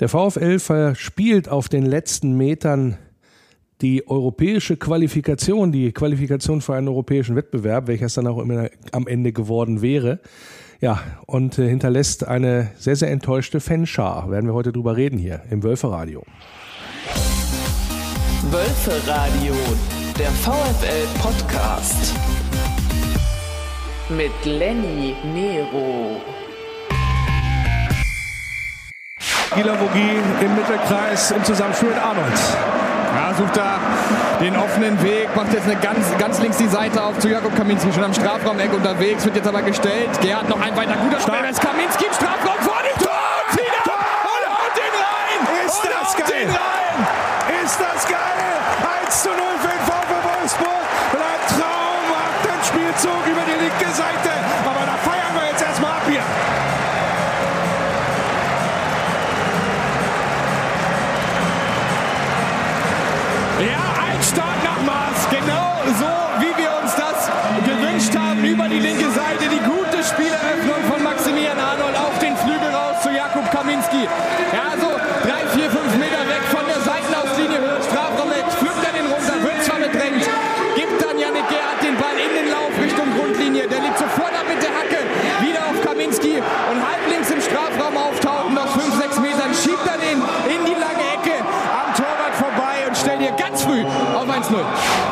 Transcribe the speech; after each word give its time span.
Der 0.00 0.08
VfL 0.08 0.58
verspielt 0.58 1.48
auf 1.48 1.68
den 1.68 1.86
letzten 1.86 2.36
Metern 2.36 2.98
die 3.80 4.08
europäische 4.08 4.76
Qualifikation, 4.76 5.70
die 5.70 5.92
Qualifikation 5.92 6.60
für 6.60 6.74
einen 6.74 6.88
europäischen 6.88 7.36
Wettbewerb, 7.36 7.86
welcher 7.86 8.06
es 8.06 8.14
dann 8.14 8.26
auch 8.26 8.38
immer 8.38 8.68
am 8.90 9.06
Ende 9.06 9.32
geworden 9.32 9.82
wäre. 9.82 10.18
Ja, 10.80 11.00
und 11.26 11.58
äh, 11.58 11.68
hinterlässt 11.68 12.26
eine 12.26 12.72
sehr, 12.76 12.96
sehr 12.96 13.10
enttäuschte 13.10 13.60
Fanschar. 13.60 14.30
Werden 14.30 14.46
wir 14.46 14.54
heute 14.54 14.72
drüber 14.72 14.96
reden 14.96 15.18
hier 15.18 15.42
im 15.50 15.62
Wölferadio. 15.62 16.24
Wölferadio, 18.50 19.54
der 20.18 20.30
VfL-Podcast. 20.30 22.14
Mit 24.10 24.44
Lenny 24.44 25.14
Nero. 25.32 26.20
Gila 29.54 29.78
Vogie 29.80 30.18
im 30.40 30.54
Mittelkreis 30.56 31.30
im 31.30 31.44
Zusammenspiel 31.44 31.88
mit 31.88 31.98
Arnold. 31.98 32.38
Ja, 33.14 33.32
sucht 33.34 33.56
da 33.56 33.78
den 34.40 34.56
offenen 34.56 35.00
Weg, 35.00 35.28
macht 35.36 35.52
jetzt 35.52 35.66
eine 35.66 35.76
ganz, 35.76 36.06
ganz 36.18 36.40
links 36.40 36.56
die 36.56 36.66
Seite 36.66 37.00
auf 37.00 37.20
zu 37.20 37.28
Jakob 37.28 37.54
Kaminski, 37.54 37.92
schon 37.92 38.02
am 38.02 38.12
Strafraumeck 38.12 38.72
unterwegs, 38.72 39.24
wird 39.24 39.36
jetzt 39.36 39.46
aber 39.46 39.62
gestellt. 39.62 40.10
Gerhard 40.20 40.48
noch 40.48 40.60
ein 40.60 40.76
weiter 40.76 40.96
guter 40.96 41.20
Start. 41.20 41.48
Ist 41.48 41.60
Kaminski 41.60 42.06
im 42.06 42.12
Strafraum 42.12 42.58
vor 42.62 42.82
dem 42.82 43.00
Tor 43.00 43.14
und 43.46 43.56
wieder 43.56 43.94
und 43.94 44.44
haut 44.50 44.74
den 44.74 44.94
rein! 44.98 45.66
Ist 45.66 45.84
und 45.84 45.90
das 45.92 46.16
geil! 46.16 46.48
Ist 47.64 47.80
das 47.80 48.08
geil! 48.08 49.04
1 49.06 49.22
zu 49.22 49.28
0 49.28 49.38
für 49.62 49.68
den 49.68 49.86
VfL 49.86 50.40
Wolfsburg. 50.40 50.83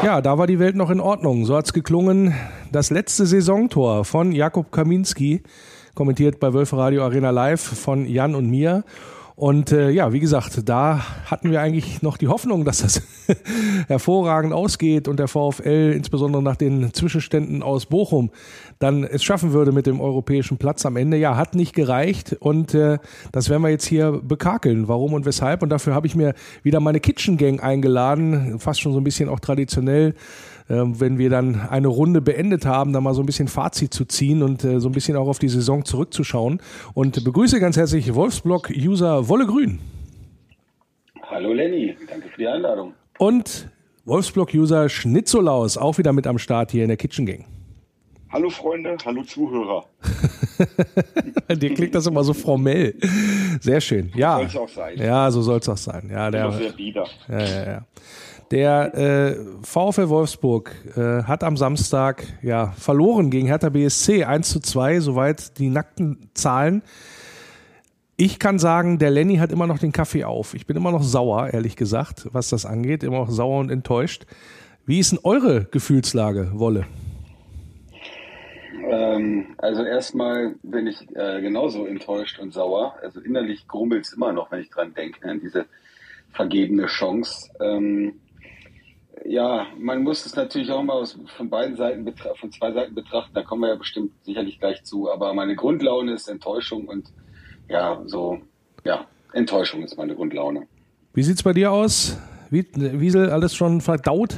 Ja, 0.03 0.21
da 0.21 0.37
war 0.37 0.49
die 0.49 0.59
Welt 0.59 0.75
noch 0.75 0.91
in 0.91 0.99
Ordnung. 0.99 1.45
So 1.45 1.57
hat's 1.57 1.73
geklungen. 1.73 2.35
Das 2.73 2.91
letzte 2.91 3.25
Saisontor 3.25 4.05
von 4.05 4.33
Jakub 4.33 4.73
Kaminski, 4.73 5.45
kommentiert 5.95 6.41
bei 6.41 6.53
Wölfe 6.53 6.77
Radio 6.77 7.05
Arena 7.05 7.31
Live 7.31 7.61
von 7.61 8.09
Jan 8.09 8.35
und 8.35 8.51
mir. 8.51 8.83
Und 9.35 9.73
äh, 9.73 9.91
ja, 9.91 10.13
wie 10.13 10.21
gesagt, 10.21 10.69
da 10.69 11.01
hatten 11.27 11.51
wir 11.51 11.61
eigentlich 11.61 12.03
noch 12.03 12.19
die 12.19 12.29
Hoffnung, 12.29 12.65
dass 12.65 12.83
das 12.83 13.03
hervorragend 13.89 14.53
ausgeht 14.53 15.09
und 15.09 15.19
der 15.19 15.29
VfL 15.29 15.93
insbesondere 15.97 16.43
nach 16.43 16.57
den 16.57 16.93
Zwischenständen 16.93 17.63
aus 17.63 17.87
Bochum 17.87 18.31
dann 18.79 19.05
es 19.05 19.23
schaffen 19.23 19.53
würde 19.53 19.73
mit 19.73 19.87
dem 19.87 20.01
europäischen 20.01 20.59
Platz 20.59 20.85
am 20.85 20.97
Ende. 20.97 21.17
Ja, 21.17 21.37
hat 21.37 21.55
nicht 21.55 21.75
gereicht 21.75 22.37
und 22.41 22.75
äh, 22.75 22.99
das 23.31 23.49
werden 23.49 23.63
wir 23.63 23.71
jetzt 23.71 23.87
hier 23.87 24.21
bekakeln. 24.23 24.89
Warum 24.89 25.15
und 25.15 25.25
weshalb? 25.25 25.63
Und 25.63 25.71
dafür 25.71 25.95
habe 25.95 26.07
ich 26.07 26.15
mir 26.15 26.35
wieder 26.63 26.81
meine 26.81 27.01
Kitchen 27.01 27.37
Gang 27.37 27.63
eingeladen, 27.63 28.59
fast 28.59 28.81
schon 28.81 28.93
so 28.93 29.01
ein 29.01 29.05
bisschen 29.05 29.29
auch 29.29 29.41
traditionell 29.41 30.15
wenn 30.73 31.19
wir 31.19 31.29
dann 31.29 31.61
eine 31.61 31.89
Runde 31.89 32.21
beendet 32.21 32.65
haben, 32.65 32.93
dann 32.93 33.03
mal 33.03 33.15
so 33.15 33.23
ein 33.23 33.27
bisschen 33.27 33.49
Fazit 33.49 33.93
zu 33.93 34.05
ziehen 34.05 34.43
und 34.43 34.65
äh, 34.65 34.81
so 34.81 34.89
ein 34.89 34.93
bisschen 34.93 35.17
auch 35.17 35.29
auf 35.29 35.39
die 35.39 35.49
Saison 35.49 35.85
zurückzuschauen. 35.85 36.61
Und 36.95 37.23
begrüße 37.25 37.61
ganz 37.61 37.77
herzlich 37.77 38.15
Wolfsblock-User 38.15 39.29
Wolle 39.29 39.47
Grün. 39.47 39.81
Hallo 41.29 41.53
Lenny, 41.53 41.97
danke 42.09 42.29
für 42.29 42.39
die 42.39 42.47
Einladung. 42.47 42.95
Und 43.19 43.69
Wolfsblock-User 44.05 44.89
Schnitzolaus, 44.89 45.77
auch 45.77 45.99
wieder 45.99 46.13
mit 46.13 46.27
am 46.27 46.39
Start 46.39 46.71
hier 46.73 46.83
in 46.83 46.89
der 46.89 46.97
Kitchen 46.97 47.27
Gang. 47.27 47.45
Hallo 48.33 48.49
Freunde, 48.49 48.97
hallo 49.05 49.23
Zuhörer. 49.25 49.85
Dir 51.55 51.75
klingt 51.75 51.95
das 51.95 52.07
immer 52.07 52.25
so 52.25 52.33
formell. 52.33 52.95
Sehr 53.61 53.83
schön. 53.83 54.11
Ja. 54.15 54.39
Soll's 54.39 54.57
auch 54.57 54.69
sein. 54.71 54.97
Ja, 54.97 55.31
so 55.31 55.43
soll 55.43 55.59
es 55.59 55.69
auch 55.69 55.77
sein. 55.77 56.09
Ja, 56.11 56.31
Der 56.31 56.49
der, 56.49 56.59
sehr 56.59 56.73
bieder. 56.73 57.07
Ja, 57.29 57.39
ja, 57.39 57.67
ja. 57.67 57.87
Der 58.53 58.95
äh, 58.95 59.37
VfL 59.63 60.11
Wolfsburg 60.11 60.75
äh, 60.95 61.23
hat 61.23 61.43
am 61.43 61.57
Samstag 61.57 62.23
ja 62.43 62.73
verloren 62.73 63.31
gegen 63.31 63.47
Hertha 63.47 63.71
BSC 63.71 64.25
1 64.25 64.51
zu 64.51 64.61
2, 64.61 65.01
soweit 65.01 65.59
die 65.59 65.71
nackten 65.71 66.29
Zahlen. 66.35 66.83
Ich 68.19 68.39
kann 68.39 68.59
sagen, 68.59 68.99
der 68.99 69.11
Lenny 69.11 69.37
hat 69.37 69.53
immer 69.53 69.67
noch 69.67 69.79
den 69.79 69.91
Kaffee 69.91 70.25
auf. 70.25 70.53
Ich 70.53 70.67
bin 70.67 70.77
immer 70.77 70.93
noch 70.93 71.03
sauer, 71.03 71.49
ehrlich 71.55 71.77
gesagt, 71.77 72.29
was 72.33 72.51
das 72.51 72.67
angeht. 72.67 73.03
Immer 73.03 73.21
noch 73.21 73.31
sauer 73.31 73.59
und 73.59 73.71
enttäuscht. 73.71 74.27
Wie 74.85 74.99
ist 74.99 75.13
denn 75.13 75.21
eure 75.23 75.65
Gefühlslage, 75.65 76.51
Wolle? 76.53 76.85
Ähm, 78.87 79.47
also 79.57 79.83
erstmal 79.83 80.57
bin 80.63 80.89
ich 80.89 81.01
äh, 81.17 81.41
genauso 81.41 81.87
enttäuscht 81.87 82.39
und 82.39 82.53
sauer. 82.53 82.97
Also 83.03 83.19
innerlich 83.21 83.67
grummelt 83.67 84.05
es 84.05 84.13
immer 84.13 84.35
noch, 84.35 84.53
wenn 84.53 84.61
ich 84.61 84.69
dran 84.69 84.93
denke, 84.93 85.27
an 85.27 85.41
diese 85.41 85.65
vergebene 86.33 86.85
Chance. 86.85 87.51
Ähm, 87.59 88.13
ja, 89.25 89.67
man 89.79 90.03
muss 90.03 90.25
es 90.27 90.35
natürlich 90.35 90.71
auch 90.71 90.83
mal 90.83 90.95
aus, 90.95 91.19
von 91.37 91.51
beiden 91.51 91.77
Seiten 91.77 92.07
betra- 92.07 92.37
von 92.37 92.51
zwei 92.51 92.73
Seiten 92.73 92.95
betrachten. 92.95 93.35
Da 93.35 93.43
kommen 93.43 93.63
wir 93.63 93.69
ja 93.69 93.77
bestimmt 93.77 94.13
sicherlich 94.25 94.59
gleich 94.59 94.83
zu. 94.85 95.11
Aber 95.11 95.35
meine 95.35 95.55
Grundlaune 95.55 96.13
ist 96.13 96.29
Enttäuschung 96.29 96.89
und 96.89 97.13
ja, 97.69 98.03
so 98.07 98.41
ja, 98.85 99.07
Enttäuschung 99.33 99.83
ist 99.83 99.97
meine 99.97 100.15
Grundlaune. 100.15 100.67
Wie 101.15 101.23
sieht's 101.23 101.43
bei 101.43 101.53
dir 101.53 101.71
aus? 101.73 102.19
Wie, 102.51 102.67
Wiesel, 102.75 103.31
alles 103.31 103.55
schon 103.55 103.81
verdaut? 103.81 104.37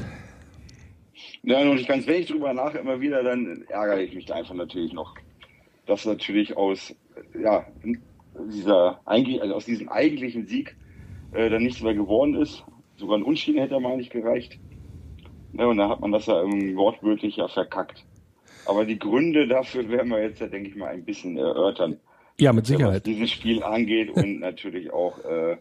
Ja, 1.43 1.61
und 1.61 1.79
ich 1.79 1.87
ganz 1.87 2.07
wenig 2.07 2.29
drüber 2.29 2.55
nach, 2.55 2.75
immer 2.75 3.01
wieder, 3.01 3.23
dann 3.23 3.65
ärgere 3.69 4.01
ich 4.01 4.15
mich 4.15 4.27
da 4.27 4.35
einfach 4.35 4.55
natürlich 4.55 4.93
noch. 4.93 5.15
Dass 5.87 6.07
natürlich 6.07 6.57
aus, 6.57 6.95
ja, 7.41 7.67
dieser, 8.49 9.01
eigentlich, 9.05 9.43
also 9.43 9.55
aus 9.55 9.67
diesem 9.67 9.89
eigentlichen 9.89 10.47
Sieg 10.47 10.77
äh, 11.33 11.51
dann 11.51 11.63
nichts 11.63 11.83
mehr 11.83 11.95
geworden 11.95 12.35
ist. 12.35 12.65
Sogar 12.97 13.19
ein 13.19 13.23
Unschieden 13.23 13.61
hätte 13.61 13.79
mal 13.81 13.97
nicht 13.97 14.11
gereicht. 14.11 14.59
Ja, 15.57 15.67
und 15.67 15.77
da 15.77 15.89
hat 15.89 16.01
man 16.01 16.13
das 16.13 16.27
ja 16.27 16.35
wortwörtlich 16.35 17.37
ja 17.37 17.49
verkackt. 17.49 18.05
Aber 18.67 18.85
die 18.85 18.99
Gründe 18.99 19.47
dafür 19.47 19.89
werden 19.89 20.11
wir 20.11 20.23
jetzt 20.23 20.41
ja, 20.41 20.47
denke 20.47 20.71
ich 20.71 20.77
mal, 20.77 20.89
ein 20.89 21.05
bisschen 21.05 21.37
erörtern. 21.37 22.01
Ja, 22.39 22.53
mit 22.53 22.65
Was 22.65 22.69
Sicherheit. 22.69 23.07
dieses 23.07 23.31
Spiel 23.31 23.63
angeht 23.63 24.11
und 24.11 24.41
natürlich 24.41 24.93
auch, 24.93 25.19
äh, 25.25 25.57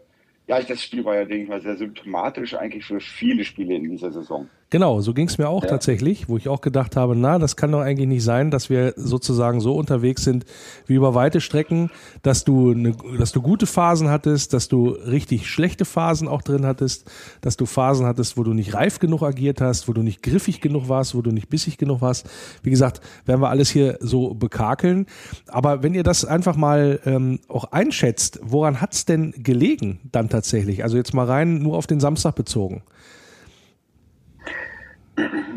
ja, 0.46 0.60
das 0.60 0.82
Spiel 0.82 1.04
war 1.04 1.14
ja, 1.14 1.24
denke 1.24 1.44
ich 1.44 1.48
mal, 1.48 1.60
sehr 1.60 1.76
symptomatisch 1.76 2.54
eigentlich 2.54 2.84
für 2.84 3.00
viele 3.00 3.44
Spiele 3.44 3.74
in 3.74 3.90
dieser 3.90 4.10
Saison. 4.10 4.48
Genau, 4.74 5.00
so 5.00 5.14
ging's 5.14 5.38
mir 5.38 5.48
auch 5.48 5.62
Ja. 5.62 5.68
tatsächlich, 5.70 6.28
wo 6.28 6.36
ich 6.36 6.48
auch 6.48 6.60
gedacht 6.60 6.96
habe, 6.96 7.14
na, 7.14 7.38
das 7.38 7.54
kann 7.54 7.70
doch 7.70 7.78
eigentlich 7.78 8.08
nicht 8.08 8.24
sein, 8.24 8.50
dass 8.50 8.70
wir 8.70 8.92
sozusagen 8.96 9.60
so 9.60 9.76
unterwegs 9.76 10.24
sind 10.24 10.46
wie 10.88 10.94
über 10.94 11.14
weite 11.14 11.40
Strecken, 11.40 11.92
dass 12.22 12.42
du, 12.42 12.72
eine, 12.72 12.92
dass 13.16 13.30
du 13.30 13.40
gute 13.40 13.66
Phasen 13.66 14.10
hattest, 14.10 14.52
dass 14.52 14.66
du 14.66 14.88
richtig 14.88 15.48
schlechte 15.48 15.84
Phasen 15.84 16.26
auch 16.26 16.42
drin 16.42 16.66
hattest, 16.66 17.08
dass 17.40 17.56
du 17.56 17.66
Phasen 17.66 18.04
hattest, 18.04 18.36
wo 18.36 18.42
du 18.42 18.52
nicht 18.52 18.74
reif 18.74 18.98
genug 18.98 19.22
agiert 19.22 19.60
hast, 19.60 19.86
wo 19.86 19.92
du 19.92 20.02
nicht 20.02 20.24
griffig 20.24 20.60
genug 20.60 20.88
warst, 20.88 21.14
wo 21.14 21.22
du 21.22 21.30
nicht 21.30 21.48
bissig 21.48 21.78
genug 21.78 22.00
warst. 22.00 22.28
Wie 22.64 22.70
gesagt, 22.70 23.00
werden 23.26 23.40
wir 23.42 23.50
alles 23.50 23.70
hier 23.70 23.98
so 24.00 24.34
bekakeln. 24.34 25.06
Aber 25.46 25.84
wenn 25.84 25.94
ihr 25.94 26.02
das 26.02 26.24
einfach 26.24 26.56
mal 26.56 26.98
ähm, 27.06 27.38
auch 27.46 27.66
einschätzt, 27.70 28.40
woran 28.42 28.80
hat's 28.80 29.04
denn 29.04 29.34
gelegen 29.36 30.00
dann 30.10 30.28
tatsächlich? 30.28 30.82
Also 30.82 30.96
jetzt 30.96 31.14
mal 31.14 31.26
rein 31.26 31.62
nur 31.62 31.76
auf 31.76 31.86
den 31.86 32.00
Samstag 32.00 32.34
bezogen. 32.34 32.82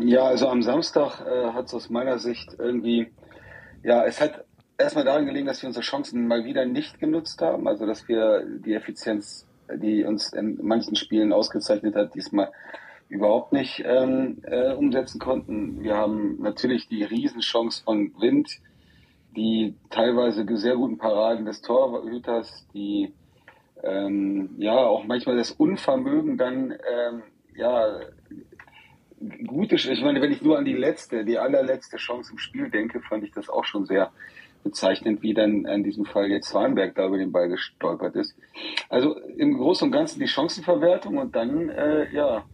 Ja, 0.00 0.24
also 0.24 0.48
am 0.48 0.62
Samstag 0.62 1.20
äh, 1.26 1.52
hat 1.52 1.66
es 1.66 1.74
aus 1.74 1.90
meiner 1.90 2.18
Sicht 2.18 2.54
irgendwie, 2.58 3.08
ja, 3.82 4.04
es 4.04 4.20
hat 4.20 4.44
erstmal 4.78 5.04
daran 5.04 5.26
gelegen, 5.26 5.46
dass 5.46 5.62
wir 5.62 5.66
unsere 5.66 5.84
Chancen 5.84 6.28
mal 6.28 6.44
wieder 6.44 6.64
nicht 6.64 7.00
genutzt 7.00 7.42
haben, 7.42 7.66
also 7.66 7.84
dass 7.84 8.08
wir 8.08 8.44
die 8.46 8.74
Effizienz, 8.74 9.46
die 9.74 10.04
uns 10.04 10.32
in 10.32 10.58
manchen 10.62 10.94
Spielen 10.94 11.32
ausgezeichnet 11.32 11.96
hat, 11.96 12.14
diesmal 12.14 12.50
überhaupt 13.08 13.52
nicht 13.52 13.82
ähm, 13.84 14.38
äh, 14.44 14.72
umsetzen 14.72 15.18
konnten. 15.18 15.82
Wir 15.82 15.96
haben 15.96 16.40
natürlich 16.40 16.88
die 16.88 17.02
Riesenchance 17.02 17.82
von 17.82 18.12
Wind, 18.20 18.60
die 19.34 19.74
teilweise 19.90 20.46
sehr 20.56 20.76
guten 20.76 20.98
Paraden 20.98 21.46
des 21.46 21.62
Torhüters, 21.62 22.66
die 22.74 23.12
ähm, 23.82 24.50
ja 24.58 24.76
auch 24.76 25.04
manchmal 25.04 25.36
das 25.36 25.52
Unvermögen 25.52 26.36
dann 26.36 26.72
ähm, 26.72 27.22
ja 27.56 28.00
gute, 29.46 29.76
ich 29.76 30.02
meine, 30.02 30.20
wenn 30.20 30.32
ich 30.32 30.42
nur 30.42 30.58
an 30.58 30.64
die 30.64 30.74
letzte, 30.74 31.24
die 31.24 31.38
allerletzte 31.38 31.96
Chance 31.96 32.32
im 32.32 32.38
Spiel 32.38 32.70
denke, 32.70 33.00
fand 33.00 33.24
ich 33.24 33.32
das 33.32 33.48
auch 33.48 33.64
schon 33.64 33.86
sehr 33.86 34.12
bezeichnend, 34.64 35.22
wie 35.22 35.34
dann 35.34 35.64
in 35.64 35.84
diesem 35.84 36.04
Fall 36.04 36.30
jetzt 36.30 36.48
Zwanberg 36.48 36.94
da 36.94 37.06
über 37.06 37.18
den 37.18 37.32
Ball 37.32 37.48
gestolpert 37.48 38.16
ist. 38.16 38.36
Also 38.88 39.18
im 39.36 39.56
Großen 39.56 39.86
und 39.86 39.92
Ganzen 39.92 40.20
die 40.20 40.26
Chancenverwertung 40.26 41.18
und 41.18 41.34
dann, 41.36 41.68
äh, 41.68 42.12
ja, 42.12 42.44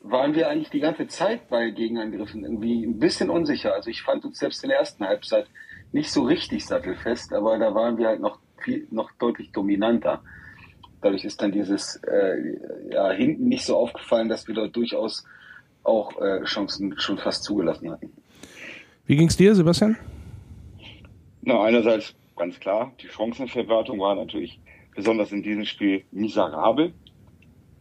waren 0.00 0.34
wir 0.34 0.48
eigentlich 0.48 0.70
die 0.70 0.80
ganze 0.80 1.06
Zeit 1.06 1.48
bei 1.48 1.70
Gegenangriffen 1.70 2.44
irgendwie 2.44 2.84
ein 2.84 2.98
bisschen 2.98 3.30
unsicher. 3.30 3.74
Also 3.74 3.90
ich 3.90 4.02
fand 4.02 4.24
uns 4.24 4.38
selbst 4.38 4.62
in 4.62 4.68
der 4.68 4.78
ersten 4.78 5.06
Halbzeit 5.06 5.46
nicht 5.92 6.10
so 6.10 6.24
richtig 6.24 6.66
sattelfest, 6.66 7.32
aber 7.32 7.58
da 7.58 7.74
waren 7.74 7.96
wir 7.96 8.08
halt 8.08 8.20
noch 8.20 8.38
viel, 8.58 8.86
noch 8.90 9.12
deutlich 9.12 9.52
dominanter. 9.52 10.22
Dadurch 11.00 11.24
ist 11.24 11.40
dann 11.40 11.52
dieses 11.52 11.96
äh, 12.04 12.92
ja, 12.92 13.10
hinten 13.12 13.48
nicht 13.48 13.64
so 13.64 13.76
aufgefallen, 13.76 14.28
dass 14.28 14.46
wir 14.46 14.54
dort 14.54 14.76
durchaus 14.76 15.24
auch 15.84 16.20
äh, 16.20 16.42
Chancen 16.44 16.98
schon 16.98 17.18
fast 17.18 17.44
zugelassen 17.44 17.90
hatten. 17.90 18.10
Wie 19.06 19.16
ging 19.16 19.28
es 19.28 19.36
dir, 19.36 19.54
Sebastian? 19.54 19.96
Na, 21.42 21.62
einerseits 21.62 22.14
ganz 22.36 22.58
klar, 22.58 22.92
die 23.00 23.08
Chancenverwertung 23.08 24.00
war 24.00 24.14
natürlich 24.14 24.58
besonders 24.94 25.32
in 25.32 25.42
diesem 25.42 25.64
Spiel 25.64 26.04
miserabel. 26.10 26.92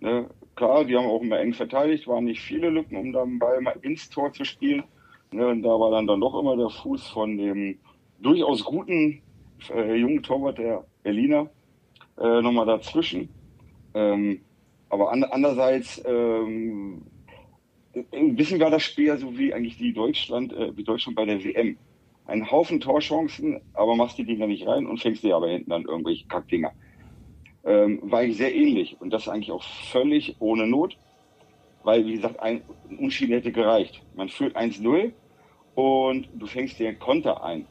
Ne? 0.01 0.29
Klar, 0.55 0.85
die 0.85 0.95
haben 0.95 1.05
auch 1.05 1.21
immer 1.21 1.39
eng 1.39 1.53
verteidigt, 1.53 2.07
waren 2.07 2.25
nicht 2.25 2.41
viele 2.41 2.69
Lücken, 2.69 2.97
um 2.97 3.13
dann 3.13 3.39
Ball 3.39 3.61
mal 3.61 3.75
ins 3.81 4.09
Tor 4.09 4.33
zu 4.33 4.43
spielen. 4.43 4.83
Ne? 5.31 5.47
Und 5.47 5.63
da 5.63 5.69
war 5.69 5.91
dann, 5.91 6.07
dann 6.07 6.21
doch 6.21 6.37
immer 6.39 6.57
der 6.57 6.69
Fuß 6.69 7.07
von 7.07 7.37
dem 7.37 7.79
durchaus 8.19 8.63
guten 8.63 9.21
äh, 9.73 9.95
jungen 9.95 10.21
Torwart 10.21 10.57
der 10.57 10.85
Berliner 11.03 11.49
äh, 12.19 12.41
nochmal 12.41 12.65
dazwischen. 12.65 13.29
Ähm, 13.93 14.41
aber 14.89 15.11
an, 15.11 15.23
andererseits 15.23 16.01
ähm, 16.05 17.01
ein 18.11 18.35
bisschen 18.35 18.59
war 18.59 18.71
das 18.71 18.83
Spiel 18.83 19.07
ja 19.07 19.17
so 19.17 19.37
wie 19.37 19.53
eigentlich 19.53 19.77
die 19.77 19.93
Deutschland, 19.93 20.53
äh, 20.53 20.75
wie 20.75 20.83
Deutschland 20.83 21.15
bei 21.15 21.25
der 21.25 21.43
WM. 21.43 21.77
Ein 22.25 22.49
Haufen 22.49 22.79
Torchancen, 22.79 23.61
aber 23.73 23.95
machst 23.95 24.17
die 24.17 24.23
Dinger 24.23 24.47
nicht 24.47 24.65
rein 24.65 24.85
und 24.85 24.99
fängst 24.99 25.23
dir 25.23 25.35
aber 25.35 25.49
hinten 25.49 25.69
dann 25.69 25.85
irgendwelche 25.85 26.25
Kackdinger. 26.27 26.71
Ähm, 27.65 27.99
war 28.03 28.19
eigentlich 28.19 28.37
sehr 28.37 28.55
ähnlich 28.55 28.97
und 28.99 29.11
das 29.11 29.27
eigentlich 29.27 29.51
auch 29.51 29.63
völlig 29.63 30.35
ohne 30.39 30.67
Not, 30.67 30.97
weil, 31.83 32.05
wie 32.05 32.15
gesagt, 32.15 32.39
ein 32.39 32.61
Unschieden 32.97 33.33
hätte 33.33 33.51
gereicht. 33.51 34.01
Man 34.15 34.29
führt 34.29 34.55
1-0 34.55 35.11
und 35.75 36.27
du 36.33 36.45
fängst 36.45 36.79
dir 36.79 36.93
Konter 36.95 37.43
ein. 37.43 37.67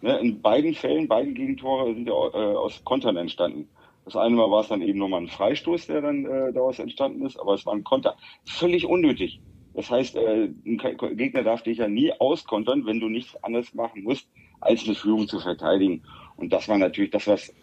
Ne, 0.00 0.18
in 0.18 0.42
beiden 0.42 0.74
Fällen, 0.74 1.06
beide 1.06 1.32
Gegentore 1.32 1.94
sind 1.94 2.08
ja 2.08 2.14
äh, 2.14 2.56
aus 2.56 2.82
Kontern 2.84 3.16
entstanden. 3.16 3.68
Das 4.04 4.16
eine 4.16 4.34
Mal 4.34 4.50
war 4.50 4.62
es 4.62 4.68
dann 4.68 4.82
eben 4.82 4.98
nochmal 4.98 5.22
ein 5.22 5.28
Freistoß, 5.28 5.86
der 5.86 6.00
dann 6.00 6.24
äh, 6.24 6.52
daraus 6.52 6.78
entstanden 6.78 7.24
ist, 7.24 7.38
aber 7.38 7.54
es 7.54 7.64
war 7.66 7.74
ein 7.74 7.84
Konter. 7.84 8.16
Völlig 8.44 8.86
unnötig. 8.86 9.40
Das 9.74 9.90
heißt, 9.90 10.16
äh, 10.16 10.50
ein 10.66 10.78
Gegner 11.16 11.42
darf 11.42 11.62
dich 11.62 11.78
ja 11.78 11.88
nie 11.88 12.12
auskontern, 12.12 12.84
wenn 12.84 13.00
du 13.00 13.08
nichts 13.08 13.42
anderes 13.42 13.72
machen 13.74 14.02
musst, 14.02 14.28
als 14.60 14.84
eine 14.84 14.94
Führung 14.94 15.28
zu 15.28 15.38
verteidigen. 15.40 16.02
Und 16.36 16.52
das 16.52 16.68
war 16.68 16.78
natürlich 16.78 17.10
das, 17.10 17.26
was 17.26 17.54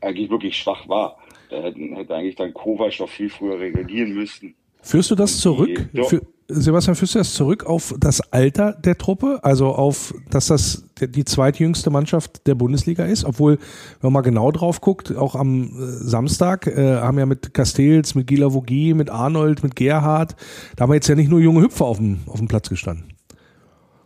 eigentlich 0.00 0.30
wirklich 0.30 0.56
schwach 0.56 0.88
war. 0.88 1.18
Da 1.50 1.62
hätten, 1.62 1.94
hätte 1.94 2.14
eigentlich 2.14 2.36
dann 2.36 2.54
Kovac 2.54 2.96
doch 2.98 3.08
viel 3.08 3.30
früher 3.30 3.58
reagieren 3.58 4.14
müssen. 4.14 4.54
Führst 4.82 5.10
du 5.10 5.14
das 5.14 5.40
zurück? 5.40 5.88
Für, 6.08 6.22
Sebastian, 6.48 6.96
du 6.96 7.18
das 7.18 7.34
zurück 7.34 7.66
auf 7.66 7.92
das 7.98 8.32
Alter 8.32 8.72
der 8.72 8.96
Truppe? 8.96 9.40
Also 9.42 9.68
auf, 9.68 10.14
dass 10.30 10.46
das 10.46 10.88
die 11.00 11.24
zweitjüngste 11.24 11.90
Mannschaft 11.90 12.46
der 12.46 12.54
Bundesliga 12.54 13.04
ist? 13.04 13.24
Obwohl, 13.24 13.58
wenn 14.00 14.02
man 14.02 14.12
mal 14.12 14.20
genau 14.20 14.52
drauf 14.52 14.80
guckt, 14.80 15.16
auch 15.16 15.34
am 15.34 15.64
äh, 15.64 15.68
Samstag 15.74 16.68
äh, 16.68 16.98
haben 16.98 17.18
ja 17.18 17.26
mit 17.26 17.52
Castells, 17.52 18.14
mit 18.14 18.28
Gila 18.28 18.54
Vogie, 18.54 18.94
mit 18.94 19.10
Arnold, 19.10 19.64
mit 19.64 19.74
Gerhard, 19.74 20.36
da 20.76 20.82
haben 20.82 20.90
wir 20.90 20.94
jetzt 20.94 21.08
ja 21.08 21.16
nicht 21.16 21.30
nur 21.30 21.40
junge 21.40 21.62
Hüpfer 21.62 21.84
auf 21.84 21.98
dem, 21.98 22.18
auf 22.26 22.38
dem 22.38 22.46
Platz 22.46 22.68
gestanden. 22.68 23.12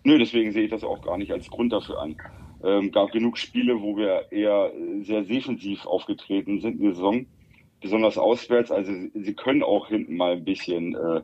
Nö, 0.05 0.19
deswegen 0.19 0.53
sehe 0.53 0.65
ich 0.65 0.71
das 0.71 0.83
auch 0.83 1.03
gar 1.03 1.19
nicht 1.19 1.33
als 1.33 1.49
Grund 1.51 1.75
dafür 1.75 2.01
an. 2.01 2.17
Ähm, 2.65 2.91
gab 2.91 3.13
genug 3.13 3.37
Spiele, 3.37 3.83
wo 3.83 3.99
wir 3.99 4.33
eher 4.33 4.71
sehr 5.03 5.23
defensiv 5.23 5.85
aufgetreten 5.85 6.61
sind 6.61 6.79
in 6.79 6.87
der 6.87 6.95
Saison, 6.95 7.27
besonders 7.83 8.17
auswärts. 8.17 8.71
Also 8.71 8.93
sie 9.15 9.35
können 9.35 9.63
auch 9.63 9.89
hinten 9.89 10.17
mal 10.17 10.33
ein 10.33 10.45
bisschen 10.45 10.95
äh, 10.95 11.21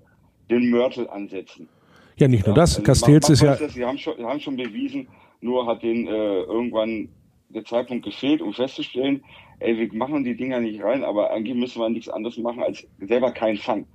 den 0.51 0.71
Mörtel 0.71 1.09
ansetzen. 1.09 1.69
Ja, 2.17 2.29
nicht 2.29 2.47
nur 2.47 2.55
das. 2.55 2.77
Also 2.77 2.83
Castells 2.83 3.29
ist 3.29 3.43
ja. 3.43 3.57
Das, 3.57 3.75
sie 3.75 3.85
haben 3.85 3.99
schon, 3.99 4.23
haben 4.25 4.41
schon 4.41 4.57
bewiesen, 4.57 5.09
nur 5.41 5.67
hat 5.67 5.83
denen 5.83 6.07
äh, 6.07 6.41
irgendwann 6.43 7.09
der 7.51 7.65
Zeitpunkt 7.65 8.05
gefehlt, 8.05 8.41
um 8.41 8.53
festzustellen, 8.53 9.23
ey, 9.61 9.77
wir 9.79 9.93
machen 9.95 10.25
die 10.25 10.37
Dinger 10.37 10.61
nicht 10.61 10.83
rein, 10.83 11.05
aber 11.05 11.31
eigentlich 11.31 11.57
müssen 11.57 11.81
wir 11.81 11.89
nichts 11.89 12.09
anderes 12.09 12.39
machen, 12.39 12.63
als 12.63 12.87
selber 13.01 13.33
keinen 13.33 13.59
Fang. 13.59 13.87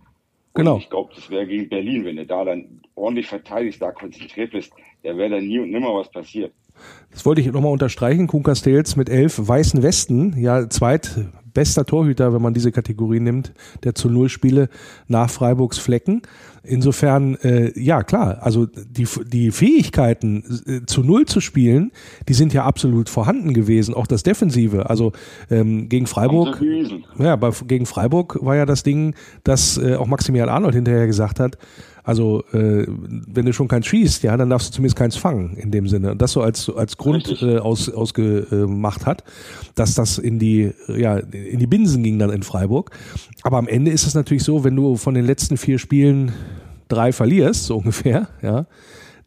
Genau. 0.53 0.75
Und 0.75 0.81
ich 0.81 0.89
glaube, 0.89 1.13
das 1.15 1.29
wäre 1.29 1.47
gegen 1.47 1.69
Berlin, 1.69 2.05
wenn 2.05 2.17
du 2.17 2.25
da 2.25 2.43
dann 2.43 2.81
ordentlich 2.95 3.27
verteidigst, 3.27 3.81
da 3.81 3.91
konzentriert 3.91 4.51
bist, 4.51 4.71
da 5.03 5.15
wäre 5.15 5.29
dann 5.29 5.47
nie 5.47 5.59
und 5.59 5.71
nimmer 5.71 5.95
was 5.95 6.11
passiert. 6.11 6.53
Das 7.11 7.25
wollte 7.25 7.41
ich 7.41 7.51
nochmal 7.51 7.71
unterstreichen. 7.71 8.27
Kuhn 8.27 8.43
Castells 8.43 8.95
mit 8.95 9.09
elf 9.09 9.37
weißen 9.39 9.83
Westen, 9.83 10.35
ja, 10.37 10.69
zweit 10.69 11.25
bester 11.53 11.85
Torhüter, 11.85 12.33
wenn 12.33 12.41
man 12.41 12.53
diese 12.53 12.71
Kategorie 12.71 13.19
nimmt, 13.19 13.53
der 13.83 13.95
zu 13.95 14.09
Null 14.09 14.29
Spiele 14.29 14.69
nach 15.07 15.29
Freiburgs 15.29 15.77
Flecken. 15.77 16.21
Insofern, 16.63 17.35
äh, 17.35 17.71
ja 17.79 18.03
klar, 18.03 18.39
also 18.41 18.67
die, 18.67 19.07
die 19.25 19.51
Fähigkeiten 19.51 20.43
äh, 20.67 20.85
zu 20.85 21.01
Null 21.01 21.25
zu 21.25 21.39
spielen, 21.41 21.91
die 22.29 22.33
sind 22.33 22.53
ja 22.53 22.65
absolut 22.65 23.09
vorhanden 23.09 23.53
gewesen, 23.53 23.95
auch 23.95 24.05
das 24.05 24.21
Defensive. 24.21 24.89
Also 24.89 25.11
ähm, 25.49 25.89
gegen 25.89 26.05
Freiburg, 26.05 26.61
ja, 27.17 27.35
bei, 27.35 27.51
gegen 27.67 27.87
Freiburg 27.87 28.37
war 28.41 28.55
ja 28.55 28.65
das 28.65 28.83
Ding, 28.83 29.15
dass 29.43 29.77
äh, 29.77 29.95
auch 29.95 30.07
Maximilian 30.07 30.49
Arnold 30.49 30.75
hinterher 30.75 31.07
gesagt 31.07 31.39
hat, 31.39 31.57
also 32.03 32.43
äh, 32.53 32.85
wenn 32.87 33.45
du 33.45 33.53
schon 33.53 33.67
keins 33.67 33.87
schießt, 33.87 34.23
ja, 34.23 34.35
dann 34.37 34.49
darfst 34.49 34.69
du 34.69 34.75
zumindest 34.75 34.97
keins 34.97 35.15
fangen 35.15 35.55
in 35.57 35.71
dem 35.71 35.87
Sinne. 35.87 36.11
Und 36.11 36.21
das 36.21 36.31
so 36.31 36.41
als 36.41 36.69
als 36.69 36.97
Grund 36.97 37.41
äh, 37.41 37.57
aus, 37.57 37.89
ausgemacht 37.89 39.05
hat, 39.05 39.23
dass 39.75 39.95
das 39.95 40.17
in 40.17 40.39
die 40.39 40.71
ja 40.87 41.17
in 41.17 41.59
die 41.59 41.67
Binsen 41.67 42.03
ging 42.03 42.19
dann 42.19 42.31
in 42.31 42.43
Freiburg. 42.43 42.91
Aber 43.43 43.57
am 43.57 43.67
Ende 43.67 43.91
ist 43.91 44.07
es 44.07 44.15
natürlich 44.15 44.43
so, 44.43 44.63
wenn 44.63 44.75
du 44.75 44.95
von 44.95 45.13
den 45.13 45.25
letzten 45.25 45.57
vier 45.57 45.77
Spielen 45.77 46.31
drei 46.87 47.11
verlierst, 47.11 47.65
so 47.65 47.77
ungefähr, 47.77 48.29
ja, 48.41 48.65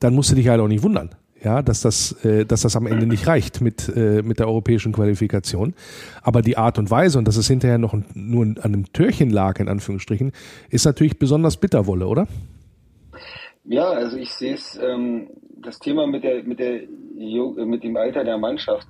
dann 0.01 0.15
musst 0.15 0.31
du 0.31 0.35
dich 0.35 0.49
halt 0.49 0.61
auch 0.61 0.69
nicht 0.69 0.83
wundern 0.83 1.11
ja, 1.45 1.63
dass 1.63 1.83
das, 1.83 2.13
äh, 2.25 2.47
dass 2.47 2.63
das 2.63 2.75
am 2.75 2.87
Ende 2.87 3.07
nicht 3.07 3.27
reicht 3.27 3.61
mit, 3.61 3.93
äh, 3.95 4.23
mit 4.23 4.39
der 4.39 4.49
europäischen 4.49 4.93
Qualifikation. 4.93 5.75
Aber 6.23 6.43
die 6.43 6.57
Art 6.57 6.79
und 6.79 6.91
Weise 6.91 7.19
und 7.19 7.29
dass 7.29 7.37
es 7.37 7.47
hinterher 7.47 7.79
noch 7.79 7.95
nur 8.15 8.45
an 8.45 8.59
einem 8.59 8.93
Türchen 8.93 9.31
lag, 9.31 9.61
in 9.61 9.69
Anführungsstrichen, 9.69 10.33
ist 10.71 10.87
natürlich 10.87 11.19
besonders 11.19 11.59
Bitterwolle, 11.59 12.07
oder? 12.07 12.27
Ja, 13.65 13.91
also 13.91 14.17
ich 14.17 14.33
sehe 14.35 14.55
es, 14.55 14.77
ähm, 14.77 15.31
das 15.57 15.79
Thema 15.79 16.07
mit 16.07 16.23
der, 16.23 16.45
mit 16.45 16.59
der, 16.59 16.83
mit 16.87 17.83
dem 17.83 17.97
Alter 17.97 18.23
der 18.23 18.37
Mannschaft, 18.37 18.87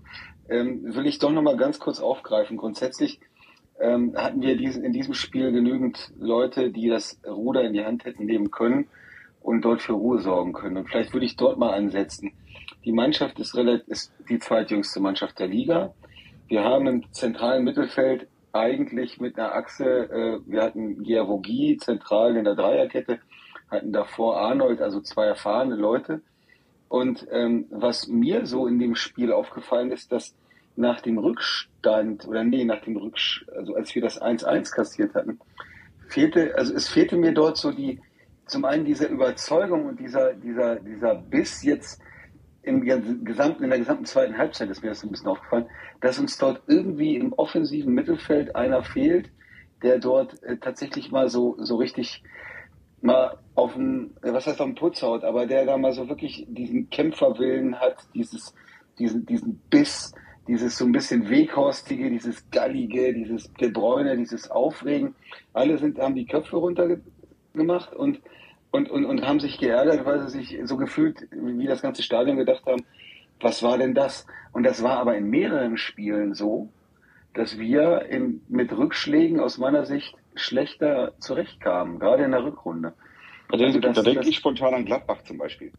ähm, 0.49 0.95
will 0.95 1.07
ich 1.07 1.19
doch 1.19 1.31
nochmal 1.31 1.57
ganz 1.57 1.79
kurz 1.79 2.01
aufgreifen. 2.01 2.57
Grundsätzlich 2.57 3.21
ähm, 3.81 4.15
hatten 4.17 4.43
wir 4.43 4.57
diesen, 4.57 4.85
in 4.85 4.93
diesem 4.93 5.15
Spiel 5.15 5.53
genügend 5.53 6.13
Leute, 6.19 6.71
die 6.71 6.89
das 6.89 7.21
Ruder 7.27 7.63
in 7.63 7.73
die 7.73 7.85
Hand 7.85 8.05
hätten 8.05 8.27
nehmen 8.27 8.51
können 8.51 8.89
und 9.41 9.65
dort 9.65 9.83
für 9.83 9.93
Ruhe 9.93 10.21
sorgen 10.21 10.53
können. 10.53 10.77
Und 10.77 10.89
vielleicht 10.89 11.13
würde 11.13 11.27
ich 11.27 11.37
dort 11.37 11.59
mal 11.59 11.73
ansetzen. 11.73 12.33
Die 12.85 12.93
Mannschaft 12.93 13.39
ist, 13.39 13.55
relativ, 13.57 13.89
ist 13.89 14.13
die 14.29 14.39
zweitjüngste 14.39 15.01
Mannschaft 15.01 15.39
der 15.39 15.47
Liga. 15.47 15.95
Wir 16.49 16.65
haben 16.65 16.87
im 16.87 17.13
zentralen 17.13 17.65
Mittelfeld 17.65 18.27
eigentlich 18.53 19.21
mit 19.21 19.39
einer 19.39 19.55
Achse, 19.55 19.85
äh, 19.85 20.41
wir 20.47 20.63
hatten 20.63 21.03
Giavogi 21.03 21.77
zentral 21.77 22.37
in 22.37 22.45
der 22.45 22.55
Dreierkette, 22.55 23.19
hatten 23.71 23.93
davor 23.93 24.39
Arnold, 24.39 24.81
also 24.81 25.01
zwei 25.01 25.27
erfahrene 25.27 25.77
Leute. 25.77 26.21
Und 26.89 27.27
ähm, 27.31 27.67
was 27.71 28.07
mir 28.09 28.47
so 28.47 28.67
in 28.67 28.79
dem 28.79 28.95
Spiel 28.95 29.33
aufgefallen 29.33 29.91
ist, 29.91 30.13
dass 30.13 30.35
nach 30.77 31.01
dem 31.01 31.19
Rückstand, 31.19 32.27
oder 32.27 32.45
nee, 32.45 32.65
nach 32.65 32.83
dem 32.83 32.97
Rückstand, 32.97 33.57
also 33.57 33.75
als 33.75 33.95
wir 33.95 34.03
das 34.03 34.21
1-1 34.21 34.75
kassiert 34.75 35.15
hatten, 35.15 35.39
fehlte, 36.09 36.55
also 36.57 36.75
es 36.75 36.89
fehlte 36.89 37.17
mir 37.17 37.33
dort 37.33 37.57
so 37.57 37.71
die, 37.71 38.01
zum 38.47 38.65
einen 38.65 38.85
diese 38.85 39.07
Überzeugung 39.07 39.87
und 39.87 40.01
dieser, 40.01 40.35
dieser, 40.35 40.77
dieser 40.77 41.15
Biss 41.15 41.63
jetzt 41.63 42.01
im 42.63 42.81
gesamten, 43.25 43.65
in 43.65 43.71
der 43.71 43.79
gesamten 43.79 44.07
zweiten 44.07 44.39
Halbzeit 44.39 44.71
ist 44.71 44.83
mir 44.83 44.89
das 44.89 45.03
ein 45.03 45.11
bisschen 45.11 45.29
aufgefallen, 45.29 45.67
dass 46.01 46.19
uns 46.19 46.39
dort 46.39 46.63
irgendwie 46.67 47.17
im 47.17 47.33
offensiven 47.35 47.93
Mittelfeld 47.93 48.57
einer 48.57 48.83
fehlt, 48.83 49.31
der 49.83 49.99
dort 49.99 50.43
äh, 50.43 50.57
tatsächlich 50.57 51.11
mal 51.11 51.29
so, 51.29 51.57
so 51.59 51.77
richtig 51.77 52.23
mal 53.05 53.37
auf 53.55 53.75
dem, 53.75 54.11
äh, 54.23 54.33
was 54.33 54.47
heißt 54.47 54.61
auf 54.61 54.67
dem 54.67 54.75
Putz 54.75 55.03
haut, 55.03 55.25
aber 55.25 55.47
der 55.47 55.67
da 55.67 55.77
mal 55.77 55.93
so 55.93 56.09
wirklich 56.09 56.47
diesen 56.49 56.89
Kämpferwillen 56.91 57.79
hat, 57.79 57.97
dieses, 58.15 58.55
diesen, 58.99 59.27
diesen 59.27 59.61
Biss, 59.71 60.15
dieses 60.49 60.77
so 60.77 60.85
ein 60.85 60.93
bisschen 60.93 61.29
Weghostige, 61.29 62.11
dieses 62.11 62.51
Gallige, 62.51 63.13
dieses 63.15 63.53
Gebräune, 63.55 64.17
dieses 64.17 64.51
Aufregen. 64.51 65.15
Alle 65.53 65.79
sind, 65.79 65.99
haben 65.99 66.15
die 66.15 66.27
Köpfe 66.27 66.57
runtergemacht 66.57 67.95
und, 67.95 68.21
und, 68.71 68.91
und, 68.91 69.05
und 69.05 69.27
haben 69.27 69.41
sich 69.41 69.59
geärgert, 69.59 70.05
weil 70.05 70.21
sie 70.23 70.41
sich 70.41 70.59
so 70.65 70.77
gefühlt, 70.77 71.29
wie 71.31 71.67
das 71.67 71.83
ganze 71.83 72.03
Stadion 72.03 72.37
gedacht 72.37 72.65
haben, 72.67 72.85
was 73.41 73.63
war 73.63 73.79
denn 73.79 73.95
das? 73.95 74.27
Und 74.53 74.65
das 74.65 74.83
war 74.83 74.99
aber 74.99 75.17
in 75.17 75.29
mehreren 75.29 75.77
Spielen 75.77 76.35
so, 76.35 76.71
dass 77.35 77.59
wir 77.59 78.07
in, 78.07 78.41
mit 78.49 78.73
Rückschlägen 78.73 79.41
aus 79.41 79.59
meiner 79.59 79.85
Sicht 79.85 80.15
schlechter 80.35 81.13
zurechtkamen, 81.21 81.99
gerade 81.99 82.25
in 82.25 82.33
der 82.33 82.45
Rückrunde. 82.45 82.93
Also, 83.51 83.65
also 83.65 83.79
das, 83.81 83.97
da 83.97 84.03
denke 84.03 84.29
ich 84.29 84.37
spontan 84.37 84.75
an 84.75 84.85
Gladbach 84.85 85.19
zum 85.27 85.39
Beispiel. 85.39 85.73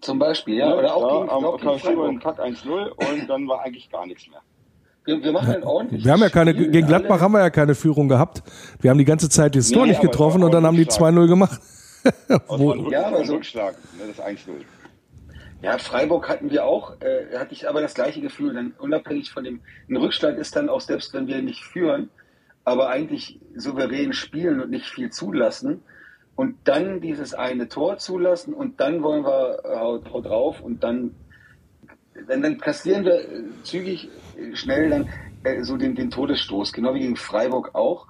Zum 0.00 0.18
Beispiel, 0.18 0.56
ja. 0.56 0.70
ja 0.70 0.76
oder 0.76 0.94
auch 0.96 1.02
ja, 1.02 1.20
gegen, 1.36 1.46
am, 1.46 1.56
gegen 1.58 1.78
Freiburg. 1.78 2.20
Kack 2.20 2.40
1-0 2.40 2.88
und 2.88 3.28
dann 3.28 3.46
war 3.48 3.62
eigentlich 3.62 3.90
gar 3.90 4.06
nichts 4.06 4.28
mehr. 4.28 4.40
Wir, 5.04 5.22
wir 5.22 5.32
machen 5.32 5.54
ein 5.54 5.62
ordentliches 5.64 6.04
Wir 6.04 6.12
haben 6.12 6.20
ja 6.20 6.28
keine, 6.28 6.52
Spiel. 6.52 6.70
gegen 6.70 6.86
Gladbach 6.86 7.10
Alle- 7.16 7.20
haben 7.22 7.32
wir 7.32 7.40
ja 7.40 7.50
keine 7.50 7.74
Führung 7.74 8.08
gehabt. 8.08 8.42
Wir 8.80 8.90
haben 8.90 8.98
die 8.98 9.04
ganze 9.04 9.28
Zeit 9.28 9.54
das 9.54 9.68
Nee, 9.70 9.76
Tor 9.76 9.86
nicht 9.86 10.00
getroffen 10.00 10.42
und 10.42 10.52
dann 10.52 10.64
auch 10.64 10.68
haben 10.68 10.76
die 10.76 10.82
Rückschlag. 10.82 11.12
2-0 11.14 11.26
gemacht. 11.28 11.60
Wo- 12.48 12.90
Ja, 12.90 13.06
aber 13.06 13.24
so- 13.24 13.34
Rückschlag, 13.34 13.74
ne, 13.98 14.12
das 14.14 14.24
1-0. 14.24 14.38
Ja, 15.62 15.78
Freiburg 15.78 16.28
hatten 16.28 16.50
wir 16.50 16.64
auch, 16.64 17.00
äh, 17.00 17.38
hatte 17.38 17.52
ich 17.52 17.68
aber 17.68 17.80
das 17.80 17.94
gleiche 17.94 18.20
Gefühl. 18.20 18.54
Dann 18.54 18.74
unabhängig 18.78 19.30
von 19.30 19.44
dem, 19.44 19.60
ein 19.88 19.96
Rückschlag 19.96 20.36
ist 20.36 20.56
dann 20.56 20.68
auch 20.68 20.80
selbst, 20.80 21.14
wenn 21.14 21.28
wir 21.28 21.40
nicht 21.40 21.62
führen, 21.62 22.10
aber 22.64 22.88
eigentlich 22.88 23.40
souverän 23.56 24.12
spielen 24.12 24.60
und 24.60 24.70
nicht 24.70 24.86
viel 24.86 25.10
zulassen 25.10 25.82
und 26.36 26.56
dann 26.64 27.00
dieses 27.00 27.34
eine 27.34 27.68
Tor 27.68 27.98
zulassen 27.98 28.54
und 28.54 28.80
dann 28.80 29.02
wollen 29.02 29.24
wir 29.24 29.62
haut, 29.64 30.12
haut 30.12 30.26
drauf 30.26 30.60
und 30.60 30.82
dann, 30.82 31.14
dann, 32.26 32.42
dann 32.42 32.58
kassieren 32.58 33.04
wir 33.04 33.20
äh, 33.20 33.44
zügig, 33.62 34.08
äh, 34.36 34.54
schnell 34.54 34.90
dann 34.90 35.08
äh, 35.44 35.62
so 35.62 35.76
den, 35.76 35.94
den 35.94 36.10
Todesstoß, 36.10 36.72
genau 36.72 36.94
wie 36.94 37.00
gegen 37.00 37.16
Freiburg 37.16 37.74
auch, 37.74 38.06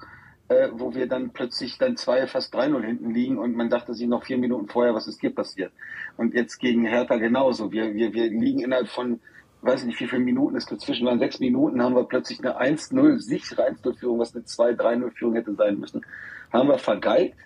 äh, 0.49 0.69
wo 0.73 0.95
wir 0.95 1.09
dann 1.09 1.31
plötzlich 1.31 1.79
dann 1.79 1.97
zwei, 1.97 2.27
fast 2.27 2.55
3-0 2.55 2.85
hinten 2.85 3.11
liegen 3.11 3.39
und 3.39 3.57
man 3.57 3.71
dachte 3.71 3.95
sich 3.95 4.07
noch 4.07 4.25
vier 4.25 4.39
Minuten 4.39 4.69
vorher, 4.69 4.95
was 4.95 5.09
ist 5.09 5.21
hier 5.21 5.35
passiert. 5.35 5.73
Und 6.17 6.35
jetzt 6.35 6.59
gegen 6.59 6.85
Hertha 6.85 7.17
genauso. 7.17 7.73
Wir, 7.73 7.95
wir, 7.95 8.13
wir 8.13 8.29
liegen 8.29 8.61
innerhalb 8.61 8.89
von, 8.89 9.21
weiß 9.63 9.81
ich 9.81 9.87
nicht, 9.87 10.01
wie 10.01 10.09
viele 10.09 10.23
Minuten 10.23 10.57
es 10.57 10.67
dazwischen 10.67 11.07
waren, 11.07 11.19
sechs 11.19 11.41
Minuten 11.41 11.83
haben 11.83 11.95
wir 11.95 12.05
plötzlich 12.05 12.41
eine 12.41 12.61
1-0 12.61 13.19
sichere 13.19 13.69
1-0-Führung, 13.69 14.19
was 14.19 14.35
eine 14.35 14.45
2-3-0-Führung 14.45 15.35
hätte 15.35 15.55
sein 15.55 15.79
müssen, 15.79 16.05
haben 16.53 16.69
wir 16.69 16.79
vergeigt. 16.79 17.39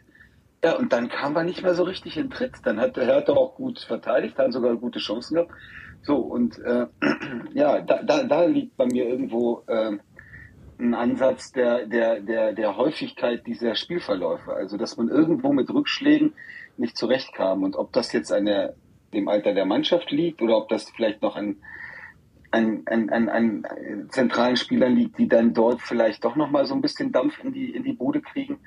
Ja, 0.64 0.76
und 0.76 0.92
dann 0.92 1.08
kam 1.08 1.34
wir 1.34 1.44
nicht 1.44 1.62
mehr 1.62 1.74
so 1.74 1.84
richtig 1.84 2.16
in 2.16 2.30
Tritt. 2.30 2.54
Dann 2.64 2.80
hat 2.80 2.96
der 2.96 3.04
Hertha 3.04 3.32
auch 3.34 3.54
gut 3.54 3.78
verteidigt, 3.78 4.38
haben 4.38 4.52
sogar 4.52 4.74
gute 4.76 4.98
Chancen 4.98 5.34
gehabt. 5.34 5.52
So, 6.02 6.16
und 6.16 6.58
äh, 6.58 6.86
ja, 7.52 7.80
da, 7.82 8.02
da, 8.02 8.24
da 8.24 8.44
liegt 8.46 8.76
bei 8.76 8.86
mir 8.86 9.06
irgendwo 9.06 9.62
äh, 9.66 9.98
ein 10.78 10.94
Ansatz 10.94 11.52
der, 11.52 11.86
der, 11.86 12.20
der, 12.20 12.52
der 12.52 12.76
Häufigkeit 12.76 13.46
dieser 13.46 13.74
Spielverläufe. 13.74 14.54
Also, 14.54 14.76
dass 14.78 14.96
man 14.96 15.08
irgendwo 15.08 15.52
mit 15.52 15.70
Rückschlägen 15.70 16.32
nicht 16.78 16.96
zurechtkam. 16.96 17.62
Und 17.62 17.76
ob 17.76 17.92
das 17.92 18.12
jetzt 18.12 18.32
an 18.32 18.46
der, 18.46 18.74
dem 19.12 19.28
Alter 19.28 19.52
der 19.52 19.66
Mannschaft 19.66 20.10
liegt 20.10 20.40
oder 20.40 20.56
ob 20.56 20.68
das 20.68 20.90
vielleicht 20.90 21.22
noch 21.22 21.36
an, 21.36 21.56
an, 22.50 22.82
an, 22.86 23.10
an, 23.10 23.28
an 23.28 23.66
zentralen 24.10 24.56
Spielern 24.56 24.94
liegt, 24.96 25.18
die 25.18 25.28
dann 25.28 25.52
dort 25.54 25.80
vielleicht 25.82 26.24
doch 26.24 26.36
nochmal 26.36 26.66
so 26.66 26.74
ein 26.74 26.80
bisschen 26.80 27.12
Dampf 27.12 27.42
in 27.42 27.52
die, 27.52 27.70
in 27.74 27.82
die 27.84 27.92
Bude 27.92 28.20
kriegen. 28.20 28.58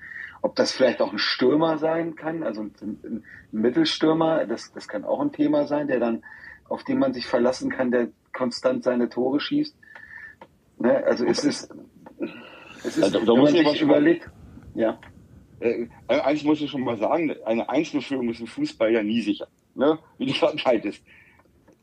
Ob 0.41 0.55
das 0.55 0.71
vielleicht 0.71 1.01
auch 1.01 1.12
ein 1.12 1.17
Stürmer 1.19 1.77
sein 1.77 2.15
kann, 2.15 2.43
also 2.43 2.62
ein, 2.62 2.74
ein 2.81 3.24
Mittelstürmer, 3.51 4.45
das, 4.45 4.71
das 4.74 4.88
kann 4.88 5.03
auch 5.03 5.19
ein 5.21 5.31
Thema 5.31 5.65
sein, 5.67 5.88
der 5.88 6.00
dann, 6.00 6.24
auf 6.69 6.83
den 6.83 7.00
man 7.00 7.13
sich 7.13 7.25
verlassen 7.27 7.69
kann, 7.69 7.91
der 7.91 8.09
konstant 8.33 8.83
seine 8.83 9.09
Tore 9.09 9.39
schießt. 9.39 9.75
Ne? 10.79 11.03
Also 11.05 11.25
es 11.25 11.43
ist, 11.43 11.74
es 12.86 12.98
ist, 12.98 13.13
da- 13.15 13.19
da 13.19 13.27
wenn 13.27 13.39
muss 13.39 13.51
man 13.53 13.65
sich 13.65 13.81
mal- 13.81 13.89
überlegt, 13.98 14.29
ja. 14.75 14.98
Äh, 15.59 15.88
eins 16.07 16.43
muss 16.45 16.62
ich 16.62 16.71
schon 16.71 16.86
mal 16.86 16.98
sagen, 16.98 17.36
eine 17.45 17.67
Einzelführung 17.67 18.29
ist 18.29 18.39
im 18.39 18.48
Fußball 18.48 18.93
ja 18.93 19.03
nie 19.03 19.21
sicher. 19.21 19.48
Ne? 19.75 20.00
Wie 20.17 20.25
du 20.27 20.33
verteidigst. 20.36 21.03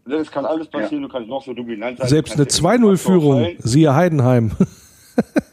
Es 0.09 0.31
kann 0.31 0.45
alles 0.47 0.69
passieren, 0.69 1.03
du 1.03 1.09
kannst 1.09 1.29
noch 1.29 1.43
so 1.43 1.53
dominant 1.53 1.99
sein. 1.99 2.09
Selbst 2.09 2.35
eine 2.35 2.45
kannst 2.45 2.61
dir 2.63 2.69
irgendwas 2.69 3.01
2-0-Führung, 3.01 3.33
vorfallen. 3.35 3.57
siehe 3.61 3.95
Heidenheim. 3.95 4.53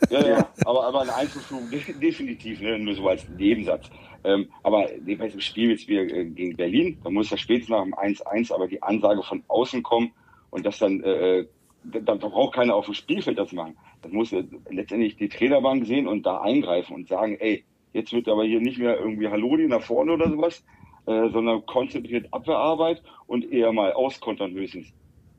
Ja, 0.09 0.27
ja, 0.27 0.47
aber, 0.65 0.83
aber 0.85 1.01
eine 1.01 1.15
Einzelführung 1.15 1.69
de- 1.69 1.93
definitiv, 1.99 2.61
ne? 2.61 2.77
nur 2.77 2.95
so 2.95 3.07
als 3.07 3.27
Nebensatz. 3.29 3.89
Ähm, 4.23 4.47
aber 4.61 4.87
bei 5.05 5.25
diesem 5.25 5.41
Spiel 5.41 5.71
jetzt 5.71 5.87
wieder 5.87 6.01
äh, 6.03 6.25
gegen 6.25 6.55
Berlin, 6.55 6.97
da 7.03 7.09
muss 7.09 7.29
ja 7.29 7.37
spätestens 7.37 7.75
nach 7.75 7.83
dem 7.83 7.93
1-1 7.95 8.53
aber 8.53 8.67
die 8.67 8.81
Ansage 8.81 9.21
von 9.23 9.43
außen 9.47 9.83
kommen 9.83 10.11
und 10.49 10.65
das 10.65 10.77
dann, 10.79 11.01
äh, 11.03 11.45
da, 11.83 11.99
da 11.99 12.15
braucht 12.15 12.55
keiner 12.55 12.75
auf 12.75 12.85
dem 12.85 12.93
Spielfeld 12.93 13.37
das 13.37 13.51
machen. 13.51 13.75
Das 14.01 14.11
muss 14.11 14.31
äh, 14.31 14.43
letztendlich 14.69 15.17
die 15.17 15.29
Trainerbank 15.29 15.85
sehen 15.85 16.07
und 16.07 16.25
da 16.25 16.41
eingreifen 16.41 16.95
und 16.95 17.07
sagen, 17.09 17.37
ey, 17.39 17.63
jetzt 17.93 18.13
wird 18.13 18.29
aber 18.29 18.43
hier 18.43 18.61
nicht 18.61 18.77
mehr 18.79 18.97
irgendwie 18.97 19.27
Hallo 19.27 19.57
nach 19.57 19.81
vorne 19.81 20.13
oder 20.13 20.29
sowas, 20.29 20.63
äh, 21.05 21.29
sondern 21.29 21.65
konzentriert 21.65 22.27
Abwehrarbeit 22.31 23.01
und 23.27 23.51
eher 23.51 23.71
mal 23.71 23.93
auskontern 23.93 24.51
höchstens. 24.53 24.87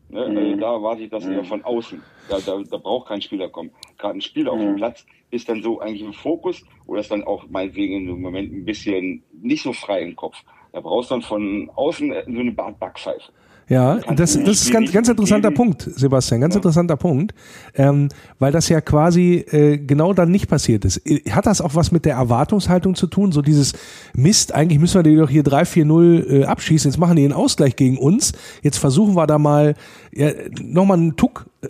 Ne? 0.08 0.28
Mhm. 0.28 0.36
Also 0.36 0.56
da 0.56 0.82
warte 0.82 1.02
ich 1.02 1.10
das 1.10 1.26
eher 1.26 1.44
von 1.44 1.62
außen. 1.64 2.02
Da, 2.28 2.38
da, 2.40 2.62
da 2.70 2.76
braucht 2.76 3.08
kein 3.08 3.20
Spieler 3.22 3.48
kommen. 3.48 3.70
Gerade 3.98 4.18
ein 4.18 4.20
Spieler 4.20 4.52
auf 4.52 4.58
dem 4.58 4.76
Platz 4.76 5.06
ist 5.30 5.48
dann 5.48 5.62
so 5.62 5.80
eigentlich 5.80 6.02
im 6.02 6.12
Fokus 6.12 6.62
oder 6.86 7.00
ist 7.00 7.10
dann 7.10 7.24
auch 7.24 7.44
meinetwegen 7.48 7.96
einem 8.08 8.20
Moment 8.20 8.52
ein 8.52 8.64
bisschen 8.64 9.22
nicht 9.42 9.62
so 9.62 9.72
frei 9.72 10.02
im 10.02 10.14
Kopf. 10.16 10.36
Da 10.72 10.80
brauchst 10.80 11.10
du 11.10 11.14
dann 11.14 11.22
von 11.22 11.70
außen 11.74 12.14
so 12.26 12.40
eine 12.40 12.52
Bart- 12.52 12.78
Backpfeife. 12.78 13.32
Ja, 13.68 13.96
das, 14.14 14.34
das 14.34 14.62
ist 14.62 14.70
ganz, 14.70 14.92
ganz 14.92 15.08
interessanter. 15.08 15.50
Punkt, 15.50 15.88
Sebastian, 15.94 16.42
ganz 16.42 16.54
interessanter 16.54 16.96
Punkt, 16.96 17.34
ähm, 17.74 18.08
weil 18.38 18.52
das 18.52 18.68
ja 18.68 18.82
quasi 18.82 19.36
äh, 19.50 19.78
genau 19.78 20.12
dann 20.12 20.30
nicht 20.30 20.48
passiert 20.48 20.84
ist. 20.84 21.00
Hat 21.30 21.46
das 21.46 21.62
auch 21.62 21.74
was 21.74 21.90
mit 21.90 22.04
der 22.04 22.16
Erwartungshaltung 22.16 22.94
zu 22.94 23.06
tun? 23.06 23.32
So 23.32 23.40
dieses 23.40 23.72
Mist, 24.14 24.54
eigentlich 24.54 24.78
müssen 24.78 24.96
wir 24.96 25.02
die 25.02 25.16
doch 25.16 25.30
hier 25.30 25.44
3-4-0 25.44 26.26
äh, 26.26 26.44
abschießen, 26.44 26.90
jetzt 26.90 26.98
machen 26.98 27.16
die 27.16 27.24
einen 27.24 27.32
Ausgleich 27.32 27.76
gegen 27.76 27.96
uns, 27.96 28.32
jetzt 28.62 28.76
versuchen 28.76 29.14
wir 29.16 29.26
da 29.26 29.38
mal 29.38 29.74
ja, 30.12 30.30
nochmal 30.60 30.98
einen 30.98 31.16
Tuck 31.16 31.46
äh, 31.62 31.68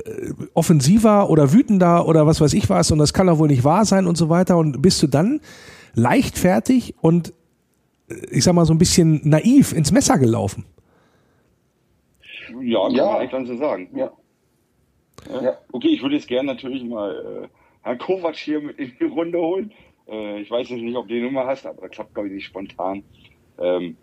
offensiver 0.54 1.30
oder 1.30 1.52
wütender 1.52 2.08
oder 2.08 2.26
was 2.26 2.40
weiß 2.40 2.54
ich 2.54 2.68
was 2.68 2.90
und 2.90 2.98
das 2.98 3.12
kann 3.12 3.28
doch 3.28 3.38
wohl 3.38 3.48
nicht 3.48 3.62
wahr 3.62 3.84
sein 3.84 4.06
und 4.06 4.16
so 4.16 4.28
weiter 4.28 4.56
und 4.56 4.82
bist 4.82 5.00
du 5.02 5.06
dann 5.06 5.40
leichtfertig 5.94 6.96
und 7.00 7.32
äh, 8.08 8.14
ich 8.30 8.42
sag 8.42 8.54
mal 8.54 8.66
so 8.66 8.74
ein 8.74 8.78
bisschen 8.78 9.20
naiv 9.22 9.72
ins 9.72 9.92
Messer 9.92 10.18
gelaufen? 10.18 10.64
Ja, 12.60 12.82
kann 12.86 12.94
Ja. 12.94 13.04
man 13.06 13.16
eigentlich 13.16 13.30
dann 13.30 13.46
so 13.46 13.56
sagen. 13.56 13.88
Ja. 13.94 14.12
Ja. 15.30 15.58
Okay, 15.72 15.88
ich 15.88 16.02
würde 16.02 16.16
jetzt 16.16 16.28
gerne 16.28 16.52
natürlich 16.52 16.84
mal 16.84 17.44
äh, 17.44 17.48
Herrn 17.82 17.98
Kovac 17.98 18.36
hier 18.36 18.60
mit 18.60 18.78
in 18.78 18.92
die 18.98 19.04
Runde 19.04 19.38
holen. 19.38 19.72
Äh, 20.06 20.40
ich 20.40 20.50
weiß 20.50 20.68
jetzt 20.68 20.82
nicht, 20.82 20.96
ob 20.96 21.08
du 21.08 21.14
die 21.14 21.22
Nummer 21.22 21.46
hast, 21.46 21.66
aber 21.66 21.82
das 21.82 21.92
klappt, 21.92 22.14
glaube 22.14 22.28
ich, 22.28 22.34
nicht 22.34 22.46
spontan. 22.46 23.04
Ähm, 23.58 23.96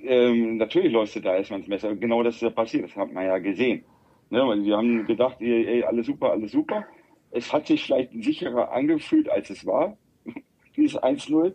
ähm, 0.00 0.56
natürlich 0.58 0.92
läufst 0.92 1.16
du 1.16 1.20
da 1.20 1.36
erstmal 1.36 1.60
ins 1.60 1.68
Messer. 1.68 1.94
Genau 1.96 2.22
das 2.22 2.36
ist 2.36 2.42
ja 2.42 2.50
passiert, 2.50 2.84
das 2.84 2.96
hat 2.96 3.12
man 3.12 3.24
ja 3.24 3.38
gesehen. 3.38 3.84
Ne, 4.30 4.46
weil 4.46 4.64
wir 4.64 4.76
haben 4.76 5.06
gedacht, 5.06 5.36
ey, 5.40 5.66
ey, 5.66 5.84
alles 5.84 6.06
super, 6.06 6.30
alles 6.30 6.52
super. 6.52 6.86
Es 7.30 7.52
hat 7.52 7.66
sich 7.66 7.82
vielleicht 7.84 8.12
sicherer 8.12 8.72
angefühlt, 8.72 9.28
als 9.28 9.50
es 9.50 9.66
war, 9.66 9.96
dieses 10.76 10.98
1-0, 11.02 11.52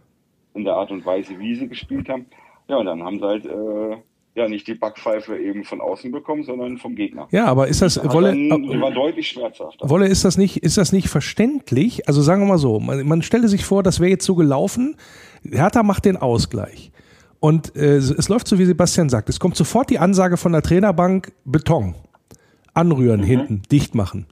in 0.54 0.64
der 0.64 0.76
Art 0.76 0.92
und 0.92 1.06
Weise, 1.06 1.40
wie 1.40 1.56
sie 1.56 1.68
gespielt 1.68 2.10
haben. 2.10 2.28
Ja, 2.68 2.78
und 2.78 2.86
dann 2.86 3.04
haben 3.04 3.20
sie 3.20 3.26
halt 3.26 3.46
äh, 3.46 3.98
ja 4.38 4.48
nicht 4.48 4.68
die 4.68 4.76
Backpfeife 4.76 5.38
eben 5.38 5.64
von 5.64 5.82
außen 5.82 6.12
bekommen, 6.12 6.44
sondern 6.44 6.78
vom 6.78 6.96
Gegner. 6.96 7.28
Ja, 7.32 7.46
aber 7.46 7.68
ist 7.68 7.82
das, 7.82 8.02
Wolle, 8.12 8.30
dann, 8.30 8.64
die 8.64 8.80
war 8.80 8.92
deutlich 8.92 9.28
schmerzhafter. 9.30 9.90
Wolle, 9.90 10.08
ist 10.08 10.24
das 10.24 10.38
nicht, 10.38 10.58
ist 10.58 10.78
das 10.78 10.92
nicht 10.92 11.10
verständlich? 11.10 12.08
Also 12.08 12.22
sagen 12.22 12.42
wir 12.44 12.48
mal 12.48 12.58
so, 12.58 12.80
man, 12.80 13.06
man 13.08 13.22
stelle 13.22 13.48
sich 13.48 13.66
vor, 13.66 13.84
das 13.84 14.00
wäre 14.00 14.12
jetzt 14.12 14.26
so 14.26 14.36
gelaufen, 14.36 14.96
Hertha 15.50 15.84
macht 15.84 16.06
den 16.06 16.18
Ausgleich. 16.18 16.92
Und 17.40 17.76
äh, 17.76 17.98
es 17.98 18.30
läuft 18.30 18.48
so, 18.48 18.58
wie 18.58 18.66
Sebastian 18.66 19.10
sagt. 19.10 19.30
Es 19.30 19.40
kommt 19.40 19.56
sofort 19.56 19.90
die 19.90 20.00
Ansage 20.00 20.38
von 20.38 20.54
der 20.54 20.62
Trainerbank, 20.62 21.34
Beton. 21.46 21.96
Anrühren, 22.74 23.24
hinten, 23.24 23.64
dicht 23.72 23.96
machen. 23.96 24.28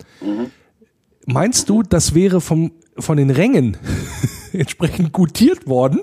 Meinst 1.26 1.68
du, 1.70 1.82
das 1.82 2.14
wäre 2.14 2.42
vom, 2.42 2.72
von 2.98 3.18
den 3.18 3.32
Rängen 3.32 3.78
entsprechend 4.54 5.12
gutiert 5.12 5.68
worden? 5.68 6.02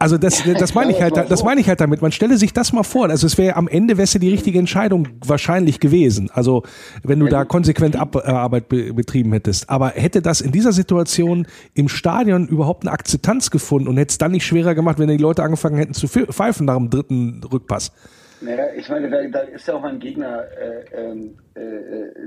Also 0.00 0.16
das, 0.16 0.44
das 0.44 0.74
meine 0.74 0.92
ich 0.92 1.02
halt, 1.02 1.16
das 1.16 1.42
meine 1.42 1.60
ich 1.60 1.68
halt 1.68 1.80
damit. 1.80 2.02
Man 2.02 2.12
stelle 2.12 2.36
sich 2.36 2.52
das 2.52 2.72
mal 2.72 2.84
vor. 2.84 3.10
Also 3.10 3.26
es 3.26 3.36
wäre 3.36 3.56
am 3.56 3.66
Ende 3.66 3.96
wäre 3.98 4.06
die 4.18 4.30
richtige 4.30 4.58
Entscheidung 4.58 5.08
wahrscheinlich 5.24 5.80
gewesen. 5.80 6.30
Also 6.32 6.62
wenn 7.02 7.18
du 7.18 7.26
da 7.26 7.44
konsequent 7.44 7.96
Abarbeit 7.96 8.68
be 8.68 8.92
betrieben 8.92 9.32
hättest. 9.32 9.68
Aber 9.68 9.88
hätte 9.90 10.22
das 10.22 10.40
in 10.40 10.52
dieser 10.52 10.70
Situation 10.72 11.48
im 11.74 11.88
Stadion 11.88 12.46
überhaupt 12.46 12.84
eine 12.84 12.92
Akzeptanz 12.92 13.50
gefunden 13.50 13.88
und 13.88 13.96
hätte 13.96 14.10
es 14.12 14.18
dann 14.18 14.30
nicht 14.30 14.46
schwerer 14.46 14.76
gemacht, 14.76 15.00
wenn 15.00 15.08
die 15.08 15.16
Leute 15.16 15.42
angefangen 15.42 15.78
hätten 15.78 15.94
zu 15.94 16.06
pfeifen 16.06 16.66
nach 16.66 16.76
dem 16.76 16.90
dritten 16.90 17.42
Rückpass? 17.52 17.92
Naja, 18.40 18.66
ich 18.76 18.88
meine, 18.88 19.30
da, 19.30 19.40
ist 19.40 19.66
ja 19.66 19.74
auch 19.74 19.82
ein 19.82 19.98
Gegner, 19.98 20.44
äh, 20.56 21.10
ähm, 21.10 21.34
äh, 21.54 21.60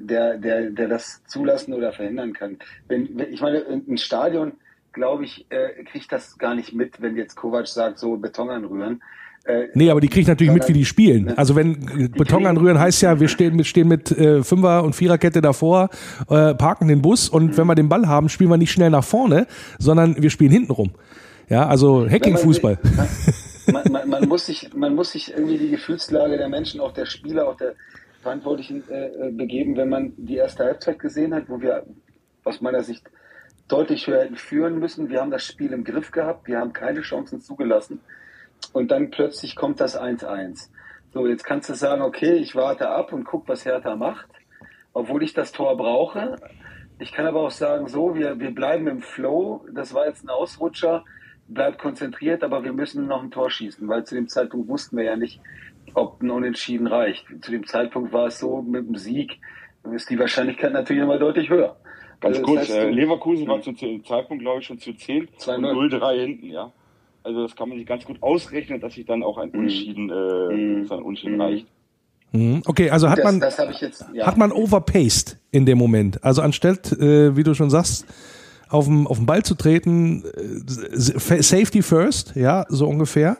der, 0.01 0.37
der, 0.37 0.69
der 0.71 0.87
das 0.89 1.21
zulassen 1.25 1.73
oder 1.73 1.93
verhindern 1.93 2.33
kann. 2.33 2.57
Wenn 2.89 3.17
ich 3.31 3.39
meine, 3.39 3.63
ein 3.65 3.97
Stadion, 3.97 4.53
glaube 4.93 5.25
ich, 5.25 5.45
äh, 5.49 5.83
kriegt 5.83 6.11
das 6.11 6.37
gar 6.37 6.55
nicht 6.55 6.73
mit, 6.73 7.01
wenn 7.01 7.15
jetzt 7.15 7.35
Kovac 7.35 7.67
sagt, 7.67 7.99
so 7.99 8.17
Beton 8.17 8.49
anrühren. 8.49 9.01
Äh, 9.45 9.67
Nee, 9.73 9.89
aber 9.89 10.01
die 10.01 10.07
kriegt 10.07 10.27
natürlich 10.27 10.53
mit, 10.53 10.67
wie 10.67 10.73
die 10.73 10.85
spielen. 10.85 11.25
Ne? 11.25 11.37
Also 11.37 11.55
wenn 11.55 11.87
äh, 11.97 12.07
Beton 12.09 12.45
anrühren 12.45 12.79
heißt 12.79 13.01
ja, 13.01 13.19
wir 13.19 13.27
stehen 13.27 13.55
mit, 13.55 13.67
stehen 13.67 13.87
mit 13.87 14.11
äh, 14.11 14.43
Fünfer- 14.43 14.83
und 14.83 14.95
Viererkette 14.95 15.41
davor, 15.41 15.89
äh, 16.29 16.53
parken 16.53 16.87
den 16.87 17.01
Bus 17.01 17.29
und 17.29 17.57
wenn 17.57 17.67
wir 17.67 17.75
den 17.75 17.89
Ball 17.89 18.07
haben, 18.07 18.29
spielen 18.29 18.49
wir 18.49 18.57
nicht 18.57 18.71
schnell 18.71 18.89
nach 18.89 19.03
vorne, 19.03 19.47
sondern 19.79 20.21
wir 20.21 20.29
spielen 20.29 20.51
hinten 20.51 20.71
rum. 20.71 20.91
Ja, 21.49 21.67
also 21.67 22.07
Hacking-Fußball. 22.09 22.79
Man, 23.71 23.91
man, 23.91 24.09
man, 24.09 24.27
muss 24.27 24.45
sich, 24.45 24.73
man 24.73 24.95
muss 24.95 25.11
sich 25.11 25.33
irgendwie 25.33 25.57
die 25.57 25.69
Gefühlslage 25.69 26.37
der 26.37 26.49
Menschen, 26.49 26.79
auch 26.79 26.93
der 26.93 27.05
Spieler, 27.05 27.47
auch 27.47 27.57
der 27.57 27.73
Verantwortlichen 28.21 28.83
äh, 28.89 29.07
äh, 29.07 29.31
begeben, 29.31 29.75
wenn 29.75 29.89
man 29.89 30.13
die 30.17 30.37
erste 30.37 30.63
Halbzeit 30.63 30.99
gesehen 30.99 31.33
hat, 31.33 31.49
wo 31.49 31.61
wir 31.61 31.85
aus 32.43 32.61
meiner 32.61 32.83
Sicht 32.83 33.03
deutlich 33.71 34.07
höher 34.07 34.23
hätten 34.23 34.35
führen 34.35 34.79
müssen. 34.79 35.09
Wir 35.09 35.21
haben 35.21 35.31
das 35.31 35.45
Spiel 35.45 35.71
im 35.73 35.83
Griff 35.83 36.11
gehabt, 36.11 36.47
wir 36.47 36.59
haben 36.59 36.73
keine 36.73 37.01
Chancen 37.01 37.41
zugelassen 37.41 37.99
und 38.73 38.91
dann 38.91 39.11
plötzlich 39.11 39.55
kommt 39.55 39.79
das 39.79 39.99
1-1. 39.99 40.69
So, 41.13 41.27
jetzt 41.27 41.43
kannst 41.43 41.69
du 41.69 41.73
sagen, 41.73 42.01
okay, 42.01 42.33
ich 42.33 42.55
warte 42.55 42.89
ab 42.89 43.11
und 43.13 43.25
guck, 43.25 43.47
was 43.47 43.65
Hertha 43.65 43.95
macht. 43.95 44.27
obwohl 44.93 45.23
ich 45.23 45.33
das 45.33 45.51
Tor 45.51 45.77
brauche. 45.77 46.35
Ich 46.99 47.11
kann 47.11 47.25
aber 47.25 47.41
auch 47.41 47.51
sagen, 47.51 47.87
so, 47.87 48.15
wir, 48.15 48.39
wir 48.39 48.53
bleiben 48.53 48.87
im 48.87 49.01
Flow. 49.01 49.65
Das 49.73 49.93
war 49.93 50.05
jetzt 50.07 50.23
ein 50.23 50.29
Ausrutscher, 50.29 51.03
bleibt 51.47 51.79
konzentriert, 51.79 52.43
aber 52.43 52.63
wir 52.63 52.73
müssen 52.73 53.07
noch 53.07 53.23
ein 53.23 53.31
Tor 53.31 53.49
schießen, 53.49 53.87
weil 53.87 54.03
zu 54.03 54.15
dem 54.15 54.27
Zeitpunkt 54.27 54.67
wussten 54.67 54.97
wir 54.97 55.05
ja 55.05 55.15
nicht, 55.15 55.41
ob 55.93 56.21
ein 56.21 56.29
Unentschieden 56.29 56.87
reicht. 56.87 57.25
Zu 57.41 57.51
dem 57.51 57.65
Zeitpunkt 57.65 58.13
war 58.13 58.27
es 58.27 58.39
so, 58.39 58.61
mit 58.61 58.87
dem 58.87 58.95
Sieg 58.95 59.39
ist 59.93 60.09
die 60.09 60.19
Wahrscheinlichkeit 60.19 60.73
natürlich 60.73 61.01
immer 61.01 61.17
deutlich 61.17 61.49
höher. 61.49 61.77
Ganz 62.21 62.37
also, 62.37 62.45
kurz, 62.45 62.61
heißt, 62.61 62.71
äh, 62.71 62.89
Leverkusen 62.89 63.47
war 63.47 63.61
zu 63.61 63.71
dem 63.71 64.05
Zeitpunkt, 64.05 64.43
glaube 64.43 64.61
ich, 64.61 64.65
schon 64.67 64.79
zu 64.79 64.93
10 64.93 65.27
und 65.27 65.65
0-3 65.65 66.19
hinten, 66.19 66.45
ja. 66.49 66.71
Also 67.23 67.43
das 67.43 67.55
kann 67.55 67.69
man 67.69 67.77
sich 67.77 67.87
ganz 67.87 68.05
gut 68.05 68.21
ausrechnen, 68.21 68.79
dass 68.79 68.93
sich 68.93 69.05
dann 69.05 69.23
auch 69.23 69.37
ein 69.37 69.49
mhm. 69.49 69.59
Unentschieden, 69.59 70.09
äh, 70.09 70.53
mhm. 70.53 70.87
ein 70.89 71.01
Unentschieden 71.01 71.35
mhm. 71.35 71.41
reicht. 71.41 71.67
Okay, 72.65 72.89
also 72.89 73.09
hat 73.09 73.17
das, 73.17 73.25
man 73.25 73.39
das 73.41 73.81
jetzt, 73.81 74.05
ja. 74.13 74.25
hat 74.25 74.37
man 74.37 74.53
overpaced 74.53 75.37
in 75.51 75.65
dem 75.65 75.77
Moment. 75.77 76.23
Also 76.23 76.41
anstatt, 76.41 76.93
äh, 76.93 77.35
wie 77.35 77.43
du 77.43 77.53
schon 77.53 77.69
sagst, 77.69 78.05
auf 78.69 78.85
dem 78.85 79.05
auf 79.05 79.17
den 79.17 79.25
Ball 79.25 79.43
zu 79.43 79.53
treten, 79.53 80.23
äh, 80.23 80.97
Safety 80.97 81.81
first, 81.81 82.33
ja, 82.35 82.65
so 82.69 82.87
ungefähr. 82.87 83.37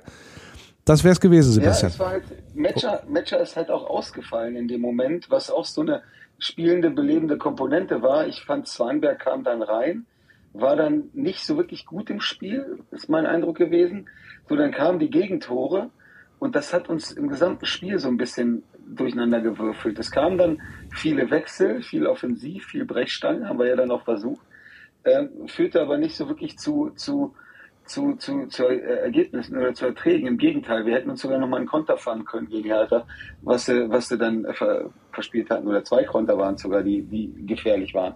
Das 0.84 1.06
wäre 1.06 1.14
es 1.14 1.22
gewesen, 1.22 1.54
Sebastian. 1.54 1.92
Ja, 1.92 1.94
es 1.94 2.00
war 2.00 2.10
halt, 2.10 2.24
Matcher, 2.54 3.04
Matcher 3.08 3.40
ist 3.40 3.56
halt 3.56 3.70
auch 3.70 3.90
ausgefallen 3.90 4.58
in 4.58 4.68
dem 4.68 4.82
Moment, 4.82 5.30
was 5.30 5.50
auch 5.50 5.66
so 5.66 5.82
eine 5.82 6.02
spielende, 6.42 6.90
belebende 6.90 7.38
Komponente 7.38 8.02
war. 8.02 8.28
Ich 8.28 8.44
fand, 8.44 8.68
Zwanberg 8.68 9.20
kam 9.20 9.44
dann 9.44 9.62
rein, 9.62 10.06
war 10.54 10.76
dann 10.76 11.10
nicht 11.14 11.46
so 11.46 11.56
wirklich 11.56 11.86
gut 11.86 12.10
im 12.10 12.20
Spiel, 12.20 12.80
ist 12.90 13.10
mein 13.10 13.26
Eindruck 13.26 13.58
gewesen. 13.58 14.10
So, 14.50 14.56
dann 14.56 14.72
kamen 14.72 15.00
die 15.00 15.12
Gegentore 15.12 15.92
und 16.40 16.56
das 16.56 16.74
hat 16.74 16.90
uns 16.90 17.12
im 17.12 17.30
gesamten 17.30 17.66
Spiel 17.66 18.00
so 18.00 18.08
ein 18.08 18.18
bisschen 18.18 18.64
durcheinander 18.88 19.40
gewürfelt. 19.40 20.00
Es 20.00 20.10
kamen 20.10 20.38
dann 20.40 20.62
viele 20.92 21.30
Wechsel, 21.30 21.84
viel 21.84 22.08
Offensiv, 22.08 22.66
viel 22.66 22.86
Brechstangen, 22.86 23.48
haben 23.48 23.60
wir 23.60 23.68
ja 23.68 23.76
dann 23.76 23.92
auch 23.92 24.04
versucht, 24.04 24.46
äh, 25.04 25.28
führte 25.46 25.80
aber 25.80 26.00
nicht 26.00 26.18
so 26.18 26.28
wirklich 26.28 26.58
zu, 26.58 26.90
zu, 26.96 27.36
zu, 27.92 28.16
zu, 28.16 28.48
zu 28.48 28.66
Ergebnissen 28.66 29.58
oder 29.58 29.74
zu 29.74 29.86
Erträgen. 29.86 30.28
Im 30.28 30.38
Gegenteil, 30.38 30.86
wir 30.86 30.96
hätten 30.96 31.10
uns 31.10 31.22
sogar 31.22 31.38
noch 31.38 31.48
mal 31.48 31.58
einen 31.58 31.68
Konter 31.68 31.98
fahren 31.98 32.26
können 32.26 32.48
gegen 32.48 32.70
Hertha, 32.70 33.06
was 33.42 33.66
sie, 33.66 33.90
was 33.90 34.08
sie 34.08 34.18
dann 34.18 34.46
ver, 34.54 34.90
verspielt 35.12 35.50
hatten. 35.50 35.68
Oder 35.68 35.84
zwei 35.84 36.04
Konter 36.04 36.38
waren 36.38 36.58
sogar, 36.58 36.84
die, 36.84 37.04
die 37.04 37.34
gefährlich 37.46 37.94
waren. 37.94 38.16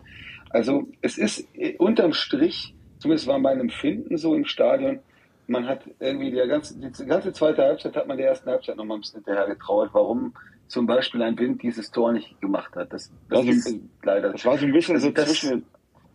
Also 0.50 0.88
es 1.01 1.17
ist 1.17 1.48
unterm 1.77 2.13
Strich, 2.13 2.74
zumindest 3.00 3.27
war 3.27 3.39
mein 3.39 3.60
Empfinden 3.60 4.17
so 4.17 4.36
im 4.36 4.46
Stadion, 4.46 5.00
man 5.48 5.67
hat 5.67 5.82
irgendwie 6.00 6.32
die 6.32 6.38
ganze, 6.48 6.79
die 6.79 7.05
ganze 7.05 7.32
zweite 7.34 7.62
Halbzeit 7.62 7.96
hat 7.96 8.08
man 8.08 8.17
der 8.17 8.29
ersten 8.29 8.50
Halbzeit 8.50 8.77
noch 8.77 8.86
mal 8.86 8.96
ein 8.96 9.01
bisschen 9.01 9.24
hinterher 9.24 9.48
getraut, 9.48 9.89
warum 9.91 10.34
zum 10.67 10.88
Beispiel 10.88 11.22
ein 11.22 11.38
Wind 11.38 11.62
dieses 11.62 11.91
Tor 11.91 12.13
nicht 12.13 12.39
gemacht 12.41 12.75
hat. 12.75 12.91
Das, 12.91 13.12
das, 13.29 13.46
das 13.46 13.55
ist 13.55 13.79
leider. 14.01 14.32
Das 14.32 14.46
war 14.46 14.58
so 14.58 14.65
ein 14.65 14.72
bisschen 14.72 14.96
also 14.96 15.08
so 15.10 15.13
zwischen, 15.13 15.65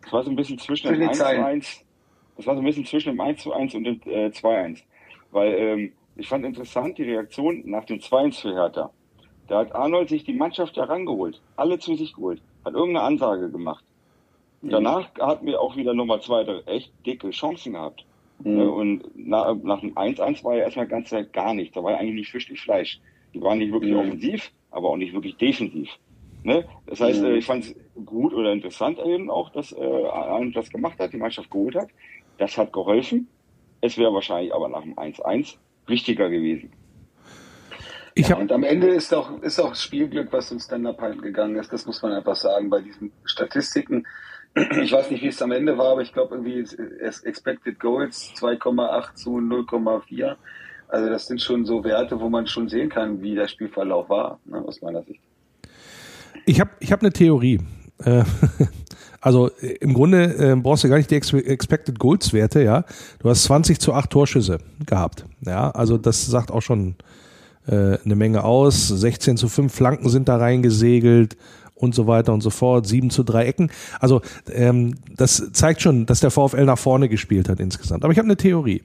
das 0.03 0.13
war 0.13 0.25
so 0.25 0.31
ein 0.31 0.37
bisschen 0.37 0.59
zwischen, 0.59 0.89
zwischen 0.89 1.09
1 1.09 1.19
zu 1.19 1.27
1 1.27 1.85
das 2.41 2.47
war 2.47 2.55
so 2.55 2.63
ein 2.63 2.65
bisschen 2.65 2.87
zwischen 2.87 3.11
dem 3.11 3.21
1 3.21 3.43
zu 3.43 3.53
1 3.53 3.75
und 3.75 3.85
dem 3.85 4.01
äh, 4.07 4.29
2-1. 4.29 4.79
Weil 5.31 5.55
ähm, 5.55 5.93
ich 6.17 6.27
fand 6.27 6.47
interessant 6.47 6.97
die 6.97 7.03
Reaktion 7.03 7.63
nach 7.67 7.85
dem 7.85 7.99
2-1 7.99 8.41
für 8.41 8.55
Hertha. 8.55 8.91
Da 9.47 9.59
hat 9.59 9.75
Arnold 9.75 10.09
sich 10.09 10.25
die 10.25 10.33
Mannschaft 10.33 10.77
herangeholt, 10.77 11.43
alle 11.57 11.79
zu 11.79 11.95
sich 11.97 12.15
geholt, 12.15 12.41
hat 12.65 12.73
irgendeine 12.73 13.05
Ansage 13.05 13.51
gemacht. 13.51 13.85
Mhm. 14.63 14.71
Danach 14.71 15.11
hatten 15.21 15.47
wir 15.47 15.61
auch 15.61 15.77
wieder 15.77 15.93
nochmal 15.93 16.23
zwei 16.23 16.47
echt 16.65 16.93
dicke 17.05 17.29
Chancen 17.29 17.75
gehabt. 17.75 18.07
Mhm. 18.43 18.59
Äh, 18.59 18.65
und 18.65 19.03
nach, 19.15 19.55
nach 19.63 19.81
dem 19.81 19.95
1-1 19.95 20.43
war 20.43 20.57
ja 20.57 20.65
erstmal 20.65 20.87
ganz 20.87 21.15
gar 21.33 21.53
nichts. 21.53 21.75
Da 21.75 21.85
war 21.85 21.93
ja 21.93 21.99
eigentlich 21.99 22.15
nicht 22.15 22.31
Fisch, 22.31 22.49
nicht 22.49 22.63
Fleisch. 22.63 23.01
Die 23.35 23.43
waren 23.43 23.59
nicht 23.59 23.71
wirklich 23.71 23.93
mhm. 23.93 23.99
offensiv, 23.99 24.51
aber 24.71 24.89
auch 24.89 24.97
nicht 24.97 25.13
wirklich 25.13 25.37
defensiv. 25.37 25.91
Ne? 26.43 26.65
Das 26.87 27.01
heißt, 27.01 27.23
äh, 27.23 27.37
ich 27.37 27.45
fand 27.45 27.65
es 27.65 27.75
gut 28.07 28.33
oder 28.33 28.51
interessant 28.51 28.99
eben 29.05 29.31
auch, 29.31 29.51
dass 29.51 29.73
äh, 29.73 29.85
Arnold 29.85 30.57
das 30.57 30.71
gemacht 30.71 30.99
hat, 30.99 31.13
die 31.13 31.19
Mannschaft 31.19 31.51
geholt 31.51 31.75
hat. 31.75 31.89
Das 32.41 32.57
hat 32.57 32.73
geholfen. 32.73 33.29
Es 33.83 33.99
wäre 33.99 34.15
wahrscheinlich 34.15 34.55
aber 34.55 34.71
nach 34.71 34.81
dem 34.81 34.95
1-1 34.95 35.57
wichtiger 35.87 36.31
gewesen. 36.31 36.73
Ja, 38.17 38.37
und 38.37 38.51
am 38.51 38.65
Ende 38.65 38.89
ist 38.89 39.13
auch, 39.13 39.43
ist 39.43 39.61
auch 39.61 39.75
Spielglück, 39.75 40.33
was 40.33 40.51
uns 40.51 40.67
dann 40.67 40.87
abhalten 40.87 41.21
gegangen 41.21 41.57
ist. 41.57 41.71
Das 41.71 41.85
muss 41.85 42.01
man 42.03 42.13
einfach 42.13 42.37
sagen 42.37 42.71
bei 42.71 42.81
diesen 42.81 43.13
Statistiken. 43.25 44.07
Ich 44.55 44.91
weiß 44.91 45.11
nicht, 45.11 45.23
wie 45.23 45.29
es 45.29 45.43
am 45.43 45.53
Ende 45.53 45.77
war, 45.77 45.93
aber 45.93 46.01
ich 46.01 46.15
glaube 46.15 46.37
irgendwie 46.37 46.65
Expected 47.25 47.79
Goals 47.79 48.33
2,8 48.37 49.15
zu 49.15 49.37
0,4. 49.37 50.37
Also 50.89 51.11
das 51.11 51.27
sind 51.27 51.43
schon 51.43 51.67
so 51.67 51.85
Werte, 51.85 52.21
wo 52.21 52.31
man 52.31 52.47
schon 52.47 52.71
sehen 52.71 52.89
kann, 52.89 53.21
wie 53.21 53.35
der 53.35 53.49
Spielverlauf 53.49 54.09
war, 54.09 54.41
ne, 54.47 54.65
aus 54.67 54.81
meiner 54.81 55.03
Sicht. 55.03 55.21
Ich 56.47 56.59
habe 56.59 56.71
ich 56.81 56.91
hab 56.91 57.01
eine 57.01 57.13
Theorie. 57.13 57.61
Also 59.21 59.51
äh, 59.61 59.77
im 59.81 59.95
Grunde 59.95 60.37
äh, 60.37 60.57
brauchst 60.57 60.85
du 60.85 60.89
gar 60.89 60.97
nicht 60.97 61.11
die 61.11 61.17
Expected 61.17 61.99
Goals 61.99 62.33
Werte, 62.33 62.63
ja. 62.63 62.85
Du 63.21 63.29
hast 63.29 63.45
20 63.45 63.79
zu 63.79 63.93
8 63.93 64.11
Torschüsse 64.11 64.59
gehabt. 64.87 65.25
Ja, 65.47 65.71
also 65.71 65.99
das 65.99 66.27
sagt 66.27 66.51
auch 66.51 66.63
schon 66.63 66.97
äh, 67.67 67.99
eine 68.05 68.17
Menge 68.17 68.45
aus. 68.45 68.89
16 68.89 69.37
zu 69.37 69.49
5 69.49 69.73
Flanken 69.73 70.09
sind 70.09 70.29
da 70.29 70.37
reingesegelt 70.37 71.37
und 71.75 71.95
so 71.95 72.07
weiter 72.07 72.33
und 72.33 72.41
so 72.43 72.51
fort. 72.51 72.87
7 72.87 73.11
zu 73.11 73.23
3 73.23 73.45
Ecken. 73.45 73.71
Also 73.99 74.23
ähm, 74.53 74.95
das 75.17 75.51
zeigt 75.53 75.83
schon, 75.83 76.07
dass 76.07 76.21
der 76.21 76.31
VfL 76.31 76.65
nach 76.65 76.79
vorne 76.79 77.09
gespielt 77.09 77.49
hat 77.49 77.61
insgesamt. 77.61 78.05
Aber 78.05 78.13
ich 78.13 78.19
habe 78.19 78.27
eine 78.27 78.37
Theorie. 78.37 78.83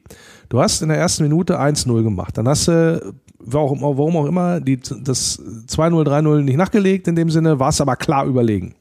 Du 0.49 0.59
hast 0.59 0.81
in 0.81 0.89
der 0.89 0.97
ersten 0.97 1.23
Minute 1.23 1.59
1-0 1.59 2.03
gemacht. 2.03 2.37
Dann 2.37 2.47
hast 2.47 2.67
du, 2.67 3.13
warum, 3.39 3.81
warum 3.81 4.17
auch 4.17 4.25
immer, 4.25 4.59
die, 4.59 4.77
das 4.77 5.41
2-0, 5.41 6.05
3-0 6.05 6.41
nicht 6.41 6.57
nachgelegt 6.57 7.07
in 7.07 7.15
dem 7.15 7.29
Sinne, 7.29 7.59
war 7.59 7.69
es 7.69 7.81
aber 7.81 7.95
klar 7.95 8.25
überlegen. 8.25 8.75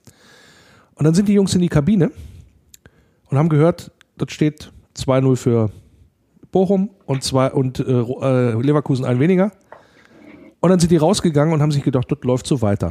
Und 0.97 1.05
dann 1.05 1.15
sind 1.15 1.29
die 1.29 1.35
Jungs 1.35 1.55
in 1.55 1.61
die 1.61 1.69
Kabine 1.69 2.11
und 3.31 3.39
haben 3.39 3.49
gehört, 3.49 3.91
das 4.17 4.33
steht 4.33 4.73
2-0 4.97 5.37
für 5.37 5.71
Bochum 6.53 6.91
und, 7.07 7.25
zwei, 7.25 7.51
und 7.51 7.81
äh, 7.81 7.83
äh, 7.83 8.63
Leverkusen 8.63 9.05
ein 9.05 9.19
weniger. 9.19 9.51
Und 10.61 10.71
dann 10.71 10.79
sind 10.79 10.93
die 10.93 10.97
rausgegangen 10.97 11.53
und 11.53 11.61
haben 11.61 11.73
sich 11.73 11.83
gedacht, 11.83 12.11
das 12.11 12.19
läuft 12.23 12.47
so 12.47 12.63
weiter. 12.63 12.91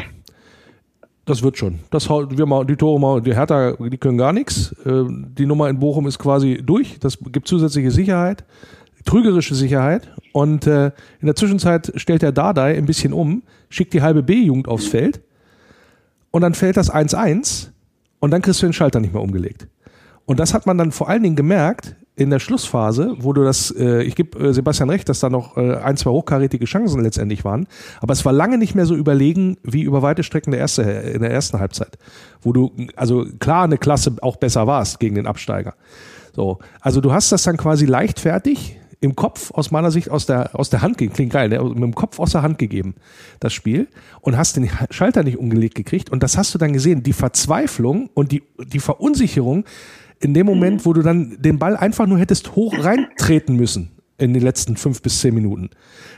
Das 1.26 1.42
wird 1.42 1.58
schon. 1.58 1.80
Das 1.90 2.10
wir 2.10 2.46
mal 2.46 2.66
die 2.66 2.76
Tore 2.76 3.00
mal, 3.00 3.22
die 3.22 3.34
Hertha, 3.34 3.72
die 3.72 3.98
können 3.98 4.18
gar 4.18 4.34
nichts. 4.34 4.74
Äh, 4.86 5.06
die 5.08 5.46
Nummer 5.46 5.70
in 5.70 5.80
Bochum 5.80 6.06
ist 6.08 6.20
quasi 6.20 6.62
durch. 6.64 7.00
Das 7.00 7.18
gibt 7.32 7.48
zusätzliche 7.48 7.92
Sicherheit, 7.92 8.44
trügerische 9.06 9.56
Sicherheit. 9.56 10.10
Und 10.34 10.68
äh, 10.68 10.88
in 11.22 11.28
der 11.28 11.36
Zwischenzeit 11.36 11.94
stellt 11.96 12.22
der 12.22 12.34
Dardai 12.34 12.78
ein 12.78 12.86
bisschen 12.86 13.14
um, 13.14 13.44
schickt 13.70 13.94
die 13.94 14.02
halbe 14.02 14.24
B-Jugend 14.24 14.68
aufs 14.68 14.88
Feld 14.88 15.22
und 16.32 16.42
dann 16.42 16.56
fällt 16.56 16.76
das 16.76 16.92
1-1 16.92 17.70
und 18.24 18.32
dann 18.32 18.42
kriegst 18.42 18.62
du 18.62 18.68
den 18.68 18.72
Schalter 18.72 19.02
nicht 19.02 19.14
mehr 19.14 19.22
umgelegt. 19.22 19.68
Und 20.24 20.40
das 20.40 20.54
hat 20.54 20.66
man 20.66 20.78
dann 20.78 20.94
vor 20.94 21.10
allen 21.10 21.24
Dingen 21.24 21.36
gemerkt 21.36 21.98
in 22.16 22.30
der 22.30 22.40
Schlussphase, 22.40 23.18
wo 23.20 23.34
du 23.34 23.44
das, 23.44 23.70
äh, 23.72 24.02
ich 24.04 24.16
gebe 24.16 24.40
äh, 24.40 24.54
Sebastian 24.54 24.90
recht, 24.90 25.10
dass 25.10 25.20
da 25.20 25.30
noch 25.30 25.58
äh, 25.58 25.76
ein, 25.76 25.98
zwei 25.98 26.12
hochkarätige 26.12 26.64
Chancen 26.64 27.04
letztendlich 27.04 27.44
waren, 27.44 27.68
aber 28.00 28.14
es 28.14 28.24
war 28.24 28.32
lange 28.32 28.58
nicht 28.58 28.76
mehr 28.76 28.86
so 28.86 28.96
überlegen 28.96 29.58
wie 29.64 29.82
über 29.82 30.04
weite 30.04 30.24
Strecken 30.24 30.52
der 30.52 30.62
erste, 30.62 30.84
in 30.84 31.22
der 31.22 31.32
ersten 31.32 31.60
Halbzeit, 31.60 31.98
wo 32.42 32.54
du 32.54 32.72
also 32.96 33.26
klar 33.40 33.66
eine 33.66 33.78
Klasse 33.78 34.16
auch 34.22 34.38
besser 34.38 34.68
warst 34.68 35.02
gegen 35.02 35.16
den 35.16 35.28
Absteiger. 35.28 35.74
So, 36.34 36.60
also 36.80 37.02
du 37.02 37.12
hast 37.12 37.34
das 37.34 37.44
dann 37.44 37.58
quasi 37.58 37.86
leichtfertig 37.86 38.80
im 39.04 39.16
Kopf 39.16 39.52
aus 39.52 39.70
meiner 39.70 39.92
Sicht 39.92 40.10
aus 40.10 40.26
der, 40.26 40.58
aus 40.58 40.70
der 40.70 40.82
Hand 40.82 40.98
gegeben, 40.98 41.14
klingt 41.14 41.34
geil, 41.34 41.50
ne? 41.50 41.62
mit 41.62 41.84
dem 41.84 41.94
Kopf 41.94 42.20
aus 42.20 42.32
der 42.32 42.42
Hand 42.42 42.58
gegeben, 42.58 42.96
das 43.42 43.52
Spiel, 43.52 43.90
und 44.22 44.38
hast 44.38 44.56
den 44.56 44.70
Schalter 44.92 45.24
nicht 45.24 45.38
umgelegt 45.38 45.76
gekriegt. 45.76 46.10
Und 46.10 46.24
das 46.24 46.38
hast 46.38 46.54
du 46.56 46.58
dann 46.58 46.72
gesehen, 46.72 47.04
die 47.04 47.12
Verzweiflung 47.12 48.10
und 48.14 48.32
die, 48.32 48.44
die 48.66 48.80
Verunsicherung 48.80 49.66
in 50.22 50.34
dem 50.34 50.46
Moment, 50.46 50.86
wo 50.86 50.94
du 50.94 51.02
dann 51.02 51.36
den 51.42 51.60
Ball 51.60 51.76
einfach 51.76 52.08
nur 52.08 52.18
hättest 52.18 52.56
hoch 52.56 52.74
reintreten 52.82 53.58
müssen 53.58 53.93
in 54.18 54.34
den 54.34 54.44
letzten 54.44 54.78
fünf 54.78 55.02
bis 55.02 55.20
zehn 55.20 55.34
Minuten. 55.34 55.70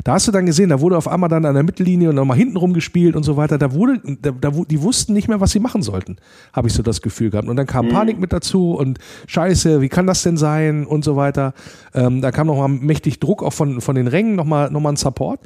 Da 0.04 0.14
hast 0.14 0.28
du 0.28 0.32
dann 0.32 0.46
gesehen, 0.46 0.70
da 0.70 0.82
wurde 0.82 0.98
auf 0.98 1.08
einmal 1.08 1.30
dann 1.30 1.46
an 1.46 1.54
der 1.54 1.64
Mittellinie 1.64 2.10
und 2.10 2.16
nochmal 2.16 2.38
hinten 2.38 2.58
rumgespielt 2.58 3.16
und 3.16 3.24
so 3.24 3.38
weiter. 3.38 3.58
Da 3.58 3.74
wurde, 3.74 4.02
da, 4.22 4.32
da, 4.32 4.52
die 4.52 4.82
wussten 4.82 5.14
nicht 5.14 5.28
mehr, 5.28 5.40
was 5.40 5.52
sie 5.52 5.60
machen 5.60 5.82
sollten, 5.82 6.18
habe 6.52 6.68
ich 6.68 6.74
so 6.74 6.84
das 6.84 7.02
Gefühl 7.02 7.30
gehabt. 7.30 7.48
Und 7.48 7.56
dann 7.56 7.68
kam 7.68 7.86
mhm. 7.86 7.92
Panik 7.92 8.20
mit 8.20 8.34
dazu 8.34 8.74
und 8.74 9.00
Scheiße, 9.28 9.82
wie 9.82 9.90
kann 9.90 10.08
das 10.08 10.24
denn 10.24 10.38
sein 10.38 10.86
und 10.86 11.06
so 11.06 11.16
weiter. 11.16 11.54
Ähm, 11.94 12.22
da 12.22 12.32
kam 12.32 12.48
nochmal 12.48 12.68
mächtig 12.70 13.20
Druck 13.20 13.42
auch 13.44 13.54
von, 13.54 13.80
von 13.80 13.96
den 13.96 14.08
Rängen, 14.08 14.36
nochmal 14.36 14.70
noch 14.70 14.82
mal 14.82 14.90
ein 14.90 14.98
Support. 14.98 15.40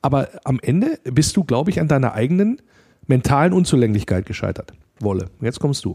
Aber 0.00 0.28
am 0.44 0.60
Ende 0.62 0.98
bist 1.04 1.36
du, 1.36 1.42
glaube 1.42 1.70
ich, 1.70 1.80
an 1.80 1.88
deiner 1.88 2.14
eigenen 2.14 2.62
mentalen 3.08 3.52
Unzulänglichkeit 3.52 4.26
gescheitert. 4.26 4.72
Wolle, 5.00 5.26
jetzt 5.40 5.58
kommst 5.58 5.84
du. 5.84 5.94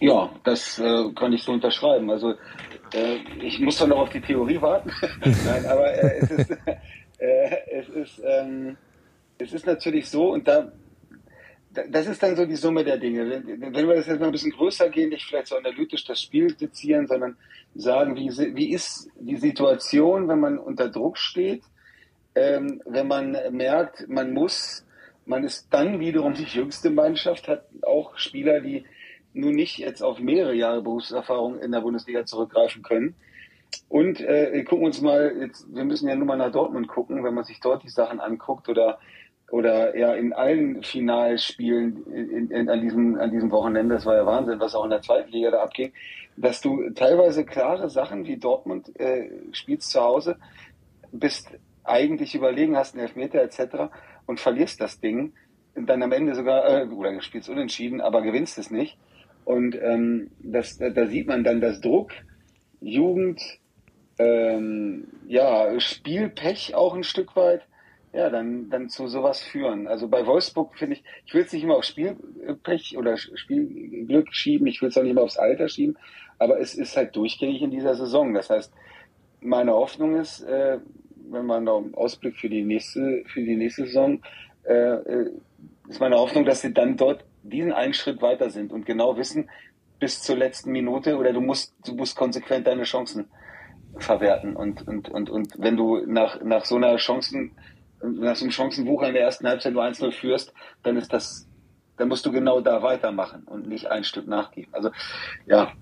Ja, 0.00 0.30
das 0.44 0.78
äh, 0.78 1.12
kann 1.14 1.32
ich 1.32 1.42
so 1.42 1.52
unterschreiben. 1.52 2.10
Also 2.10 2.34
äh, 2.92 3.16
ich 3.40 3.58
muss 3.60 3.78
doch 3.78 3.86
noch 3.86 3.98
auf 3.98 4.10
die 4.10 4.20
Theorie 4.20 4.60
warten. 4.60 4.90
Nein, 5.44 5.66
aber 5.66 5.92
äh, 5.92 6.18
es 6.20 6.30
ist, 6.30 6.50
äh, 7.18 7.56
es, 7.70 7.88
ist 7.88 8.22
ähm, 8.24 8.76
es 9.38 9.52
ist 9.52 9.66
natürlich 9.66 10.08
so, 10.08 10.32
und 10.32 10.46
da, 10.46 10.70
das 11.90 12.06
ist 12.06 12.22
dann 12.22 12.36
so 12.36 12.46
die 12.46 12.56
Summe 12.56 12.84
der 12.84 12.98
Dinge. 12.98 13.28
Wenn, 13.28 13.74
wenn 13.74 13.88
wir 13.88 13.96
das 13.96 14.06
jetzt 14.06 14.20
mal 14.20 14.26
ein 14.26 14.32
bisschen 14.32 14.52
größer 14.52 14.88
gehen, 14.88 15.10
nicht 15.10 15.26
vielleicht 15.26 15.48
so 15.48 15.56
analytisch 15.56 16.04
das 16.04 16.20
Spiel 16.20 16.56
sezieren, 16.56 17.06
sondern 17.06 17.36
sagen, 17.74 18.16
wie, 18.16 18.30
wie 18.54 18.72
ist 18.72 19.10
die 19.18 19.36
Situation, 19.36 20.28
wenn 20.28 20.40
man 20.40 20.58
unter 20.58 20.88
Druck 20.88 21.18
steht, 21.18 21.62
ähm, 22.34 22.82
wenn 22.86 23.08
man 23.08 23.36
merkt, 23.50 24.08
man 24.08 24.32
muss 24.32 24.86
man 25.26 25.44
ist 25.44 25.66
dann 25.70 26.00
wiederum 26.00 26.34
die 26.34 26.44
jüngste 26.44 26.88
Mannschaft, 26.88 27.48
hat 27.48 27.64
auch 27.82 28.16
Spieler, 28.16 28.60
die 28.60 28.86
nun 29.36 29.54
nicht 29.54 29.78
jetzt 29.78 30.02
auf 30.02 30.18
mehrere 30.18 30.54
Jahre 30.54 30.82
Berufserfahrung 30.82 31.58
in 31.58 31.72
der 31.72 31.80
Bundesliga 31.80 32.24
zurückgreifen 32.24 32.82
können. 32.82 33.14
Und 33.88 34.20
äh, 34.20 34.52
wir 34.52 34.64
gucken 34.64 34.86
uns 34.86 35.00
mal, 35.00 35.34
jetzt, 35.40 35.66
wir 35.74 35.84
müssen 35.84 36.08
ja 36.08 36.16
nur 36.16 36.26
mal 36.26 36.36
nach 36.36 36.52
Dortmund 36.52 36.88
gucken, 36.88 37.24
wenn 37.24 37.34
man 37.34 37.44
sich 37.44 37.60
dort 37.60 37.82
die 37.82 37.88
Sachen 37.88 38.20
anguckt 38.20 38.68
oder 38.68 38.98
oder 39.50 39.96
ja 39.96 40.12
in 40.14 40.32
allen 40.32 40.82
Finalspielen 40.82 42.04
in, 42.12 42.50
in, 42.50 42.68
an, 42.68 42.80
diesem, 42.80 43.16
an 43.18 43.30
diesem 43.30 43.50
Wochenende, 43.52 43.94
das 43.94 44.06
war 44.06 44.16
ja 44.16 44.26
Wahnsinn, 44.26 44.58
was 44.58 44.74
auch 44.74 44.84
in 44.84 44.90
der 44.90 45.02
zweiten 45.02 45.30
Liga 45.30 45.50
da 45.52 45.62
abging, 45.62 45.92
dass 46.36 46.60
du 46.60 46.90
teilweise 46.90 47.44
klare 47.44 47.88
Sachen 47.88 48.26
wie 48.26 48.38
Dortmund 48.38 48.98
äh, 48.98 49.30
spielst 49.52 49.90
zu 49.90 50.00
Hause, 50.00 50.36
bist 51.12 51.48
eigentlich 51.84 52.34
überlegen, 52.34 52.76
hast 52.76 52.94
einen 52.94 53.06
Elfmeter 53.06 53.40
etc. 53.40 53.92
und 54.26 54.40
verlierst 54.40 54.80
das 54.80 55.00
Ding, 55.00 55.32
dann 55.74 56.02
am 56.02 56.12
Ende 56.12 56.34
sogar, 56.34 56.68
äh, 56.68 56.86
oder 56.86 57.20
spielst 57.22 57.48
unentschieden, 57.48 58.00
aber 58.00 58.22
gewinnst 58.22 58.58
es 58.58 58.70
nicht. 58.70 58.98
Und 59.46 59.78
ähm, 59.80 60.32
das, 60.40 60.76
da 60.76 61.06
sieht 61.06 61.28
man 61.28 61.44
dann, 61.44 61.60
dass 61.60 61.80
Druck, 61.80 62.10
Jugend, 62.80 63.40
ähm, 64.18 65.06
ja, 65.28 65.78
Spielpech 65.78 66.74
auch 66.74 66.96
ein 66.96 67.04
Stück 67.04 67.36
weit, 67.36 67.62
ja, 68.12 68.28
dann, 68.28 68.70
dann 68.70 68.88
zu 68.88 69.06
sowas 69.06 69.40
führen. 69.40 69.86
Also 69.86 70.08
bei 70.08 70.26
Wolfsburg 70.26 70.76
finde 70.76 70.96
ich, 70.96 71.04
ich 71.26 71.32
will 71.32 71.42
es 71.42 71.52
nicht 71.52 71.62
immer 71.62 71.76
auf 71.76 71.84
Spielpech 71.84 72.98
oder 72.98 73.16
Spielglück 73.16 74.34
schieben, 74.34 74.66
ich 74.66 74.82
will 74.82 74.88
es 74.88 74.98
auch 74.98 75.02
nicht 75.02 75.12
immer 75.12 75.22
aufs 75.22 75.38
Alter 75.38 75.68
schieben, 75.68 75.96
aber 76.40 76.58
es 76.58 76.74
ist 76.74 76.96
halt 76.96 77.14
durchgängig 77.14 77.62
in 77.62 77.70
dieser 77.70 77.94
Saison. 77.94 78.34
Das 78.34 78.50
heißt, 78.50 78.72
meine 79.40 79.74
Hoffnung 79.74 80.16
ist, 80.16 80.40
äh, 80.42 80.80
wenn 81.30 81.46
man 81.46 81.62
noch 81.62 81.78
einen 81.78 81.94
Ausblick 81.94 82.36
für 82.36 82.48
die 82.48 82.64
nächste, 82.64 83.22
für 83.32 83.42
die 83.42 83.56
nächste 83.56 83.86
Saison, 83.86 84.20
äh, 84.64 84.72
äh, 84.72 85.30
ist 85.88 86.00
meine 86.00 86.16
Hoffnung, 86.16 86.44
dass 86.44 86.62
sie 86.62 86.74
dann 86.74 86.96
dort 86.96 87.24
diesen 87.48 87.72
einen 87.72 87.94
Schritt 87.94 88.22
weiter 88.22 88.50
sind 88.50 88.72
und 88.72 88.86
genau 88.86 89.16
wissen, 89.16 89.48
bis 89.98 90.22
zur 90.22 90.36
letzten 90.36 90.72
Minute 90.72 91.16
oder 91.16 91.32
du 91.32 91.40
musst, 91.40 91.74
du 91.86 91.94
musst 91.94 92.16
konsequent 92.16 92.66
deine 92.66 92.82
Chancen 92.82 93.26
verwerten. 93.98 94.54
Und, 94.56 94.86
und, 94.86 95.08
und, 95.08 95.30
und 95.30 95.54
wenn 95.58 95.76
du 95.76 96.04
nach, 96.06 96.42
nach 96.42 96.64
so 96.64 96.76
einer 96.76 96.96
Chancen, 96.96 97.52
nach 98.02 98.36
so 98.36 98.44
einem 98.44 98.52
Chancenwucher 98.52 99.08
in 99.08 99.14
der 99.14 99.22
ersten 99.22 99.46
Halbzeit 99.48 99.72
nur 99.72 99.82
1-0 99.84 100.12
führst, 100.12 100.52
dann 100.82 100.96
ist 100.96 101.12
das, 101.12 101.46
dann 101.96 102.08
musst 102.08 102.26
du 102.26 102.32
genau 102.32 102.60
da 102.60 102.82
weitermachen 102.82 103.44
und 103.46 103.66
nicht 103.68 103.86
ein 103.90 104.04
Stück 104.04 104.28
nachgeben. 104.28 104.72
Also, 104.74 104.90
ja. 105.46 105.72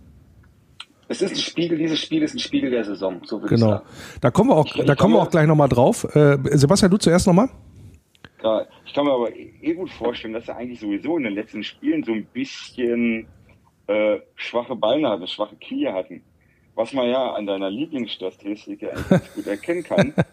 Es 1.08 1.20
ist 1.20 1.32
ein 1.32 1.36
Spiegel, 1.36 1.76
dieses 1.76 1.98
Spiel 1.98 2.22
ist 2.22 2.34
ein 2.34 2.38
Spiegel 2.38 2.70
der 2.70 2.84
Saison, 2.84 3.20
so 3.24 3.42
würde 3.42 3.54
genau. 3.54 3.66
ich 3.66 3.72
sagen. 3.72 4.18
Da 4.20 4.30
kommen 4.30 4.50
wir 4.50 4.56
auch, 4.56 4.66
Ich- 4.66 4.84
da 4.84 4.92
ich 4.92 4.98
kommen 4.98 5.14
wir 5.14 5.20
auch 5.20 5.30
gleich 5.30 5.46
nochmal 5.46 5.68
drauf. 5.68 6.04
Äh, 6.14 6.38
Sebastian, 6.56 6.90
du 6.90 6.96
zuerst 6.96 7.26
nochmal? 7.26 7.48
Ja, 8.44 8.66
ich 8.84 8.92
kann 8.92 9.06
mir 9.06 9.12
aber 9.12 9.34
eh 9.34 9.72
gut 9.72 9.88
vorstellen, 9.90 10.34
dass 10.34 10.48
er 10.48 10.56
eigentlich 10.56 10.78
sowieso 10.78 11.16
in 11.16 11.22
den 11.22 11.34
letzten 11.34 11.64
Spielen 11.64 12.04
so 12.04 12.12
ein 12.12 12.26
bisschen 12.26 13.26
äh, 13.86 14.18
schwache 14.34 14.76
Beine 14.76 15.08
hatte, 15.08 15.26
schwache 15.26 15.56
Knie 15.56 15.88
hatten. 15.88 16.22
Was 16.74 16.92
man 16.92 17.08
ja 17.08 17.32
an 17.32 17.46
deiner 17.46 17.70
Lieblingsstatistik 17.70 18.82
ja 18.82 18.90
eigentlich 18.90 19.34
gut 19.34 19.46
erkennen 19.46 19.82
kann. 19.82 20.14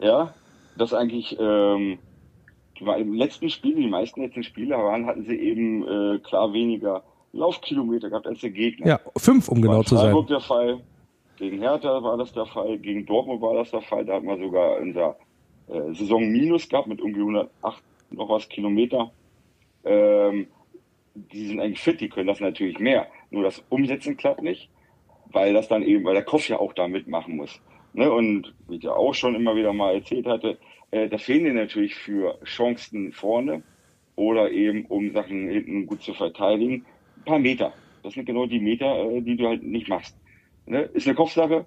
Ja, 0.00 0.32
dass 0.76 0.94
eigentlich 0.94 1.36
ähm, 1.40 1.98
im 2.78 3.14
letzten 3.14 3.50
Spiel, 3.50 3.74
die 3.74 3.88
meisten 3.88 4.22
letzten 4.22 4.44
Spiele 4.44 4.76
waren, 4.76 5.06
hatten 5.06 5.24
sie 5.24 5.34
eben 5.34 5.82
äh, 5.82 6.20
klar 6.20 6.52
weniger 6.52 7.02
Laufkilometer 7.32 8.08
gehabt 8.08 8.28
als 8.28 8.42
der 8.42 8.50
Gegner. 8.50 8.86
Ja, 8.86 9.00
fünf, 9.16 9.48
um 9.48 9.60
genau 9.60 9.82
zu 9.82 9.96
sein. 9.96 10.04
Freiburg 10.04 10.28
der 10.28 10.38
Fall, 10.38 10.80
gegen 11.36 11.58
Hertha 11.58 12.00
war 12.00 12.16
das 12.16 12.32
der 12.32 12.46
Fall, 12.46 12.78
gegen 12.78 13.06
Dortmund 13.06 13.42
war 13.42 13.54
das 13.54 13.72
der 13.72 13.82
Fall. 13.82 14.04
Da 14.04 14.14
hat 14.14 14.22
man 14.22 14.38
sogar 14.38 14.78
in 14.78 14.94
der 14.94 15.16
äh, 15.68 15.94
Saison 15.94 16.28
Minus 16.30 16.68
gehabt 16.68 16.88
mit 16.88 17.00
irgendwie 17.00 17.20
108 17.20 17.82
noch 18.10 18.28
was 18.28 18.48
Kilometer. 18.48 19.10
Ähm, 19.84 20.48
die 21.14 21.46
sind 21.46 21.60
eigentlich 21.60 21.80
fit, 21.80 22.00
die 22.00 22.08
können 22.08 22.28
das 22.28 22.40
natürlich 22.40 22.78
mehr. 22.78 23.08
Nur 23.30 23.42
das 23.42 23.62
Umsetzen 23.68 24.16
klappt 24.16 24.42
nicht, 24.42 24.70
weil 25.26 25.52
das 25.52 25.68
dann 25.68 25.82
eben, 25.82 26.04
weil 26.04 26.14
der 26.14 26.24
Kopf 26.24 26.48
ja 26.48 26.58
auch 26.58 26.72
da 26.72 26.88
mitmachen 26.88 27.36
muss. 27.36 27.60
Ne? 27.92 28.10
Und 28.10 28.54
wie 28.68 28.76
ich 28.76 28.84
ja 28.84 28.92
auch 28.92 29.14
schon 29.14 29.34
immer 29.34 29.56
wieder 29.56 29.72
mal 29.72 29.94
erzählt 29.94 30.26
hatte, 30.26 30.58
äh, 30.90 31.08
da 31.08 31.18
fehlen 31.18 31.44
dir 31.44 31.54
natürlich 31.54 31.94
für 31.94 32.38
Chancen 32.44 33.12
vorne 33.12 33.62
oder 34.16 34.50
eben 34.50 34.86
um 34.86 35.12
Sachen 35.12 35.48
hinten 35.48 35.86
gut 35.86 36.02
zu 36.02 36.14
verteidigen, 36.14 36.84
ein 37.16 37.24
paar 37.24 37.38
Meter. 37.38 37.72
Das 38.02 38.14
sind 38.14 38.24
genau 38.24 38.46
die 38.46 38.60
Meter, 38.60 39.10
äh, 39.10 39.20
die 39.20 39.36
du 39.36 39.46
halt 39.48 39.62
nicht 39.62 39.88
machst. 39.88 40.16
Ne? 40.66 40.82
Ist 40.94 41.06
eine 41.06 41.16
Kopfsache, 41.16 41.66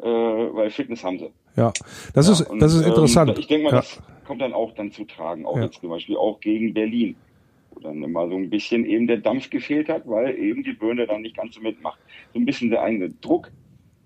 äh, 0.00 0.04
weil 0.04 0.70
Fitness 0.70 1.04
haben 1.04 1.18
sie. 1.18 1.30
Ja, 1.56 1.72
das 2.14 2.26
Ja, 2.26 2.32
ist, 2.32 2.50
und, 2.50 2.60
das 2.60 2.74
ist 2.74 2.82
ähm, 2.82 2.88
interessant. 2.88 3.38
ich 3.38 3.46
denke 3.46 3.64
mal, 3.64 3.70
ja. 3.70 3.76
das 3.76 4.02
kommt 4.26 4.40
dann 4.42 4.52
auch 4.52 4.72
dann 4.74 4.90
zu 4.90 5.04
tragen, 5.04 5.46
auch 5.46 5.56
Ja. 5.56 5.64
jetzt 5.64 5.80
zum 5.80 5.90
Beispiel 5.90 6.16
auch 6.16 6.40
gegen 6.40 6.74
Berlin, 6.74 7.16
wo 7.70 7.80
dann 7.80 8.02
immer 8.02 8.28
so 8.28 8.34
ein 8.36 8.50
bisschen 8.50 8.84
eben 8.84 9.06
der 9.06 9.18
Dampf 9.18 9.50
gefehlt 9.50 9.88
hat, 9.88 10.06
weil 10.08 10.36
eben 10.38 10.62
die 10.64 10.72
Birne 10.72 11.06
dann 11.06 11.22
nicht 11.22 11.36
ganz 11.36 11.54
so 11.54 11.60
mitmacht. 11.60 11.98
So 12.32 12.38
ein 12.40 12.44
bisschen 12.44 12.70
der 12.70 12.82
eigene 12.82 13.10
Druck, 13.10 13.50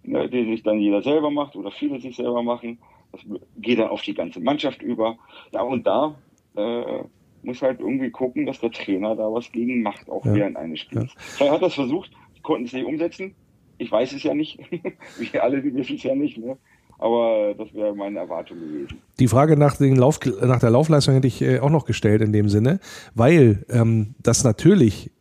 ne, 0.03 0.29
den 0.29 0.47
sich 0.51 0.63
dann 0.63 0.79
jeder 0.81 1.03
selber 1.03 1.31
macht 1.31 1.57
oder 1.57 1.71
viele 1.71 2.01
sich 2.01 2.17
selber 2.17 2.43
machen, 2.43 2.79
das 3.13 3.23
geht 3.57 3.79
dann 3.79 3.89
auf 3.89 4.03
die 4.03 4.15
ganze 4.15 4.41
Mannschaft 4.41 4.83
über. 4.83 5.17
Ja, 5.53 5.63
und 5.63 5.87
da 5.87 6.15
äh, 6.57 7.05
muss 7.43 7.63
halt 7.63 7.81
irgendwie 7.81 8.11
gucken, 8.11 8.45
dass 8.45 8.61
der 8.61 8.71
Trainer 8.73 9.17
da 9.17 9.33
was 9.33 9.51
gegen 9.53 9.81
macht, 9.83 10.11
auch 10.11 10.25
Ja. 10.27 10.35
während 10.35 10.57
eines 10.57 10.81
Spiels. 10.81 11.15
Er 11.39 11.53
hat 11.53 11.63
das 11.63 11.75
versucht, 11.75 12.11
konnten 12.43 12.65
es 12.67 12.73
nicht 12.73 12.85
umsetzen. 12.87 13.35
Ich 13.79 13.91
weiß 13.91 14.13
es 14.13 14.23
ja 14.25 14.35
nicht. 14.35 14.59
Wir 15.19 15.43
alle, 15.43 15.63
wissen 15.63 15.97
es 15.97 16.03
ja 16.03 16.15
nicht. 16.15 16.37
Ne? 16.37 16.59
Aber 16.99 17.55
das 17.57 17.73
wäre 17.75 17.95
meine 17.95 18.19
Erwartung 18.19 18.59
gewesen. 18.59 18.99
Die 19.21 19.29
Frage 19.29 19.57
nach, 19.57 19.77
den 19.77 19.97
Lauf, 19.97 20.19
nach 20.43 20.59
der 20.59 20.71
Laufleistung 20.71 21.15
hätte 21.15 21.29
ich 21.29 21.41
äh, 21.41 21.61
auch 21.61 21.71
noch 21.71 21.85
gestellt 21.85 22.23
in 22.23 22.33
dem 22.33 22.49
Sinne, 22.49 22.81
weil 23.15 23.65
ähm, 23.71 24.15
das 24.19 24.43
natürlich 24.43 25.13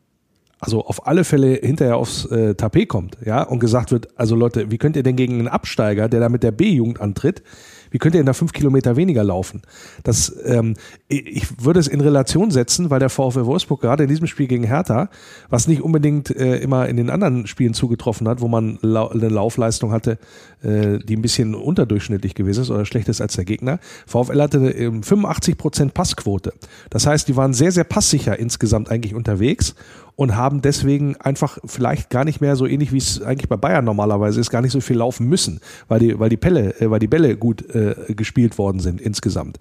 also 0.60 0.86
auf 0.86 1.06
alle 1.08 1.24
Fälle 1.24 1.60
hinterher 1.62 1.98
aufs 1.98 2.26
äh, 2.26 2.56
Tapet 2.56 2.90
kommt, 2.90 3.18
ja, 3.26 3.44
und 3.44 3.60
gesagt 3.60 3.92
wird, 3.92 4.08
also 4.18 4.36
Leute, 4.36 4.72
wie 4.72 4.78
könnt 4.78 4.96
ihr 4.96 5.04
denn 5.04 5.16
gegen 5.16 5.34
einen 5.34 5.48
Absteiger, 5.48 6.10
der 6.10 6.20
da 6.20 6.30
mit 6.30 6.44
der 6.44 6.52
B-Jugend 6.52 7.00
antritt, 7.00 7.44
wie 7.92 8.00
könnt 8.00 8.16
ihr 8.16 8.20
denn 8.20 8.26
da 8.26 8.34
fünf 8.34 8.54
Kilometer 8.54 8.96
weniger 8.96 9.24
laufen? 9.24 9.62
Das, 10.04 10.36
ähm, 10.46 10.76
ich 11.08 11.64
würde 11.64 11.80
es 11.80 11.88
in 11.88 12.02
Relation 12.02 12.52
setzen, 12.52 12.90
weil 12.90 13.00
der 13.00 13.10
VfL 13.10 13.46
Wolfsburg 13.46 13.82
gerade 13.82 14.04
in 14.04 14.10
diesem 14.10 14.28
Spiel 14.28 14.48
gegen 14.48 14.64
Hertha, 14.64 15.10
was 15.50 15.68
nicht 15.68 15.82
unbedingt 15.82 16.36
äh, 16.36 16.58
immer 16.58 16.88
in 16.90 16.98
den 16.98 17.10
anderen 17.10 17.48
Spielen 17.48 17.74
zugetroffen 17.74 18.28
hat, 18.28 18.42
wo 18.42 18.48
man 18.48 18.78
lau 18.82 19.08
eine 19.10 19.30
Laufleistung 19.30 19.92
hatte, 19.92 20.18
äh, 20.64 21.00
die 21.00 21.16
ein 21.16 21.22
bisschen 21.22 21.56
unterdurchschnittlich 21.56 22.36
gewesen 22.36 22.62
ist 22.62 22.72
oder 22.72 22.86
schlechter 22.86 23.12
ist 23.12 23.22
als 23.22 23.36
der 23.36 23.46
Gegner. 23.46 23.80
VfL 24.06 24.42
hatte 24.42 24.58
ähm, 24.72 25.04
85 25.04 25.58
Prozent 25.58 25.94
Passquote. 25.94 26.54
Das 26.90 27.08
heißt, 27.08 27.28
die 27.28 27.36
waren 27.36 27.54
sehr, 27.54 27.72
sehr 27.72 27.86
passsicher 27.86 28.38
insgesamt 28.38 28.92
eigentlich 28.92 29.16
unterwegs 29.16 29.76
und 30.18 30.36
haben 30.36 30.62
deswegen 30.64 31.16
einfach 31.18 31.60
vielleicht 31.64 32.10
gar 32.10 32.26
nicht 32.26 32.42
mehr 32.42 32.56
so 32.56 32.66
ähnlich 32.66 32.92
wie 32.92 32.98
es 32.98 33.22
eigentlich 33.22 33.48
bei 33.48 33.56
Bayern 33.56 33.86
normalerweise 33.86 34.42
ist, 34.42 34.50
gar 34.50 34.64
nicht 34.64 34.72
so 34.72 34.82
viel 34.82 34.98
laufen 34.98 35.28
müssen, 35.28 35.62
weil 35.88 36.00
die, 36.00 36.20
weil 36.20 36.30
die 36.30 36.38
Bälle, 36.38 36.82
äh, 36.82 36.90
weil 36.90 37.00
die 37.00 37.08
Bälle 37.08 37.38
gut 37.38 37.64
äh, 37.74 37.94
gespielt 38.16 38.58
worden 38.58 38.80
sind 38.80 39.00
insgesamt. 39.00 39.60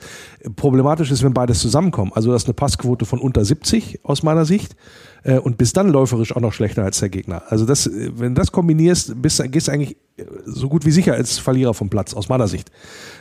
Problematisch 0.56 1.10
ist, 1.10 1.22
wenn 1.22 1.34
beides 1.34 1.60
zusammenkommt. 1.60 2.16
Also 2.16 2.32
das 2.32 2.42
ist 2.42 2.48
eine 2.48 2.54
Passquote 2.54 3.04
von 3.04 3.20
unter 3.20 3.44
70 3.44 4.00
aus 4.02 4.22
meiner 4.22 4.46
Sicht 4.46 4.76
äh, 5.24 5.38
und 5.38 5.58
bis 5.58 5.74
dann 5.74 5.90
läuferisch 5.90 6.34
auch 6.34 6.40
noch 6.40 6.54
schlechter 6.54 6.84
als 6.84 7.00
der 7.00 7.10
Gegner. 7.10 7.42
Also 7.48 7.66
das, 7.66 7.86
äh, 7.86 8.10
wenn 8.14 8.34
du 8.34 8.40
das 8.40 8.50
kombinierst, 8.50 9.20
bist, 9.20 9.42
gehst 9.52 9.68
du 9.68 9.72
eigentlich 9.72 9.96
äh, 10.16 10.24
so 10.46 10.70
gut 10.70 10.86
wie 10.86 10.90
sicher 10.90 11.12
als 11.12 11.38
Verlierer 11.38 11.74
vom 11.74 11.90
Platz, 11.90 12.14
aus 12.14 12.30
meiner 12.30 12.48
Sicht. 12.48 12.70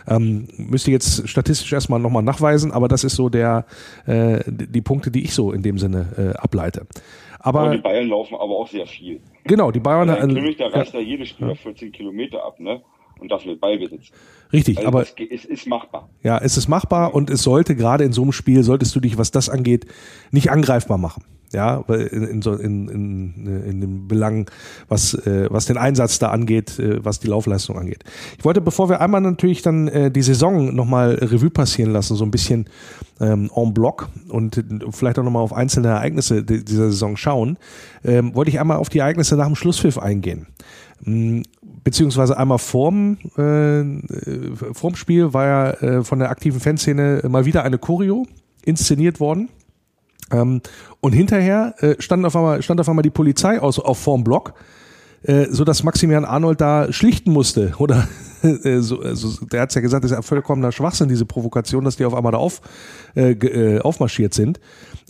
Ähm, 0.07 0.47
müsste 0.55 0.91
jetzt 0.91 1.27
statistisch 1.27 1.73
erstmal 1.73 1.99
nochmal 1.99 2.23
nachweisen, 2.23 2.71
aber 2.71 2.87
das 2.87 3.03
ist 3.03 3.15
so 3.15 3.27
der, 3.27 3.65
äh, 4.05 4.39
die 4.47 4.81
Punkte, 4.81 5.11
die 5.11 5.25
ich 5.25 5.33
so 5.33 5.51
in 5.51 5.63
dem 5.63 5.79
Sinne 5.79 6.07
äh, 6.17 6.37
ableite. 6.37 6.87
Aber 7.45 7.62
Aber 7.62 7.75
die 7.75 7.81
Bayern 7.81 8.08
laufen 8.10 8.34
aber 8.36 8.58
auch 8.58 8.67
sehr 8.67 8.88
viel. 8.88 9.21
genau, 9.43 9.69
die 9.71 9.79
Bayern, 9.79 10.10
Kimmich, 10.34 10.58
da 10.58 10.65
ja, 10.65 10.71
reißt 10.71 10.93
ja 10.95 10.99
jedes 10.99 11.29
Spieler 11.29 11.55
14 11.55 11.91
Kilometer 11.91 12.43
ab, 12.43 12.60
ne? 12.60 12.81
Und 13.19 13.31
das 13.31 13.45
mit 13.45 13.62
Ballbesitz. 13.62 14.12
richtig, 14.51 14.77
Also 14.79 14.88
aber 14.89 15.03
es 15.03 15.45
ist 15.45 15.67
machbar. 15.67 16.10
Ja, 16.21 16.38
es 16.39 16.58
ist 16.58 16.67
machbar 16.67 17.13
und 17.13 17.29
es 17.29 17.43
sollte 17.43 17.75
gerade 17.75 18.03
in 18.03 18.12
so 18.12 18.23
einem 18.23 18.31
Spiel, 18.34 18.63
solltest 18.63 18.93
du 18.95 18.99
dich, 18.99 19.17
was 19.17 19.31
das 19.31 19.47
angeht, 19.47 19.86
nicht 20.31 20.51
angreifbar 20.51 20.97
machen. 20.97 21.23
Ja, 21.53 21.77
in, 21.88 22.23
in, 22.23 22.41
in, 22.41 23.47
in, 23.47 23.81
dem 23.81 24.08
Belang, 24.08 24.49
was, 24.89 25.13
äh, 25.13 25.47
was 25.49 25.65
den 25.65 25.77
Einsatz 25.77 26.19
da 26.19 26.29
angeht, 26.29 26.79
äh, 26.79 27.03
was 27.05 27.19
die 27.19 27.27
Laufleistung 27.27 27.77
angeht. 27.77 28.03
Ich 28.38 28.43
wollte, 28.43 28.62
bevor 28.62 28.89
wir 28.89 28.99
einmal 28.99 29.21
natürlich 29.21 29.62
dann 29.62 29.88
äh, 29.88 30.12
die 30.12 30.23
Saison 30.23 30.75
nochmal 30.75 31.13
Revue 31.15 31.49
passieren 31.51 31.91
lassen, 31.93 32.15
so 32.15 32.25
ein 32.25 32.31
bisschen 32.31 32.65
ähm, 33.21 33.49
en 33.55 33.73
bloc 33.73 34.10
und 34.29 34.63
vielleicht 34.91 35.19
auch 35.19 35.23
nochmal 35.23 35.43
auf 35.43 35.53
einzelne 35.53 35.89
Ereignisse 35.89 36.43
di- 36.43 36.65
dieser 36.65 36.91
Saison 36.91 37.15
schauen, 37.15 37.58
ähm, 38.03 38.36
wollte 38.36 38.49
ich 38.51 38.60
einmal 38.60 38.77
auf 38.77 38.89
die 38.89 38.99
Ereignisse 38.99 39.38
nach 39.38 39.45
dem 39.47 39.55
Schlusspfiff 39.55 39.97
eingehen 39.97 40.47
beziehungsweise 41.84 42.38
einmal 42.38 42.58
vorm, 42.58 43.17
äh, 43.38 43.84
vorm 44.73 44.95
Spiel 44.95 45.34
war 45.34 45.45
ja 45.45 45.71
äh, 45.71 46.03
von 46.03 46.19
der 46.19 46.29
aktiven 46.31 46.60
Fanszene 46.60 47.21
mal 47.27 47.45
wieder 47.45 47.63
eine 47.63 47.77
Choreo 47.77 48.25
inszeniert 48.63 49.19
worden. 49.19 49.49
Ähm, 50.31 50.61
und 51.01 51.13
hinterher 51.13 51.75
äh, 51.79 51.95
stand, 51.99 52.25
auf 52.25 52.35
einmal, 52.35 52.61
stand 52.61 52.79
auf 52.79 52.89
einmal 52.89 53.03
die 53.03 53.11
Polizei 53.11 53.59
aus, 53.59 53.79
auf 53.79 53.99
vorm 53.99 54.23
Block, 54.23 54.53
äh, 55.23 55.45
so 55.49 55.63
dass 55.63 55.83
Maximilian 55.83 56.25
Arnold 56.25 56.61
da 56.61 56.91
schlichten 56.91 57.31
musste 57.31 57.73
oder 57.79 58.07
äh, 58.43 58.79
so, 58.79 59.01
also, 59.01 59.45
der 59.45 59.61
hat 59.61 59.75
ja 59.75 59.81
gesagt, 59.81 60.03
das 60.03 60.11
ist 60.11 60.15
ja 60.15 60.21
vollkommener 60.21 60.71
Schwachsinn, 60.71 61.09
diese 61.09 61.25
Provokation, 61.25 61.83
dass 61.83 61.97
die 61.97 62.05
auf 62.05 62.13
einmal 62.13 62.31
da 62.31 62.38
auf, 62.38 62.61
äh, 63.15 63.31
äh, 63.31 63.79
aufmarschiert 63.81 64.33
sind. 64.33 64.59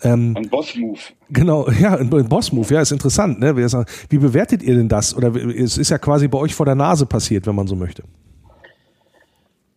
Ähm, 0.03 0.35
ein 0.35 0.49
Boss-Move. 0.49 0.99
Genau, 1.29 1.69
ja, 1.79 1.95
ein 1.95 2.09
Boss-Move, 2.09 2.73
ja, 2.73 2.81
ist 2.81 2.91
interessant. 2.91 3.39
Ne? 3.39 3.55
Wie 3.55 4.17
bewertet 4.17 4.63
ihr 4.63 4.75
denn 4.75 4.89
das? 4.89 5.15
Oder 5.15 5.33
es 5.35 5.77
ist 5.77 5.89
ja 5.89 5.97
quasi 5.97 6.27
bei 6.27 6.37
euch 6.37 6.53
vor 6.53 6.65
der 6.65 6.75
Nase 6.75 7.05
passiert, 7.05 7.47
wenn 7.47 7.55
man 7.55 7.67
so 7.67 7.75
möchte. 7.75 8.03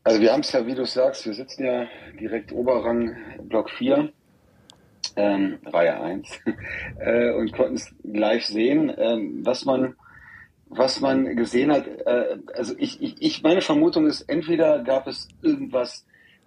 Also 0.04 0.20
wir 0.20 0.32
haben 0.32 0.40
es 0.40 0.52
ja, 0.52 0.66
wie 0.66 0.74
du 0.74 0.86
sagst, 0.86 1.26
wir 1.26 1.34
sitzen 1.34 1.64
ja 1.64 1.84
direkt 2.18 2.50
Oberrang 2.52 3.14
Block 3.48 3.68
4, 3.70 4.10
ähm, 5.16 5.58
Reihe 5.66 6.00
1, 6.00 6.28
äh, 7.00 7.32
und 7.32 7.52
konnten 7.52 7.74
es 7.74 7.94
live 8.02 8.44
sehen, 8.44 8.92
ähm, 8.96 9.40
was 9.44 9.64
man 9.64 9.94
was 10.70 11.00
man 11.00 11.34
gesehen 11.36 11.72
hat, 11.72 11.86
äh, 11.86 12.38
also 12.54 12.74
ich, 12.76 13.00
ich, 13.00 13.16
ich, 13.20 13.42
meine 13.42 13.62
Vermutung 13.62 14.06
ist, 14.06 14.22
entweder 14.22 14.82
gab 14.82 15.06
es 15.06 15.28
irgendwas, 15.42 16.04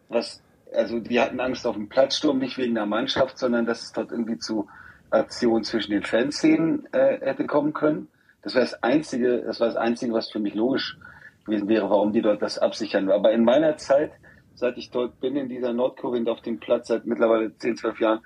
was, 0.09 0.41
also 0.73 0.99
die 0.99 1.19
hatten 1.19 1.39
Angst 1.39 1.65
auf 1.65 1.75
den 1.75 1.89
Platzsturm, 1.89 2.37
nicht 2.37 2.57
wegen 2.57 2.75
der 2.75 2.85
Mannschaft, 2.85 3.37
sondern 3.37 3.65
dass 3.65 3.81
es 3.81 3.93
dort 3.93 4.11
irgendwie 4.11 4.37
zu 4.37 4.67
Aktionen 5.09 5.63
zwischen 5.63 5.91
den 5.91 6.03
Fanszenen 6.03 6.87
äh, 6.93 7.19
hätte 7.19 7.45
kommen 7.45 7.73
können. 7.73 8.07
Das 8.43 8.55
war 8.55 8.61
das 8.61 8.81
einzige, 8.83 9.41
das 9.41 9.59
war 9.59 9.67
das 9.67 9.75
einzige, 9.75 10.13
was 10.13 10.31
für 10.31 10.39
mich 10.39 10.53
logisch 10.53 10.97
gewesen 11.45 11.67
wäre, 11.67 11.89
warum 11.89 12.13
die 12.13 12.21
dort 12.21 12.41
das 12.41 12.59
absichern. 12.59 13.09
Aber 13.09 13.31
in 13.31 13.43
meiner 13.43 13.77
Zeit, 13.77 14.11
seit 14.55 14.77
ich 14.77 14.91
dort 14.91 15.19
bin, 15.19 15.35
in 15.35 15.49
dieser 15.49 15.73
Nordkurve 15.73 16.23
auf 16.31 16.41
dem 16.41 16.59
Platz 16.59 16.87
seit 16.87 17.05
mittlerweile 17.05 17.55
10, 17.57 17.77
12 17.77 17.99
Jahren, 17.99 18.19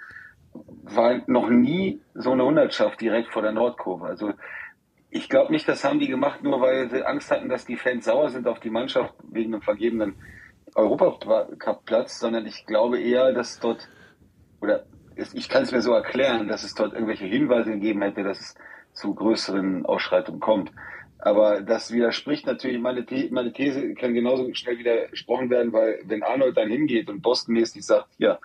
war 0.83 1.21
noch 1.27 1.49
nie 1.49 2.01
so 2.13 2.31
eine 2.31 2.45
Hundertschaft 2.45 3.01
direkt 3.01 3.31
vor 3.31 3.41
der 3.41 3.51
Nordkurve. 3.51 4.05
Also 4.05 4.33
ich 5.09 5.29
glaube 5.29 5.51
nicht, 5.51 5.67
das 5.67 5.83
haben 5.83 5.99
die 5.99 6.07
gemacht, 6.07 6.43
nur 6.43 6.61
weil 6.61 6.89
sie 6.89 7.05
Angst 7.05 7.31
hatten, 7.31 7.49
dass 7.49 7.65
die 7.65 7.77
Fans 7.77 8.05
sauer 8.05 8.29
sind 8.29 8.47
auf 8.47 8.59
die 8.59 8.69
Mannschaft 8.69 9.13
wegen 9.31 9.53
einem 9.53 9.61
vergebenen 9.61 10.15
Europacup-Platz, 10.75 12.19
sondern 12.19 12.45
ich 12.45 12.65
glaube 12.65 12.99
eher, 12.99 13.31
dass 13.31 13.59
dort, 13.59 13.87
oder 14.61 14.85
ich 15.15 15.47
kann 15.47 15.63
es 15.63 15.71
mir 15.71 15.81
so 15.81 15.93
erklären, 15.93 16.47
dass 16.47 16.63
es 16.63 16.75
dort 16.75 16.93
irgendwelche 16.93 17.25
Hinweise 17.25 17.71
gegeben 17.71 18.01
hätte, 18.01 18.23
dass 18.23 18.39
es 18.39 18.55
zu 18.93 19.13
größeren 19.15 19.85
Ausschreitungen 19.85 20.41
kommt. 20.41 20.71
Aber 21.19 21.61
das 21.61 21.91
widerspricht 21.91 22.45
natürlich, 22.45 22.79
meine, 22.79 23.05
The 23.07 23.29
meine 23.31 23.53
These 23.53 23.95
kann 23.95 24.13
genauso 24.13 24.53
schnell 24.53 24.77
widersprochen 24.77 25.49
werden, 25.49 25.71
weil 25.71 26.01
wenn 26.05 26.23
Arnold 26.23 26.57
dann 26.57 26.69
hingeht 26.69 27.09
und 27.09 27.21
Boston-mäßig 27.21 27.85
sagt, 27.85 28.09
ja, 28.17 28.37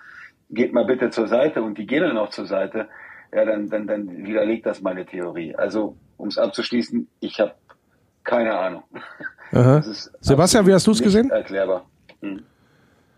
geht 0.50 0.72
mal 0.72 0.84
bitte 0.84 1.10
zur 1.10 1.26
Seite 1.26 1.62
und 1.62 1.78
die 1.78 1.86
gehen 1.86 2.02
dann 2.02 2.18
auch 2.18 2.30
zur 2.30 2.46
Seite, 2.46 2.88
ja, 3.32 3.44
dann, 3.44 3.68
dann, 3.68 3.86
dann 3.86 4.24
widerlegt 4.26 4.66
das 4.66 4.80
meine 4.80 5.06
Theorie. 5.06 5.54
Also 5.54 5.96
um 6.16 6.28
es 6.28 6.38
abzuschließen, 6.38 7.08
ich 7.20 7.40
habe 7.40 7.54
keine 8.24 8.56
Ahnung. 8.56 8.82
Sebastian, 10.20 10.66
wie 10.66 10.72
hast 10.72 10.86
du 10.86 10.92
es 10.92 11.02
gesehen? 11.02 11.30
Erklärbar. 11.30 11.86
Hm. 12.20 12.42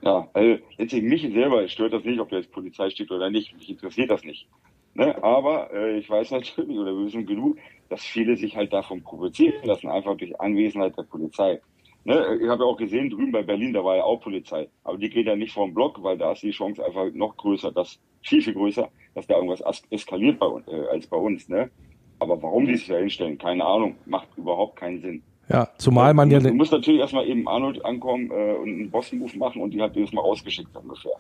Ja, 0.03 0.29
also 0.33 0.59
letztlich 0.79 1.03
mich 1.03 1.23
selber 1.23 1.67
stört 1.69 1.93
das 1.93 2.05
nicht, 2.05 2.21
ob 2.21 2.31
da 2.31 2.37
jetzt 2.37 2.51
Polizei 2.51 2.91
steht 2.91 3.11
oder 3.11 3.31
nicht. 3.31 3.55
Mich 3.55 3.71
interessiert 3.71 4.11
das 4.11 4.25
nicht. 4.25 4.49
Ne? 4.95 5.23
Aber 5.23 5.73
äh, 5.73 5.99
ich 5.99 6.11
weiß 6.11 6.33
natürlich 6.33 6.79
oder 6.79 6.93
wir 6.93 7.07
wissen 7.07 7.25
genug, 7.25 7.57
dass 7.89 8.03
viele 8.03 8.37
sich 8.37 8.57
halt 8.57 8.73
davon 8.73 9.03
provozieren 9.03 9.65
lassen, 9.65 9.89
einfach 9.89 10.17
durch 10.17 10.39
Anwesenheit 10.41 10.97
der 10.99 11.05
Polizei. 11.05 11.61
Ne? 12.05 12.39
Ich 12.41 12.49
habe 12.49 12.65
ja 12.65 12.69
auch 12.69 12.77
gesehen, 12.77 13.11
drüben 13.11 13.33
bei 13.33 13.43
Berlin, 13.43 13.73
da 13.73 13.85
war 13.85 13.97
ja 13.97 14.05
auch 14.05 14.21
Polizei. 14.21 14.69
Aber 14.85 14.99
die 14.99 15.09
geht 15.09 15.27
ja 15.27 15.37
nicht 15.37 15.53
vom 15.53 15.73
Block, 15.73 16.03
weil 16.03 16.19
da 16.19 16.33
ist 16.33 16.43
die 16.43 16.51
Chance 16.51 16.85
einfach 16.85 17.07
noch 17.13 17.37
größer, 17.37 17.71
das 17.71 18.01
viel, 18.23 18.43
viel 18.43 18.55
größer, 18.55 18.89
dass 19.15 19.27
da 19.27 19.37
irgendwas 19.37 19.63
eskaliert 19.91 20.39
bei, 20.39 20.47
äh, 20.67 20.89
als 20.89 21.07
bei 21.07 21.17
uns. 21.17 21.49
Ne? 21.49 21.71
Aber 22.19 22.43
warum 22.43 22.67
die 22.67 22.77
sich 22.77 22.89
da 22.89 22.97
hinstellen, 22.97 23.39
keine 23.39 23.65
Ahnung, 23.65 23.97
macht 24.07 24.29
überhaupt 24.37 24.77
keinen 24.77 25.01
Sinn. 25.01 25.23
Ja, 25.49 25.69
zumal 25.77 26.15
man 26.15 26.31
ja. 26.31 26.39
Du 26.39 26.55
musst 26.55 26.73
natürlich 26.73 27.01
erstmal 27.01 27.27
eben 27.27 27.47
Arnold 27.49 27.85
ankommen 27.85 28.31
äh, 28.31 28.55
und 28.55 28.69
einen 28.69 28.91
Boss-Move 28.91 29.37
machen 29.37 29.61
und 29.61 29.73
die 29.73 29.83
hat 29.83 29.95
dieses 29.95 30.13
Mal 30.13 30.23
rausgeschickt 30.23 30.75
ungefähr. 30.77 31.13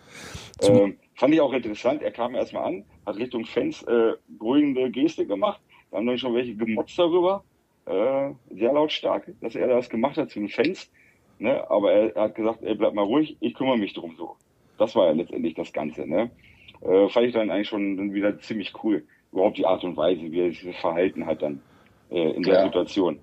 Ähm, 0.62 0.97
fand 1.14 1.35
ich 1.35 1.40
auch 1.40 1.53
interessant, 1.53 2.03
er 2.03 2.12
kam 2.12 2.35
erstmal 2.35 2.64
an, 2.64 2.85
hat 3.05 3.16
Richtung 3.16 3.45
Fans 3.45 3.83
äh, 3.83 4.12
beruhigende 4.29 4.90
Geste 4.90 5.27
gemacht. 5.27 5.61
Da 5.90 5.99
haben 5.99 6.07
dann 6.07 6.18
schon 6.18 6.35
welche 6.35 6.55
gemotzt 6.55 6.99
darüber, 6.99 7.45
äh, 7.87 8.31
sehr 8.51 8.73
lautstark, 8.73 9.33
dass 9.40 9.55
er 9.55 9.68
das 9.68 9.88
gemacht 9.88 10.16
hat 10.16 10.31
zu 10.31 10.40
den 10.40 10.49
Fans. 10.49 10.90
Ne? 11.38 11.68
Aber 11.71 11.92
er, 11.92 12.16
er 12.16 12.23
hat 12.25 12.35
gesagt, 12.35 12.62
ey, 12.62 12.75
bleib 12.75 12.95
mal 12.95 13.05
ruhig, 13.05 13.37
ich 13.40 13.55
kümmere 13.55 13.79
mich 13.79 13.95
drum 13.95 14.14
so. 14.16 14.37
Das 14.79 14.95
war 14.95 15.07
ja 15.07 15.12
letztendlich 15.12 15.55
das 15.55 15.73
Ganze. 15.73 16.07
Ne? 16.07 16.31
Äh, 16.83 17.09
fand 17.09 17.27
ich 17.27 17.33
dann 17.33 17.51
eigentlich 17.51 17.68
schon 17.68 18.12
wieder 18.12 18.38
ziemlich 18.40 18.73
cool 18.83 19.05
überhaupt 19.33 19.59
die 19.59 19.66
Art 19.66 19.83
und 19.85 19.97
Weise, 19.97 20.21
wie 20.21 20.40
er 20.40 20.53
sich 20.53 20.79
verhalten 20.79 21.27
hat 21.27 21.42
dann 21.42 21.61
äh, 22.11 22.31
in 22.33 22.42
der 22.42 22.55
ja. 22.55 22.64
Situation. 22.64 23.18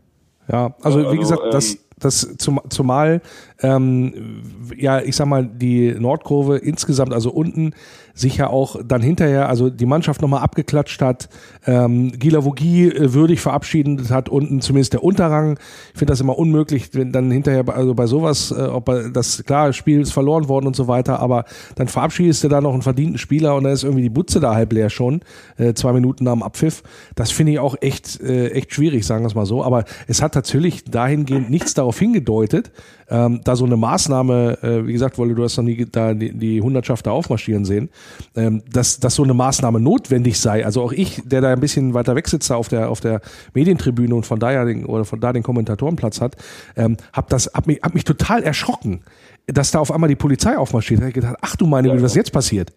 Ja, 0.51 0.75
also, 0.81 0.99
also 0.99 1.13
wie 1.13 1.17
gesagt, 1.17 1.43
ähm, 1.43 1.51
das, 1.51 1.88
das 1.99 2.35
zum, 2.37 2.61
zumal 2.69 3.21
ähm, 3.61 4.41
ja, 4.77 5.01
ich 5.01 5.15
sag 5.15 5.27
mal, 5.27 5.45
die 5.45 5.93
Nordkurve 5.93 6.57
insgesamt, 6.57 7.13
also 7.13 7.31
unten, 7.31 7.73
sich 8.13 8.37
ja 8.37 8.49
auch 8.49 8.75
dann 8.85 9.01
hinterher, 9.01 9.47
also 9.47 9.69
die 9.69 9.85
Mannschaft 9.85 10.21
nochmal 10.21 10.41
abgeklatscht 10.41 11.01
hat, 11.01 11.29
ähm, 11.65 12.11
Gila 12.11 12.43
Vogie 12.43 12.87
äh, 12.87 13.13
würdig 13.13 13.39
verabschiedet 13.39 14.11
hat, 14.11 14.27
unten 14.27 14.59
zumindest 14.59 14.93
der 14.93 15.03
Unterrang. 15.03 15.57
Ich 15.93 15.99
finde 15.99 16.11
das 16.11 16.19
immer 16.19 16.37
unmöglich, 16.37 16.89
wenn 16.93 17.13
dann 17.13 17.31
hinterher, 17.31 17.63
also 17.69 17.93
bei 17.93 18.07
sowas, 18.07 18.51
äh, 18.51 18.61
ob 18.61 18.91
das, 19.13 19.43
klar, 19.45 19.71
Spiel 19.71 20.01
ist 20.01 20.11
verloren 20.11 20.49
worden 20.49 20.67
und 20.67 20.75
so 20.75 20.87
weiter, 20.87 21.19
aber 21.19 21.45
dann 21.75 21.87
verabschiedest 21.87 22.43
du 22.43 22.49
da 22.49 22.59
noch 22.59 22.73
einen 22.73 22.81
verdienten 22.81 23.17
Spieler 23.17 23.55
und 23.55 23.63
dann 23.63 23.73
ist 23.73 23.83
irgendwie 23.83 24.03
die 24.03 24.09
Butze 24.09 24.41
da 24.41 24.53
halb 24.53 24.73
leer 24.73 24.89
schon, 24.89 25.21
äh, 25.57 25.73
zwei 25.73 25.93
Minuten 25.93 26.25
nach 26.25 26.33
dem 26.33 26.43
Abpfiff. 26.43 26.83
Das 27.15 27.31
finde 27.31 27.53
ich 27.53 27.59
auch 27.59 27.75
echt, 27.79 28.19
äh, 28.21 28.49
echt 28.49 28.73
schwierig, 28.73 29.05
sagen 29.05 29.23
wir 29.23 29.27
es 29.27 29.35
mal 29.35 29.45
so. 29.45 29.63
Aber 29.63 29.85
es 30.07 30.21
hat 30.21 30.35
natürlich 30.35 30.83
dahingehend 30.83 31.49
nichts 31.49 31.73
darauf 31.73 31.88
hingedeutet, 31.97 32.71
ähm, 33.09 33.41
da 33.43 33.55
so 33.55 33.65
eine 33.65 33.77
Maßnahme, 33.77 34.59
äh, 34.61 34.85
wie 34.85 34.93
gesagt, 34.93 35.17
weil 35.17 35.33
du 35.33 35.43
hast 35.43 35.57
noch 35.57 35.63
nie 35.63 35.87
da 35.91 36.13
die, 36.13 36.31
die 36.31 36.61
Hundertschaft 36.61 37.07
da 37.07 37.11
aufmarschieren 37.11 37.65
sehen, 37.65 37.89
ähm, 38.35 38.61
dass, 38.71 38.99
dass 38.99 39.15
so 39.15 39.23
eine 39.23 39.33
Maßnahme 39.33 39.79
notwendig 39.79 40.39
sei. 40.39 40.63
Also 40.65 40.83
auch 40.83 40.91
ich, 40.91 41.21
der 41.25 41.41
da 41.41 41.51
ein 41.51 41.59
bisschen 41.59 41.93
weiter 41.93 42.15
weg 42.15 42.27
sitzt, 42.27 42.51
auf 42.51 42.67
der, 42.67 42.89
auf 42.89 42.99
der 42.99 43.21
Medientribüne 43.53 44.13
und 44.13 44.25
von 44.25 44.39
daher 44.39 44.65
den, 44.65 44.85
oder 44.85 45.05
von 45.05 45.19
da 45.19 45.33
den 45.33 45.43
Kommentatorenplatz 45.43 46.21
hat, 46.21 46.35
ähm, 46.75 46.97
hab 47.13 47.29
das, 47.29 47.51
hab 47.53 47.65
mich, 47.65 47.79
hab 47.81 47.93
mich 47.93 48.03
total 48.03 48.43
erschrocken, 48.43 49.01
dass 49.47 49.71
da 49.71 49.79
auf 49.79 49.91
einmal 49.91 50.09
die 50.09 50.15
Polizei 50.15 50.57
aufmarschiert. 50.57 50.99
Da 50.99 51.05
hab 51.05 51.09
ich 51.09 51.15
gedacht, 51.15 51.37
ach 51.41 51.55
du 51.55 51.65
meine, 51.65 51.87
ja, 51.87 52.01
was 52.01 52.13
jetzt 52.13 52.31
passiert? 52.31 52.71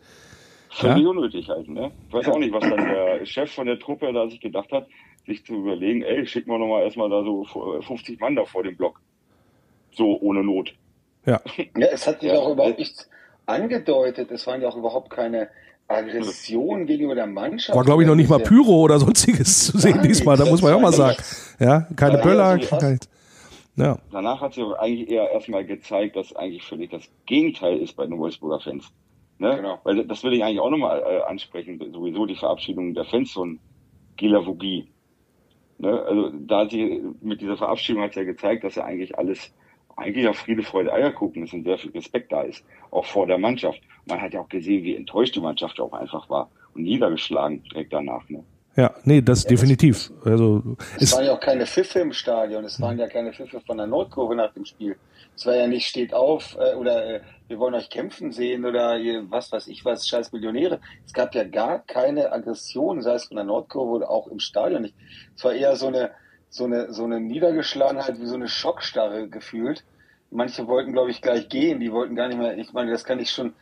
Völlig 0.72 1.02
ja? 1.02 1.08
unnötig 1.08 1.48
halt, 1.48 1.68
ne? 1.68 1.90
Ich 2.08 2.14
weiß 2.14 2.28
auch 2.28 2.38
nicht, 2.38 2.52
was 2.52 2.62
dann 2.62 2.76
der 2.76 3.26
Chef 3.26 3.52
von 3.52 3.66
der 3.66 3.78
Truppe 3.78 4.10
da 4.12 4.26
sich 4.28 4.40
gedacht 4.40 4.72
hat, 4.72 4.86
sich 5.26 5.44
zu 5.44 5.54
überlegen, 5.54 6.02
ey, 6.02 6.26
schicken 6.26 6.50
wir 6.50 6.58
nochmal 6.58 6.82
erstmal 6.82 7.10
da 7.10 7.22
so 7.22 7.44
50 7.44 8.18
Mann 8.20 8.36
da 8.36 8.44
vor 8.44 8.62
dem 8.62 8.76
Block 8.76 9.00
so 9.92 10.18
ohne 10.20 10.42
Not. 10.42 10.74
Ja. 11.26 11.40
ja 11.76 11.86
es 11.88 12.06
hat 12.06 12.20
sich 12.20 12.32
ja. 12.32 12.38
auch 12.38 12.52
überhaupt 12.52 12.78
nichts 12.78 13.08
angedeutet. 13.44 14.30
Es 14.30 14.46
waren 14.46 14.62
ja 14.62 14.68
auch 14.68 14.76
überhaupt 14.76 15.10
keine 15.10 15.48
Aggression 15.88 16.86
gegenüber 16.86 17.14
der 17.14 17.26
Mannschaft. 17.26 17.76
War, 17.76 17.84
glaube 17.84 18.02
ich, 18.02 18.08
noch 18.08 18.14
nicht 18.14 18.30
mal 18.30 18.38
Pyro 18.38 18.80
oder 18.80 18.98
sonstiges 18.98 19.66
zu 19.66 19.78
sehen 19.78 20.00
diesmal. 20.02 20.38
Da 20.38 20.46
muss 20.46 20.62
man 20.62 20.70
ja 20.70 20.76
auch 20.76 20.80
mal 20.80 20.92
sagen. 20.92 21.16
Ja, 21.58 21.86
keine 21.94 22.18
Böller. 22.18 22.58
Kein, 22.58 22.98
ja. 23.76 23.96
Danach 24.10 24.40
hat 24.40 24.54
sich 24.54 24.64
eigentlich 24.78 25.08
eher 25.08 25.30
erstmal 25.30 25.64
gezeigt, 25.64 26.16
dass 26.16 26.34
eigentlich 26.34 26.64
völlig 26.64 26.90
das 26.90 27.02
Gegenteil 27.26 27.78
ist 27.78 27.94
bei 27.94 28.04
den 28.04 28.18
Wolfsburger 28.18 28.58
Fans. 28.58 28.90
Ne? 29.42 29.56
Genau. 29.56 29.80
Weil 29.82 30.06
das 30.06 30.22
will 30.22 30.34
ich 30.34 30.44
eigentlich 30.44 30.60
auch 30.60 30.70
nochmal 30.70 31.02
äh, 31.04 31.22
ansprechen. 31.22 31.80
Sowieso 31.92 32.26
die 32.26 32.36
Verabschiedung 32.36 32.94
der 32.94 33.04
Fans 33.04 33.32
von 33.32 33.58
Gila 34.16 34.46
Vogie. 34.46 34.86
Ne? 35.78 36.00
Also 36.00 36.30
da 36.46 36.60
hat 36.60 36.70
sie 36.70 37.02
mit 37.20 37.40
dieser 37.40 37.56
Verabschiedung 37.56 38.02
hat 38.02 38.14
ja 38.14 38.22
gezeigt, 38.22 38.62
dass 38.62 38.76
er 38.76 38.84
eigentlich 38.84 39.18
alles 39.18 39.52
eigentlich 39.96 40.28
auf 40.28 40.36
Friede, 40.36 40.62
Freude, 40.62 40.92
Eierkuchen 40.92 41.42
ist 41.42 41.52
und 41.52 41.64
sehr 41.64 41.76
viel 41.76 41.90
Respekt 41.90 42.30
da 42.30 42.42
ist, 42.42 42.64
auch 42.92 43.04
vor 43.04 43.26
der 43.26 43.36
Mannschaft. 43.36 43.80
Man 44.06 44.22
hat 44.22 44.32
ja 44.32 44.40
auch 44.40 44.48
gesehen, 44.48 44.84
wie 44.84 44.94
enttäuscht 44.94 45.34
die 45.34 45.40
Mannschaft 45.40 45.78
auch 45.80 45.92
einfach 45.92 46.30
war 46.30 46.48
und 46.74 46.84
niedergeschlagen 46.84 47.64
direkt 47.64 47.92
danach. 47.92 48.26
Ne? 48.28 48.44
Ja, 48.76 48.94
nee, 49.04 49.20
das 49.20 49.42
ja, 49.42 49.50
definitiv. 49.50 50.10
Das, 50.22 50.32
also, 50.32 50.62
es 50.98 51.12
waren 51.12 51.26
ja 51.26 51.32
auch 51.32 51.40
keine 51.40 51.66
Pfiffe 51.66 51.98
im 51.98 52.12
Stadion, 52.12 52.64
es 52.64 52.80
waren 52.80 52.96
ja 52.96 53.08
keine 53.08 53.32
Pfiffe 53.32 53.60
von 53.60 53.76
der 53.76 53.88
Nordkurve 53.88 54.36
nach 54.36 54.52
dem 54.54 54.64
Spiel. 54.64 54.96
Es 55.36 55.46
war 55.46 55.56
ja 55.56 55.66
nicht 55.66 55.86
steht 55.86 56.14
auf 56.14 56.56
äh, 56.58 56.74
oder 56.74 57.06
äh, 57.06 57.20
wir 57.48 57.58
wollen 57.58 57.74
euch 57.74 57.90
kämpfen 57.90 58.32
sehen 58.32 58.64
oder 58.64 58.96
ihr, 58.98 59.30
was 59.30 59.52
weiß 59.52 59.68
ich 59.68 59.84
was, 59.84 60.06
scheiß 60.06 60.32
Millionäre. 60.32 60.80
Es 61.06 61.12
gab 61.12 61.34
ja 61.34 61.44
gar 61.44 61.80
keine 61.80 62.32
Aggression, 62.32 63.02
sei 63.02 63.14
es 63.14 63.26
von 63.26 63.36
der 63.36 63.44
Nordkurve 63.44 63.92
oder 63.92 64.10
auch 64.10 64.26
im 64.28 64.38
Stadion 64.38 64.82
nicht. 64.82 64.94
Es 65.36 65.44
war 65.44 65.52
eher 65.52 65.76
so 65.76 65.88
eine 65.88 66.10
so 66.52 66.64
eine, 66.64 66.92
so 66.92 67.04
eine 67.04 67.18
Niedergeschlagenheit, 67.18 68.20
wie 68.20 68.26
so 68.26 68.34
eine 68.34 68.46
Schockstarre 68.46 69.26
gefühlt. 69.26 69.84
Manche 70.30 70.66
wollten, 70.66 70.92
glaube 70.92 71.10
ich, 71.10 71.22
gleich 71.22 71.48
gehen, 71.48 71.80
die 71.80 71.90
wollten 71.90 72.14
gar 72.14 72.28
nicht 72.28 72.38
mehr, 72.38 72.56
ich 72.58 72.72
meine, 72.74 72.90
das 72.90 73.04
kann 73.04 73.18
ich 73.18 73.30
schon 73.30 73.54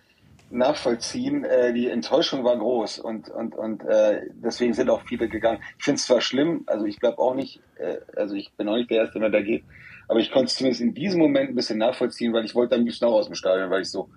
nachvollziehen. 0.51 1.45
Äh, 1.45 1.73
die 1.73 1.89
Enttäuschung 1.89 2.43
war 2.43 2.57
groß 2.57 2.99
und, 2.99 3.29
und, 3.29 3.55
und 3.55 3.85
äh, 3.85 4.23
deswegen 4.33 4.75
sind 4.75 4.91
auch 4.91 5.03
viele 5.03 5.29
gegangen. 5.29 5.63
Ich 5.79 5.85
finde 5.85 5.99
es 5.99 6.07
zwar 6.07 6.21
schlimm, 6.21 6.65
also 6.67 6.85
ich 6.85 6.99
glaube 6.99 7.19
auch 7.19 7.35
nicht, 7.35 7.61
äh, 7.77 7.99
also 8.17 8.35
ich 8.35 8.53
bin 8.55 8.69
auch 8.69 8.77
nicht 8.77 8.91
der 8.91 9.03
Erste, 9.03 9.21
der 9.21 9.31
da 9.31 9.41
geht, 9.41 9.63
aber 10.11 10.19
ich 10.19 10.33
konnte 10.33 10.47
es 10.47 10.57
zumindest 10.57 10.81
in 10.81 10.93
diesem 10.93 11.21
Moment 11.21 11.51
ein 11.51 11.55
bisschen 11.55 11.79
nachvollziehen, 11.79 12.33
weil 12.33 12.45
ich 12.45 12.57
wollte 12.57 12.75
am 12.75 12.85
liebsten 12.85 13.05
auch 13.05 13.13
aus 13.13 13.27
dem 13.27 13.37
Stadion, 13.37 13.71
weil 13.71 13.83
ich 13.83 13.91
so 13.91 14.09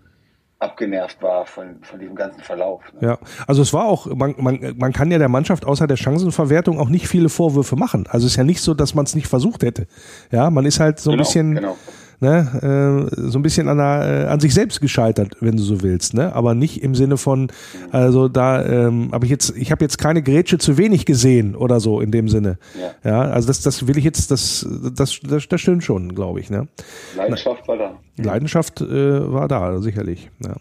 abgenervt 0.58 1.22
war 1.22 1.46
von, 1.46 1.84
von 1.84 2.00
diesem 2.00 2.16
ganzen 2.16 2.42
Verlauf. 2.42 2.82
Ne? 2.94 3.10
Ja, 3.10 3.20
also 3.46 3.62
es 3.62 3.74
war 3.74 3.86
auch, 3.86 4.08
man, 4.08 4.34
man, 4.40 4.76
man 4.76 4.92
kann 4.92 5.12
ja 5.12 5.20
der 5.20 5.30
Mannschaft 5.30 5.66
außer 5.66 5.86
der 5.86 5.98
Chancenverwertung 5.98 6.80
auch 6.80 6.90
nicht 6.90 7.08
viele 7.08 7.30
Vorwürfe 7.30 7.76
machen. 7.76 8.08
Also 8.10 8.26
es 8.26 8.34
ist 8.34 8.38
ja 8.38 8.44
nicht 8.44 8.62
so, 8.62 8.74
dass 8.74 8.96
man 8.96 9.06
es 9.06 9.14
nicht 9.14 9.28
versucht 9.28 9.62
hätte. 9.62 9.86
Ja, 10.32 10.50
man 10.50 10.66
ist 10.66 10.80
halt 10.80 11.00
so 11.00 11.12
ein 11.12 11.18
genau, 11.18 11.24
bisschen, 11.24 11.56
genau. 11.56 11.78
Ne, 12.20 13.10
äh, 13.12 13.22
so 13.30 13.40
ein 13.40 13.42
bisschen 13.42 13.68
an, 13.68 13.78
der, 13.78 14.26
äh, 14.26 14.28
an 14.28 14.40
sich 14.40 14.54
selbst 14.54 14.82
gescheitert, 14.82 15.38
wenn 15.40 15.58
du 15.58 15.64
so 15.64 15.82
willst, 15.82 16.14
ne? 16.14 16.34
Aber 16.36 16.56
nicht 16.56 16.84
im 16.84 16.96
Sinne 16.96 17.18
von, 17.18 17.52
also 17.92 18.28
da 18.28 18.64
ähm, 18.66 19.10
habe 19.12 19.26
ich 19.26 19.32
jetzt, 19.32 19.56
ich 19.58 19.72
habe 19.72 19.84
jetzt 19.84 19.98
keine 19.98 20.22
Grätsche 20.22 20.58
zu 20.58 20.78
wenig 20.78 21.06
gesehen 21.06 21.56
oder 21.56 21.80
so 21.80 22.02
in 22.02 22.12
dem 22.12 22.30
Sinne. 22.30 22.58
Ja, 23.04 23.10
ja 23.10 23.22
also 23.22 23.48
das, 23.48 23.62
das 23.62 23.88
will 23.88 23.98
ich 23.98 24.04
jetzt, 24.04 24.32
das, 24.32 24.68
das, 24.96 25.20
das, 25.22 25.48
das 25.48 25.62
stimmt 25.62 25.84
schon, 25.84 26.16
glaube 26.16 26.40
ich. 26.40 26.50
Ne? 26.50 26.68
Leidenschaft 27.16 27.68
war 27.68 27.78
da. 27.78 27.92
Leidenschaft 28.18 28.82
äh, 28.82 29.32
war 29.32 29.48
da, 29.48 29.80
sicherlich. 29.80 30.30
Ja. 30.44 30.56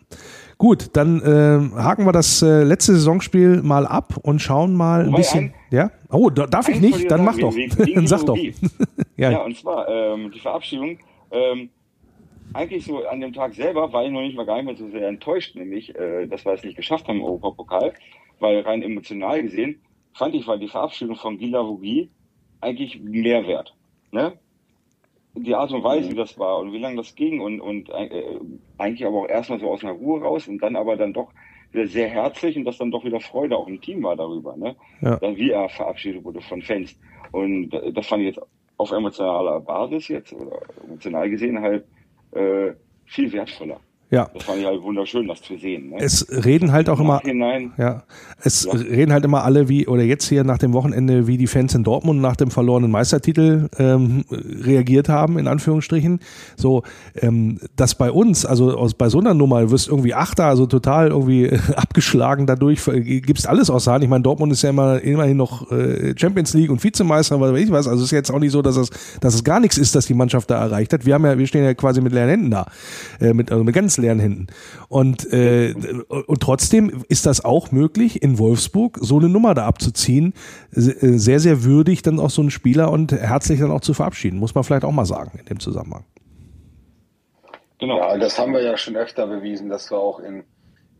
Gut, 0.63 0.91
dann 0.93 1.21
äh, 1.23 1.77
haken 1.77 2.07
wir 2.07 2.13
das 2.13 2.41
äh, 2.41 2.63
letzte 2.63 2.93
Saisonspiel 2.93 3.63
mal 3.63 3.85
ab 3.85 4.15
und 4.23 4.41
schauen 4.41 4.77
mal 4.77 5.07
ein 5.07 5.13
bisschen. 5.13 5.47
Ein, 5.47 5.55
ja? 5.73 5.91
Oh, 6.09 6.31
da, 6.31 6.47
darf 6.47 6.69
ich 6.69 6.81
nicht? 6.81 7.11
Dann 7.11 7.25
mach 7.25 7.37
doch. 7.37 7.53
Dann 7.95 8.07
sag 8.07 8.25
doch. 8.25 8.37
ja. 9.17 9.33
ja, 9.33 9.43
und 9.43 9.57
zwar 9.57 9.89
ähm, 9.89 10.31
die 10.33 10.39
Verabschiedung. 10.39 10.99
Ähm, 11.33 11.71
eigentlich 12.55 12.85
so 12.85 13.05
an 13.07 13.21
dem 13.21 13.33
Tag 13.33 13.55
selber 13.55 13.93
war 13.93 14.05
ich 14.05 14.11
noch 14.11 14.21
nicht 14.21 14.37
mal 14.37 14.47
gar 14.47 14.57
nicht 14.57 14.67
mehr 14.67 14.77
so 14.77 14.89
sehr 14.91 15.09
enttäuscht, 15.09 15.57
nämlich, 15.57 15.95
äh, 15.97 16.27
dass 16.27 16.45
wir 16.45 16.53
es 16.53 16.63
nicht 16.63 16.77
geschafft 16.77 17.09
haben 17.09 17.19
im 17.19 17.25
Europapokal, 17.25 17.95
weil 18.39 18.61
rein 18.61 18.83
emotional 18.83 19.43
gesehen 19.43 19.81
fand 20.15 20.35
ich, 20.35 20.47
war 20.47 20.59
die 20.59 20.69
Verabschiedung 20.69 21.17
von 21.17 21.39
Gila 21.39 21.67
Vogie 21.67 22.11
eigentlich 22.61 23.01
mehr 23.01 23.47
wert. 23.47 23.75
Ne? 24.11 24.39
die 25.35 25.55
Art 25.55 25.73
und 25.73 25.83
Weise, 25.83 26.11
wie 26.11 26.15
das 26.15 26.39
war 26.39 26.59
und 26.59 26.73
wie 26.73 26.79
lange 26.79 26.97
das 26.97 27.15
ging 27.15 27.41
und, 27.41 27.61
und 27.61 27.89
äh, 27.89 28.39
eigentlich 28.79 29.07
aber 29.07 29.23
auch 29.23 29.29
erstmal 29.29 29.61
so 29.61 29.71
aus 29.71 29.83
einer 29.83 29.95
Ruhe 29.95 30.21
raus 30.21 30.47
und 30.47 30.59
dann 30.63 30.77
aber 30.77 30.97
dann 30.97 31.13
doch 31.13 31.31
wieder 31.73 31.87
sehr 31.87 32.09
herzlich 32.09 32.57
und 32.57 32.65
dass 32.65 32.77
dann 32.77 32.91
doch 32.91 33.05
wieder 33.05 33.21
Freude 33.21 33.57
auch 33.57 33.67
im 33.67 33.81
Team 33.81 34.03
war 34.03 34.15
darüber, 34.15 34.57
ne? 34.57 34.77
Ja. 35.01 35.17
Dann 35.17 35.37
wie 35.37 35.51
er 35.51 35.71
verabschiedet 35.71 36.23
wurde 36.23 36.43
von 36.43 36.61
Fans. 36.61 36.99
Und 37.31 37.71
das 37.71 38.07
fand 38.07 38.23
ich 38.23 38.37
jetzt 38.37 38.47
auf 38.83 38.91
emotionaler 38.91 39.61
Basis 39.61 40.09
jetzt 40.09 40.33
oder 40.33 40.61
emotional 40.85 41.31
gesehen 41.31 41.61
halt 41.61 41.85
äh, 42.33 42.73
viel 43.07 43.33
wertvoller. 43.33 43.81
Ja. 44.13 44.29
Das 44.35 44.43
fand 44.43 44.59
ich 44.59 44.67
halt 44.67 44.83
wunderschön, 44.83 45.27
das 45.27 45.41
zu 45.41 45.57
sehen. 45.57 45.89
Ne? 45.89 45.97
Es 45.99 46.27
reden 46.45 46.71
halt 46.71 46.91
auch 46.91 47.01
immer, 47.01 47.23
ja, 47.79 48.03
es 48.45 48.65
ja. 48.65 48.73
reden 48.73 49.11
halt 49.11 49.25
immer 49.25 49.43
alle 49.43 49.71
wie, 49.71 49.87
oder 49.87 50.03
jetzt 50.03 50.29
hier 50.29 50.45
nach 50.45 50.59
dem 50.59 50.75
Wochenende, 50.75 51.27
wie 51.27 51.39
die 51.39 51.47
Fans 51.47 51.75
in 51.75 51.83
Dortmund 51.83 52.21
nach 52.21 52.37
dem 52.37 52.51
verlorenen 52.51 52.91
Meistertitel 52.91 53.71
ähm, 53.79 54.25
reagiert 54.31 55.09
haben, 55.09 55.39
in 55.39 55.49
Anführungsstrichen. 55.49 56.21
So, 56.57 56.83
ähm, 57.15 57.59
dass 57.77 57.95
bei 57.95 58.11
uns, 58.11 58.45
also 58.45 58.77
aus, 58.77 58.93
bei 58.93 59.09
so 59.09 59.19
einer 59.19 59.33
Nummer, 59.33 59.71
wirst 59.71 59.89
irgendwie 59.89 60.13
Achter, 60.13 60.45
also 60.45 60.67
total 60.67 61.09
irgendwie 61.09 61.51
abgeschlagen 61.77 62.47
dadurch, 62.47 62.85
gibst 62.85 63.49
alles 63.49 63.71
aus 63.71 63.85
der 63.85 63.95
Hand. 63.95 64.05
Ich 64.05 64.11
meine, 64.11 64.25
Dortmund 64.25 64.53
ist 64.53 64.61
ja 64.61 64.69
immer, 64.69 65.01
immerhin 65.01 65.39
noch 65.39 65.73
äh, 65.73 66.13
Champions 66.19 66.53
League 66.53 66.71
und 66.71 66.85
Vizemeister, 66.85 67.41
was 67.41 67.55
weiß 67.55 67.61
ich 67.63 67.71
was. 67.71 67.89
Also 67.89 68.01
es 68.01 68.09
ist 68.09 68.11
jetzt 68.11 68.31
auch 68.31 68.41
nicht 68.41 68.53
so, 68.53 68.61
dass 68.61 68.77
es, 68.77 68.91
dass 69.23 69.33
es 69.33 69.43
gar 69.43 69.59
nichts 69.59 69.79
ist, 69.79 69.95
dass 69.95 70.05
die 70.05 70.13
Mannschaft 70.13 70.51
da 70.51 70.61
erreicht 70.61 70.93
hat. 70.93 71.07
Wir 71.07 71.15
haben 71.15 71.25
ja, 71.25 71.39
wir 71.39 71.47
stehen 71.47 71.65
ja 71.65 71.73
quasi 71.73 72.03
mit 72.03 72.13
leeren 72.13 72.29
Händen 72.29 72.51
da, 72.51 72.67
äh, 73.19 73.33
mit, 73.33 73.51
also 73.51 73.65
mit 73.65 73.75
ganz 73.75 74.02
leeren 74.03 74.21
Händen. 74.21 74.47
Und, 74.89 75.33
äh, 75.33 75.75
und 76.09 76.41
trotzdem 76.41 77.05
ist 77.09 77.27
das 77.27 77.45
auch 77.45 77.73
möglich, 77.73 78.23
in 78.23 78.39
Wolfsburg 78.39 78.99
so 79.01 79.19
eine 79.19 79.29
Nummer 79.29 79.55
da 79.55 79.67
abzuziehen. 79.67 80.35
Sehr, 80.71 81.41
sehr 81.41 81.65
würdig 81.65 82.03
dann 82.03 82.21
auch 82.21 82.31
so 82.31 82.43
einen 82.43 82.51
Spieler 82.51 82.91
und 82.91 83.13
herzlich 83.13 83.61
dann 83.61 83.71
auch 83.71 83.81
zu 83.81 83.95
verabschieden, 83.95 84.39
muss 84.39 84.55
man 84.55 84.65
vielleicht 84.65 84.85
auch 84.85 84.93
mal 84.93 85.07
sagen 85.07 85.39
in 85.39 85.47
dem 85.47 85.61
Zusammenhang. 85.61 86.05
Genau. 87.83 87.99
Ja, 87.99 88.17
das 88.17 88.39
haben 88.39 88.53
wir 88.53 88.63
ja 88.63 88.77
schon 88.77 88.95
öfter 88.95 89.27
bewiesen, 89.27 89.69
dass 89.69 89.91
wir 89.91 89.99
auch 89.99 90.21
in, 90.21 90.45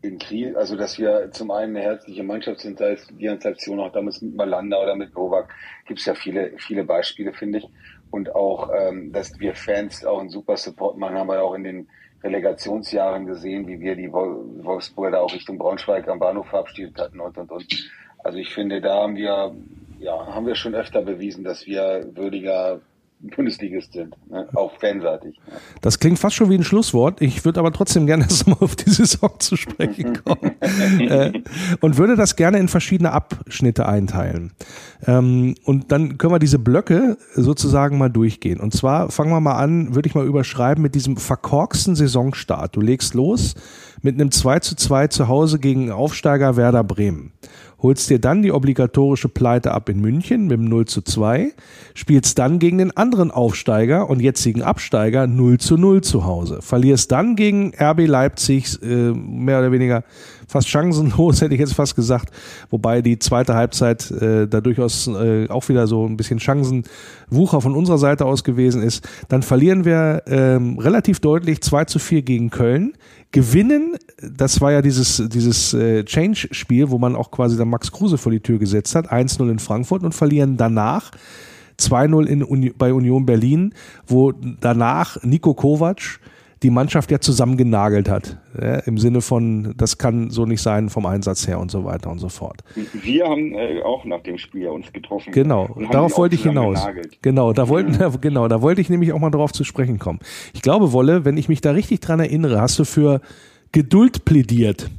in 0.01 0.19
Krieg, 0.19 0.53
also 0.57 0.75
dass 0.75 0.99
wir 0.99 1.31
zum 1.31 1.49
einen 1.49 1.77
eine 1.77 1.85
herzliche 1.85 2.23
Mannschaft 2.23 2.59
sind, 2.59 2.77
sei 2.77 2.91
es 2.91 3.07
die 3.07 3.25
Installation 3.25 3.79
auch 3.79 3.93
damals 3.93 4.21
mit 4.21 4.35
Malanda 4.35 4.83
oder 4.83 4.93
mit 4.93 5.15
Novak, 5.15 5.49
gibt 5.87 6.01
es 6.01 6.05
ja 6.05 6.13
viele, 6.13 6.51
viele 6.57 6.83
Beispiele, 6.83 7.31
finde 7.31 7.59
ich. 7.59 7.69
Und 8.11 8.35
auch, 8.35 8.69
ähm, 8.77 9.13
dass 9.13 9.39
wir 9.39 9.55
Fans 9.55 10.03
auch 10.03 10.19
einen 10.19 10.29
super 10.29 10.57
Support 10.57 10.97
machen, 10.97 11.17
haben 11.17 11.27
wir 11.27 11.41
auch 11.41 11.53
in 11.53 11.63
den 11.63 11.87
Relegationsjahren 12.23 13.25
gesehen, 13.25 13.67
wie 13.67 13.79
wir 13.79 13.95
die 13.95 14.11
Wolfsburger 14.11 15.11
da 15.11 15.19
auch 15.19 15.33
Richtung 15.33 15.57
Braunschweig 15.57 16.07
am 16.07 16.19
Bahnhof 16.19 16.47
verabschiedet 16.47 16.97
hatten 16.99 17.19
und, 17.19 17.37
und, 17.37 17.51
und. 17.51 17.91
Also 18.23 18.37
ich 18.37 18.53
finde, 18.53 18.79
da 18.79 19.01
haben 19.01 19.15
wir, 19.15 19.53
ja, 19.99 20.27
haben 20.27 20.45
wir 20.45 20.55
schon 20.55 20.75
öfter 20.75 21.01
bewiesen, 21.01 21.43
dass 21.43 21.65
wir 21.65 22.09
würdiger 22.13 22.79
Bundesligist 23.35 23.93
sind, 23.93 24.15
ne? 24.29 24.47
auch 24.53 24.77
fanseitig. 24.79 25.39
Ne? 25.47 25.53
Das 25.81 25.99
klingt 25.99 26.19
fast 26.19 26.35
schon 26.35 26.49
wie 26.49 26.55
ein 26.55 26.63
Schlusswort. 26.63 27.21
Ich 27.21 27.45
würde 27.45 27.59
aber 27.59 27.71
trotzdem 27.71 28.05
gerne 28.05 28.23
erstmal 28.29 28.57
auf 28.59 28.75
die 28.75 28.89
Saison 28.89 29.31
zu 29.39 29.55
sprechen 29.55 30.21
kommen 30.25 30.59
äh, 30.99 31.31
und 31.79 31.97
würde 31.97 32.15
das 32.15 32.35
gerne 32.35 32.59
in 32.59 32.67
verschiedene 32.67 33.11
Abschnitte 33.11 33.87
einteilen. 33.87 34.51
Ähm, 35.05 35.55
und 35.63 35.91
dann 35.91 36.17
können 36.17 36.33
wir 36.33 36.39
diese 36.39 36.59
Blöcke 36.59 37.17
sozusagen 37.33 37.97
mal 37.97 38.09
durchgehen. 38.09 38.59
Und 38.59 38.73
zwar 38.73 39.09
fangen 39.09 39.31
wir 39.31 39.39
mal 39.39 39.55
an, 39.55 39.95
würde 39.95 40.07
ich 40.09 40.15
mal 40.15 40.25
überschreiben 40.25 40.81
mit 40.81 40.95
diesem 40.95 41.17
verkorksten 41.17 41.95
Saisonstart. 41.95 42.75
Du 42.75 42.81
legst 42.81 43.13
los 43.13 43.55
mit 44.01 44.15
einem 44.15 44.31
2 44.31 44.59
zu 44.59 44.75
2 44.75 45.07
zu 45.07 45.27
Hause 45.29 45.59
gegen 45.59 45.91
Aufsteiger 45.91 46.57
Werder 46.57 46.83
Bremen 46.83 47.31
holst 47.83 48.09
dir 48.09 48.19
dann 48.19 48.41
die 48.41 48.51
obligatorische 48.51 49.29
Pleite 49.29 49.71
ab 49.71 49.89
in 49.89 49.99
München 49.99 50.47
mit 50.47 50.57
dem 50.57 50.65
0 50.65 50.85
zu 50.85 51.01
2, 51.01 51.51
spielst 51.93 52.39
dann 52.39 52.57
gegen 52.57 52.77
den 52.77 52.95
anderen 52.95 53.29
Aufsteiger 53.29 54.09
und 54.09 54.21
jetzigen 54.21 54.63
Absteiger 54.63 55.27
0 55.27 55.59
zu 55.59 55.77
0 55.77 56.01
zu 56.01 56.25
Hause, 56.25 56.61
verlierst 56.61 57.11
dann 57.11 57.35
gegen 57.35 57.73
RB 57.79 58.07
Leipzig 58.07 58.81
äh, 58.81 59.11
mehr 59.11 59.59
oder 59.59 59.71
weniger 59.71 60.03
fast 60.53 60.69
chancenlos, 60.69 61.41
hätte 61.41 61.53
ich 61.53 61.59
jetzt 61.59 61.73
fast 61.73 61.95
gesagt, 61.95 62.33
wobei 62.69 63.01
die 63.01 63.19
zweite 63.19 63.55
Halbzeit 63.55 64.09
äh, 64.11 64.47
da 64.47 64.61
durchaus 64.61 65.07
äh, 65.07 65.49
auch 65.49 65.67
wieder 65.67 65.87
so 65.87 66.05
ein 66.05 66.15
bisschen 66.15 66.39
Chancenwucher 66.39 67.59
von 67.59 67.75
unserer 67.75 67.97
Seite 67.97 68.25
aus 68.25 68.43
gewesen 68.43 68.81
ist. 68.81 69.07
Dann 69.27 69.41
verlieren 69.41 69.83
wir 69.83 70.23
ähm, 70.27 70.79
relativ 70.79 71.19
deutlich 71.19 71.61
2 71.61 71.85
zu 71.85 71.99
4 71.99 72.21
gegen 72.21 72.49
Köln, 72.49 72.93
gewinnen, 73.31 73.95
das 74.21 74.61
war 74.61 74.71
ja 74.71 74.81
dieses, 74.83 75.23
dieses 75.27 75.73
äh, 75.73 76.05
Change-Spiel, 76.05 76.91
wo 76.91 76.99
man 76.99 77.15
auch 77.15 77.31
quasi 77.31 77.57
dann 77.57 77.67
Max 77.67 77.91
Kruse 77.91 78.19
vor 78.19 78.31
die 78.31 78.39
Tür 78.39 78.59
gesetzt 78.59 78.95
hat, 78.95 79.11
1-0 79.11 79.49
in 79.49 79.59
Frankfurt 79.59 80.03
und 80.03 80.13
verlieren 80.13 80.55
danach 80.55 81.11
2-0 81.79 82.25
in 82.25 82.43
Uni 82.43 82.71
bei 82.77 82.93
Union 82.93 83.25
Berlin, 83.25 83.73
wo 84.05 84.31
danach 84.31 85.17
Nico 85.23 85.55
Kovac 85.55 86.19
die 86.63 86.69
Mannschaft 86.69 87.11
ja 87.11 87.19
zusammengenagelt 87.19 88.09
hat. 88.09 88.37
Ja, 88.59 88.75
Im 88.79 88.97
Sinne 88.97 89.21
von, 89.21 89.73
das 89.77 89.97
kann 89.97 90.29
so 90.29 90.45
nicht 90.45 90.61
sein 90.61 90.89
vom 90.89 91.05
Einsatz 91.05 91.47
her 91.47 91.59
und 91.59 91.69
so 91.69 91.83
weiter 91.83 92.09
und 92.09 92.19
so 92.19 92.29
fort. 92.29 92.63
Wir 92.93 93.25
haben 93.25 93.53
äh, 93.53 93.81
auch 93.83 94.05
nach 94.05 94.21
dem 94.23 94.37
Spiel 94.37 94.69
uns 94.69 94.91
getroffen. 94.93 95.33
Genau, 95.33 95.75
darauf 95.91 96.17
wollte 96.17 96.35
ich 96.35 96.43
hinaus. 96.43 96.87
Genau, 97.21 97.51
da 97.51 97.67
wollten, 97.67 97.99
ja. 97.99 98.09
genau, 98.21 98.47
da 98.47 98.61
wollte 98.61 98.81
ich 98.81 98.89
nämlich 98.89 99.11
auch 99.11 99.19
mal 99.19 99.29
darauf 99.29 99.51
zu 99.51 99.63
sprechen 99.63 99.99
kommen. 99.99 100.19
Ich 100.53 100.61
glaube, 100.61 100.93
Wolle, 100.93 101.25
wenn 101.25 101.37
ich 101.37 101.49
mich 101.49 101.61
da 101.61 101.71
richtig 101.71 101.99
dran 101.99 102.19
erinnere, 102.19 102.61
hast 102.61 102.79
du 102.79 102.85
für 102.85 103.19
Geduld 103.73 104.23
plädiert. 104.23 104.89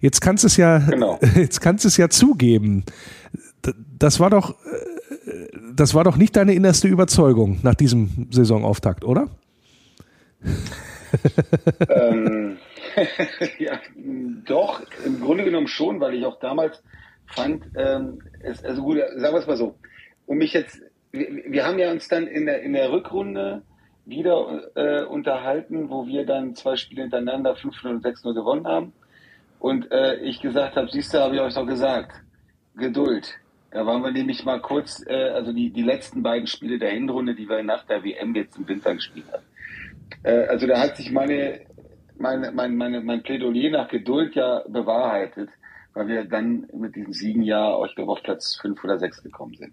Jetzt 0.00 0.20
kannst 0.20 0.44
du 0.44 0.48
es 0.48 0.56
ja, 0.58 0.78
genau. 0.78 1.18
jetzt 1.34 1.60
kannst 1.60 1.84
es 1.84 1.96
ja 1.96 2.10
zugeben. 2.10 2.84
Das 3.98 4.20
war 4.20 4.28
doch, 4.30 4.50
äh, 4.50 4.54
das 5.74 5.94
war 5.94 6.04
doch 6.04 6.16
nicht 6.16 6.36
deine 6.36 6.52
innerste 6.52 6.86
Überzeugung 6.86 7.58
nach 7.62 7.74
diesem 7.74 8.28
Saisonauftakt, 8.30 9.04
oder? 9.04 9.28
Ähm, 11.88 12.58
ja, 13.58 13.80
doch, 14.44 14.82
im 15.04 15.20
Grunde 15.20 15.44
genommen 15.44 15.68
schon, 15.68 16.00
weil 16.00 16.14
ich 16.14 16.24
auch 16.24 16.38
damals 16.40 16.82
fand, 17.26 17.64
ähm, 17.76 18.20
es, 18.40 18.64
also 18.64 18.82
gut, 18.82 18.98
sagen 19.16 19.34
wir 19.34 19.40
es 19.40 19.46
mal 19.46 19.56
so, 19.56 19.74
um 20.26 20.38
mich 20.38 20.52
jetzt, 20.52 20.80
wir, 21.12 21.28
wir, 21.46 21.66
haben 21.66 21.78
ja 21.78 21.90
uns 21.90 22.08
dann 22.08 22.26
in 22.26 22.46
der, 22.46 22.62
in 22.62 22.72
der 22.72 22.90
Rückrunde 22.90 23.62
wieder 24.04 24.70
äh, 24.74 25.04
unterhalten, 25.04 25.90
wo 25.90 26.06
wir 26.06 26.24
dann 26.24 26.54
zwei 26.54 26.76
Spiele 26.76 27.02
hintereinander 27.02 27.54
5-0 27.54 27.88
und 27.88 28.04
6-0 28.04 28.34
gewonnen 28.34 28.66
haben. 28.66 28.92
Und 29.58 29.90
äh, 29.90 30.16
ich 30.16 30.40
gesagt 30.40 30.76
habe, 30.76 30.88
siehst 30.90 31.12
du, 31.12 31.18
habe 31.18 31.34
ich 31.34 31.40
euch 31.40 31.54
doch 31.54 31.66
gesagt, 31.66 32.12
Geduld. 32.76 33.34
Da 33.70 33.84
waren 33.84 34.02
wir 34.02 34.12
nämlich 34.12 34.44
mal 34.44 34.60
kurz, 34.60 35.04
äh, 35.06 35.30
also 35.30 35.52
die, 35.52 35.70
die 35.70 35.82
letzten 35.82 36.22
beiden 36.22 36.46
Spiele 36.46 36.78
der 36.78 36.90
Hinrunde, 36.90 37.34
die 37.34 37.48
wir 37.48 37.62
nach 37.62 37.84
der 37.84 38.02
WM 38.02 38.34
jetzt 38.34 38.56
im 38.56 38.66
Winter 38.66 38.94
gespielt 38.94 39.26
haben. 39.32 39.44
Äh, 40.22 40.46
also 40.46 40.66
da 40.66 40.80
hat 40.80 40.96
sich 40.96 41.10
meine, 41.10 41.60
meine, 42.18 42.52
meine, 42.52 42.74
meine, 42.74 43.00
mein 43.00 43.22
Plädoyer 43.22 43.70
nach 43.70 43.88
Geduld 43.88 44.34
ja 44.34 44.62
bewahrheitet, 44.68 45.50
weil 45.94 46.08
wir 46.08 46.24
dann 46.24 46.68
mit 46.72 46.96
diesen 46.96 47.12
sieben 47.12 47.42
Jahren, 47.42 47.86
ich 47.88 47.94
glaube, 47.94 48.12
auf 48.12 48.22
Platz 48.22 48.58
fünf 48.60 48.82
oder 48.84 48.98
sechs 48.98 49.22
gekommen 49.22 49.54
sind. 49.54 49.72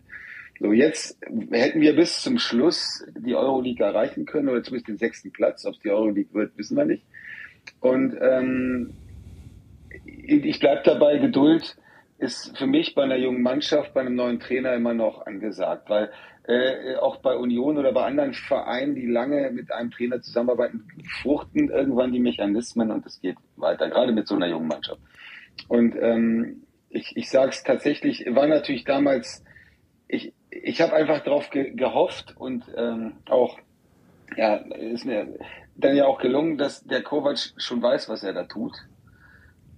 So, 0.60 0.72
jetzt 0.72 1.20
hätten 1.52 1.82
wir 1.82 1.96
bis 1.96 2.22
zum 2.22 2.40
Schluss 2.40 3.06
die 3.18 3.36
Euroleague 3.36 3.86
erreichen 3.86 4.26
können, 4.26 4.48
oder 4.48 4.64
zumindest 4.64 4.88
den 4.88 4.98
sechsten 4.98 5.32
Platz. 5.32 5.66
Ob 5.66 5.74
es 5.74 5.80
die 5.82 5.92
Euroleague 5.92 6.34
wird, 6.34 6.58
wissen 6.58 6.78
wir 6.78 6.86
nicht. 6.86 7.04
Und 7.82 8.18
ähm, 8.22 8.94
ich 10.06 10.60
bleibe 10.60 10.82
dabei, 10.86 11.18
Geduld 11.18 11.76
ist 12.18 12.58
für 12.58 12.68
mich 12.68 12.96
bei 12.96 13.04
einer 13.04 13.18
jungen 13.18 13.42
Mannschaft, 13.42 13.94
bei 13.94 14.02
einem 14.02 14.16
neuen 14.16 14.40
Trainer 14.40 14.74
immer 14.74 14.94
noch 14.94 15.26
angesagt, 15.26 15.90
weil 15.90 16.10
äh, 16.48 16.96
auch 16.96 17.18
bei 17.18 17.36
Union 17.36 17.78
oder 17.78 17.92
bei 17.92 18.06
anderen 18.06 18.34
Vereinen, 18.34 18.96
die 18.96 19.08
lange 19.08 19.52
mit 19.52 19.72
einem 19.72 19.92
Trainer 19.92 20.22
zusammenarbeiten, 20.22 20.88
fruchten 21.22 21.70
irgendwann 21.70 22.12
die 22.12 22.20
Mechanismen 22.20 22.92
und 22.92 23.06
es 23.06 23.20
geht 23.22 23.38
weiter, 23.56 23.90
gerade 23.90 24.12
mit 24.12 24.28
so 24.28 24.36
einer 24.36 24.48
jungen 24.48 24.68
Mannschaft. 24.68 25.02
Und 25.68 25.96
ähm, 26.00 26.64
ich, 26.90 27.16
ich 27.16 27.30
sage 27.30 27.50
es 27.50 27.64
tatsächlich, 27.64 28.26
war 28.30 28.48
natürlich 28.48 28.84
damals, 28.84 29.44
ich, 30.08 30.34
ich 30.50 30.82
habe 30.82 30.94
einfach 30.94 31.24
darauf 31.24 31.50
ge 31.50 31.72
gehofft 31.72 32.36
und 32.38 32.64
ähm, 32.78 33.14
auch 33.28 33.58
ja, 34.38 34.56
ist 34.56 35.06
mir 35.06 35.28
dann 35.76 35.96
ja 35.96 36.06
auch 36.06 36.20
gelungen, 36.20 36.58
dass 36.58 36.84
der 36.84 37.04
Kovac 37.04 37.38
schon 37.58 37.82
weiß, 37.82 38.10
was 38.10 38.24
er 38.24 38.34
da 38.34 38.44
tut. 38.44 38.74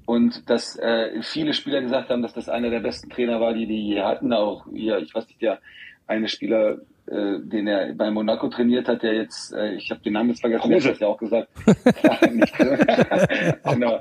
Und 0.05 0.49
dass 0.49 0.77
äh, 0.79 1.21
viele 1.21 1.53
Spieler 1.53 1.81
gesagt 1.81 2.09
haben, 2.09 2.21
dass 2.21 2.33
das 2.33 2.47
einer 2.47 2.69
der 2.69 2.79
besten 2.79 3.09
Trainer 3.09 3.41
war, 3.41 3.53
die 3.53 3.67
die 3.67 3.89
je 3.89 4.01
hatten. 4.01 4.31
Auch 4.31 4.65
ja, 4.71 4.97
ich 4.99 5.13
weiß 5.13 5.27
nicht, 5.27 5.41
der 5.41 5.59
eine 6.07 6.27
Spieler, 6.27 6.79
äh, 7.07 7.39
den 7.39 7.67
er 7.67 7.93
bei 7.93 8.09
Monaco 8.09 8.47
trainiert 8.47 8.87
hat, 8.87 9.03
der 9.03 9.13
jetzt, 9.13 9.53
äh, 9.53 9.73
ich 9.73 9.91
habe 9.91 10.01
den 10.01 10.13
Namen 10.13 10.29
jetzt 10.29 10.41
vergessen, 10.41 10.69
der 10.69 10.81
hat 10.81 10.99
ja 10.99 11.07
auch 11.07 11.17
gesagt. 11.17 11.49
genau. 13.73 13.99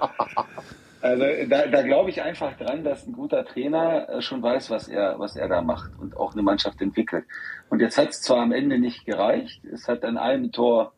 Also 1.06 1.24
da, 1.48 1.66
da 1.66 1.82
glaube 1.82 2.10
ich 2.10 2.22
einfach 2.22 2.56
dran, 2.56 2.82
dass 2.82 3.06
ein 3.06 3.12
guter 3.12 3.44
Trainer 3.44 4.08
äh, 4.08 4.22
schon 4.22 4.42
weiß, 4.42 4.70
was 4.70 4.88
er, 4.88 5.18
was 5.18 5.36
er 5.36 5.48
da 5.48 5.62
macht 5.62 5.92
und 5.98 6.16
auch 6.16 6.32
eine 6.32 6.42
Mannschaft 6.42 6.80
entwickelt. 6.80 7.24
Und 7.68 7.80
jetzt 7.80 7.98
hat 7.98 8.08
es 8.08 8.22
zwar 8.22 8.38
am 8.42 8.52
Ende 8.52 8.78
nicht 8.78 9.04
gereicht, 9.04 9.64
es 9.64 9.88
hat 9.88 10.04
an 10.04 10.16
einem 10.16 10.52
Tor 10.52 10.92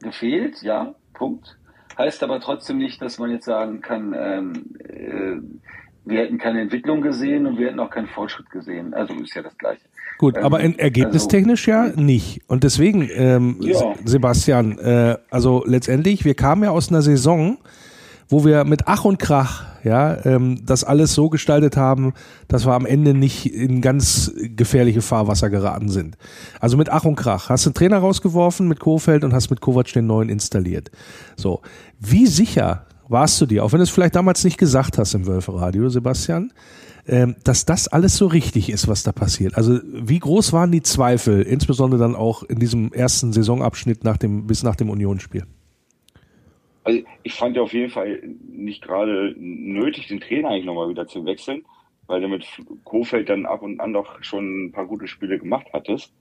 gefehlt, 0.00 0.62
ja, 0.62 0.94
Punkt. 1.12 1.58
Heißt 1.98 2.22
aber 2.22 2.40
trotzdem 2.40 2.78
nicht, 2.78 3.00
dass 3.02 3.18
man 3.18 3.30
jetzt 3.30 3.46
sagen 3.46 3.80
kann, 3.80 4.14
ähm, 4.16 4.76
äh, 4.78 5.40
wir 6.04 6.20
hätten 6.20 6.38
keine 6.38 6.60
Entwicklung 6.60 7.00
gesehen 7.00 7.46
und 7.46 7.58
wir 7.58 7.68
hätten 7.68 7.80
auch 7.80 7.90
keinen 7.90 8.08
Fortschritt 8.08 8.48
gesehen. 8.50 8.94
Also 8.94 9.14
ist 9.14 9.34
ja 9.34 9.42
das 9.42 9.58
Gleiche. 9.58 9.82
Gut, 10.18 10.36
ähm, 10.36 10.44
aber 10.44 10.60
in, 10.60 10.78
ergebnistechnisch 10.78 11.68
also, 11.68 11.92
ja 11.94 12.00
nicht. 12.00 12.40
Und 12.46 12.64
deswegen, 12.64 13.08
ähm, 13.14 13.56
ja. 13.60 13.94
Sebastian, 14.04 14.78
äh, 14.78 15.16
also 15.30 15.62
letztendlich, 15.66 16.24
wir 16.24 16.34
kamen 16.34 16.64
ja 16.64 16.70
aus 16.70 16.88
einer 16.88 17.02
Saison, 17.02 17.58
wo 18.28 18.44
wir 18.44 18.64
mit 18.64 18.82
Ach 18.86 19.04
und 19.04 19.18
Krach 19.18 19.64
ja 19.84 20.24
ähm, 20.24 20.60
das 20.64 20.82
alles 20.82 21.14
so 21.14 21.28
gestaltet 21.28 21.76
haben, 21.76 22.12
dass 22.48 22.66
wir 22.66 22.72
am 22.72 22.86
Ende 22.86 23.14
nicht 23.14 23.54
in 23.54 23.80
ganz 23.80 24.32
gefährliche 24.56 25.00
Fahrwasser 25.00 25.48
geraten 25.48 25.88
sind. 25.88 26.16
Also 26.58 26.76
mit 26.76 26.90
Ach 26.90 27.04
und 27.04 27.14
Krach 27.14 27.48
hast 27.50 27.66
du 27.66 27.70
einen 27.70 27.74
Trainer 27.74 27.98
rausgeworfen 27.98 28.66
mit 28.66 28.80
Kofeld 28.80 29.22
und 29.22 29.32
hast 29.32 29.50
mit 29.50 29.60
Kovac 29.60 29.92
den 29.92 30.06
neuen 30.06 30.28
installiert. 30.28 30.90
So, 31.36 31.60
wie 32.00 32.26
sicher 32.26 32.86
warst 33.08 33.40
du 33.40 33.46
dir, 33.46 33.64
auch 33.64 33.72
wenn 33.72 33.78
du 33.78 33.84
es 33.84 33.90
vielleicht 33.90 34.16
damals 34.16 34.42
nicht 34.42 34.58
gesagt 34.58 34.98
hast 34.98 35.14
im 35.14 35.26
Wölferadio, 35.26 35.88
Sebastian, 35.88 36.52
dass 37.06 37.64
das 37.64 37.86
alles 37.86 38.16
so 38.16 38.26
richtig 38.26 38.68
ist, 38.68 38.88
was 38.88 39.04
da 39.04 39.12
passiert. 39.12 39.56
Also 39.56 39.78
wie 39.84 40.18
groß 40.18 40.52
waren 40.52 40.72
die 40.72 40.82
Zweifel, 40.82 41.42
insbesondere 41.42 42.00
dann 42.00 42.16
auch 42.16 42.42
in 42.42 42.58
diesem 42.58 42.92
ersten 42.92 43.32
Saisonabschnitt 43.32 44.02
nach 44.02 44.16
dem 44.16 44.48
bis 44.48 44.64
nach 44.64 44.74
dem 44.74 44.90
Unionsspiel? 44.90 45.44
Also 46.86 47.00
ich 47.24 47.34
fand 47.34 47.56
ja 47.56 47.62
auf 47.62 47.72
jeden 47.72 47.90
Fall 47.90 48.22
nicht 48.48 48.80
gerade 48.80 49.34
nötig, 49.38 50.06
den 50.06 50.20
Trainer 50.20 50.50
eigentlich 50.50 50.66
nochmal 50.66 50.88
wieder 50.88 51.08
zu 51.08 51.24
wechseln, 51.24 51.64
weil 52.06 52.20
du 52.20 52.28
mit 52.28 52.46
Kofeld 52.84 53.28
dann 53.28 53.44
ab 53.44 53.62
und 53.62 53.80
an 53.80 53.92
doch 53.92 54.22
schon 54.22 54.66
ein 54.66 54.72
paar 54.72 54.86
gute 54.86 55.08
Spiele 55.08 55.40
gemacht 55.40 55.66
hattest. 55.72 56.14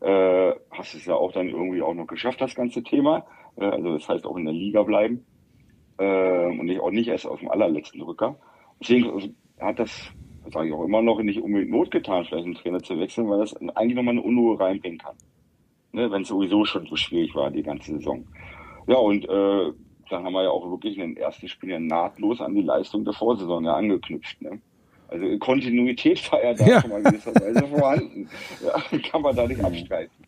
Äh, 0.00 0.52
hast 0.70 0.94
es 0.94 1.04
ja 1.04 1.14
auch 1.14 1.32
dann 1.32 1.50
irgendwie 1.50 1.82
auch 1.82 1.92
noch 1.92 2.06
geschafft, 2.06 2.40
das 2.40 2.54
ganze 2.54 2.82
Thema. 2.82 3.26
Äh, 3.56 3.66
also 3.66 3.92
das 3.92 4.08
heißt 4.08 4.24
auch 4.24 4.38
in 4.38 4.46
der 4.46 4.54
Liga 4.54 4.82
bleiben. 4.84 5.26
Äh, 5.98 6.46
und 6.46 6.64
nicht, 6.64 6.80
auch 6.80 6.90
nicht 6.90 7.08
erst 7.08 7.26
auf 7.26 7.40
dem 7.40 7.50
allerletzten 7.50 8.00
Rücker. 8.00 8.38
Deswegen 8.80 9.34
hat 9.60 9.78
das, 9.78 10.10
sage 10.52 10.68
ich 10.68 10.74
auch 10.74 10.84
immer 10.84 11.02
noch, 11.02 11.20
nicht 11.22 11.40
unbedingt 11.40 11.70
Not 11.70 11.90
getan, 11.90 12.24
vielleicht 12.24 12.44
einen 12.44 12.54
Trainer 12.54 12.82
zu 12.82 12.98
wechseln, 12.98 13.28
weil 13.28 13.38
das 13.38 13.54
eigentlich 13.56 13.94
nochmal 13.94 14.12
eine 14.12 14.22
Unruhe 14.22 14.58
reinbringen 14.58 14.98
kann. 14.98 15.16
Ne, 15.92 16.10
Wenn 16.10 16.22
es 16.22 16.28
sowieso 16.28 16.64
schon 16.64 16.86
so 16.86 16.96
schwierig 16.96 17.34
war, 17.34 17.50
die 17.50 17.62
ganze 17.62 17.92
Saison. 17.92 18.24
Ja, 18.86 18.96
und 18.96 19.24
äh, 19.28 19.72
dann 20.08 20.24
haben 20.24 20.32
wir 20.32 20.44
ja 20.44 20.50
auch 20.50 20.68
wirklich 20.70 20.98
in 20.98 21.14
den 21.14 21.16
ersten 21.16 21.48
Spielen 21.48 21.86
nahtlos 21.86 22.40
an 22.40 22.54
die 22.54 22.62
Leistung 22.62 23.04
der 23.04 23.14
Vorsaison 23.14 23.64
ja 23.64 23.74
angeknüpft. 23.74 24.40
Ne? 24.42 24.60
Also 25.08 25.26
Kontinuität 25.38 26.30
war 26.30 26.42
ja 26.42 26.54
da 26.54 26.66
ja. 26.66 26.80
schon 26.80 26.90
mal 26.90 27.02
gewisserweise 27.02 27.66
vorhanden. 27.66 28.28
Ja, 28.64 28.98
kann 29.10 29.22
man 29.22 29.34
da 29.34 29.46
nicht 29.46 29.64
abstreiten. 29.64 30.24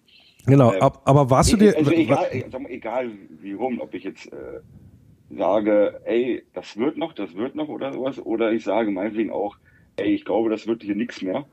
Genau, 0.47 0.72
ähm, 0.72 0.91
aber 1.05 1.30
warst 1.30 1.53
du 1.53 1.57
dir... 1.57 1.76
Also 1.76 1.93
egal, 1.93 2.26
egal 2.68 3.11
wie 3.41 3.53
rum, 3.53 3.80
ob 3.80 3.95
ich 3.95 4.03
jetzt 4.03 4.33
äh, 4.33 4.61
sage, 5.37 6.01
ey, 6.05 6.43
das 6.53 6.76
wird 6.76 6.97
noch, 6.97 7.12
das 7.12 7.35
wird 7.35 7.55
noch 7.55 7.68
oder 7.68 7.93
sowas, 7.93 8.24
oder 8.24 8.53
ich 8.53 8.64
sage 8.64 8.91
meinetwegen 8.91 9.30
auch, 9.30 9.57
ey, 9.97 10.14
ich 10.14 10.24
glaube, 10.24 10.51
das 10.51 10.66
wird 10.66 10.83
hier 10.83 10.97
nichts 10.97 11.22
mehr. 11.22 11.47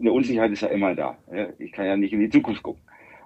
Eine 0.00 0.12
Unsicherheit 0.12 0.52
ist 0.52 0.62
ja 0.62 0.68
immer 0.68 0.94
da. 0.94 1.18
Ich 1.58 1.72
kann 1.72 1.86
ja 1.86 1.96
nicht 1.96 2.12
in 2.12 2.20
die 2.20 2.30
Zukunft 2.30 2.62
gucken. 2.62 2.82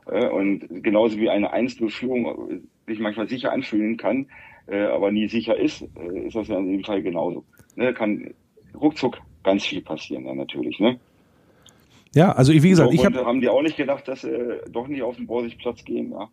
Und 0.06 0.82
genauso 0.82 1.18
wie 1.18 1.28
eine 1.28 1.54
1-0-Führung 1.54 2.62
sich 2.86 2.98
manchmal 2.98 3.28
sicher 3.28 3.52
anfühlen 3.52 3.96
kann, 3.98 4.26
äh, 4.66 4.84
aber 4.84 5.10
nie 5.10 5.28
sicher 5.28 5.56
ist, 5.56 5.82
äh, 5.82 6.26
ist 6.26 6.36
das 6.36 6.48
ja 6.48 6.58
in 6.58 6.70
dem 6.72 6.84
Fall 6.84 7.02
genauso. 7.02 7.44
Ne, 7.76 7.92
kann 7.92 8.32
ruckzuck 8.74 9.18
ganz 9.42 9.64
viel 9.64 9.82
passieren, 9.82 10.24
ja, 10.26 10.34
natürlich. 10.34 10.78
Ne? 10.78 10.98
Ja, 12.14 12.32
also 12.32 12.52
wie 12.52 12.68
gesagt, 12.68 12.92
ich 12.92 13.04
habe 13.04 13.24
haben 13.24 13.40
die 13.40 13.48
auch 13.48 13.62
nicht 13.62 13.76
gedacht, 13.76 14.06
dass 14.06 14.24
äh, 14.24 14.58
doch 14.70 14.86
nicht 14.86 15.02
auf 15.02 15.16
den 15.16 15.26
Borsigplatz 15.26 15.84
gehen. 15.84 16.12
Ja. 16.12 16.28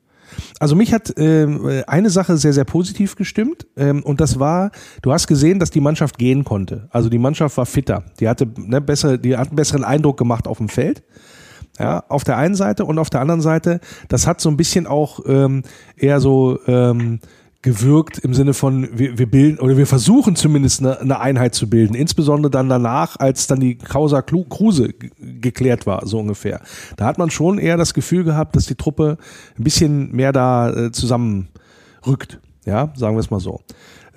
Also 0.60 0.76
mich 0.76 0.94
hat 0.94 1.18
äh, 1.18 1.84
eine 1.88 2.10
Sache 2.10 2.38
sehr, 2.38 2.54
sehr 2.54 2.66
positiv 2.66 3.16
gestimmt 3.16 3.68
ähm, 3.78 4.04
und 4.04 4.22
das 4.22 4.40
war, 4.40 4.72
du 5.02 5.12
hast 5.12 5.28
gesehen, 5.28 5.60
dass 5.60 5.72
die 5.72 5.82
Mannschaft 5.82 6.18
gehen 6.18 6.44
konnte. 6.44 6.88
Also 6.92 7.10
die 7.10 7.20
Mannschaft 7.20 7.58
war 7.58 7.66
fitter. 7.66 8.04
Die 8.20 8.28
hatte 8.28 8.48
ne, 8.58 8.82
bessere, 8.82 9.20
die 9.20 9.36
hat 9.38 9.48
einen 9.48 9.56
besseren 9.56 9.84
Eindruck 9.84 10.18
gemacht 10.18 10.48
auf 10.48 10.58
dem 10.58 10.70
Feld. 10.70 11.04
Ja, 11.80 12.04
auf 12.10 12.26
der 12.26 12.36
einen 12.36 12.56
Seite 12.56 12.84
und 12.84 13.00
auf 13.00 13.10
der 13.10 13.22
anderen 13.22 13.40
Seite, 13.40 13.80
das 14.10 14.28
hat 14.28 14.42
so 14.42 14.50
ein 14.50 14.58
bisschen 14.58 14.86
auch 14.86 15.22
ähm, 15.26 15.64
eher 15.96 16.20
so 16.20 16.60
ähm, 16.68 17.20
gewirkt 17.62 18.20
im 18.20 18.34
Sinne 18.34 18.53
von, 18.53 18.88
wir, 18.97 19.18
wir 19.18 19.30
bilden 19.30 19.60
oder 19.60 19.76
wir 19.76 19.88
versuchen 19.88 20.36
zumindest 20.36 20.80
eine, 20.80 20.99
eine 20.99 21.20
Einheit 21.20 21.53
zu 21.53 21.70
bilden, 21.70 21.93
insbesondere 21.93 22.49
dann 22.49 22.70
danach, 22.70 23.18
als 23.20 23.47
dann 23.47 23.60
die 23.60 23.78
Causa 23.78 24.22
Kruse 24.22 24.93
geklärt 25.20 25.86
war, 25.86 26.05
so 26.07 26.20
ungefähr. 26.20 26.62
Da 26.95 27.05
hat 27.05 27.18
man 27.18 27.30
schon 27.30 27.57
eher 27.57 27.76
das 27.76 27.93
Gefühl 27.93 28.24
gehabt, 28.24 28.55
dass 28.55 28.66
die 28.66 28.76
Truppe 28.76 29.18
ein 29.57 29.64
bisschen 29.64 30.16
mehr 30.16 30.32
da 30.32 30.72
äh, 30.72 30.91
zusammenrückt, 30.91 32.39
ja, 32.66 32.93
sagen 32.95 33.16
wir 33.16 33.22
es 33.22 33.30
mal 33.30 33.41
so. 33.41 33.62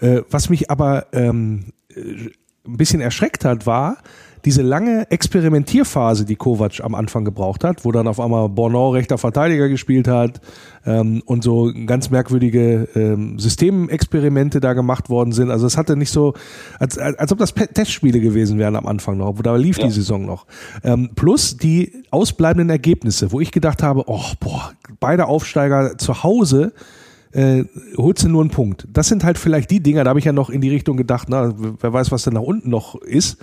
Äh, 0.01 0.23
was 0.31 0.49
mich 0.49 0.71
aber 0.71 1.07
ähm, 1.13 1.73
äh, 1.89 2.31
ein 2.65 2.77
bisschen 2.77 3.01
erschreckt 3.01 3.45
hat, 3.45 3.67
war, 3.67 3.99
diese 4.45 4.63
lange 4.63 5.09
Experimentierphase, 5.11 6.25
die 6.25 6.37
Kovac 6.37 6.81
am 6.83 6.95
Anfang 6.95 7.25
gebraucht 7.25 7.63
hat, 7.63 7.85
wo 7.85 7.93
dann 7.93 8.09
auf 8.09 8.19
einmal 8.19 8.49
Bornau 8.49 8.91
rechter 8.91 9.19
Verteidiger 9.19 9.69
gespielt 9.69 10.09
hat 10.09 10.41
ähm, 10.85 11.23
und 11.27 11.45
so 11.45 11.73
ganz 11.87 12.11
merkwürdige 12.11 12.89
ähm, 12.95 13.39
Systemexperimente 13.39 14.61
da 14.61 14.73
gemacht 14.73 15.09
worden 15.11 15.33
sind. 15.33 15.51
Also 15.51 15.67
es 15.67 15.77
hatte 15.77 15.97
nicht 15.97 16.11
so, 16.11 16.35
als, 16.79 16.99
als 16.99 17.31
ob 17.31 17.39
das 17.39 17.55
Testspiele 17.55 18.21
gewesen 18.21 18.59
wären 18.59 18.75
am 18.75 18.87
Anfang 18.87 19.17
noch, 19.17 19.39
wo 19.39 19.43
da 19.43 19.55
lief 19.55 19.79
ja. 19.79 19.87
die 19.87 19.93
Saison 19.93 20.27
noch. 20.27 20.47
Ähm, 20.83 21.11
plus 21.15 21.57
die 21.57 22.03
ausbleibenden 22.11 22.71
Ergebnisse, 22.71 23.31
wo 23.31 23.41
ich 23.41 23.53
gedacht 23.53 23.83
habe, 23.83 24.05
oh 24.07 24.25
boah, 24.41 24.73
beide 24.99 25.27
Aufsteiger 25.27 25.99
zu 25.99 26.25
Hause 26.25 26.73
äh, 27.31 27.65
holst 27.97 28.25
du 28.25 28.29
nur 28.29 28.43
einen 28.43 28.51
Punkt. 28.51 28.89
Das 28.93 29.07
sind 29.07 29.23
halt 29.25 29.39
vielleicht 29.39 29.71
die 29.71 29.81
Dinger, 29.81 30.03
da 30.03 30.11
habe 30.11 30.19
ich 30.19 30.25
ja 30.25 30.33
noch 30.33 30.51
in 30.51 30.61
die 30.61 30.69
Richtung 30.69 30.97
gedacht, 30.97 31.29
na, 31.31 31.55
wer 31.57 31.93
weiß, 31.93 32.11
was 32.11 32.25
da 32.25 32.33
nach 32.33 32.43
unten 32.43 32.71
noch 32.71 33.01
ist 33.01 33.39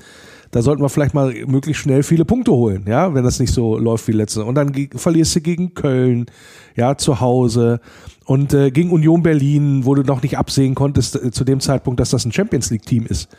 da 0.51 0.61
sollten 0.61 0.81
wir 0.81 0.89
vielleicht 0.89 1.13
mal 1.13 1.33
möglichst 1.45 1.83
schnell 1.83 2.03
viele 2.03 2.25
Punkte 2.25 2.51
holen, 2.51 2.85
ja, 2.87 3.13
wenn 3.13 3.23
das 3.23 3.39
nicht 3.39 3.53
so 3.53 3.77
läuft 3.77 4.07
wie 4.07 4.13
letzte. 4.13 4.43
Und 4.43 4.55
dann 4.55 4.73
verlierst 4.95 5.35
du 5.35 5.41
gegen 5.41 5.73
Köln, 5.73 6.25
ja, 6.75 6.97
zu 6.97 7.19
Hause 7.19 7.79
und 8.25 8.53
äh, 8.53 8.71
gegen 8.71 8.91
Union 8.91 9.21
Berlin, 9.21 9.85
wo 9.85 9.95
du 9.95 10.03
noch 10.03 10.23
nicht 10.23 10.37
absehen 10.37 10.75
konntest 10.75 11.15
äh, 11.15 11.31
zu 11.31 11.43
dem 11.43 11.59
Zeitpunkt, 11.59 11.99
dass 11.99 12.09
das 12.09 12.25
ein 12.25 12.31
Champions 12.31 12.71
League 12.71 12.85
Team 12.85 13.05
ist. 13.05 13.29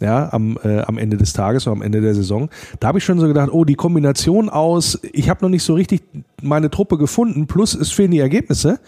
Ja, 0.00 0.32
am, 0.32 0.58
äh, 0.64 0.80
am 0.80 0.98
Ende 0.98 1.16
des 1.16 1.32
Tages 1.34 1.68
oder 1.68 1.76
am 1.76 1.82
Ende 1.82 2.00
der 2.00 2.16
Saison. 2.16 2.50
Da 2.80 2.88
habe 2.88 2.98
ich 2.98 3.04
schon 3.04 3.20
so 3.20 3.28
gedacht, 3.28 3.50
oh, 3.52 3.64
die 3.64 3.76
Kombination 3.76 4.48
aus, 4.48 4.98
ich 5.12 5.30
habe 5.30 5.44
noch 5.44 5.50
nicht 5.50 5.62
so 5.62 5.74
richtig 5.74 6.02
meine 6.42 6.68
Truppe 6.68 6.98
gefunden, 6.98 7.46
plus 7.46 7.74
es 7.74 7.92
fehlen 7.92 8.10
die 8.10 8.18
Ergebnisse. 8.18 8.80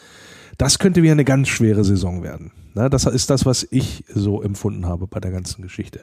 Das 0.58 0.80
könnte 0.80 1.02
wieder 1.02 1.12
eine 1.12 1.24
ganz 1.24 1.46
schwere 1.46 1.84
Saison 1.84 2.24
werden. 2.24 2.50
Ne, 2.76 2.90
das 2.90 3.06
ist 3.06 3.30
das, 3.30 3.46
was 3.46 3.66
ich 3.70 4.04
so 4.14 4.42
empfunden 4.42 4.84
habe 4.84 5.06
bei 5.06 5.18
der 5.18 5.30
ganzen 5.30 5.62
Geschichte. 5.62 6.02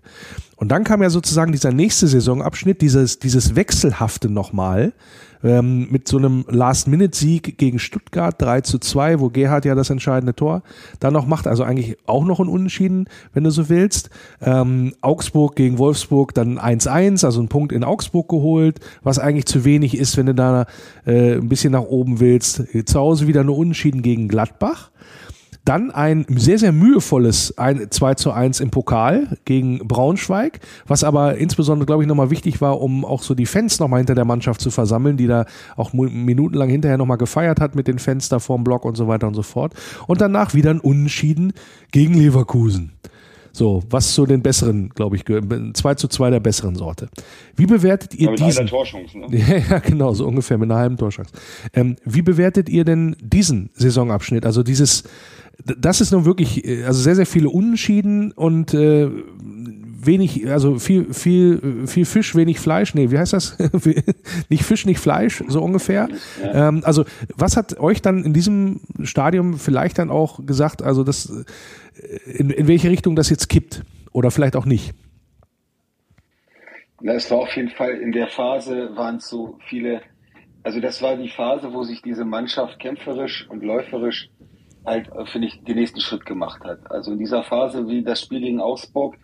Und 0.55 0.69
dann 0.69 0.83
kam 0.83 1.03
ja 1.03 1.11
sozusagen 1.11 1.51
dieser 1.51 1.71
nächste 1.71 2.07
Saisonabschnitt, 2.07 2.81
dieses, 2.81 3.19
dieses 3.19 3.55
Wechselhafte 3.55 4.27
nochmal, 4.27 4.93
ähm, 5.43 5.87
mit 5.91 6.07
so 6.07 6.17
einem 6.17 6.45
Last-Minute-Sieg 6.49 7.59
gegen 7.59 7.77
Stuttgart 7.77 8.41
3 8.41 8.61
zu 8.61 8.79
2, 8.79 9.19
wo 9.19 9.29
Gerhard 9.29 9.65
ja 9.65 9.75
das 9.75 9.91
entscheidende 9.91 10.33
Tor 10.33 10.63
dann 10.99 11.13
noch 11.13 11.27
macht, 11.27 11.45
also 11.45 11.61
eigentlich 11.61 11.95
auch 12.07 12.25
noch 12.25 12.39
ein 12.39 12.47
Unentschieden, 12.47 13.07
wenn 13.33 13.43
du 13.43 13.51
so 13.51 13.69
willst. 13.69 14.09
Ähm, 14.41 14.95
Augsburg 15.01 15.55
gegen 15.55 15.77
Wolfsburg 15.77 16.33
dann 16.33 16.57
1-1, 16.57 17.23
also 17.23 17.39
ein 17.39 17.49
Punkt 17.49 17.71
in 17.71 17.83
Augsburg 17.83 18.29
geholt, 18.29 18.79
was 19.03 19.19
eigentlich 19.19 19.45
zu 19.45 19.63
wenig 19.63 19.95
ist, 19.95 20.17
wenn 20.17 20.25
du 20.25 20.33
da 20.33 20.65
äh, 21.05 21.35
ein 21.35 21.49
bisschen 21.49 21.73
nach 21.73 21.83
oben 21.83 22.19
willst. 22.19 22.63
Zu 22.85 22.99
Hause 22.99 23.27
wieder 23.27 23.41
eine 23.41 23.51
Unentschieden 23.51 24.01
gegen 24.01 24.27
Gladbach. 24.27 24.89
Dann 25.65 25.91
ein 25.91 26.25
sehr, 26.29 26.59
sehr 26.59 26.73
mühevolles 26.73 27.53
2 27.55 28.15
zu 28.15 28.31
1 28.31 28.59
im 28.59 28.69
Pokal 28.69 29.37
gegen 29.45 29.79
Braunschweig, 29.79 30.59
was 30.87 31.05
aber 31.05 31.37
insbesondere, 31.37 31.85
glaube 31.85 32.03
ich, 32.03 32.07
nochmal 32.07 32.31
wichtig 32.31 32.59
war, 32.59 32.81
um 32.81 33.05
auch 33.05 33.23
so 33.23 33.33
die 33.33 33.45
Fans 33.45 33.79
nochmal 33.79 33.99
hinter 33.99 34.15
der 34.15 34.25
Mannschaft 34.25 34.59
zu 34.59 34.71
versammeln, 34.71 35.15
die 35.15 35.27
da 35.27 35.45
auch 35.77 35.93
minutenlang 35.93 36.69
hinterher 36.69 36.97
nochmal 36.97 37.17
gefeiert 37.17 37.61
hat 37.61 37.75
mit 37.75 37.87
den 37.87 37.99
Fans 37.99 38.27
da 38.27 38.39
vorm 38.39 38.65
Block 38.65 38.83
und 38.83 38.95
so 38.95 39.07
weiter 39.07 39.27
und 39.27 39.35
so 39.35 39.43
fort. 39.43 39.73
Und 40.07 40.19
danach 40.19 40.53
wieder 40.53 40.69
ein 40.69 40.81
Unentschieden 40.81 41.53
gegen 41.91 42.13
Leverkusen. 42.13 42.91
So, 43.55 43.83
was 43.87 44.15
zu 44.15 44.25
den 44.25 44.41
besseren, 44.41 44.89
glaube 44.89 45.15
ich, 45.15 45.25
gehört. 45.25 45.45
2 45.77 45.93
zu 45.93 46.07
2 46.07 46.31
der 46.31 46.39
besseren 46.39 46.75
Sorte. 46.75 47.07
Wie 47.55 47.67
bewertet 47.67 48.15
ihr 48.15 48.29
Aber 48.29 48.31
mit 48.31 48.47
diesen? 48.47 48.61
einer 48.61 48.69
Torchance, 48.69 49.15
ne? 49.15 49.27
Ja, 49.29 49.57
ja, 49.69 49.79
genau, 49.79 50.11
so 50.15 50.25
ungefähr 50.25 50.57
mit 50.57 50.71
einer 50.71 50.79
halben 50.79 50.97
Torschance. 50.97 51.31
Ähm, 51.71 51.95
wie 52.03 52.23
bewertet 52.23 52.67
ihr 52.67 52.83
denn 52.83 53.15
diesen 53.21 53.69
Saisonabschnitt? 53.75 54.47
Also 54.47 54.63
dieses, 54.63 55.03
das 55.57 56.01
ist 56.01 56.11
nun 56.11 56.25
wirklich, 56.25 56.65
äh, 56.65 56.83
also 56.83 57.01
sehr, 57.01 57.15
sehr 57.15 57.25
viele 57.25 57.49
Unentschieden 57.49 58.31
und 58.31 58.73
äh, 58.73 59.09
wenig, 60.05 60.49
also 60.49 60.79
viel, 60.79 61.13
viel, 61.13 61.87
viel 61.87 62.05
Fisch, 62.05 62.35
wenig 62.35 62.59
Fleisch. 62.59 62.93
Nee, 62.93 63.11
wie 63.11 63.17
heißt 63.17 63.33
das? 63.33 63.57
nicht 64.49 64.63
Fisch, 64.63 64.85
nicht 64.85 64.99
Fleisch, 64.99 65.43
so 65.47 65.61
ungefähr. 65.61 66.09
Ähm, 66.41 66.81
also, 66.83 67.05
was 67.35 67.57
hat 67.57 67.79
euch 67.79 68.01
dann 68.01 68.23
in 68.23 68.33
diesem 68.33 68.81
Stadium 69.03 69.57
vielleicht 69.57 69.99
dann 69.99 70.09
auch 70.09 70.45
gesagt, 70.45 70.81
also 70.81 71.03
das, 71.03 71.29
äh, 71.29 72.31
in, 72.31 72.49
in 72.49 72.67
welche 72.67 72.89
Richtung 72.89 73.15
das 73.15 73.29
jetzt 73.29 73.49
kippt? 73.49 73.83
Oder 74.11 74.29
vielleicht 74.29 74.55
auch 74.55 74.65
nicht? 74.65 74.93
Na, 77.01 77.13
es 77.13 77.29
war 77.31 77.39
auf 77.39 77.55
jeden 77.55 77.71
Fall 77.71 77.95
in 77.95 78.11
der 78.11 78.27
Phase 78.27 78.91
waren 78.95 79.17
es 79.17 79.27
so 79.27 79.57
viele, 79.67 80.01
also 80.63 80.79
das 80.79 81.01
war 81.01 81.17
die 81.17 81.29
Phase, 81.29 81.73
wo 81.73 81.83
sich 81.83 82.01
diese 82.01 82.23
Mannschaft 82.23 82.79
kämpferisch 82.79 83.45
und 83.49 83.63
läuferisch 83.63 84.29
halt, 84.85 85.09
äh, 85.13 85.25
finde 85.25 85.47
ich, 85.47 85.63
den 85.63 85.75
nächsten 85.75 85.99
Schritt 85.99 86.25
gemacht 86.25 86.63
hat. 86.63 86.91
Also 86.91 87.11
in 87.11 87.19
dieser 87.19 87.43
Phase 87.43 87.87
wie 87.87 88.03
das 88.03 88.21
Spiel 88.21 88.41
gegen 88.41 88.61
Augsburg, 88.61 89.15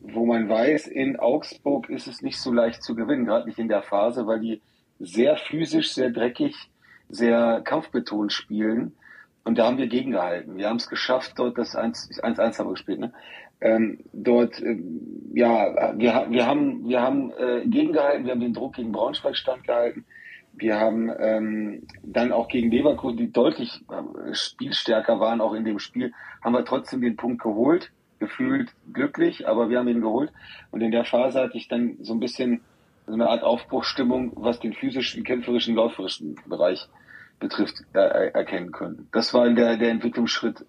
wo 0.00 0.26
man 0.26 0.48
weiß, 0.48 0.86
in 0.86 1.18
Augsburg 1.18 1.88
ist 1.88 2.06
es 2.06 2.22
nicht 2.22 2.38
so 2.38 2.52
leicht 2.52 2.82
zu 2.82 2.94
gewinnen, 2.94 3.24
gerade 3.24 3.46
nicht 3.46 3.58
in 3.58 3.68
der 3.68 3.82
Phase, 3.82 4.26
weil 4.26 4.40
die 4.40 4.60
sehr 4.98 5.36
physisch, 5.36 5.92
sehr 5.94 6.10
dreckig, 6.10 6.54
sehr 7.08 7.62
kampfbetont 7.62 8.32
spielen. 8.32 8.92
Und 9.44 9.58
da 9.58 9.66
haben 9.66 9.78
wir 9.78 9.88
gegengehalten. 9.88 10.56
Wir 10.56 10.68
haben 10.68 10.76
es 10.76 10.88
geschafft, 10.88 11.32
dort 11.36 11.58
das 11.58 11.76
1-1 11.76 12.58
haben 12.58 12.66
wir 12.66 12.72
gespielt, 12.72 13.00
ne? 13.00 13.12
Ähm, 13.60 14.00
dort, 14.12 14.60
ähm, 14.60 15.30
ja, 15.32 15.94
wir, 15.96 16.26
wir 16.28 16.46
haben, 16.46 16.88
wir 16.88 17.00
haben 17.00 17.30
äh, 17.32 17.66
gegengehalten, 17.66 18.24
wir 18.24 18.32
haben 18.32 18.40
den 18.40 18.52
Druck 18.52 18.74
gegen 18.74 18.92
Braunschweig 18.92 19.36
standgehalten. 19.36 20.04
Wir 20.56 20.78
haben 20.78 21.10
ähm, 21.18 21.82
dann 22.02 22.32
auch 22.32 22.48
gegen 22.48 22.70
Leverkusen, 22.70 23.16
die 23.16 23.32
deutlich 23.32 23.84
äh, 23.90 24.34
spielstärker 24.34 25.18
waren, 25.20 25.40
auch 25.40 25.54
in 25.54 25.64
dem 25.64 25.78
Spiel, 25.78 26.12
haben 26.42 26.54
wir 26.54 26.64
trotzdem 26.64 27.00
den 27.00 27.16
Punkt 27.16 27.42
geholt, 27.42 27.90
gefühlt 28.20 28.70
glücklich, 28.92 29.48
aber 29.48 29.68
wir 29.68 29.78
haben 29.78 29.88
ihn 29.88 30.00
geholt. 30.00 30.32
Und 30.70 30.80
in 30.80 30.92
der 30.92 31.04
Phase 31.04 31.40
hatte 31.40 31.56
ich 31.56 31.68
dann 31.68 31.96
so 32.02 32.12
ein 32.12 32.20
bisschen 32.20 32.60
so 33.06 33.14
eine 33.14 33.28
Art 33.28 33.42
Aufbruchsstimmung, 33.42 34.32
was 34.36 34.60
den 34.60 34.72
physischen, 34.72 35.24
kämpferischen, 35.24 35.74
läuferischen 35.74 36.36
Bereich 36.46 36.88
betrifft, 37.40 37.84
äh, 37.92 38.30
erkennen 38.30 38.72
können. 38.72 39.08
Das 39.12 39.34
war 39.34 39.48
der, 39.50 39.76
der 39.76 39.90
Entwicklungsschritt 39.90 40.64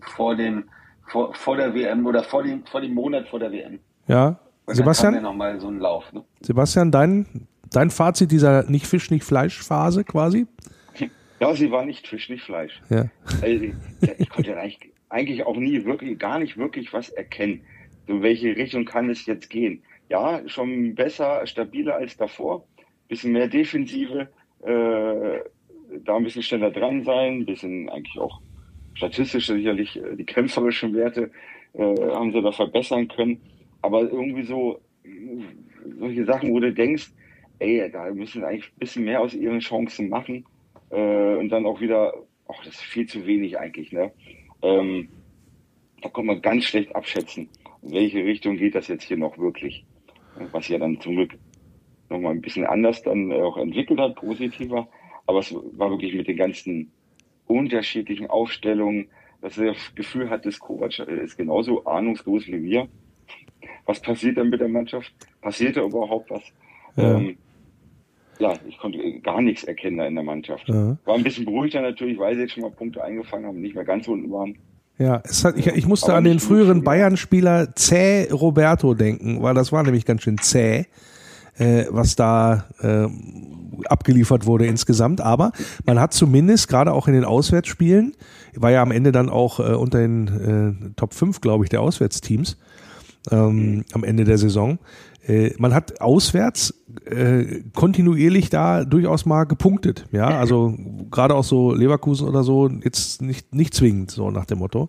vor 0.00 0.34
dem, 0.34 0.64
vor, 1.06 1.34
vor 1.34 1.56
der 1.56 1.74
WM 1.74 2.06
oder 2.06 2.24
vor 2.24 2.42
dem, 2.42 2.64
vor 2.66 2.80
dem 2.80 2.94
Monat 2.94 3.28
vor 3.28 3.38
der 3.38 3.52
WM. 3.52 3.80
Ja, 4.06 4.28
Und 4.28 4.36
dann 4.36 4.38
kam 4.38 4.66
ja 4.66 4.74
Sebastian, 4.74 5.22
nochmal 5.22 5.60
so 5.60 5.68
ein 5.68 5.78
Lauf. 5.78 6.12
Ne? 6.12 6.24
Sebastian, 6.40 6.90
dein, 6.90 7.46
dein 7.70 7.90
Fazit 7.90 8.30
dieser 8.30 8.68
nicht 8.70 8.86
Fisch, 8.86 9.10
nicht 9.10 9.24
Fleisch 9.24 9.60
Phase 9.62 10.04
quasi? 10.04 10.46
Ja, 11.40 11.54
sie 11.54 11.70
war 11.70 11.86
nicht 11.86 12.06
Fisch, 12.06 12.28
nicht 12.28 12.44
Fleisch. 12.44 12.82
Ja. 12.90 13.06
Also, 13.40 13.64
ich 14.18 14.28
konnte 14.28 14.56
eigentlich, 14.58 14.92
eigentlich 15.08 15.46
auch 15.46 15.56
nie 15.56 15.84
wirklich, 15.86 16.18
gar 16.18 16.38
nicht 16.38 16.58
wirklich 16.58 16.92
was 16.92 17.08
erkennen. 17.08 17.62
So, 18.06 18.14
in 18.16 18.22
welche 18.22 18.54
Richtung 18.56 18.84
kann 18.84 19.08
es 19.08 19.24
jetzt 19.24 19.48
gehen? 19.48 19.82
Ja, 20.10 20.42
schon 20.46 20.94
besser, 20.94 21.46
stabiler 21.46 21.94
als 21.94 22.16
davor. 22.16 22.66
Bisschen 23.08 23.32
mehr 23.32 23.48
Defensive, 23.48 24.28
äh, 24.62 25.38
da 26.04 26.16
ein 26.16 26.24
bisschen 26.24 26.42
schneller 26.42 26.70
dran 26.70 27.04
sein, 27.04 27.40
ein 27.40 27.46
bisschen 27.46 27.88
eigentlich 27.88 28.18
auch 28.18 28.42
statistisch 28.94 29.46
sicherlich 29.46 29.96
äh, 29.96 30.16
die 30.16 30.26
kämpferischen 30.26 30.94
Werte 30.94 31.30
äh, 31.72 31.82
haben 32.12 32.32
sie 32.32 32.42
da 32.42 32.52
verbessern 32.52 33.08
können. 33.08 33.40
Aber 33.80 34.02
irgendwie 34.02 34.44
so 34.44 34.80
solche 35.98 36.26
Sachen, 36.26 36.52
wo 36.52 36.60
du 36.60 36.72
denkst, 36.72 37.10
ey, 37.60 37.90
da 37.90 38.12
müssen 38.12 38.40
sie 38.40 38.46
eigentlich 38.46 38.72
ein 38.72 38.78
bisschen 38.78 39.04
mehr 39.04 39.20
aus 39.20 39.34
ihren 39.34 39.60
Chancen 39.60 40.08
machen. 40.08 40.44
Äh, 40.90 41.36
und 41.36 41.50
dann 41.50 41.66
auch 41.66 41.80
wieder, 41.80 42.12
ach, 42.48 42.58
das 42.64 42.74
ist 42.74 42.80
viel 42.80 43.06
zu 43.06 43.26
wenig 43.26 43.58
eigentlich, 43.58 43.92
ne? 43.92 44.10
Ähm, 44.62 45.08
da 46.02 46.08
kann 46.08 46.26
man 46.26 46.42
ganz 46.42 46.64
schlecht 46.64 46.94
abschätzen, 46.96 47.48
in 47.82 47.92
welche 47.92 48.24
Richtung 48.24 48.56
geht 48.56 48.74
das 48.74 48.88
jetzt 48.88 49.04
hier 49.04 49.18
noch 49.18 49.38
wirklich. 49.38 49.84
Was 50.52 50.68
ja 50.68 50.78
dann 50.78 51.00
zum 51.00 51.16
Glück 51.16 51.38
nochmal 52.08 52.32
ein 52.32 52.40
bisschen 52.40 52.64
anders 52.64 53.02
dann 53.02 53.32
auch 53.32 53.56
entwickelt 53.56 54.00
hat, 54.00 54.16
positiver. 54.16 54.88
Aber 55.26 55.40
es 55.40 55.54
war 55.54 55.90
wirklich 55.90 56.14
mit 56.14 56.26
den 56.26 56.36
ganzen 56.36 56.90
unterschiedlichen 57.46 58.28
Aufstellungen, 58.28 59.08
dass 59.42 59.58
er 59.58 59.72
das 59.72 59.94
Gefühl 59.94 60.30
hat, 60.30 60.46
dass 60.46 60.58
Kovac 60.58 60.98
ist 60.98 61.36
genauso 61.36 61.84
ahnungslos 61.84 62.46
wie 62.46 62.62
wir. 62.62 62.88
Was 63.86 64.00
passiert 64.00 64.38
dann 64.38 64.50
mit 64.50 64.60
der 64.60 64.68
Mannschaft? 64.68 65.12
Passiert 65.40 65.76
da 65.76 65.82
überhaupt 65.82 66.30
was? 66.30 66.42
Ja. 66.96 67.18
Ähm, 67.18 67.36
ja, 68.40 68.54
ich 68.66 68.78
konnte 68.78 68.98
gar 69.20 69.40
nichts 69.42 69.64
erkennen 69.64 69.98
da 69.98 70.06
in 70.06 70.14
der 70.14 70.24
Mannschaft. 70.24 70.68
Ja. 70.68 70.96
War 71.04 71.14
ein 71.14 71.22
bisschen 71.22 71.44
beruhigter 71.44 71.82
natürlich, 71.82 72.18
weil 72.18 72.34
sie 72.34 72.42
jetzt 72.42 72.54
schon 72.54 72.62
mal 72.62 72.70
Punkte 72.70 73.04
eingefangen 73.04 73.46
haben, 73.46 73.60
nicht 73.60 73.74
mehr 73.74 73.84
ganz 73.84 74.08
unten 74.08 74.30
waren. 74.32 74.56
Ja, 74.98 75.22
es 75.24 75.44
hat, 75.44 75.56
ich, 75.56 75.66
ich 75.66 75.86
musste 75.86 76.08
Aber 76.08 76.18
an 76.18 76.24
den 76.24 76.40
früheren 76.40 76.82
Bayern-Spieler 76.82 77.74
Zäh 77.74 78.28
Roberto 78.30 78.94
denken, 78.94 79.42
weil 79.42 79.54
das 79.54 79.72
war 79.72 79.82
nämlich 79.82 80.04
ganz 80.04 80.22
schön 80.22 80.38
zäh, 80.38 80.86
äh, 81.56 81.84
was 81.90 82.16
da 82.16 82.64
äh, 82.80 83.06
abgeliefert 83.86 84.46
wurde 84.46 84.66
insgesamt. 84.66 85.20
Aber 85.20 85.52
man 85.86 86.00
hat 86.00 86.12
zumindest 86.12 86.68
gerade 86.68 86.92
auch 86.92 87.08
in 87.08 87.14
den 87.14 87.24
Auswärtsspielen, 87.24 88.14
war 88.56 88.70
ja 88.70 88.82
am 88.82 88.90
Ende 88.90 89.12
dann 89.12 89.30
auch 89.30 89.60
äh, 89.60 89.74
unter 89.74 89.98
den 89.98 90.88
äh, 90.90 90.94
Top 90.96 91.14
5, 91.14 91.40
glaube 91.40 91.64
ich, 91.64 91.70
der 91.70 91.80
Auswärtsteams 91.80 92.58
ähm, 93.30 93.84
am 93.92 94.04
Ende 94.04 94.24
der 94.24 94.38
Saison. 94.38 94.78
Äh, 95.26 95.52
man 95.58 95.74
hat 95.74 96.00
auswärts 96.00 96.74
äh, 97.04 97.62
kontinuierlich 97.74 98.50
da 98.50 98.84
durchaus 98.84 99.26
mal 99.26 99.44
gepunktet. 99.44 100.06
Ja, 100.12 100.28
also 100.28 100.74
gerade 101.10 101.34
auch 101.34 101.44
so 101.44 101.72
Leverkusen 101.72 102.28
oder 102.28 102.42
so, 102.42 102.68
jetzt 102.68 103.22
nicht, 103.22 103.54
nicht 103.54 103.74
zwingend, 103.74 104.10
so 104.10 104.30
nach 104.30 104.44
dem 104.44 104.58
Motto. 104.58 104.88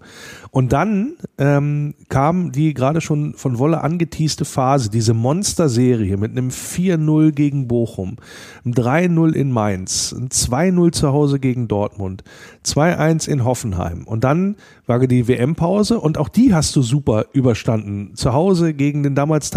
Und 0.51 0.73
dann 0.73 1.13
ähm, 1.38 1.93
kam 2.09 2.51
die 2.51 2.73
gerade 2.73 3.01
schon 3.01 3.34
von 3.34 3.59
Wolle 3.59 3.82
angeteaste 3.82 4.45
Phase, 4.45 4.89
diese 4.89 5.13
Monster-Serie 5.13 6.17
mit 6.17 6.32
einem 6.32 6.49
4-0 6.49 7.32
gegen 7.32 7.67
Bochum, 7.67 8.17
einem 8.63 8.73
3-0 8.73 9.34
in 9.34 9.51
Mainz, 9.51 10.11
ein 10.11 10.29
2-0 10.29 10.91
zu 10.91 11.11
Hause 11.11 11.39
gegen 11.39 11.67
Dortmund, 11.67 12.23
2-1 12.65 13.27
in 13.27 13.43
Hoffenheim. 13.43 14.03
Und 14.05 14.23
dann 14.23 14.55
war 14.86 14.99
die 15.07 15.27
WM-Pause 15.27 15.99
und 15.99 16.17
auch 16.17 16.29
die 16.29 16.53
hast 16.53 16.75
du 16.75 16.82
super 16.82 17.25
überstanden. 17.34 18.15
Zu 18.15 18.34
Hause 18.34 18.73
gegen 18.73 19.03
den 19.03 19.15
damals 19.15 19.49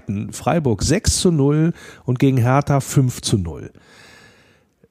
Tabellenzweiten 0.00 0.32
Freiburg 0.32 0.82
6 0.82 1.20
zu 1.20 1.30
0 1.30 1.72
und 2.04 2.18
gegen 2.18 2.38
Hertha 2.38 2.80
5 2.80 3.20
zu 3.20 3.38
0. 3.38 3.70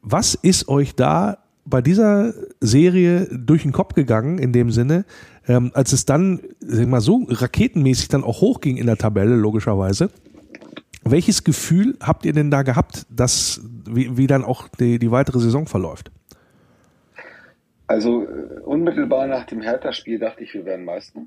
Was 0.01 0.35
ist 0.35 0.67
euch 0.67 0.95
da 0.95 1.39
bei 1.65 1.81
dieser 1.81 2.33
Serie 2.61 3.27
durch 3.31 3.63
den 3.63 3.71
Kopf 3.71 3.93
gegangen, 3.93 4.39
in 4.39 4.53
dem 4.53 4.71
Sinne, 4.71 5.05
ähm, 5.47 5.71
als 5.73 5.93
es 5.93 6.05
dann, 6.05 6.39
sag 6.59 6.87
mal, 6.87 7.01
so 7.01 7.25
raketenmäßig 7.29 8.07
dann 8.07 8.23
auch 8.23 8.41
hochging 8.41 8.77
in 8.77 8.87
der 8.87 8.97
Tabelle, 8.97 9.35
logischerweise? 9.35 10.09
Welches 11.03 11.43
Gefühl 11.43 11.97
habt 12.01 12.25
ihr 12.25 12.33
denn 12.33 12.51
da 12.51 12.63
gehabt, 12.63 13.05
dass, 13.09 13.61
wie, 13.89 14.17
wie 14.17 14.27
dann 14.27 14.43
auch 14.43 14.67
die, 14.67 14.99
die 14.99 15.11
weitere 15.11 15.39
Saison 15.39 15.65
verläuft? 15.65 16.11
Also 17.89 18.23
äh, 18.23 18.59
unmittelbar 18.65 19.25
nach 19.25 19.45
dem 19.45 19.63
Hertha-Spiel 19.63 20.19
dachte 20.19 20.43
ich, 20.43 20.53
wir 20.53 20.63
wären 20.63 20.85
Meister. 20.85 21.21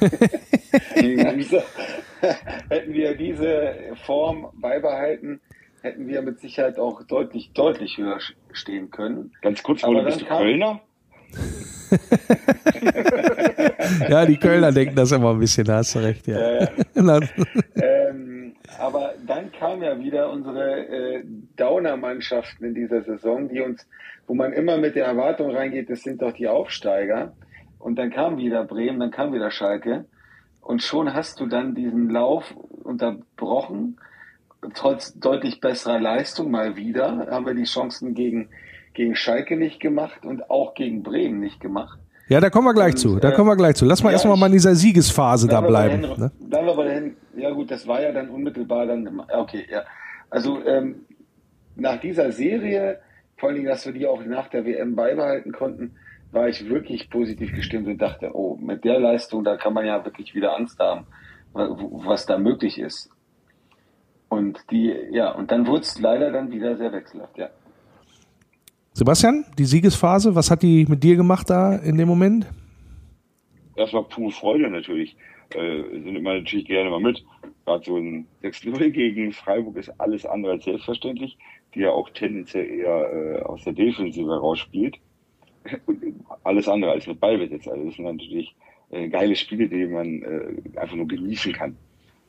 hätten 2.68 2.92
wir 2.92 3.16
diese 3.16 3.74
Form 4.04 4.48
beibehalten, 4.54 5.40
hätten 5.82 6.08
wir 6.08 6.20
mit 6.22 6.40
Sicherheit 6.40 6.80
auch 6.80 7.04
deutlich, 7.04 7.52
deutlich 7.54 7.96
höher 7.96 8.18
stehen 8.50 8.90
können. 8.90 9.30
Ganz 9.40 9.62
kurz, 9.62 9.84
Aber 9.84 9.94
Wolle, 9.94 10.06
bist 10.06 10.22
du 10.22 10.24
kam- 10.24 10.38
Kölner? 10.38 10.80
Ja, 14.08 14.26
die 14.26 14.36
Kölner 14.36 14.72
denken 14.72 14.96
das 14.96 15.12
immer 15.12 15.30
ein 15.30 15.38
bisschen, 15.38 15.64
da 15.64 15.76
hast 15.76 15.94
du 15.94 16.00
recht, 16.00 16.26
ja. 16.26 16.40
Ja, 16.40 16.68
ja. 16.96 17.20
Ähm, 17.76 18.54
aber 18.78 19.14
dann 19.26 19.50
kam 19.52 19.82
ja 19.82 19.98
wieder 19.98 20.30
unsere 20.30 20.86
Downer-Mannschaften 21.80 22.64
in 22.64 22.74
dieser 22.74 23.02
Saison, 23.02 23.48
die 23.48 23.60
uns, 23.60 23.86
wo 24.26 24.34
man 24.34 24.52
immer 24.52 24.76
mit 24.76 24.96
der 24.96 25.06
Erwartung 25.06 25.54
reingeht, 25.54 25.90
das 25.90 26.02
sind 26.02 26.22
doch 26.22 26.32
die 26.32 26.48
Aufsteiger. 26.48 27.32
Und 27.78 27.98
dann 27.98 28.10
kam 28.10 28.36
wieder 28.36 28.64
Bremen, 28.64 29.00
dann 29.00 29.10
kam 29.10 29.32
wieder 29.32 29.50
Schalke. 29.50 30.04
Und 30.60 30.82
schon 30.82 31.14
hast 31.14 31.40
du 31.40 31.46
dann 31.46 31.74
diesen 31.74 32.10
Lauf 32.10 32.54
unterbrochen. 32.84 33.98
Trotz 34.74 35.18
deutlich 35.18 35.60
besserer 35.60 35.98
Leistung 35.98 36.50
mal 36.50 36.76
wieder 36.76 37.28
haben 37.30 37.46
wir 37.46 37.54
die 37.54 37.64
Chancen 37.64 38.14
gegen, 38.14 38.50
gegen 38.92 39.16
Schalke 39.16 39.56
nicht 39.56 39.80
gemacht 39.80 40.26
und 40.26 40.50
auch 40.50 40.74
gegen 40.74 41.02
Bremen 41.02 41.40
nicht 41.40 41.60
gemacht. 41.60 41.98
Ja, 42.28 42.40
da 42.40 42.50
kommen 42.50 42.66
wir 42.66 42.74
gleich 42.74 42.92
Und, 42.92 42.98
zu. 42.98 43.18
Da 43.18 43.30
äh, 43.30 43.32
kommen 43.32 43.48
wir 43.48 43.56
gleich 43.56 43.76
zu. 43.76 43.86
Lass 43.86 44.02
mal 44.02 44.10
ja, 44.10 44.14
erstmal 44.14 44.36
mal 44.36 44.46
in 44.46 44.52
dieser 44.52 44.74
Siegesphase 44.74 45.48
da 45.48 45.62
bei 45.62 45.68
bleiben. 45.68 46.02
der 46.02 46.18
Ne? 46.18 46.32
Dann 46.38 46.66
war 46.66 46.76
bei 46.76 47.12
ja 47.36 47.50
gut, 47.50 47.70
das 47.70 47.86
war 47.88 48.02
ja 48.02 48.12
dann 48.12 48.28
unmittelbar 48.28 48.86
dann, 48.86 49.22
okay, 49.32 49.64
ja. 49.70 49.82
Also 50.28 50.64
ähm, 50.64 51.06
nach 51.80 52.00
dieser 52.00 52.32
Serie, 52.32 53.00
vor 53.36 53.48
allen 53.48 53.56
Dingen, 53.56 53.68
dass 53.68 53.86
wir 53.86 53.92
die 53.92 54.06
auch 54.06 54.24
nach 54.24 54.48
der 54.48 54.64
WM 54.64 54.94
beibehalten 54.94 55.52
konnten, 55.52 55.96
war 56.32 56.48
ich 56.48 56.68
wirklich 56.68 57.10
positiv 57.10 57.52
gestimmt 57.52 57.88
und 57.88 57.98
dachte, 57.98 58.30
oh, 58.34 58.56
mit 58.56 58.84
der 58.84 59.00
Leistung, 59.00 59.42
da 59.42 59.56
kann 59.56 59.74
man 59.74 59.86
ja 59.86 60.04
wirklich 60.04 60.34
wieder 60.34 60.56
Angst 60.56 60.78
haben, 60.78 61.06
was 61.52 62.26
da 62.26 62.38
möglich 62.38 62.78
ist. 62.78 63.10
Und 64.28 64.60
die, 64.70 64.94
ja, 65.10 65.32
und 65.32 65.50
dann 65.50 65.66
wurde 65.66 65.80
es 65.80 65.98
leider 65.98 66.30
dann 66.30 66.52
wieder 66.52 66.76
sehr 66.76 66.92
wechselhaft, 66.92 67.36
ja. 67.36 67.50
Sebastian, 68.92 69.44
die 69.58 69.64
Siegesphase, 69.64 70.34
was 70.34 70.50
hat 70.50 70.62
die 70.62 70.86
mit 70.88 71.02
dir 71.02 71.16
gemacht 71.16 71.48
da 71.50 71.74
in 71.76 71.96
dem 71.96 72.06
Moment? 72.06 72.46
Das 73.76 73.92
war 73.92 74.04
pure 74.04 74.30
Freude 74.30 74.68
natürlich. 74.68 75.16
Äh, 75.54 75.82
sind 76.02 76.14
immer 76.16 76.34
natürlich 76.34 76.66
gerne 76.66 76.90
mal 76.90 77.00
mit. 77.00 77.24
Gerade 77.64 77.84
so 77.84 77.96
ein 77.96 78.26
6-0 78.42 78.90
gegen 78.90 79.32
Freiburg 79.32 79.76
ist 79.76 79.88
alles 79.98 80.26
andere 80.26 80.52
als 80.52 80.64
selbstverständlich, 80.64 81.38
die 81.74 81.80
ja 81.80 81.90
auch 81.90 82.10
tendenziell 82.10 82.68
eher 82.68 83.12
äh, 83.12 83.42
aus 83.42 83.64
der 83.64 83.72
Defensive 83.72 84.38
rausspielt. 84.38 84.98
alles 86.44 86.68
andere 86.68 86.92
als 86.92 87.06
mit 87.06 87.20
Ballbesitz. 87.20 87.68
Also 87.68 87.84
das 87.84 87.94
sind 87.94 88.04
natürlich 88.04 88.54
äh, 88.90 89.08
geile 89.08 89.36
Spiele, 89.36 89.68
die 89.68 89.86
man 89.86 90.22
äh, 90.22 90.78
einfach 90.78 90.96
nur 90.96 91.08
genießen 91.08 91.52
kann. 91.52 91.76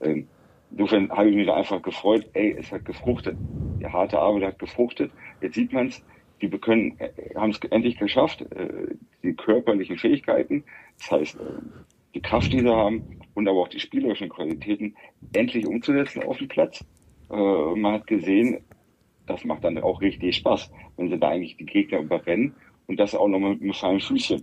Ähm, 0.01 0.27
insofern 0.69 1.09
habe 1.11 1.29
ich 1.29 1.35
mich 1.35 1.47
da 1.47 1.55
einfach 1.55 1.81
gefreut, 1.81 2.29
ey, 2.33 2.55
es 2.57 2.71
hat 2.71 2.85
gefruchtet. 2.85 3.37
Die 3.79 3.87
harte 3.87 4.19
Arbeit 4.19 4.43
hat 4.43 4.59
gefruchtet. 4.59 5.11
Jetzt 5.41 5.55
sieht 5.55 5.73
man 5.73 5.87
es, 5.87 6.03
die 6.41 6.49
können, 6.49 6.99
äh, 6.99 7.09
haben 7.35 7.51
es 7.51 7.59
endlich 7.69 7.97
geschafft, 7.97 8.41
äh, 8.41 8.95
die 9.23 9.33
körperlichen 9.33 9.97
Fähigkeiten, 9.97 10.63
das 10.97 11.11
heißt, 11.11 11.35
äh, 11.35 11.61
die 12.13 12.21
Kraft, 12.21 12.51
die 12.51 12.59
sie 12.59 12.69
haben 12.69 13.03
und 13.33 13.47
aber 13.47 13.61
auch 13.61 13.67
die 13.69 13.79
spielerischen 13.79 14.29
Qualitäten 14.29 14.95
endlich 15.33 15.65
umzusetzen 15.65 16.23
auf 16.23 16.37
dem 16.37 16.47
Platz. 16.47 16.83
Äh, 17.29 17.35
man 17.35 17.93
hat 17.93 18.07
gesehen, 18.07 18.63
das 19.27 19.43
macht 19.45 19.63
dann 19.63 19.77
auch 19.77 20.01
richtig 20.01 20.35
Spaß, 20.37 20.71
wenn 20.97 21.09
sie 21.09 21.17
da 21.17 21.29
eigentlich 21.29 21.57
die 21.57 21.65
Gegner 21.65 21.99
überrennen 21.99 22.53
und 22.87 22.99
das 22.99 23.15
auch 23.15 23.27
nochmal 23.27 23.51
mit 23.51 23.61
einem 23.61 23.73
feinen 23.73 23.99
Füßchen. 24.01 24.41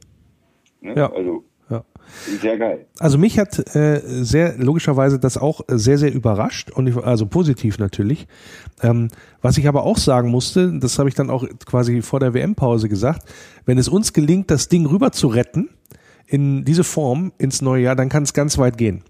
Ne? 0.81 0.95
Ja. 0.97 1.13
Also 1.13 1.45
ja. 1.71 1.85
Sehr 2.41 2.57
geil. 2.57 2.87
Also 2.99 3.19
mich 3.19 3.39
hat 3.39 3.59
äh, 3.77 4.01
sehr 4.03 4.57
logischerweise 4.57 5.19
das 5.19 5.37
auch 5.37 5.61
sehr, 5.69 5.99
sehr 5.99 6.13
überrascht 6.13 6.71
und 6.71 6.87
ich, 6.87 6.97
also 6.97 7.27
positiv 7.27 7.79
natürlich. 7.79 8.27
Ähm, 8.83 9.09
was 9.43 9.59
ich 9.59 9.69
aber 9.69 9.83
auch 9.83 9.99
sagen 9.99 10.31
musste, 10.31 10.79
das 10.79 10.99
habe 10.99 11.11
ich 11.11 11.15
dann 11.15 11.29
auch 11.29 11.47
quasi 11.67 12.01
vor 12.01 12.21
der 12.21 12.33
WM-Pause 12.33 12.89
gesagt, 12.89 13.29
wenn 13.67 13.77
es 13.77 13.89
uns 13.89 14.15
gelingt, 14.15 14.51
das 14.51 14.69
Ding 14.69 14.87
rüber 14.87 15.13
zu 15.13 15.29
retten 15.29 15.69
in 16.27 16.65
diese 16.65 16.85
Form 16.85 17.33
ins 17.37 17.61
neue 17.61 17.83
Jahr, 17.83 17.97
dann 17.97 18.09
kann 18.09 18.23
es 18.23 18.33
ganz 18.33 18.57
weit 18.57 18.79
gehen. 18.79 19.05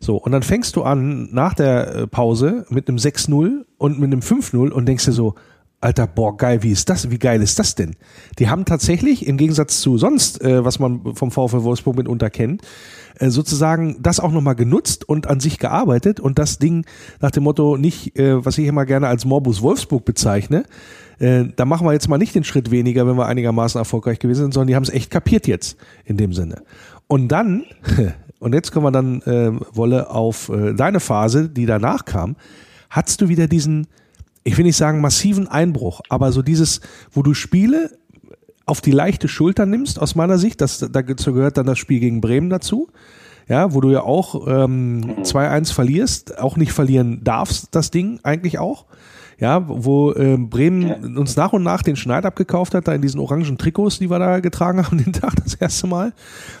So, 0.00 0.16
und 0.16 0.32
dann 0.32 0.42
fängst 0.42 0.76
du 0.76 0.82
an 0.82 1.28
nach 1.32 1.54
der 1.54 1.94
äh, 1.94 2.06
Pause 2.06 2.66
mit 2.68 2.88
einem 2.88 2.98
6-0 2.98 3.64
und 3.78 3.98
mit 3.98 4.12
einem 4.12 4.20
5-0 4.20 4.70
und 4.70 4.86
denkst 4.86 5.04
dir 5.04 5.12
so, 5.12 5.34
Alter, 5.82 6.06
boah, 6.06 6.36
geil, 6.36 6.62
wie 6.62 6.72
ist 6.72 6.90
das? 6.90 7.10
Wie 7.10 7.18
geil 7.18 7.40
ist 7.40 7.58
das 7.58 7.74
denn? 7.74 7.96
Die 8.38 8.50
haben 8.50 8.66
tatsächlich, 8.66 9.26
im 9.26 9.38
Gegensatz 9.38 9.80
zu 9.80 9.96
sonst, 9.96 10.42
äh, 10.42 10.62
was 10.62 10.78
man 10.78 11.14
vom 11.14 11.30
VfL 11.30 11.62
Wolfsburg 11.62 11.96
mitunter 11.96 12.28
kennt, 12.28 12.62
äh, 13.18 13.30
sozusagen 13.30 13.96
das 14.02 14.20
auch 14.20 14.30
nochmal 14.30 14.56
genutzt 14.56 15.08
und 15.08 15.26
an 15.26 15.40
sich 15.40 15.58
gearbeitet 15.58 16.20
und 16.20 16.38
das 16.38 16.58
Ding 16.58 16.84
nach 17.20 17.30
dem 17.30 17.44
Motto 17.44 17.78
nicht, 17.78 18.18
äh, 18.18 18.44
was 18.44 18.58
ich 18.58 18.66
immer 18.66 18.84
gerne 18.84 19.08
als 19.08 19.24
Morbus 19.24 19.62
Wolfsburg 19.62 20.04
bezeichne, 20.04 20.64
äh, 21.18 21.44
da 21.56 21.64
machen 21.64 21.86
wir 21.86 21.94
jetzt 21.94 22.08
mal 22.08 22.18
nicht 22.18 22.34
den 22.34 22.44
Schritt 22.44 22.70
weniger, 22.70 23.06
wenn 23.06 23.16
wir 23.16 23.26
einigermaßen 23.26 23.78
erfolgreich 23.78 24.18
gewesen 24.18 24.42
sind, 24.42 24.54
sondern 24.54 24.68
die 24.68 24.76
haben 24.76 24.82
es 24.82 24.90
echt 24.90 25.10
kapiert 25.10 25.46
jetzt 25.46 25.78
in 26.04 26.18
dem 26.18 26.34
Sinne. 26.34 26.62
Und 27.06 27.28
dann, 27.28 27.64
und 28.40 28.52
jetzt 28.54 28.72
kommen 28.72 28.86
wir 28.86 28.90
dann, 28.90 29.22
äh, 29.22 29.52
Wolle, 29.72 30.10
auf 30.10 30.48
äh, 30.48 30.74
deine 30.74 30.98
Phase, 30.98 31.48
die 31.48 31.66
danach 31.66 32.04
kam, 32.04 32.34
hattest 32.90 33.20
du 33.20 33.28
wieder 33.28 33.46
diesen 33.46 33.86
ich 34.44 34.56
will 34.56 34.64
nicht 34.64 34.76
sagen 34.76 35.00
massiven 35.00 35.48
Einbruch, 35.48 36.00
aber 36.08 36.32
so 36.32 36.42
dieses, 36.42 36.80
wo 37.12 37.22
du 37.22 37.34
Spiele 37.34 37.90
auf 38.66 38.80
die 38.80 38.92
leichte 38.92 39.28
Schulter 39.28 39.66
nimmst, 39.66 40.00
aus 40.00 40.14
meiner 40.14 40.38
Sicht, 40.38 40.60
das, 40.60 40.78
dazu 40.78 41.32
gehört 41.32 41.56
dann 41.56 41.66
das 41.66 41.78
Spiel 41.78 42.00
gegen 42.00 42.20
Bremen 42.20 42.50
dazu, 42.50 42.88
ja, 43.48 43.74
wo 43.74 43.80
du 43.80 43.90
ja 43.90 44.02
auch 44.02 44.46
ähm, 44.46 45.16
2-1 45.22 45.72
verlierst, 45.72 46.38
auch 46.38 46.56
nicht 46.56 46.72
verlieren 46.72 47.22
darfst, 47.24 47.68
das 47.72 47.90
Ding 47.90 48.20
eigentlich 48.22 48.58
auch 48.58 48.86
ja, 49.40 49.66
wo 49.66 50.12
äh, 50.12 50.36
Bremen 50.36 50.88
ja. 50.88 50.96
uns 51.18 51.34
nach 51.34 51.54
und 51.54 51.62
nach 51.62 51.82
den 51.82 51.96
Schneid 51.96 52.26
abgekauft 52.26 52.74
hat, 52.74 52.86
da 52.86 52.94
in 52.94 53.00
diesen 53.00 53.18
orangen 53.18 53.56
Trikots, 53.56 53.98
die 53.98 54.10
wir 54.10 54.18
da 54.18 54.40
getragen 54.40 54.84
haben 54.86 54.98
den 54.98 55.14
Tag 55.14 55.34
das 55.42 55.54
erste 55.54 55.86
Mal. 55.86 56.12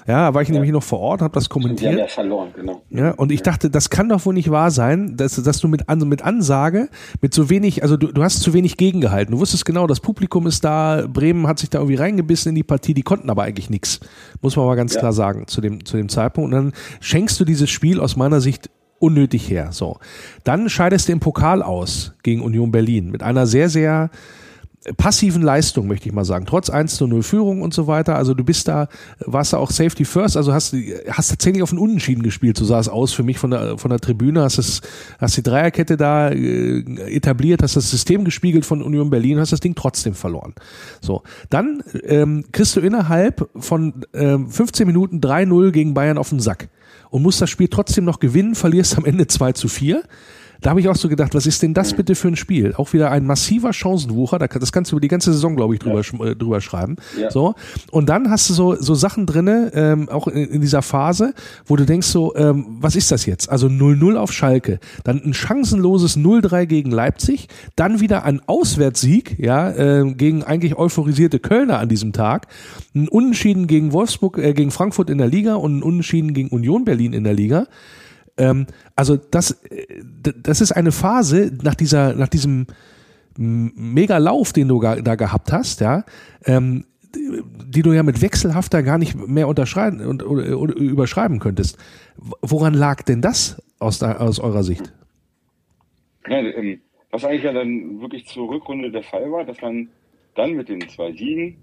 Ja, 0.06 0.32
war 0.32 0.40
ich 0.40 0.48
ja. 0.48 0.54
nämlich 0.54 0.72
noch 0.72 0.82
vor 0.82 1.00
Ort, 1.00 1.20
habe 1.20 1.34
das 1.34 1.50
kommentiert. 1.50 1.92
Die 1.92 1.96
haben 1.96 1.98
ja 1.98 2.08
verloren, 2.08 2.48
genau. 2.56 2.82
Ja, 2.88 3.10
und 3.12 3.32
ich 3.32 3.42
dachte, 3.42 3.68
das 3.68 3.90
kann 3.90 4.08
doch 4.08 4.24
wohl 4.24 4.32
nicht 4.32 4.50
wahr 4.50 4.70
sein, 4.70 5.16
dass, 5.16 5.36
dass 5.36 5.60
du 5.60 5.68
mit, 5.68 5.84
mit 6.04 6.22
Ansage, 6.22 6.88
mit 7.20 7.34
so 7.34 7.50
wenig, 7.50 7.82
also 7.82 7.98
du, 7.98 8.06
du 8.06 8.22
hast 8.22 8.40
zu 8.40 8.54
wenig 8.54 8.78
gegengehalten. 8.78 9.34
Du 9.34 9.40
wusstest 9.40 9.66
genau, 9.66 9.86
das 9.86 10.00
Publikum 10.00 10.46
ist 10.46 10.64
da, 10.64 11.04
Bremen 11.06 11.46
hat 11.46 11.58
sich 11.58 11.68
da 11.68 11.78
irgendwie 11.78 11.96
reingebissen 11.96 12.48
in 12.48 12.54
die 12.54 12.62
Partie, 12.62 12.94
die 12.94 13.02
konnten 13.02 13.28
aber 13.28 13.42
eigentlich 13.42 13.68
nichts, 13.68 14.00
muss 14.40 14.56
man 14.56 14.64
mal 14.64 14.76
ganz 14.76 14.94
ja. 14.94 15.00
klar 15.00 15.12
sagen, 15.12 15.46
zu 15.48 15.60
dem, 15.60 15.84
zu 15.84 15.98
dem 15.98 16.08
Zeitpunkt. 16.08 16.46
Und 16.46 16.50
dann 16.52 16.72
schenkst 17.00 17.38
du 17.38 17.44
dieses 17.44 17.68
Spiel 17.68 18.00
aus 18.00 18.16
meiner 18.16 18.40
Sicht 18.40 18.70
unnötig 19.00 19.50
her. 19.50 19.72
So. 19.72 19.98
Dann 20.44 20.68
scheidest 20.68 21.08
du 21.08 21.12
im 21.12 21.20
Pokal 21.20 21.62
aus 21.62 22.12
gegen 22.22 22.42
Union 22.42 22.70
Berlin 22.70 23.10
mit 23.10 23.22
einer 23.22 23.46
sehr, 23.46 23.68
sehr 23.68 24.10
passiven 24.96 25.42
Leistung, 25.42 25.86
möchte 25.86 26.08
ich 26.08 26.14
mal 26.14 26.24
sagen. 26.24 26.46
Trotz 26.46 26.70
1 26.70 26.96
zu 26.96 27.06
0 27.06 27.22
Führung 27.22 27.60
und 27.60 27.74
so 27.74 27.86
weiter. 27.86 28.16
Also 28.16 28.32
du 28.32 28.44
bist 28.44 28.66
da, 28.66 28.88
warst 29.18 29.52
da 29.52 29.58
auch 29.58 29.70
Safety 29.70 30.06
First, 30.06 30.38
also 30.38 30.54
hast, 30.54 30.74
hast 31.10 31.28
tatsächlich 31.28 31.62
auf 31.62 31.70
den 31.70 31.78
Unentschieden 31.78 32.22
gespielt, 32.22 32.56
so 32.56 32.64
sah 32.64 32.80
es 32.80 32.88
aus 32.88 33.12
für 33.12 33.22
mich 33.22 33.38
von 33.38 33.50
der, 33.50 33.76
von 33.76 33.90
der 33.90 34.00
Tribüne, 34.00 34.42
hast 34.42 34.56
es, 34.56 34.80
hast 35.18 35.36
die 35.36 35.42
Dreierkette 35.42 35.98
da 35.98 36.30
äh, 36.30 36.80
etabliert, 37.14 37.62
hast 37.62 37.76
das 37.76 37.90
System 37.90 38.24
gespiegelt 38.24 38.64
von 38.64 38.82
Union 38.82 39.10
Berlin, 39.10 39.38
hast 39.38 39.52
das 39.52 39.60
Ding 39.60 39.74
trotzdem 39.74 40.14
verloren. 40.14 40.54
So. 41.02 41.22
Dann 41.50 41.82
ähm, 42.04 42.44
kriegst 42.50 42.74
du 42.74 42.80
innerhalb 42.80 43.50
von 43.56 44.06
ähm, 44.14 44.48
15 44.48 44.86
Minuten 44.86 45.20
3-0 45.20 45.72
gegen 45.72 45.92
Bayern 45.92 46.16
auf 46.16 46.30
den 46.30 46.40
Sack 46.40 46.70
und 47.10 47.22
musst 47.22 47.42
das 47.42 47.50
Spiel 47.50 47.68
trotzdem 47.68 48.04
noch 48.04 48.20
gewinnen, 48.20 48.54
verlierst 48.54 48.96
am 48.96 49.04
Ende 49.04 49.26
2 49.26 49.52
zu 49.52 49.68
4. 49.68 50.02
Da 50.60 50.70
habe 50.70 50.80
ich 50.80 50.88
auch 50.88 50.96
so 50.96 51.08
gedacht, 51.08 51.34
was 51.34 51.46
ist 51.46 51.62
denn 51.62 51.74
das 51.74 51.94
bitte 51.94 52.14
für 52.14 52.28
ein 52.28 52.36
Spiel? 52.36 52.74
Auch 52.76 52.92
wieder 52.92 53.10
ein 53.10 53.24
massiver 53.24 53.72
Chancenwucher, 53.72 54.38
das 54.38 54.72
kannst 54.72 54.92
du 54.92 54.96
über 54.96 55.00
die 55.00 55.08
ganze 55.08 55.32
Saison, 55.32 55.56
glaube 55.56 55.74
ich, 55.74 55.80
drüber, 55.80 56.02
ja. 56.02 56.26
Äh, 56.26 56.36
drüber 56.36 56.60
schreiben. 56.60 56.96
Ja. 57.18 57.30
So. 57.30 57.54
Und 57.90 58.08
dann 58.08 58.30
hast 58.30 58.50
du 58.50 58.54
so, 58.54 58.74
so 58.76 58.94
Sachen 58.94 59.26
drinne, 59.26 59.70
ähm, 59.74 60.08
auch 60.08 60.28
in, 60.28 60.48
in 60.48 60.60
dieser 60.60 60.82
Phase, 60.82 61.34
wo 61.66 61.76
du 61.76 61.86
denkst 61.86 62.06
so, 62.06 62.34
ähm, 62.36 62.78
was 62.80 62.96
ist 62.96 63.10
das 63.10 63.26
jetzt? 63.26 63.50
Also 63.50 63.68
0-0 63.68 64.16
auf 64.16 64.32
Schalke, 64.32 64.80
dann 65.04 65.22
ein 65.24 65.34
chancenloses 65.34 66.16
0-3 66.16 66.66
gegen 66.66 66.90
Leipzig, 66.90 67.48
dann 67.76 68.00
wieder 68.00 68.24
ein 68.24 68.40
Auswärtssieg, 68.46 69.38
ja, 69.38 69.70
äh, 69.70 70.12
gegen 70.12 70.42
eigentlich 70.42 70.76
euphorisierte 70.76 71.38
Kölner 71.38 71.78
an 71.78 71.88
diesem 71.88 72.12
Tag, 72.12 72.48
ein 72.94 73.08
Unentschieden 73.08 73.66
gegen 73.66 73.92
Wolfsburg, 73.92 74.38
äh, 74.38 74.52
gegen 74.52 74.70
Frankfurt 74.70 75.10
in 75.10 75.18
der 75.18 75.28
Liga 75.28 75.54
und 75.54 75.78
ein 75.78 75.82
Unentschieden 75.82 76.34
gegen 76.34 76.48
Union 76.48 76.84
Berlin 76.84 77.12
in 77.12 77.24
der 77.24 77.34
Liga. 77.34 77.66
Ähm, 78.40 78.66
also 78.96 79.16
das, 79.16 79.62
äh, 79.64 79.86
das 80.42 80.60
ist 80.62 80.72
eine 80.72 80.92
Phase 80.92 81.52
nach 81.62 81.74
dieser, 81.74 82.14
nach 82.14 82.28
diesem 82.28 82.66
mega 83.36 84.18
Lauf, 84.18 84.52
den 84.52 84.68
du 84.68 84.80
da 84.80 85.14
gehabt 85.14 85.52
hast, 85.52 85.80
ja, 85.80 86.04
ähm, 86.46 86.84
die 87.14 87.82
du 87.82 87.92
ja 87.92 88.02
mit 88.02 88.22
wechselhafter 88.22 88.82
gar 88.82 88.98
nicht 88.98 89.14
mehr 89.14 89.48
unterschreiben 89.48 90.00
und 90.00 90.22
überschreiben 90.22 91.38
könntest. 91.38 91.78
Woran 92.42 92.74
lag 92.74 93.02
denn 93.02 93.20
das 93.20 93.62
aus, 93.78 93.98
der, 93.98 94.20
aus 94.20 94.40
eurer 94.40 94.62
Sicht? 94.62 94.92
Ja, 96.28 96.38
ähm, 96.38 96.80
was 97.10 97.24
eigentlich 97.24 97.44
ja 97.44 97.52
dann 97.52 98.00
wirklich 98.00 98.26
zur 98.26 98.48
Rückrunde 98.48 98.90
der 98.90 99.02
Fall 99.02 99.30
war, 99.30 99.44
dass 99.44 99.60
man 99.60 99.88
dann 100.34 100.52
mit 100.52 100.68
den 100.68 100.86
zwei 100.88 101.12
Siegen 101.12 101.56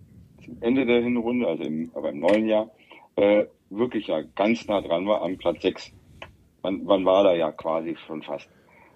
zum 0.43 0.57
Ende 0.61 0.85
der 0.85 1.01
Hinrunde, 1.01 1.47
also 1.47 1.63
im, 1.63 1.91
aber 1.93 2.09
im 2.09 2.19
neuen 2.19 2.47
Jahr, 2.47 2.69
äh, 3.15 3.45
wirklich 3.69 4.07
ja 4.07 4.21
ganz 4.35 4.67
nah 4.67 4.81
dran 4.81 5.05
war 5.05 5.21
am 5.21 5.37
Platz 5.37 5.61
6 5.61 5.91
man, 6.67 6.83
man 6.83 7.05
war 7.05 7.23
da 7.23 7.33
ja 7.33 7.51
quasi 7.51 7.95
schon 8.05 8.21
fast. 8.21 8.49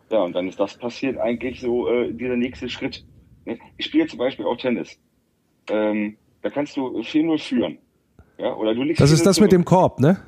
Ja, 0.10 0.20
und 0.24 0.34
dann 0.34 0.48
ist 0.48 0.60
das 0.60 0.78
passiert 0.78 1.18
eigentlich 1.18 1.62
so 1.62 1.88
äh, 1.90 2.12
dieser 2.12 2.36
nächste 2.36 2.70
Schritt. 2.70 3.06
Ne? 3.46 3.58
Ich 3.78 3.86
spiele 3.86 4.08
zum 4.08 4.20
Beispiel 4.20 4.46
auch 4.46 4.58
Tennis. 4.58 5.00
Ähm, 5.70 6.18
da 6.42 6.50
kannst 6.50 6.76
du 6.76 7.00
4-0 7.00 7.40
führen. 7.40 7.78
Ja, 8.38 8.56
oder 8.56 8.74
du 8.74 8.84
das 8.94 9.12
ist 9.12 9.26
das 9.26 9.36
zurück. 9.36 9.46
mit 9.46 9.52
dem 9.54 9.64
Korb, 9.64 10.00
ne? 10.00 10.20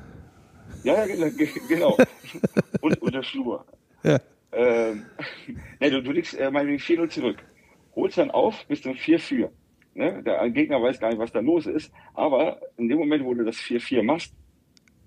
Ja, 0.84 1.04
ja 1.04 1.28
genau. 1.68 1.96
und, 2.80 3.02
und 3.02 3.14
der 3.14 3.22
Schlur. 3.22 3.64
Ja. 4.02 4.20
Ähm, 4.52 5.04
ne, 5.80 5.90
du, 5.90 6.02
du 6.02 6.12
liegst 6.12 6.38
äh, 6.38 6.50
meinetwegen 6.50 6.80
4-0 6.80 7.08
zurück. 7.08 7.44
Holst 7.94 8.18
dann 8.18 8.30
auf, 8.30 8.64
bist 8.66 8.86
dann 8.86 8.94
4-4. 8.94 9.48
Ne? 9.94 10.22
Der 10.22 10.48
Gegner 10.50 10.80
weiß 10.80 10.98
gar 10.98 11.08
nicht, 11.08 11.18
was 11.18 11.32
da 11.32 11.40
los 11.40 11.66
ist. 11.66 11.92
Aber 12.14 12.60
in 12.76 12.88
dem 12.88 12.98
Moment, 12.98 13.24
wo 13.24 13.34
du 13.34 13.44
das 13.44 13.56
4-4 13.56 14.02
machst, 14.02 14.32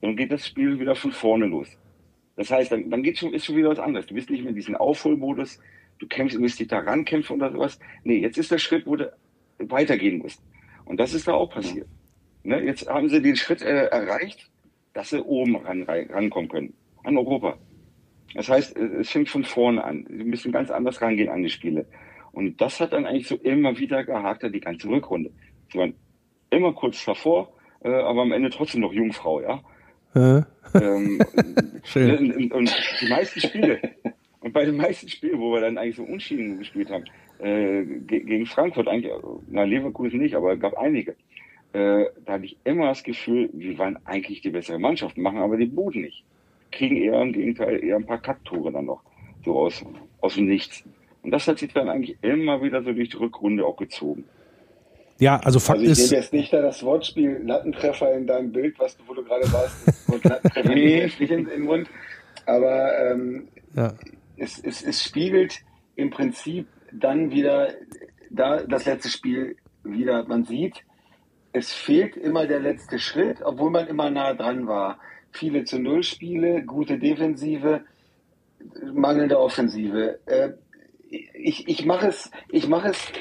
dann 0.01 0.15
geht 0.15 0.31
das 0.31 0.45
Spiel 0.45 0.79
wieder 0.79 0.95
von 0.95 1.11
vorne 1.11 1.45
los. 1.45 1.67
Das 2.37 2.51
heißt, 2.51 2.71
dann, 2.71 2.89
dann 2.89 3.03
geht 3.03 3.17
schon, 3.17 3.33
ist 3.33 3.45
schon 3.45 3.57
wieder 3.57 3.69
was 3.69 3.79
anderes. 3.79 4.05
Du 4.05 4.13
bist 4.13 4.29
nicht 4.29 4.41
mehr 4.41 4.51
in 4.51 4.55
diesem 4.55 4.75
Aufholmodus, 4.75 5.59
du 5.99 6.07
kämpfst, 6.07 6.37
du 6.37 6.41
musst 6.41 6.59
dich 6.59 6.67
da 6.67 6.79
rankämpfen 6.79 7.35
oder 7.35 7.51
sowas. 7.51 7.79
Nee, 8.03 8.19
jetzt 8.19 8.37
ist 8.37 8.51
der 8.51 8.59
Schritt, 8.59 8.85
wo 8.85 8.95
du 8.95 9.11
weitergehen 9.57 10.19
musst. 10.19 10.41
Und 10.85 10.99
das 10.99 11.13
ist 11.13 11.27
da 11.27 11.33
auch 11.33 11.49
passiert. 11.49 11.87
Ne, 12.43 12.61
jetzt 12.61 12.87
haben 12.87 13.09
sie 13.09 13.21
den 13.21 13.35
Schritt 13.35 13.61
äh, 13.61 13.87
erreicht, 13.87 14.49
dass 14.93 15.09
sie 15.09 15.21
oben 15.21 15.57
ran, 15.57 15.83
rankommen 15.83 16.49
können. 16.49 16.73
An 17.03 17.17
Europa. 17.17 17.57
Das 18.35 18.49
heißt, 18.49 18.77
es 18.77 19.09
fängt 19.09 19.29
von 19.29 19.43
vorne 19.43 19.83
an. 19.83 20.05
Sie 20.09 20.23
müssen 20.23 20.51
ganz 20.51 20.69
anders 20.69 21.01
rangehen 21.01 21.29
an 21.29 21.43
die 21.43 21.49
Spiele. 21.49 21.85
Und 22.31 22.61
das 22.61 22.79
hat 22.79 22.93
dann 22.93 23.05
eigentlich 23.05 23.27
so 23.27 23.35
immer 23.35 23.77
wieder 23.79 24.03
gehakt, 24.03 24.43
die 24.43 24.59
ganze 24.59 24.87
Rückrunde. 24.89 25.31
Ich 25.69 25.75
meine, 25.75 25.93
immer 26.51 26.73
kurz 26.73 27.03
davor, 27.03 27.53
äh, 27.83 27.89
aber 27.89 28.21
am 28.21 28.31
Ende 28.31 28.49
trotzdem 28.49 28.81
noch 28.81 28.93
Jungfrau, 28.93 29.41
ja. 29.41 29.61
Äh. 30.17 30.41
Ähm, 30.81 31.19
Schön. 31.83 32.33
und, 32.33 32.53
und 32.53 32.75
die 33.01 33.07
meisten 33.09 33.39
Spiele, 33.39 33.79
und 34.41 34.51
bei 34.53 34.65
den 34.65 34.77
meisten 34.77 35.07
Spielen, 35.09 35.39
wo 35.39 35.53
wir 35.53 35.61
dann 35.61 35.77
eigentlich 35.77 35.95
so 35.95 36.03
Unschieden 36.03 36.57
gespielt 36.57 36.89
haben, 36.89 37.05
äh, 37.39 37.83
ge- 37.85 38.21
gegen 38.23 38.45
Frankfurt 38.45 38.87
eigentlich, 38.87 39.13
na 39.47 39.63
Leverkusen 39.63 40.19
nicht, 40.19 40.35
aber 40.35 40.53
es 40.53 40.59
gab 40.59 40.77
einige, 40.77 41.11
äh, 41.73 42.05
da 42.25 42.33
hatte 42.33 42.45
ich 42.45 42.57
immer 42.63 42.87
das 42.87 43.03
Gefühl, 43.03 43.49
wir 43.53 43.77
waren 43.77 43.97
eigentlich 44.05 44.41
die 44.41 44.49
bessere 44.49 44.79
Mannschaft, 44.79 45.17
machen 45.17 45.37
aber 45.39 45.57
die 45.57 45.65
Buden 45.67 46.01
nicht. 46.01 46.23
Kriegen 46.71 46.97
eher 46.97 47.21
im 47.21 47.31
Gegenteil 47.33 47.83
eher 47.83 47.95
ein 47.97 48.05
paar 48.05 48.21
Kacktore 48.21 48.71
dann 48.71 48.85
noch, 48.85 49.01
so 49.45 49.57
aus, 49.57 49.85
aus 50.19 50.35
dem 50.35 50.47
Nichts. 50.47 50.83
Und 51.23 51.31
das 51.31 51.47
hat 51.47 51.59
sich 51.59 51.71
dann 51.73 51.89
eigentlich 51.89 52.17
immer 52.21 52.61
wieder 52.61 52.83
so 52.83 52.91
durch 52.93 53.09
die 53.09 53.17
Rückrunde 53.17 53.65
auch 53.65 53.77
gezogen. 53.77 54.25
Ja, 55.19 55.39
also 55.39 55.59
Fakt 55.59 55.79
Also 55.79 55.91
ich 55.91 55.97
ist, 55.99 56.11
nehme 56.11 56.21
jetzt 56.21 56.33
nicht 56.33 56.53
da 56.53 56.61
das 56.61 56.83
Wortspiel 56.83 57.41
Lattentreffer 57.43 58.13
in 58.13 58.27
deinem 58.27 58.51
Bild, 58.51 58.77
was 58.79 58.97
du, 58.97 59.03
wo 59.07 59.13
du 59.13 59.23
gerade 59.23 59.51
warst, 59.51 59.75
und 60.07 60.23
Lattentreffer 60.23 60.69
Nee. 60.69 61.05
nicht 61.05 61.19
in, 61.19 61.39
in 61.39 61.45
den 61.45 61.61
Mund. 61.61 61.89
Aber 62.45 62.97
ähm, 62.99 63.47
ja, 63.75 63.93
es, 64.37 64.59
es, 64.59 64.83
es 64.83 65.03
spiegelt 65.03 65.59
im 65.95 66.09
Prinzip 66.11 66.67
dann 66.91 67.31
wieder 67.31 67.69
da 68.29 68.63
das 68.63 68.85
letzte 68.85 69.09
Spiel 69.09 69.57
wieder. 69.83 70.23
Man 70.27 70.45
sieht, 70.45 70.83
es 71.53 71.73
fehlt 71.73 72.15
immer 72.15 72.45
der 72.45 72.59
letzte 72.59 72.99
Schritt, 72.99 73.41
obwohl 73.43 73.71
man 73.71 73.87
immer 73.87 74.09
nah 74.09 74.33
dran 74.33 74.67
war. 74.67 74.99
Viele 75.31 75.63
zu 75.65 75.79
Null 75.79 76.03
Spiele, 76.03 76.63
gute 76.63 76.97
Defensive, 76.99 77.81
mangelnde 78.93 79.39
Offensive. 79.39 80.19
Äh, 80.25 80.51
ich, 81.09 81.67
ich 81.67 81.85
mache 81.85 82.07
es, 82.07 82.31
ich 82.49 82.67
mache 82.67 82.89
es, 82.89 83.11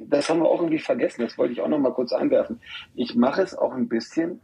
das 0.00 0.28
haben 0.28 0.40
wir 0.40 0.48
auch 0.48 0.60
irgendwie 0.60 0.78
vergessen, 0.78 1.22
das 1.22 1.36
wollte 1.38 1.52
ich 1.52 1.60
auch 1.60 1.68
noch 1.68 1.78
mal 1.78 1.92
kurz 1.92 2.12
anwerfen. 2.12 2.60
Ich 2.94 3.14
mache 3.14 3.42
es 3.42 3.56
auch 3.56 3.72
ein 3.72 3.88
bisschen 3.88 4.40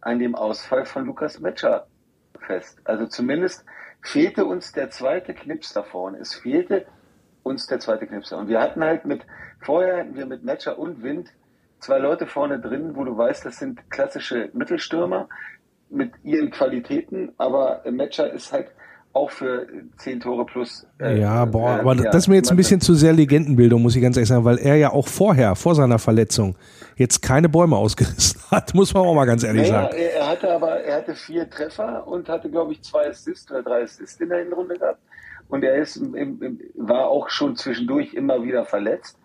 an 0.00 0.18
dem 0.18 0.34
Ausfall 0.34 0.84
von 0.84 1.06
Lukas 1.06 1.40
Metscher 1.40 1.86
fest. 2.38 2.80
Also 2.84 3.06
zumindest 3.06 3.64
fehlte 4.02 4.44
uns 4.44 4.72
der 4.72 4.90
zweite 4.90 5.34
Knips 5.34 5.72
da 5.72 5.82
vorne. 5.82 6.18
Es 6.18 6.34
fehlte 6.34 6.86
uns 7.42 7.66
der 7.66 7.80
zweite 7.80 8.06
Knips. 8.06 8.32
Und 8.32 8.48
wir 8.48 8.60
hatten 8.60 8.82
halt 8.84 9.04
mit, 9.04 9.24
vorher 9.60 9.98
hatten 9.98 10.14
wir 10.14 10.26
mit 10.26 10.44
Metscher 10.44 10.78
und 10.78 11.02
Wind 11.02 11.32
zwei 11.78 11.98
Leute 11.98 12.26
vorne 12.26 12.60
drin, 12.60 12.96
wo 12.96 13.04
du 13.04 13.16
weißt, 13.16 13.44
das 13.44 13.58
sind 13.58 13.90
klassische 13.90 14.50
Mittelstürmer 14.52 15.28
mit 15.90 16.12
ihren 16.22 16.50
Qualitäten, 16.50 17.32
aber 17.36 17.82
Metscher 17.90 18.32
ist 18.32 18.52
halt 18.52 18.70
auch 19.14 19.30
für 19.30 19.66
zehn 19.96 20.20
Tore 20.20 20.44
plus. 20.44 20.86
äh, 21.00 21.20
ja, 21.20 21.44
boah, 21.44 21.76
äh, 21.76 21.80
aber 21.80 21.94
ja, 21.94 22.10
das 22.10 22.24
ist 22.24 22.28
mir 22.28 22.34
jetzt 22.34 22.50
ein 22.50 22.56
bisschen 22.56 22.80
zu 22.80 22.94
sehr 22.94 23.12
Legendenbildung, 23.12 23.80
muss 23.80 23.94
ich 23.94 24.02
ganz 24.02 24.16
ehrlich 24.16 24.28
sagen, 24.28 24.44
weil 24.44 24.58
er 24.58 24.76
ja 24.76 24.92
auch 24.92 25.06
vorher, 25.06 25.54
vor 25.54 25.74
seiner 25.74 25.98
Verletzung, 25.98 26.56
jetzt 26.96 27.22
keine 27.22 27.48
Bäume 27.48 27.76
ausgerissen 27.76 28.40
hat, 28.50 28.74
muss 28.74 28.92
man 28.92 29.04
auch 29.04 29.14
mal 29.14 29.24
ganz 29.24 29.44
ehrlich 29.44 29.70
Naja, 29.70 29.84
sagen. 29.84 29.96
er, 29.96 30.28
hatte 30.28 30.52
aber, 30.52 30.80
er 30.80 30.96
hatte 30.96 31.14
vier 31.14 31.48
Treffer 31.48 32.06
und 32.06 32.28
hatte, 32.28 32.50
glaube 32.50 32.72
ich, 32.72 32.82
zwei 32.82 33.08
Assists 33.08 33.50
oder 33.50 33.62
drei 33.62 33.82
Assists 33.82 34.20
in 34.20 34.28
der 34.28 34.38
Hinrunde 34.38 34.76
gehabt. 34.76 35.00
Und 35.48 35.62
er 35.62 35.76
ist 35.76 35.96
im, 35.96 36.14
im, 36.14 36.60
war 36.74 37.06
auch 37.08 37.28
schon 37.28 37.54
zwischendurch 37.56 38.14
immer 38.14 38.42
wieder 38.42 38.64
verletzt. 38.64 39.18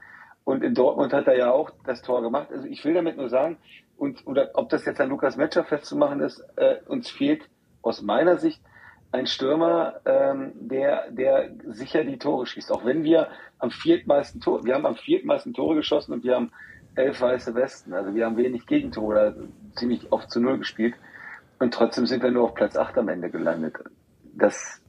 Und 0.43 0.63
in 0.63 0.75
Dortmund 0.75 1.13
hat 1.13 1.27
er 1.27 1.37
ja 1.37 1.51
auch 1.51 1.71
das 1.85 2.01
Tor 2.01 2.21
gemacht. 2.21 2.49
Also 2.51 2.67
ich 2.67 2.83
will 2.85 2.93
damit 2.93 3.17
nur 3.17 3.29
sagen, 3.29 3.57
und, 3.97 4.25
oder 4.27 4.49
ob 4.53 4.69
das 4.69 4.85
jetzt 4.85 5.01
an 5.01 5.09
Lukas 5.09 5.37
Metscher 5.37 5.63
festzumachen 5.63 6.21
ist, 6.21 6.43
äh, 6.57 6.75
uns 6.87 7.09
fehlt 7.09 7.43
aus 7.81 8.01
meiner 8.01 8.37
Sicht 8.37 8.61
ein 9.11 9.27
Stürmer, 9.27 10.01
ähm, 10.05 10.51
der, 10.55 11.09
der 11.11 11.49
sicher 11.67 12.03
die 12.03 12.19
Tore 12.19 12.45
schießt. 12.45 12.71
Auch 12.71 12.85
wenn 12.85 13.03
wir 13.03 13.29
am 13.57 13.71
viertmeisten 13.71 14.39
Tore, 14.39 14.63
wir 14.65 14.75
haben 14.75 14.85
am 14.85 14.95
viertmeisten 14.95 15.53
Tore 15.53 15.75
geschossen 15.75 16.13
und 16.13 16.23
wir 16.23 16.35
haben 16.35 16.51
elf 16.95 17.19
weiße 17.21 17.55
Westen. 17.55 17.93
Also 17.93 18.13
wir 18.13 18.25
haben 18.25 18.37
wenig 18.37 18.65
Gegentore 18.67 19.07
oder 19.07 19.35
ziemlich 19.75 20.11
oft 20.11 20.29
zu 20.29 20.39
Null 20.39 20.59
gespielt. 20.59 20.95
Und 21.59 21.73
trotzdem 21.73 22.05
sind 22.05 22.23
wir 22.23 22.31
nur 22.31 22.45
auf 22.45 22.53
Platz 22.53 22.77
8 22.77 22.97
am 22.99 23.09
Ende 23.09 23.29
gelandet. 23.29 23.77
Das, 24.35 24.81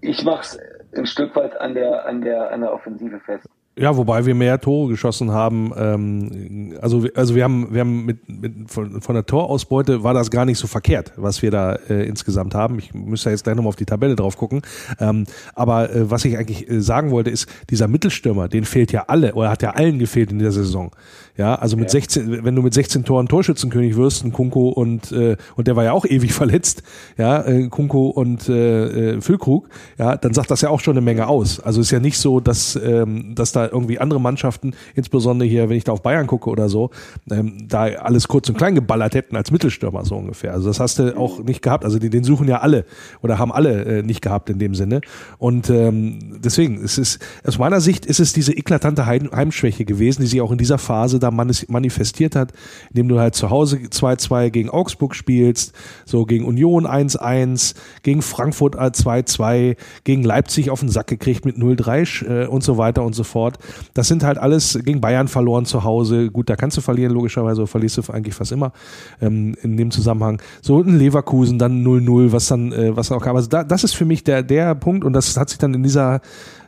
ich 0.00 0.24
mache 0.24 0.40
es 0.40 0.58
ein 0.94 1.06
Stück 1.06 1.34
weit 1.36 1.58
an 1.60 1.74
der, 1.74 2.04
an 2.06 2.20
der, 2.20 2.50
an 2.50 2.60
der 2.60 2.72
Offensive 2.72 3.20
fest. 3.20 3.48
Ja, 3.78 3.96
wobei 3.96 4.26
wir 4.26 4.34
mehr 4.34 4.60
Tore 4.60 4.90
geschossen 4.90 5.30
haben. 5.30 5.72
Ähm, 5.78 6.74
also, 6.82 7.06
also 7.14 7.34
wir 7.34 7.42
haben, 7.44 7.72
wir 7.72 7.80
haben 7.80 8.04
mit, 8.04 8.28
mit 8.28 8.70
von, 8.70 9.00
von 9.00 9.14
der 9.14 9.24
Torausbeute 9.24 10.02
war 10.02 10.12
das 10.12 10.30
gar 10.30 10.44
nicht 10.44 10.58
so 10.58 10.66
verkehrt, 10.66 11.12
was 11.16 11.40
wir 11.40 11.50
da 11.50 11.76
äh, 11.88 12.06
insgesamt 12.06 12.54
haben. 12.54 12.78
Ich 12.78 12.92
müsste 12.92 13.30
jetzt 13.30 13.44
gleich 13.44 13.56
nochmal 13.56 13.70
auf 13.70 13.76
die 13.76 13.86
Tabelle 13.86 14.14
drauf 14.14 14.36
gucken. 14.36 14.60
Ähm, 15.00 15.24
aber 15.54 15.90
äh, 15.90 16.10
was 16.10 16.26
ich 16.26 16.36
eigentlich 16.36 16.68
äh, 16.68 16.82
sagen 16.82 17.10
wollte, 17.10 17.30
ist, 17.30 17.46
dieser 17.70 17.88
Mittelstürmer, 17.88 18.48
den 18.48 18.66
fehlt 18.66 18.92
ja 18.92 19.04
alle, 19.08 19.32
oder 19.34 19.48
hat 19.48 19.62
ja 19.62 19.70
allen 19.70 19.98
gefehlt 19.98 20.30
in 20.32 20.38
der 20.38 20.52
Saison. 20.52 20.90
Ja, 21.38 21.54
also 21.54 21.78
mit 21.78 21.88
16, 21.88 22.44
wenn 22.44 22.54
du 22.54 22.60
mit 22.60 22.74
16 22.74 23.04
Toren 23.04 23.26
Torschützenkönig 23.26 23.96
wirst, 23.96 24.22
ein 24.22 24.32
Kunko 24.32 24.68
und 24.68 25.12
äh, 25.12 25.38
und 25.56 25.66
der 25.66 25.76
war 25.76 25.84
ja 25.84 25.92
auch 25.92 26.04
ewig 26.04 26.32
verletzt, 26.34 26.82
ja, 27.16 27.42
äh, 27.42 27.68
Kunko 27.68 28.08
und 28.08 28.50
äh, 28.50 29.14
äh, 29.14 29.20
Füllkrug, 29.22 29.70
ja, 29.98 30.16
dann 30.16 30.34
sagt 30.34 30.50
das 30.50 30.60
ja 30.60 30.68
auch 30.68 30.80
schon 30.80 30.92
eine 30.92 31.00
Menge 31.00 31.28
aus. 31.28 31.58
Also 31.58 31.80
ist 31.80 31.90
ja 31.90 32.00
nicht 32.00 32.18
so, 32.18 32.40
dass 32.40 32.76
ähm, 32.76 33.34
dass 33.34 33.52
da 33.52 33.61
irgendwie 33.66 33.98
andere 33.98 34.20
Mannschaften, 34.20 34.74
insbesondere 34.94 35.48
hier, 35.48 35.68
wenn 35.68 35.76
ich 35.76 35.84
da 35.84 35.92
auf 35.92 36.02
Bayern 36.02 36.26
gucke 36.26 36.50
oder 36.50 36.68
so, 36.68 36.90
ähm, 37.30 37.68
da 37.68 37.84
alles 37.84 38.28
kurz 38.28 38.48
und 38.48 38.56
klein 38.56 38.74
geballert 38.74 39.14
hätten 39.14 39.36
als 39.36 39.50
Mittelstürmer 39.50 40.04
so 40.04 40.16
ungefähr. 40.16 40.52
Also 40.52 40.68
das 40.68 40.80
hast 40.80 40.98
du 40.98 41.16
auch 41.16 41.42
nicht 41.42 41.62
gehabt. 41.62 41.84
Also 41.84 41.98
die, 41.98 42.10
den 42.10 42.24
suchen 42.24 42.48
ja 42.48 42.60
alle 42.60 42.84
oder 43.22 43.38
haben 43.38 43.52
alle 43.52 43.84
äh, 43.84 44.02
nicht 44.02 44.22
gehabt 44.22 44.50
in 44.50 44.58
dem 44.58 44.74
Sinne. 44.74 45.00
Und 45.38 45.70
ähm, 45.70 46.40
deswegen, 46.42 46.82
es 46.82 46.98
ist 46.98 47.20
aus 47.44 47.58
meiner 47.58 47.80
Sicht 47.80 48.06
ist 48.06 48.20
es 48.20 48.32
diese 48.32 48.52
eklatante 48.52 49.06
Heim 49.06 49.30
Heimschwäche 49.34 49.84
gewesen, 49.84 50.22
die 50.22 50.28
sich 50.28 50.40
auch 50.40 50.52
in 50.52 50.58
dieser 50.58 50.78
Phase 50.78 51.18
da 51.18 51.30
manifestiert 51.30 52.36
hat, 52.36 52.52
indem 52.90 53.08
du 53.08 53.18
halt 53.18 53.34
zu 53.34 53.50
Hause 53.50 53.76
2-2 53.76 54.50
gegen 54.50 54.70
Augsburg 54.70 55.14
spielst, 55.14 55.72
so 56.04 56.24
gegen 56.24 56.44
Union 56.44 56.86
1-1, 56.86 57.74
gegen 58.02 58.22
Frankfurt 58.22 58.76
2-2, 58.76 59.76
gegen 60.04 60.22
Leipzig 60.22 60.70
auf 60.70 60.80
den 60.80 60.88
Sack 60.88 61.06
gekriegt 61.06 61.44
mit 61.44 61.56
0-3 61.56 62.44
äh, 62.44 62.46
und 62.46 62.62
so 62.62 62.78
weiter 62.78 63.02
und 63.02 63.14
so 63.14 63.24
fort. 63.24 63.51
Das 63.94 64.08
sind 64.08 64.24
halt 64.24 64.38
alles 64.38 64.78
gegen 64.84 65.00
Bayern 65.00 65.28
verloren 65.28 65.64
zu 65.64 65.84
Hause. 65.84 66.30
Gut, 66.30 66.50
da 66.50 66.56
kannst 66.56 66.76
du 66.76 66.80
verlieren, 66.80 67.12
logischerweise, 67.12 67.66
verlierst 67.66 67.98
du 67.98 68.12
eigentlich 68.12 68.34
fast 68.34 68.52
immer 68.52 68.72
ähm, 69.20 69.54
in 69.62 69.76
dem 69.76 69.90
Zusammenhang. 69.90 70.40
So 70.60 70.80
ein 70.80 70.98
Leverkusen, 70.98 71.58
dann 71.58 71.84
0-0, 71.84 72.32
was 72.32 72.48
dann, 72.48 72.72
äh, 72.72 72.96
was 72.96 73.10
auch 73.12 73.22
kam. 73.22 73.36
Also 73.36 73.48
da, 73.48 73.64
das 73.64 73.84
ist 73.84 73.94
für 73.94 74.04
mich 74.04 74.24
der, 74.24 74.42
der 74.42 74.74
Punkt 74.74 75.04
und 75.04 75.12
das 75.12 75.36
hat 75.36 75.50
sich 75.50 75.58
dann 75.58 75.74
in 75.74 75.82
dieser 75.82 76.20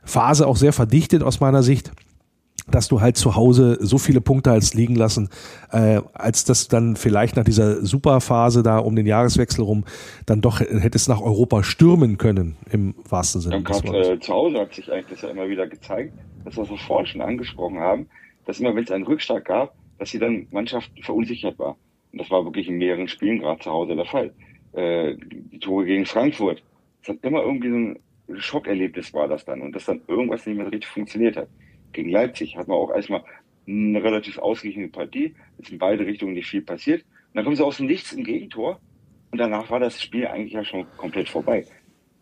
Phase 0.04 0.46
auch 0.46 0.56
sehr 0.56 0.72
verdichtet 0.72 1.22
aus 1.22 1.40
meiner 1.40 1.62
Sicht 1.62 1.90
dass 2.66 2.88
du 2.88 3.00
halt 3.00 3.16
zu 3.16 3.36
Hause 3.36 3.78
so 3.80 3.98
viele 3.98 4.20
Punkte 4.20 4.50
als 4.50 4.74
liegen 4.74 4.94
lassen, 4.94 5.28
äh, 5.70 6.00
als 6.14 6.44
das 6.44 6.68
dann 6.68 6.96
vielleicht 6.96 7.36
nach 7.36 7.44
dieser 7.44 7.84
Superphase 7.84 8.62
da 8.62 8.78
um 8.78 8.96
den 8.96 9.06
Jahreswechsel 9.06 9.64
rum 9.64 9.84
dann 10.26 10.40
doch 10.40 10.60
hättest 10.60 11.08
nach 11.08 11.20
Europa 11.20 11.62
stürmen 11.62 12.18
können, 12.18 12.56
im 12.70 12.94
wahrsten 13.08 13.40
Sinne 13.40 13.56
Und 13.56 13.64
gerade 13.64 14.12
äh, 14.12 14.20
zu 14.20 14.32
Hause 14.32 14.60
hat 14.60 14.74
sich 14.74 14.90
eigentlich 14.90 15.06
das 15.10 15.22
ja 15.22 15.28
immer 15.28 15.48
wieder 15.48 15.66
gezeigt, 15.66 16.14
dass 16.44 16.56
wir 16.56 16.64
so 16.64 16.76
vorhin 16.76 17.06
schon 17.06 17.20
angesprochen 17.20 17.78
haben, 17.78 18.06
dass 18.46 18.60
immer, 18.60 18.74
wenn 18.74 18.84
es 18.84 18.90
einen 18.90 19.04
Rückschlag 19.04 19.44
gab, 19.44 19.74
dass 19.98 20.10
sie 20.10 20.18
dann 20.18 20.46
Mannschaft 20.50 20.90
verunsichert 21.02 21.58
war. 21.58 21.76
Und 22.12 22.20
das 22.20 22.30
war 22.30 22.44
wirklich 22.44 22.68
in 22.68 22.76
mehreren 22.76 23.08
Spielen 23.08 23.40
gerade 23.40 23.60
zu 23.60 23.70
Hause 23.70 23.96
der 23.96 24.06
Fall. 24.06 24.32
Äh, 24.72 25.16
die 25.52 25.58
Tore 25.58 25.84
gegen 25.84 26.06
Frankfurt. 26.06 26.62
Es 27.02 27.08
hat 27.08 27.18
immer 27.22 27.42
irgendwie 27.42 27.70
so 27.70 27.76
ein 27.76 28.40
Schockerlebnis 28.40 29.12
war 29.12 29.28
das 29.28 29.44
dann 29.44 29.60
und 29.60 29.72
dass 29.72 29.84
dann 29.84 30.00
irgendwas 30.08 30.46
nicht 30.46 30.56
mehr 30.56 30.66
richtig 30.66 30.86
funktioniert 30.86 31.36
hat. 31.36 31.48
Gegen 31.94 32.10
Leipzig 32.10 32.56
hat 32.56 32.68
man 32.68 32.76
auch 32.76 32.94
erstmal 32.94 33.24
eine 33.66 34.02
relativ 34.02 34.38
ausgeglichene 34.38 34.88
Partie. 34.88 35.34
Es 35.58 35.66
ist 35.66 35.72
in 35.72 35.78
beide 35.78 36.04
Richtungen 36.04 36.34
nicht 36.34 36.48
viel 36.48 36.60
passiert. 36.60 37.00
Und 37.02 37.36
dann 37.36 37.44
kommen 37.44 37.56
sie 37.56 37.64
aus 37.64 37.78
dem 37.78 37.86
Nichts 37.86 38.12
im 38.12 38.24
Gegentor. 38.24 38.78
Und 39.30 39.38
danach 39.38 39.70
war 39.70 39.80
das 39.80 40.00
Spiel 40.00 40.26
eigentlich 40.26 40.52
ja 40.52 40.64
schon 40.64 40.86
komplett 40.96 41.28
vorbei. 41.28 41.64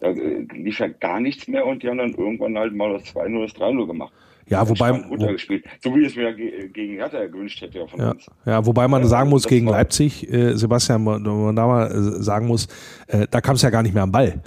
Da 0.00 0.08
äh, 0.08 0.46
lief 0.52 0.78
ja 0.78 0.88
gar 0.88 1.20
nichts 1.20 1.48
mehr 1.48 1.66
und 1.66 1.82
die 1.82 1.88
haben 1.88 1.98
dann 1.98 2.14
irgendwann 2.14 2.56
halt 2.56 2.74
mal 2.74 2.92
das 2.92 3.04
2-0, 3.14 3.42
das 3.42 3.54
3-0 3.54 3.86
gemacht. 3.86 4.12
Ja, 4.48 4.68
wobei, 4.68 4.90
runtergespielt. 4.90 5.64
So 5.80 5.94
wie 5.94 6.04
es 6.04 6.16
mir 6.16 6.34
ge 6.34 6.68
gegen 6.68 6.94
Hertha 6.94 7.24
gewünscht 7.26 7.60
hätte 7.60 7.78
ja 7.78 7.86
von 7.86 8.00
ja, 8.00 8.10
uns. 8.10 8.26
ja, 8.44 8.66
wobei 8.66 8.88
man 8.88 9.06
sagen 9.06 9.30
muss, 9.30 9.42
das 9.42 9.50
gegen 9.50 9.68
Leipzig, 9.68 10.30
äh, 10.32 10.54
Sebastian, 10.54 11.04
man 11.04 11.22
man 11.22 11.54
da 11.54 11.66
mal 11.66 11.86
äh, 11.86 12.22
sagen 12.22 12.48
muss, 12.48 12.66
äh, 13.06 13.26
da 13.30 13.40
kam 13.40 13.54
es 13.54 13.62
ja 13.62 13.70
gar 13.70 13.82
nicht 13.82 13.94
mehr 13.94 14.02
am 14.02 14.12
Ball. 14.12 14.42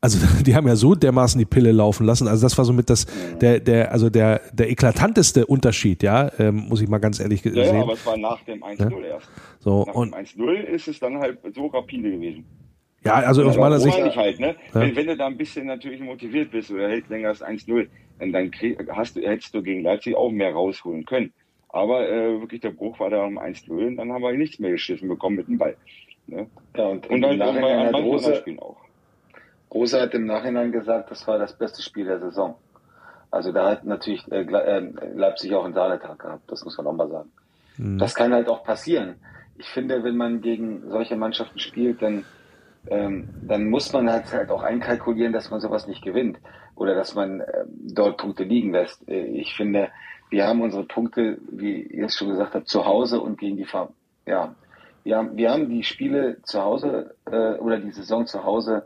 Also 0.00 0.18
die 0.44 0.54
haben 0.54 0.66
ja 0.68 0.76
so 0.76 0.94
dermaßen 0.94 1.38
die 1.38 1.44
Pille 1.44 1.72
laufen 1.72 2.06
lassen. 2.06 2.28
Also 2.28 2.44
das 2.46 2.56
war 2.56 2.64
somit 2.64 2.88
das, 2.90 3.06
der, 3.40 3.60
der, 3.60 3.92
also 3.92 4.10
der, 4.10 4.40
der 4.52 4.70
eklatanteste 4.70 5.46
Unterschied, 5.46 6.02
ja, 6.02 6.30
ähm, 6.38 6.66
muss 6.68 6.80
ich 6.80 6.88
mal 6.88 6.98
ganz 6.98 7.18
ehrlich 7.20 7.44
Ja, 7.44 7.52
ja, 7.52 7.64
sehen. 7.64 7.82
aber 7.82 7.92
es 7.94 8.06
war 8.06 8.16
nach 8.16 8.40
dem 8.44 8.62
1-0 8.62 9.02
erst. 9.04 9.28
So, 9.60 9.84
Nach 9.86 9.94
und 9.94 10.14
dem 10.14 10.20
1-0 10.24 10.52
ist 10.64 10.88
es 10.88 11.00
dann 11.00 11.18
halt 11.18 11.38
so 11.54 11.66
rapide 11.66 12.10
gewesen. 12.12 12.44
ja, 13.04 13.14
also 13.14 13.42
aus 13.44 13.56
meiner 13.56 13.80
Sicht, 13.80 13.96
meine 13.98 14.10
ich 14.10 14.16
halt, 14.16 14.38
ne? 14.38 14.54
Ja. 14.72 14.80
Wenn, 14.82 14.94
wenn 14.96 15.06
du 15.08 15.16
da 15.16 15.26
ein 15.26 15.36
bisschen 15.36 15.66
natürlich 15.66 16.00
motiviert 16.00 16.50
bist 16.52 16.70
oder 16.70 16.88
hält 16.88 17.08
länger 17.08 17.28
als 17.30 17.42
1-0, 17.42 17.88
dann, 18.20 18.32
dann 18.32 18.50
krieg, 18.52 18.78
hast 18.92 19.16
du, 19.16 19.20
hättest 19.20 19.52
du 19.54 19.62
gegen 19.62 19.82
Leipzig 19.82 20.16
auch 20.16 20.30
mehr 20.30 20.52
rausholen 20.52 21.04
können. 21.06 21.32
Aber 21.70 22.08
äh, 22.08 22.40
wirklich 22.40 22.60
der 22.60 22.70
Bruch 22.70 22.98
war 23.00 23.10
da 23.10 23.24
um 23.24 23.38
1-0 23.38 23.70
und 23.70 23.96
dann 23.96 24.12
haben 24.12 24.22
wir 24.22 24.32
nichts 24.32 24.58
mehr 24.58 24.70
geschissen 24.70 25.08
bekommen 25.08 25.36
mit 25.36 25.48
dem 25.48 25.58
Ball. 25.58 25.76
Ne? 26.28 26.46
Ja, 26.76 26.86
und, 26.86 27.06
Und 27.08 27.22
im 27.24 27.38
dann 27.38 27.60
bei 27.60 27.76
anderen 27.76 28.04
Rose, 28.04 28.36
Spielen 28.36 28.58
auch. 28.60 28.76
Rose 29.72 30.00
hat 30.00 30.14
im 30.14 30.26
Nachhinein 30.26 30.72
gesagt, 30.72 31.10
das 31.10 31.26
war 31.26 31.38
das 31.38 31.56
beste 31.56 31.82
Spiel 31.82 32.06
der 32.06 32.20
Saison. 32.20 32.56
Also 33.30 33.52
da 33.52 33.70
hat 33.70 33.84
natürlich 33.84 34.26
äh, 34.32 34.42
äh, 34.42 34.92
Leipzig 35.14 35.54
auch 35.54 35.64
einen 35.64 35.74
Sahnetag 35.74 36.18
gehabt, 36.18 36.50
das 36.50 36.64
muss 36.64 36.76
man 36.78 36.86
auch 36.86 36.92
mal 36.92 37.08
sagen. 37.08 37.30
Mhm. 37.76 37.98
Das 37.98 38.14
kann 38.14 38.32
halt 38.32 38.48
auch 38.48 38.64
passieren. 38.64 39.16
Ich 39.58 39.68
finde, 39.68 40.02
wenn 40.04 40.16
man 40.16 40.40
gegen 40.40 40.88
solche 40.88 41.16
Mannschaften 41.16 41.58
spielt, 41.58 42.00
dann, 42.00 42.24
ähm, 42.88 43.28
dann 43.42 43.68
muss 43.68 43.92
man 43.92 44.10
halt, 44.10 44.32
halt 44.32 44.50
auch 44.50 44.62
einkalkulieren, 44.62 45.32
dass 45.32 45.50
man 45.50 45.60
sowas 45.60 45.86
nicht 45.86 46.02
gewinnt 46.02 46.38
oder 46.74 46.94
dass 46.94 47.14
man 47.14 47.40
äh, 47.40 47.64
dort 47.68 48.18
Punkte 48.18 48.44
liegen 48.44 48.72
lässt. 48.72 49.06
Äh, 49.08 49.24
ich 49.24 49.54
finde, 49.54 49.90
wir 50.30 50.46
haben 50.46 50.62
unsere 50.62 50.84
Punkte, 50.84 51.38
wie 51.50 51.82
ihr 51.82 52.06
es 52.06 52.16
schon 52.16 52.28
gesagt 52.28 52.54
habt, 52.54 52.68
zu 52.68 52.86
Hause 52.86 53.20
und 53.20 53.38
gegen 53.38 53.56
die 53.56 53.64
Ver 53.64 53.90
ja, 54.26 54.54
wir 55.04 55.16
haben, 55.16 55.36
wir 55.38 55.50
haben 55.50 55.70
die 55.70 55.82
Spiele 55.84 56.42
zu 56.42 56.62
Hause 56.62 57.14
äh, 57.30 57.54
oder 57.54 57.78
die 57.78 57.92
Saison 57.92 58.26
zu 58.26 58.44
Hause 58.44 58.84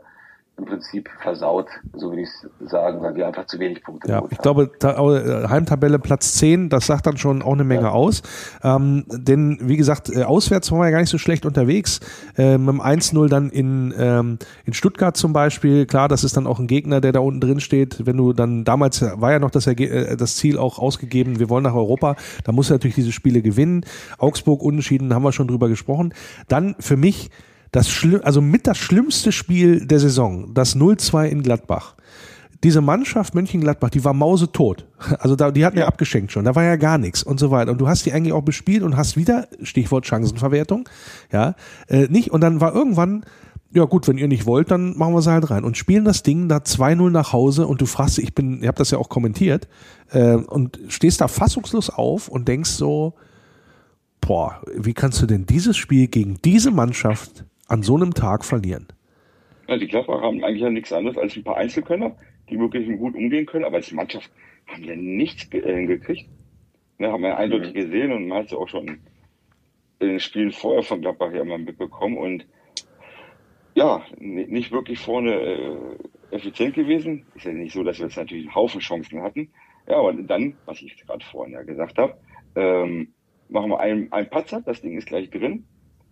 im 0.57 0.65
Prinzip 0.65 1.09
versaut, 1.19 1.67
so 1.93 2.11
würde 2.11 2.21
ich 2.21 2.29
sagen, 2.69 3.01
weil 3.01 3.15
wir 3.15 3.25
einfach 3.25 3.47
zu 3.47 3.57
wenig 3.57 3.83
Punkte 3.83 4.07
ja, 4.07 4.23
Ich 4.29 4.37
glaube, 4.37 4.69
äh, 4.83 5.47
Heimtabelle 5.49 5.97
Platz 5.97 6.35
10, 6.35 6.69
das 6.69 6.85
sagt 6.85 7.07
dann 7.07 7.17
schon 7.17 7.41
auch 7.41 7.53
eine 7.53 7.63
Menge 7.63 7.83
ja. 7.83 7.89
aus. 7.89 8.21
Ähm, 8.63 9.03
denn, 9.09 9.57
wie 9.61 9.77
gesagt, 9.77 10.15
äh, 10.15 10.23
auswärts 10.23 10.71
waren 10.71 10.79
wir 10.79 10.85
ja 10.85 10.91
gar 10.91 10.99
nicht 10.99 11.09
so 11.09 11.17
schlecht 11.17 11.47
unterwegs. 11.47 12.01
Äh, 12.37 12.59
mit 12.59 12.69
dem 12.69 12.81
1-0 12.81 13.29
dann 13.29 13.49
in, 13.49 13.95
ähm, 13.97 14.37
in 14.65 14.73
Stuttgart 14.73 15.17
zum 15.17 15.33
Beispiel. 15.33 15.87
Klar, 15.87 16.07
das 16.07 16.23
ist 16.23 16.37
dann 16.37 16.45
auch 16.45 16.59
ein 16.59 16.67
Gegner, 16.67 17.01
der 17.01 17.13
da 17.13 17.19
unten 17.19 17.41
drin 17.41 17.59
steht. 17.59 18.05
Wenn 18.05 18.17
du 18.17 18.33
dann, 18.33 18.63
damals 18.63 19.01
war 19.01 19.31
ja 19.31 19.39
noch 19.39 19.51
das, 19.51 19.65
Erge 19.65 19.89
äh, 19.89 20.17
das 20.17 20.35
Ziel 20.35 20.59
auch 20.59 20.77
ausgegeben, 20.77 21.39
wir 21.39 21.49
wollen 21.49 21.63
nach 21.63 21.75
Europa. 21.75 22.15
Da 22.43 22.51
musst 22.51 22.69
du 22.69 22.75
natürlich 22.75 22.95
diese 22.95 23.11
Spiele 23.11 23.41
gewinnen. 23.41 23.85
Augsburg 24.19 24.61
unentschieden, 24.61 25.15
haben 25.15 25.23
wir 25.23 25.31
schon 25.31 25.47
drüber 25.47 25.67
gesprochen. 25.67 26.13
Dann 26.47 26.75
für 26.79 26.95
mich 26.95 27.31
das 27.73 27.89
Schlimm, 27.89 28.21
also 28.23 28.39
mit 28.39 28.67
das 28.67 28.77
schlimmste 28.77 29.31
Spiel 29.31 29.85
der 29.85 29.99
Saison, 29.99 30.53
das 30.53 30.77
0-2 30.77 31.25
in 31.25 31.41
Gladbach. 31.41 31.95
Diese 32.63 32.79
Mannschaft 32.79 33.35
Mönchengladbach, 33.35 33.89
die 33.89 34.05
war 34.05 34.13
mausetot. 34.13 34.87
Also 35.19 35.35
da, 35.35 35.51
die 35.51 35.65
hatten 35.65 35.77
ja. 35.77 35.83
ja 35.83 35.87
abgeschenkt 35.87 36.31
schon, 36.31 36.45
da 36.45 36.55
war 36.55 36.63
ja 36.63 36.77
gar 36.77 36.97
nichts 36.97 37.23
und 37.23 37.39
so 37.39 37.51
weiter. 37.51 37.71
Und 37.71 37.81
du 37.81 37.87
hast 37.87 38.05
die 38.05 38.13
eigentlich 38.13 38.31
auch 38.31 38.43
bespielt 38.43 38.83
und 38.83 38.95
hast 38.95 39.17
wieder, 39.17 39.47
Stichwort 39.63 40.05
Chancenverwertung, 40.05 40.87
ja, 41.31 41.55
äh, 41.87 42.07
nicht. 42.07 42.31
Und 42.31 42.41
dann 42.41 42.61
war 42.61 42.73
irgendwann, 42.73 43.25
ja 43.73 43.83
gut, 43.85 44.07
wenn 44.07 44.19
ihr 44.19 44.27
nicht 44.27 44.45
wollt, 44.45 44.69
dann 44.69 44.95
machen 44.95 45.15
wir 45.15 45.21
sie 45.23 45.31
halt 45.31 45.49
rein. 45.49 45.63
Und 45.63 45.75
spielen 45.75 46.05
das 46.05 46.21
Ding 46.21 46.47
da 46.47 46.57
2-0 46.57 47.09
nach 47.09 47.33
Hause 47.33 47.65
und 47.65 47.81
du 47.81 47.87
fragst, 47.87 48.19
ich 48.19 48.35
bin, 48.35 48.61
ihr 48.61 48.67
habt 48.67 48.79
das 48.79 48.91
ja 48.91 48.99
auch 48.99 49.09
kommentiert, 49.09 49.67
äh, 50.11 50.35
und 50.35 50.79
stehst 50.89 51.21
da 51.21 51.27
fassungslos 51.27 51.89
auf 51.89 52.27
und 52.27 52.47
denkst 52.47 52.69
so, 52.69 53.15
boah, 54.21 54.61
wie 54.77 54.93
kannst 54.93 55.21
du 55.21 55.25
denn 55.25 55.47
dieses 55.47 55.75
Spiel 55.75 56.07
gegen 56.07 56.37
diese 56.45 56.69
Mannschaft 56.69 57.45
an 57.73 57.81
so 57.81 57.95
einem 57.95 58.13
Tag 58.13 58.45
verlieren? 58.45 58.87
Ja, 59.67 59.77
die 59.77 59.87
Gladbacher 59.87 60.21
haben 60.21 60.43
eigentlich 60.43 60.61
ja 60.61 60.69
nichts 60.69 60.93
anderes 60.93 61.17
als 61.17 61.35
ein 61.35 61.43
paar 61.43 61.57
Einzelkönner, 61.57 62.15
die 62.49 62.59
wirklich 62.59 62.87
gut 62.99 63.15
umgehen 63.15 63.47
können, 63.47 63.65
aber 63.65 63.77
als 63.77 63.91
Mannschaft 63.91 64.29
haben 64.67 64.83
ja 64.83 64.95
nichts 64.95 65.51
äh, 65.51 65.85
gekriegt. 65.87 66.29
Ne, 66.99 67.11
haben 67.11 67.23
wir 67.23 67.35
eindeutig 67.35 67.73
mhm. 67.73 67.77
gesehen 67.77 68.11
und 68.11 68.27
man 68.27 68.39
hat 68.39 68.45
es 68.45 68.53
auch 68.53 68.69
schon 68.69 68.99
in 69.99 70.07
den 70.07 70.19
Spielen 70.19 70.51
vorher 70.51 70.83
von 70.83 71.01
Gladbach 71.01 71.33
ja 71.33 71.43
mal 71.43 71.57
mitbekommen 71.57 72.17
und 72.17 72.45
ja, 73.73 74.03
nicht 74.19 74.71
wirklich 74.71 74.99
vorne 74.99 75.33
äh, 75.33 75.75
effizient 76.29 76.75
gewesen. 76.75 77.25
Ist 77.33 77.45
ja 77.45 77.53
nicht 77.53 77.73
so, 77.73 77.83
dass 77.83 77.97
wir 77.97 78.05
jetzt 78.05 78.17
natürlich 78.17 78.45
einen 78.45 78.55
Haufen 78.55 78.81
Chancen 78.81 79.23
hatten. 79.23 79.49
Ja, 79.87 79.97
aber 79.97 80.13
dann, 80.13 80.57
was 80.65 80.79
ich 80.83 80.95
gerade 80.95 81.25
vorhin 81.25 81.53
ja 81.53 81.63
gesagt 81.63 81.97
habe, 81.97 82.15
ähm, 82.55 83.13
machen 83.49 83.71
wir 83.71 83.79
einen, 83.79 84.11
einen 84.11 84.29
Patzer, 84.29 84.61
das 84.61 84.81
Ding 84.81 84.95
ist 84.95 85.07
gleich 85.07 85.31
drin. 85.31 85.65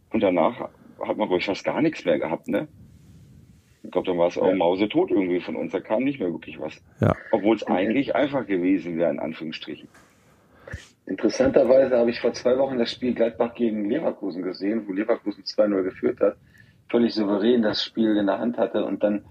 Und 0.09 0.21
danach 0.21 0.69
hat 1.07 1.17
man, 1.17 1.27
glaube 1.27 1.37
ich, 1.37 1.45
fast 1.45 1.63
gar 1.63 1.81
nichts 1.81 2.05
mehr 2.05 2.19
gehabt, 2.19 2.47
ne? 2.47 2.67
Ich 3.83 3.91
glaube, 3.91 4.07
dann 4.07 4.17
war 4.17 4.27
es 4.27 4.37
auch 4.37 4.47
ja. 4.47 4.55
mausetot 4.55 5.11
irgendwie 5.11 5.41
von 5.41 5.55
uns. 5.55 5.71
Da 5.71 5.79
kam 5.79 6.03
nicht 6.03 6.19
mehr 6.19 6.31
wirklich 6.31 6.59
was. 6.59 6.81
Ja. 6.99 7.15
Obwohl 7.31 7.55
es 7.55 7.63
eigentlich 7.63 8.15
einfach 8.15 8.45
gewesen 8.45 8.97
wäre, 8.97 9.09
in 9.09 9.19
Anführungsstrichen. 9.19 9.87
Interessanterweise 11.07 11.97
habe 11.97 12.11
ich 12.11 12.21
vor 12.21 12.33
zwei 12.33 12.57
Wochen 12.57 12.77
das 12.77 12.91
Spiel 12.91 13.13
Gladbach 13.13 13.55
gegen 13.55 13.89
Leverkusen 13.89 14.43
gesehen, 14.43 14.87
wo 14.87 14.93
Leverkusen 14.93 15.43
2-0 15.43 15.83
geführt 15.83 16.21
hat. 16.21 16.37
Völlig 16.89 17.13
souverän 17.13 17.63
das 17.63 17.83
Spiel 17.83 18.15
in 18.17 18.27
der 18.27 18.39
Hand 18.39 18.57
hatte 18.57 18.85
und 18.85 19.03
dann 19.03 19.25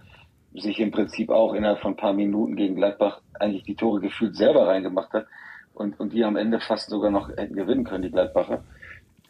sich 0.53 0.81
im 0.81 0.91
Prinzip 0.91 1.31
auch 1.31 1.55
innerhalb 1.55 1.81
von 1.81 1.93
ein 1.93 1.97
paar 1.97 2.13
Minuten 2.13 2.57
gegen 2.57 2.75
Gladbach 2.75 3.21
eigentlich 3.39 3.63
die 3.63 3.77
Tore 3.77 4.01
gefühlt 4.01 4.37
selber 4.37 4.67
reingemacht 4.67 5.13
hat 5.13 5.27
und, 5.75 5.99
und 6.01 6.13
die 6.13 6.25
am 6.25 6.37
Ende 6.37 6.61
fast 6.61 6.91
sogar 6.91 7.11
noch 7.11 7.29
hätten 7.29 7.55
gewinnen 7.55 7.85
können, 7.85 8.03
die 8.03 8.11
Gladbacher. 8.11 8.65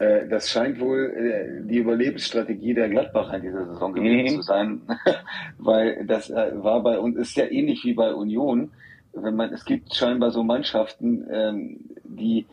Äh, 0.01 0.27
das 0.27 0.49
scheint 0.49 0.79
wohl 0.79 1.13
äh, 1.15 1.67
die 1.67 1.77
Überlebensstrategie 1.77 2.73
der 2.73 2.89
Gladbacher 2.89 3.35
in 3.35 3.43
dieser 3.43 3.67
Saison 3.67 3.93
gewesen 3.93 4.33
mhm. 4.33 4.37
zu 4.37 4.41
sein, 4.41 4.81
weil 5.59 6.05
das 6.07 6.31
äh, 6.31 6.51
war 6.55 6.81
bei 6.81 6.97
uns 6.97 7.17
ist 7.17 7.37
ja 7.37 7.45
ähnlich 7.45 7.83
wie 7.85 7.93
bei 7.93 8.11
Union. 8.11 8.71
Wenn 9.13 9.35
man 9.35 9.53
es 9.53 9.63
gibt 9.63 9.93
scheinbar 9.93 10.31
so 10.31 10.41
Mannschaften, 10.41 11.27
ähm, 11.31 11.79
die 12.03 12.47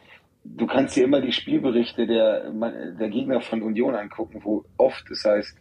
du 0.44 0.66
kannst 0.66 0.96
dir 0.96 1.04
immer 1.04 1.22
die 1.22 1.32
Spielberichte 1.32 2.06
der 2.06 2.50
der 2.50 3.08
Gegner 3.08 3.40
von 3.40 3.62
Union 3.62 3.94
angucken, 3.94 4.40
wo 4.44 4.66
oft 4.76 5.10
es 5.10 5.24
heißt, 5.24 5.56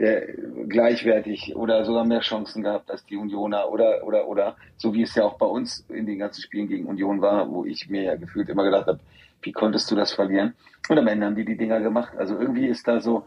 der 0.00 0.26
gleichwertig 0.68 1.54
oder 1.54 1.84
sogar 1.84 2.04
mehr 2.04 2.20
Chancen 2.20 2.64
gehabt 2.64 2.90
als 2.90 3.06
die 3.06 3.16
Unioner 3.16 3.70
oder 3.70 4.04
oder 4.04 4.26
oder 4.26 4.56
so 4.76 4.92
wie 4.92 5.02
es 5.02 5.14
ja 5.14 5.22
auch 5.22 5.38
bei 5.38 5.46
uns 5.46 5.86
in 5.88 6.06
den 6.06 6.18
ganzen 6.18 6.42
Spielen 6.42 6.66
gegen 6.66 6.86
Union 6.86 7.20
war, 7.20 7.48
wo 7.48 7.64
ich 7.64 7.88
mir 7.88 8.02
ja 8.02 8.16
gefühlt 8.16 8.48
immer 8.48 8.64
gedacht 8.64 8.88
habe, 8.88 9.00
wie 9.42 9.52
konntest 9.52 9.90
du 9.90 9.96
das 9.96 10.12
verlieren? 10.12 10.54
Und 10.88 10.98
am 10.98 11.06
Ende 11.06 11.26
haben 11.26 11.36
die 11.36 11.44
die 11.44 11.56
Dinger 11.56 11.80
gemacht. 11.80 12.12
Also 12.16 12.38
irgendwie 12.38 12.66
ist 12.66 12.88
da 12.88 13.00
so, 13.00 13.24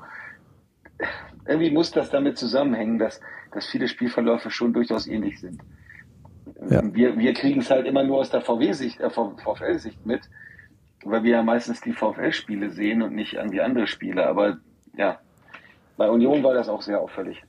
irgendwie 1.47 1.71
muss 1.71 1.91
das 1.91 2.09
damit 2.09 2.37
zusammenhängen, 2.37 2.99
dass, 2.99 3.19
dass 3.51 3.65
viele 3.65 3.87
Spielverläufe 3.87 4.49
schon 4.49 4.73
durchaus 4.73 5.07
ähnlich 5.07 5.39
sind. 5.39 5.61
Ja. 6.69 6.81
Wir, 6.93 7.17
wir 7.17 7.33
kriegen 7.33 7.61
es 7.61 7.69
halt 7.69 7.85
immer 7.85 8.03
nur 8.03 8.17
aus 8.17 8.29
der 8.29 8.41
VW-Sicht, 8.41 8.99
äh, 8.99 9.09
VfL-Sicht 9.09 10.05
mit, 10.05 10.21
weil 11.03 11.23
wir 11.23 11.31
ja 11.31 11.43
meistens 11.43 11.81
die 11.81 11.93
VfL-Spiele 11.93 12.69
sehen 12.71 13.01
und 13.01 13.15
nicht 13.15 13.33
irgendwie 13.33 13.61
andere 13.61 13.87
Spiele. 13.87 14.27
Aber 14.27 14.57
ja, 14.95 15.19
bei 15.97 16.09
Union 16.09 16.43
war 16.43 16.53
das 16.53 16.69
auch 16.69 16.81
sehr 16.81 16.99
auffällig. 16.99 17.43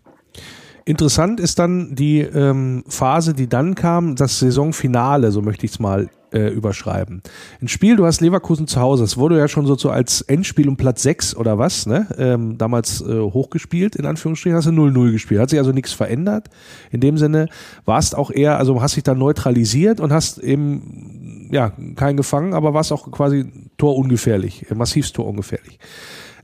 Interessant 0.85 1.39
ist 1.39 1.59
dann 1.59 1.95
die 1.95 2.21
ähm, 2.21 2.85
Phase, 2.89 3.35
die 3.35 3.49
dann 3.49 3.75
kam, 3.75 4.17
das 4.17 4.41
Saisonfinale, 4.41 5.31
so 5.31 5.41
möchte 5.41 5.65
ich 5.65 5.73
es 5.73 5.79
mal 5.79 6.11
äh, 6.33 6.49
überschreiben. 6.49 7.23
Ein 7.61 7.69
Spiel, 7.69 7.97
du 7.97 8.07
hast 8.07 8.21
Leverkusen 8.21 8.67
zu 8.67 8.81
Hause, 8.81 9.05
es 9.05 9.17
wurde 9.17 9.39
ja 9.39 9.49
schon 9.49 9.67
so, 9.67 9.77
so 9.77 9.91
als 9.91 10.23
Endspiel 10.23 10.69
um 10.69 10.77
Platz 10.77 11.03
6 11.03 11.37
oder 11.37 11.59
was, 11.59 11.87
ne? 11.87 12.07
Ähm, 12.19 12.59
damals 12.59 13.01
äh, 13.01 13.21
hochgespielt, 13.21 13.97
in 13.97 14.07
Anführungsstrichen, 14.07 14.57
hast 14.57 14.67
du 14.67 14.71
0-0 14.71 15.13
gespielt. 15.13 15.41
Hat 15.41 15.51
sich 15.51 15.59
also 15.59 15.73
nichts 15.73 15.93
verändert. 15.93 16.49
In 16.91 17.01
dem 17.01 17.19
Sinne 17.19 17.49
warst 17.85 18.17
auch 18.17 18.31
eher, 18.31 18.59
also 18.59 18.81
hast 18.83 18.97
dich 18.97 19.05
da 19.05 19.15
neutralisiert 19.15 20.01
und 20.01 20.13
hast 20.13 20.39
eben, 20.39 21.49
ja, 21.51 21.73
keinen 21.97 22.17
gefangen, 22.17 22.55
aber 22.55 22.75
warst 22.75 22.93
auch 22.93 23.11
quasi 23.11 23.47
torungefährlich, 23.77 24.71
äh, 24.71 24.75
massivst 24.75 25.15
torungefährlich. 25.17 25.79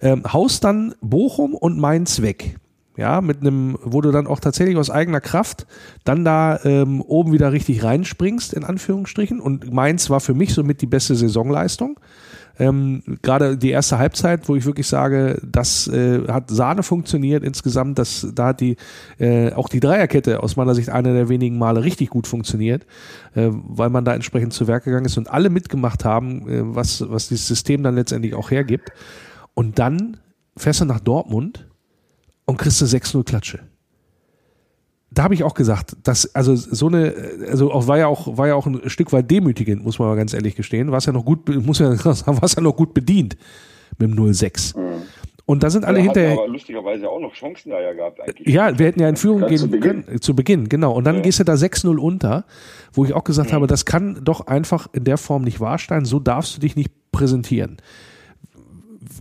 Ähm, 0.01 0.23
haust 0.33 0.65
dann 0.65 0.95
Bochum 1.01 1.55
und 1.55 1.79
Mainz 1.79 2.23
weg 2.23 2.57
ja, 2.99 3.21
mit 3.21 3.41
einem, 3.43 3.79
wo 3.85 4.01
du 4.01 4.11
dann 4.11 4.27
auch 4.27 4.41
tatsächlich 4.41 4.77
aus 4.77 4.91
eigener 4.91 5.21
Kraft 5.21 5.69
dann 6.03 6.25
da 6.25 6.59
ähm, 6.65 7.01
oben 7.01 7.33
wieder 7.33 7.53
richtig 7.53 7.85
reinspringst, 7.85 8.53
in 8.53 8.65
Anführungsstrichen. 8.65 9.39
Und 9.39 9.73
Mainz 9.73 10.11
war 10.11 10.19
für 10.19 10.35
mich 10.35 10.53
somit 10.53 10.83
die 10.83 10.87
beste 10.87 11.15
Saisonleistung. 11.15 12.01
Ähm, 12.59 13.05
Gerade 13.23 13.57
die 13.57 13.71
erste 13.71 14.01
Halbzeit, 14.01 14.49
wo 14.49 14.57
ich 14.57 14.67
wirklich 14.67 14.89
sage, 14.89 15.41
das 15.47 15.87
äh, 15.87 16.27
hat 16.27 16.51
Sahne 16.51 16.83
funktioniert 16.83 17.45
insgesamt, 17.45 18.01
das, 18.01 18.27
da 18.35 18.47
hat 18.47 18.61
die 18.61 18.75
äh, 19.21 19.53
auch 19.53 19.69
die 19.69 19.79
Dreierkette 19.79 20.43
aus 20.43 20.57
meiner 20.57 20.75
Sicht 20.75 20.91
einer 20.91 21.13
der 21.13 21.29
wenigen 21.29 21.57
Male 21.57 21.85
richtig 21.85 22.11
gut 22.11 22.27
funktioniert, 22.27 22.85
äh, 23.37 23.49
weil 23.53 23.91
man 23.91 24.05
da 24.05 24.13
entsprechend 24.13 24.55
zu 24.55 24.67
Werk 24.67 24.83
gegangen 24.83 25.07
ist 25.07 25.17
und 25.17 25.31
alle 25.31 25.51
mitgemacht 25.51 26.05
haben, 26.05 26.49
äh, 26.49 26.75
was, 26.75 27.09
was 27.09 27.29
dieses 27.29 27.47
System 27.47 27.85
dann 27.85 27.95
letztendlich 27.95 28.35
auch 28.35 28.51
hergibt. 28.51 28.91
Und 29.55 29.79
dann 29.79 30.17
fährst 30.57 30.81
du 30.81 30.85
nach 30.85 30.99
Dortmund 30.99 31.68
und 32.49 32.57
kriegst 32.57 32.81
du 32.81 32.87
6-0 32.87 33.25
Klatsche. 33.25 33.61
Da 35.11 35.25
habe 35.25 35.35
ich 35.35 35.45
auch 35.45 35.53
gesagt, 35.53 35.97
dass, 36.03 36.35
also 36.35 36.57
so 36.57 36.87
eine, 36.87 37.15
also 37.47 37.71
auch 37.71 37.87
war 37.87 37.99
ja 37.99 38.07
auch, 38.07 38.39
war 38.39 38.49
ja 38.49 38.55
auch 38.55 38.67
ein 38.67 38.89
Stück 38.89 39.13
weit 39.13 39.31
demütigend, 39.31 39.85
muss 39.85 39.99
man 39.99 40.09
mal 40.09 40.17
ganz 40.17 40.33
ehrlich 40.33 40.57
gestehen. 40.57 40.91
War 40.91 40.99
es 40.99 41.07
ja 41.07 41.13
noch 41.13 41.27
gut, 41.27 41.47
muss 41.65 41.79
ja 41.79 41.95
sagen, 42.15 42.41
war 42.41 42.49
ja 42.49 42.63
noch 42.63 42.75
gut 42.75 42.95
bedient 42.95 43.37
mit 43.99 44.11
dem 44.11 44.17
0-6. 44.17 44.79
Mhm. 44.79 45.03
Und 45.45 45.63
da 45.63 45.69
sind 45.69 45.85
alle 45.85 46.01
hinterher. 46.01 46.33
aber 46.33 46.49
lustigerweise 46.49 47.09
auch 47.09 47.21
noch 47.21 47.35
Chancen 47.35 47.71
da 47.71 47.81
ja 47.81 47.93
gehabt 47.93 48.21
eigentlich. 48.21 48.49
Ja, 48.49 48.79
wir 48.79 48.87
hätten 48.87 49.01
ja 49.01 49.09
in 49.11 49.17
Führung 49.17 49.47
gehen 49.47 49.81
können, 49.81 50.21
zu 50.21 50.35
Beginn, 50.35 50.71
genau. 50.71 50.93
Und 50.93 51.05
dann 51.05 51.17
ja. 51.17 51.23
gehst 51.23 51.41
du 51.41 51.45
da 51.45 51.55
6-0 51.55 51.97
unter, 51.97 52.45
wo 52.95 53.05
ich 53.05 53.13
auch 53.13 53.25
gesagt 53.25 53.51
mhm. 53.51 53.57
habe, 53.57 53.67
das 53.67 53.85
kann 53.85 54.21
doch 54.25 54.47
einfach 54.47 54.89
in 54.93 55.05
der 55.05 55.19
Form 55.19 55.43
nicht 55.43 55.61
wahr 55.61 55.79
sein, 55.79 56.07
so 56.07 56.19
darfst 56.19 56.57
du 56.57 56.61
dich 56.61 56.77
nicht 56.77 56.93
präsentieren 57.13 57.77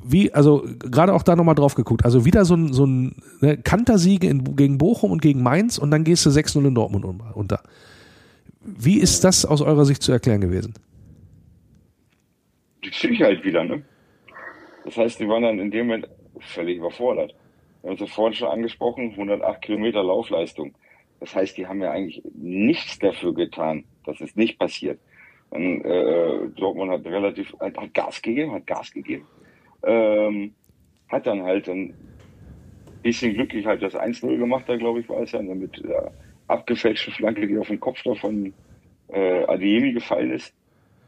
wie, 0.10 0.34
also 0.34 0.66
gerade 0.80 1.14
auch 1.14 1.24
da 1.24 1.36
nochmal 1.36 1.56
drauf 1.56 1.76
geguckt, 1.76 2.06
also 2.06 2.26
wieder 2.26 2.46
so 2.46 2.56
ein, 2.56 2.74
so 2.74 2.86
ein 2.86 3.16
ne, 3.42 3.58
Kantersiege 3.58 4.28
in, 4.28 4.56
gegen 4.56 4.78
Bochum 4.78 5.12
und 5.12 5.22
gegen 5.22 5.44
Mainz 5.44 5.78
und 5.78 5.92
dann 5.92 6.04
gehst 6.04 6.26
du 6.26 6.30
6-0 6.30 6.66
in 6.66 6.76
Dortmund 6.76 7.06
unter. 7.06 7.62
Wie 8.62 9.00
ist 9.00 9.24
das 9.24 9.46
aus 9.46 9.62
eurer 9.62 9.86
Sicht 9.86 10.02
zu 10.02 10.12
erklären 10.12 10.42
gewesen? 10.42 10.74
Die 12.84 12.90
Psyche 12.90 13.26
halt 13.26 13.44
wieder, 13.44 13.64
ne? 13.64 13.84
Das 14.86 14.98
heißt, 14.98 15.20
die 15.20 15.28
waren 15.28 15.44
dann 15.44 15.60
in 15.60 15.72
dem 15.72 15.88
Moment 15.88 16.08
völlig 16.40 16.78
überfordert. 16.78 17.36
Wir 17.82 17.90
haben 17.90 17.96
es 17.96 18.02
ja 18.02 18.08
vorhin 18.08 18.34
schon 18.34 18.50
angesprochen, 18.50 19.12
108 19.12 19.62
Kilometer 19.62 20.04
Laufleistung. 20.04 20.74
Das 21.20 21.36
heißt, 21.36 21.58
die 21.58 21.68
haben 21.68 21.82
ja 21.82 21.92
eigentlich 21.92 22.22
nichts 22.36 23.00
dafür 23.00 23.34
getan, 23.34 23.84
dass 24.06 24.22
es 24.22 24.36
nicht 24.36 24.60
passiert. 24.60 25.00
Dann, 25.52 25.82
äh, 25.82 26.50
Dortmund 26.56 26.92
hat 26.92 27.06
relativ, 27.06 27.54
hat 27.60 27.94
Gas 27.94 28.22
gegeben, 28.22 28.52
hat 28.54 28.68
Gas 28.68 28.92
gegeben. 28.92 29.26
Ähm, 29.88 30.54
hat 31.10 31.26
dann 31.26 31.44
halt 31.44 31.70
ein 31.70 31.94
bisschen 33.02 33.34
glücklich 33.34 33.66
halt 33.66 33.82
das 33.82 33.96
1-0 33.96 34.38
gemacht, 34.38 34.66
da 34.68 34.76
glaube 34.76 35.00
ich, 35.00 35.10
war 35.10 35.22
es 35.22 35.32
ja, 35.32 35.42
mit 35.42 35.82
der 35.84 36.12
abgefälschten 36.48 37.14
Flanke, 37.14 37.48
die 37.48 37.58
auf 37.58 37.68
den 37.68 37.80
Kopf 37.80 38.02
da 38.04 38.14
von 38.16 38.54
äh, 39.08 39.44
Adeyemi 39.46 39.94
gefallen 39.94 40.32
ist, 40.32 40.54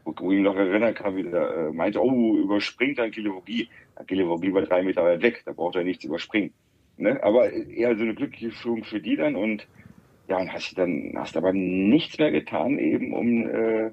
wo, 0.04 0.12
mich 0.26 0.40
noch 0.40 0.56
erinnern 0.56 0.94
kann, 0.94 1.16
wie 1.16 1.24
der 1.24 1.50
äh, 1.50 1.72
meinte, 1.72 2.02
oh, 2.02 2.36
überspringt 2.36 2.98
dann 2.98 3.10
Gilevogie. 3.10 3.68
Gilevogie 4.06 4.52
war 4.54 4.62
drei 4.62 4.82
Meter 4.82 5.04
weit 5.04 5.22
weg, 5.22 5.42
da 5.44 5.52
braucht 5.52 5.76
er 5.76 5.84
nichts 5.84 6.04
überspringen. 6.04 6.52
Ne? 6.96 7.22
Aber 7.22 7.50
eher 7.52 7.94
so 7.96 8.02
eine 8.02 8.14
glückliche 8.14 8.50
Führung 8.50 8.84
für 8.84 9.00
die 9.00 9.16
dann 9.16 9.36
und 9.36 9.66
ja, 10.28 10.38
und 10.38 10.52
hast 10.52 10.78
dann 10.78 11.12
hast 11.16 11.36
aber 11.36 11.52
nichts 11.52 12.18
mehr 12.18 12.30
getan, 12.30 12.78
eben 12.78 13.12
um 13.12 13.46
äh, 13.48 13.90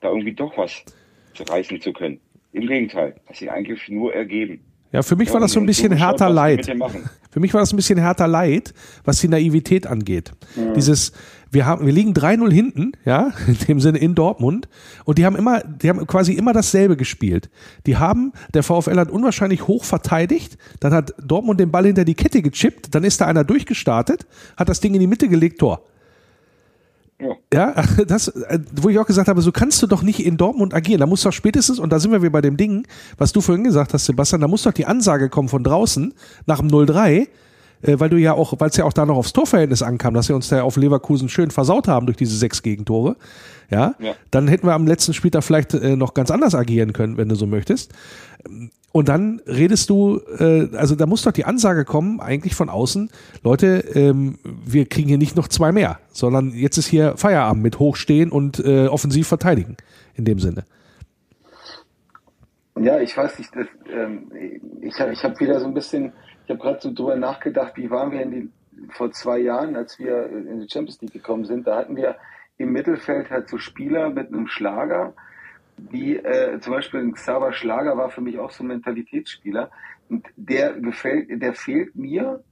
da 0.00 0.08
irgendwie 0.08 0.32
doch 0.32 0.56
was 0.56 0.84
zu 1.34 1.42
reißen 1.44 1.80
zu 1.80 1.92
können. 1.92 2.20
Im 2.54 2.68
Gegenteil, 2.68 3.16
hast 3.26 3.40
sich 3.40 3.50
eigentlich 3.50 3.88
nur 3.88 4.14
ergeben. 4.14 4.60
Ja, 4.92 5.02
für 5.02 5.16
mich 5.16 5.28
Ja, 5.28 5.34
war 5.34 5.40
das 5.40 5.50
so 5.50 5.58
ein 5.58 5.66
bisschen 5.66 5.90
härter 5.90 6.30
Leid. 6.30 6.72
Für 7.32 7.40
mich 7.40 7.52
war 7.52 7.60
das 7.60 7.72
ein 7.72 7.76
bisschen 7.76 7.98
härter 7.98 8.28
Leid, 8.28 8.72
was 9.04 9.20
die 9.20 9.26
Naivität 9.26 9.88
angeht. 9.88 10.30
Dieses, 10.76 11.12
wir 11.50 11.66
haben, 11.66 11.84
wir 11.84 11.92
liegen 11.92 12.12
3-0 12.12 12.52
hinten, 12.52 12.92
ja, 13.04 13.32
in 13.48 13.58
dem 13.66 13.80
Sinne 13.80 13.98
in 13.98 14.14
Dortmund, 14.14 14.68
und 15.04 15.18
die 15.18 15.26
haben 15.26 15.34
immer, 15.34 15.64
die 15.64 15.88
haben 15.88 16.06
quasi 16.06 16.34
immer 16.34 16.52
dasselbe 16.52 16.96
gespielt. 16.96 17.50
Die 17.86 17.96
haben, 17.96 18.32
der 18.54 18.62
VfL 18.62 19.00
hat 19.00 19.10
unwahrscheinlich 19.10 19.66
hoch 19.66 19.82
verteidigt, 19.82 20.56
dann 20.78 20.92
hat 20.92 21.12
Dortmund 21.20 21.58
den 21.58 21.72
Ball 21.72 21.86
hinter 21.86 22.04
die 22.04 22.14
Kette 22.14 22.40
gechippt, 22.40 22.94
dann 22.94 23.02
ist 23.02 23.20
da 23.20 23.26
einer 23.26 23.42
durchgestartet, 23.42 24.28
hat 24.56 24.68
das 24.68 24.78
Ding 24.78 24.94
in 24.94 25.00
die 25.00 25.08
Mitte 25.08 25.26
gelegt, 25.26 25.58
Tor. 25.58 25.84
Ja. 27.52 27.74
Das, 28.06 28.28
äh, 28.28 28.58
wo 28.80 28.88
ich 28.88 28.98
auch 28.98 29.06
gesagt 29.06 29.28
habe, 29.28 29.40
so 29.40 29.52
kannst 29.52 29.82
du 29.82 29.86
doch 29.86 30.02
nicht 30.02 30.24
in 30.24 30.36
Dortmund 30.36 30.74
agieren. 30.74 31.00
Da 31.00 31.06
muss 31.06 31.22
doch 31.22 31.32
spätestens, 31.32 31.78
und 31.78 31.90
da 31.90 31.98
sind 31.98 32.12
wir 32.12 32.22
wieder 32.22 32.32
bei 32.32 32.40
dem 32.40 32.56
Ding, 32.56 32.86
was 33.16 33.32
du 33.32 33.40
vorhin 33.40 33.64
gesagt 33.64 33.94
hast, 33.94 34.06
Sebastian, 34.06 34.40
da 34.40 34.48
muss 34.48 34.62
doch 34.62 34.72
die 34.72 34.86
Ansage 34.86 35.28
kommen 35.28 35.48
von 35.48 35.64
draußen 35.64 36.12
nach 36.46 36.60
dem 36.60 36.68
0-3, 36.68 37.28
äh, 37.84 38.00
weil 38.00 38.08
du 38.10 38.16
ja 38.16 38.32
auch, 38.34 38.54
weil 38.58 38.70
es 38.70 38.76
ja 38.76 38.84
auch 38.84 38.92
da 38.92 39.06
noch 39.06 39.16
aufs 39.16 39.32
Torverhältnis 39.32 39.82
ankam, 39.82 40.14
dass 40.14 40.28
wir 40.28 40.36
uns 40.36 40.48
da 40.48 40.62
auf 40.62 40.76
Leverkusen 40.76 41.28
schön 41.28 41.50
versaut 41.50 41.86
haben 41.88 42.06
durch 42.06 42.16
diese 42.16 42.36
sechs 42.36 42.62
Gegentore. 42.62 43.16
Ja, 43.70 43.94
Ja. 43.98 44.14
dann 44.30 44.48
hätten 44.48 44.66
wir 44.66 44.74
am 44.74 44.86
letzten 44.86 45.14
Spieltag 45.14 45.42
vielleicht 45.44 45.72
äh, 45.74 45.96
noch 45.96 46.14
ganz 46.14 46.30
anders 46.30 46.54
agieren 46.54 46.92
können, 46.92 47.16
wenn 47.16 47.28
du 47.28 47.34
so 47.34 47.46
möchtest. 47.46 47.92
Und 48.92 49.08
dann 49.08 49.40
redest 49.46 49.90
du, 49.90 50.20
äh, 50.38 50.68
also 50.76 50.94
da 50.94 51.06
muss 51.06 51.22
doch 51.22 51.32
die 51.32 51.44
Ansage 51.46 51.84
kommen, 51.84 52.20
eigentlich 52.20 52.54
von 52.54 52.68
außen, 52.68 53.10
Leute, 53.42 53.78
ähm, 53.94 54.38
wir 54.64 54.86
kriegen 54.86 55.08
hier 55.08 55.18
nicht 55.18 55.34
noch 55.34 55.48
zwei 55.48 55.72
mehr, 55.72 55.98
sondern 56.12 56.52
jetzt 56.52 56.76
ist 56.78 56.86
hier 56.86 57.16
Feierabend 57.16 57.62
mit 57.62 57.78
hochstehen 57.80 58.30
und 58.30 58.60
äh, 58.60 58.86
offensiv 58.86 59.26
verteidigen, 59.26 59.76
in 60.14 60.24
dem 60.24 60.38
Sinne. 60.38 60.64
Ja, 62.80 63.00
ich 63.00 63.16
weiß 63.16 63.38
nicht, 63.38 63.50
das, 63.54 63.66
ähm, 63.92 64.30
ich, 64.82 64.98
hab- 65.00 65.10
ich 65.10 65.22
habe 65.22 65.38
wieder 65.40 65.60
so 65.60 65.66
ein 65.66 65.74
bisschen, 65.74 66.12
ich 66.44 66.50
habe 66.50 66.60
gerade 66.60 66.80
so 66.80 66.92
drüber 66.92 67.16
nachgedacht, 67.16 67.76
wie 67.76 67.90
waren 67.90 68.12
wir 68.12 68.22
in 68.22 68.30
die, 68.30 68.50
vor 68.90 69.10
zwei 69.12 69.38
Jahren, 69.38 69.76
als 69.76 69.98
wir 69.98 70.26
in 70.26 70.60
die 70.60 70.68
Champions 70.68 71.00
League 71.00 71.12
gekommen 71.12 71.44
sind, 71.44 71.66
da 71.66 71.76
hatten 71.76 71.96
wir 71.96 72.16
im 72.58 72.72
Mittelfeld 72.72 73.30
halt 73.30 73.48
so 73.48 73.58
Spieler 73.58 74.10
mit 74.10 74.28
einem 74.28 74.46
Schlager, 74.46 75.14
die 75.76 76.16
äh, 76.16 76.60
zum 76.60 76.72
Beispiel 76.72 77.00
ein 77.00 77.12
Xaver 77.12 77.52
Schlager 77.52 77.96
war 77.96 78.10
für 78.10 78.20
mich 78.20 78.38
auch 78.38 78.50
so 78.50 78.62
ein 78.62 78.68
Mentalitätsspieler 78.68 79.70
und 80.08 80.26
der 80.36 80.74
gefällt, 80.74 81.42
der 81.42 81.54
fehlt 81.54 81.96
mir 81.96 82.44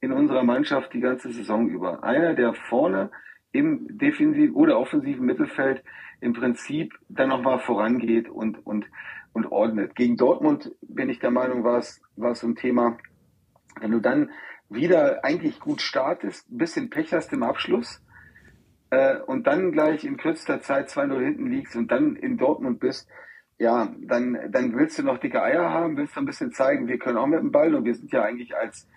in 0.00 0.12
unserer 0.12 0.44
Mannschaft 0.44 0.92
die 0.92 1.00
ganze 1.00 1.32
Saison 1.32 1.68
über. 1.68 2.04
Einer, 2.04 2.34
der 2.34 2.54
vorne 2.54 3.10
im 3.52 3.98
defensiv 3.98 4.54
oder 4.54 4.78
offensiven 4.78 5.26
Mittelfeld 5.26 5.82
im 6.20 6.32
Prinzip 6.32 6.94
dann 7.08 7.30
nochmal 7.30 7.58
vorangeht 7.58 8.28
und, 8.28 8.64
und, 8.66 8.86
und 9.32 9.46
ordnet. 9.46 9.96
Gegen 9.96 10.16
Dortmund 10.16 10.70
bin 10.82 11.08
ich 11.08 11.18
der 11.18 11.30
Meinung, 11.30 11.64
war 11.64 11.78
es, 11.78 12.00
war 12.16 12.32
es 12.32 12.40
so 12.40 12.46
ein 12.46 12.56
Thema, 12.56 12.98
wenn 13.80 13.90
du 13.90 14.00
dann 14.00 14.30
wieder 14.68 15.24
eigentlich 15.24 15.60
gut 15.60 15.80
startest, 15.82 16.50
ein 16.50 16.58
bisschen 16.58 16.90
Pech 16.90 17.12
hast 17.12 17.32
im 17.32 17.42
Abschluss 17.42 18.02
äh, 18.90 19.18
und 19.18 19.46
dann 19.46 19.72
gleich 19.72 20.04
in 20.04 20.16
kürzester 20.16 20.60
Zeit 20.60 20.88
2-0 20.88 21.20
hinten 21.20 21.46
liegst 21.46 21.76
und 21.76 21.90
dann 21.90 22.16
in 22.16 22.38
Dortmund 22.38 22.80
bist, 22.80 23.08
ja, 23.58 23.92
dann, 24.00 24.38
dann 24.50 24.74
willst 24.76 24.98
du 24.98 25.02
noch 25.02 25.18
dicke 25.18 25.42
Eier 25.42 25.70
haben, 25.70 25.96
willst 25.96 26.16
du 26.16 26.20
ein 26.20 26.26
bisschen 26.26 26.52
zeigen, 26.52 26.88
wir 26.88 26.98
können 26.98 27.18
auch 27.18 27.26
mit 27.26 27.40
dem 27.40 27.52
Ball 27.52 27.74
und 27.74 27.84
wir 27.84 27.94
sind 27.94 28.10
ja 28.10 28.22
eigentlich 28.22 28.56
als 28.56 28.88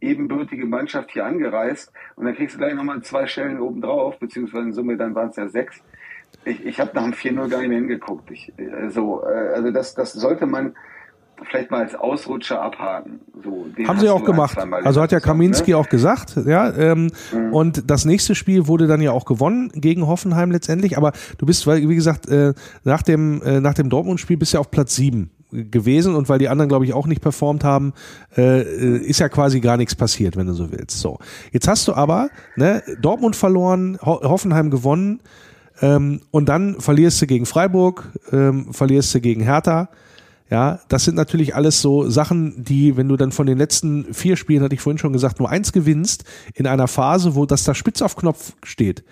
ebenbürtige 0.00 0.66
Mannschaft 0.66 1.10
hier 1.12 1.24
angereist 1.24 1.92
und 2.16 2.26
dann 2.26 2.34
kriegst 2.34 2.54
du 2.54 2.58
gleich 2.58 2.74
nochmal 2.74 3.02
zwei 3.02 3.26
Stellen 3.26 3.60
oben 3.60 3.80
drauf, 3.80 4.18
beziehungsweise 4.18 4.64
in 4.64 4.72
Summe 4.72 4.96
dann 4.96 5.14
waren 5.14 5.30
es 5.30 5.36
ja 5.36 5.48
sechs. 5.48 5.82
Ich, 6.44 6.64
ich 6.64 6.80
habe 6.80 6.92
nach 6.94 7.04
dem 7.04 7.12
4-0 7.12 7.48
gar 7.48 7.60
nicht 7.60 7.68
mehr 7.68 7.78
hingeguckt. 7.78 8.30
Ich, 8.30 8.52
äh, 8.58 8.64
äh, 8.64 9.54
also 9.54 9.70
das, 9.70 9.94
das 9.94 10.12
sollte 10.12 10.46
man 10.46 10.76
vielleicht 11.48 11.70
mal 11.70 11.82
als 11.82 11.94
Ausrutscher 11.94 12.60
abhaken. 12.60 13.20
So, 13.42 13.66
Haben 13.86 14.00
sie 14.00 14.08
auch 14.08 14.24
gemacht. 14.24 14.56
Also 14.58 15.00
hat 15.00 15.12
ja 15.12 15.20
Kaminski 15.20 15.72
ne? 15.72 15.76
auch 15.76 15.88
gesagt, 15.88 16.36
ja. 16.46 16.72
Ähm, 16.76 17.10
Und 17.50 17.90
das 17.90 18.04
nächste 18.04 18.34
Spiel 18.34 18.66
wurde 18.66 18.86
dann 18.86 19.00
ja 19.00 19.12
auch 19.12 19.24
gewonnen 19.24 19.70
gegen 19.74 20.06
Hoffenheim 20.06 20.50
letztendlich. 20.50 20.96
Aber 20.96 21.12
du 21.38 21.46
bist, 21.46 21.66
weil, 21.66 21.88
wie 21.88 21.94
gesagt, 21.94 22.28
äh, 22.28 22.54
nach 22.84 23.02
dem, 23.02 23.42
äh, 23.42 23.60
nach 23.60 23.74
dem 23.74 23.90
Dortmund-Spiel 23.90 24.36
bist 24.36 24.52
du 24.52 24.56
ja 24.56 24.60
auf 24.60 24.70
Platz 24.70 24.94
sieben 24.94 25.30
gewesen 25.52 26.14
und 26.14 26.28
weil 26.28 26.38
die 26.38 26.48
anderen, 26.48 26.68
glaube 26.68 26.86
ich, 26.86 26.94
auch 26.94 27.06
nicht 27.06 27.20
performt 27.20 27.62
haben, 27.62 27.92
äh, 28.36 28.62
äh, 28.62 28.96
ist 28.98 29.20
ja 29.20 29.28
quasi 29.28 29.60
gar 29.60 29.76
nichts 29.76 29.94
passiert, 29.94 30.36
wenn 30.36 30.46
du 30.46 30.54
so 30.54 30.72
willst. 30.72 30.98
So. 30.98 31.18
Jetzt 31.52 31.68
hast 31.68 31.86
du 31.88 31.92
aber, 31.92 32.30
ne, 32.56 32.82
Dortmund 33.00 33.36
verloren, 33.36 33.98
Ho 34.02 34.22
Hoffenheim 34.22 34.70
gewonnen, 34.70 35.20
ähm, 35.80 36.20
und 36.30 36.48
dann 36.48 36.80
verlierst 36.80 37.20
du 37.20 37.26
gegen 37.26 37.44
Freiburg, 37.44 38.08
ähm, 38.32 38.72
verlierst 38.72 39.14
du 39.14 39.20
gegen 39.20 39.42
Hertha. 39.42 39.88
Ja, 40.50 40.80
das 40.88 41.04
sind 41.04 41.14
natürlich 41.14 41.54
alles 41.54 41.80
so 41.80 42.08
Sachen, 42.10 42.62
die, 42.62 42.96
wenn 42.96 43.08
du 43.08 43.16
dann 43.16 43.32
von 43.32 43.46
den 43.46 43.56
letzten 43.56 44.12
vier 44.12 44.36
Spielen, 44.36 44.62
hatte 44.62 44.74
ich 44.74 44.80
vorhin 44.80 44.98
schon 44.98 45.12
gesagt, 45.12 45.38
nur 45.38 45.48
eins 45.48 45.72
gewinnst, 45.72 46.24
in 46.54 46.66
einer 46.66 46.88
Phase, 46.88 47.34
wo 47.34 47.46
das 47.46 47.64
da 47.64 47.74
spitz 47.74 48.02
auf 48.02 48.16
Knopf 48.16 48.54
steht, 48.62 49.04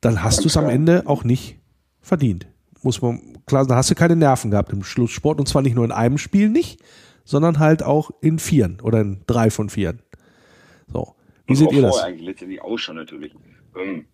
dann 0.00 0.22
hast 0.22 0.42
du 0.44 0.48
es 0.48 0.56
am 0.56 0.68
Ende 0.68 1.02
auch 1.06 1.24
nicht 1.24 1.58
verdient. 2.00 2.46
Muss 2.82 3.02
man, 3.02 3.38
klar, 3.46 3.66
da 3.66 3.76
hast 3.76 3.90
du 3.90 3.94
keine 3.94 4.16
Nerven 4.16 4.50
gehabt 4.50 4.72
im 4.72 4.82
Schlusssport 4.82 5.38
und 5.38 5.46
zwar 5.46 5.62
nicht 5.62 5.74
nur 5.74 5.84
in 5.84 5.92
einem 5.92 6.18
Spiel 6.18 6.48
nicht, 6.48 6.80
sondern 7.24 7.58
halt 7.58 7.82
auch 7.82 8.10
in 8.20 8.38
vieren 8.38 8.80
oder 8.82 9.00
in 9.00 9.22
drei 9.26 9.50
von 9.50 9.68
vieren. 9.68 10.02
So. 10.92 11.14
Wie 11.46 11.54
seht 11.54 11.72
ihr 11.72 11.82
das? 11.82 11.92
vorher 11.92 12.08
eigentlich 12.08 12.26
letztendlich 12.26 12.62
auch 12.62 12.78
schon 12.78 12.96
natürlich. 12.96 13.34
Ähm, 13.78 14.06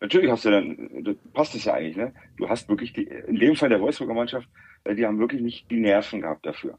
natürlich 0.00 0.30
hast 0.30 0.44
du 0.44 0.50
dann, 0.50 1.16
passt 1.32 1.54
es 1.54 1.64
ja 1.64 1.74
eigentlich, 1.74 1.96
ne? 1.96 2.12
Du 2.36 2.48
hast 2.48 2.68
wirklich 2.68 2.92
die, 2.92 3.04
in 3.04 3.36
dem 3.36 3.56
Fall 3.56 3.68
der 3.68 3.80
Wolfsburger 3.80 4.14
Mannschaft, 4.14 4.48
die 4.94 5.06
haben 5.06 5.18
wirklich 5.18 5.42
nicht 5.42 5.70
die 5.70 5.80
Nerven 5.80 6.20
gehabt 6.22 6.46
dafür. 6.46 6.78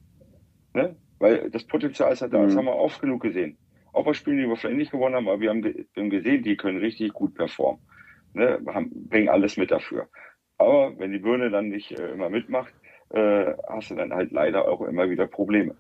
Ne? 0.74 0.96
Weil 1.20 1.50
das 1.50 1.64
Potenzial 1.64 2.14
ist 2.14 2.22
halt 2.22 2.34
da, 2.34 2.44
das 2.44 2.54
Mhm. 2.54 2.60
haben 2.60 2.66
wir 2.66 2.76
oft 2.76 3.02
genug 3.02 3.22
gesehen. 3.22 3.58
Auch 3.94 4.06
bei 4.06 4.14
Spielen, 4.14 4.38
die 4.38 4.48
wir 4.48 4.56
vielleicht 4.56 4.78
nicht 4.78 4.92
gewonnen 4.92 5.16
haben, 5.16 5.28
aber 5.28 5.40
wir 5.40 5.50
haben, 5.50 5.64
wir 5.64 5.86
haben 5.98 6.10
gesehen, 6.10 6.44
die 6.44 6.56
können 6.56 6.78
richtig 6.78 7.14
gut 7.14 7.34
performen. 7.34 7.82
Ne? 8.34 8.60
Haben, 8.68 8.92
bringen 9.10 9.30
alles 9.30 9.58
mit 9.58 9.72
dafür. 9.72 10.08
Aber 10.60 10.98
wenn 11.00 11.12
die 11.12 11.20
Birne 11.20 11.50
dann 11.50 11.70
nicht 11.70 11.92
äh, 11.92 12.12
immer 12.12 12.30
mitmacht, 12.30 12.74
äh, 13.10 13.54
hast 13.68 13.90
du 13.92 13.96
dann 13.96 14.14
halt 14.14 14.32
leider 14.32 14.68
auch 14.68 14.82
immer 14.82 15.10
wieder 15.10 15.28
Probleme. 15.28 15.76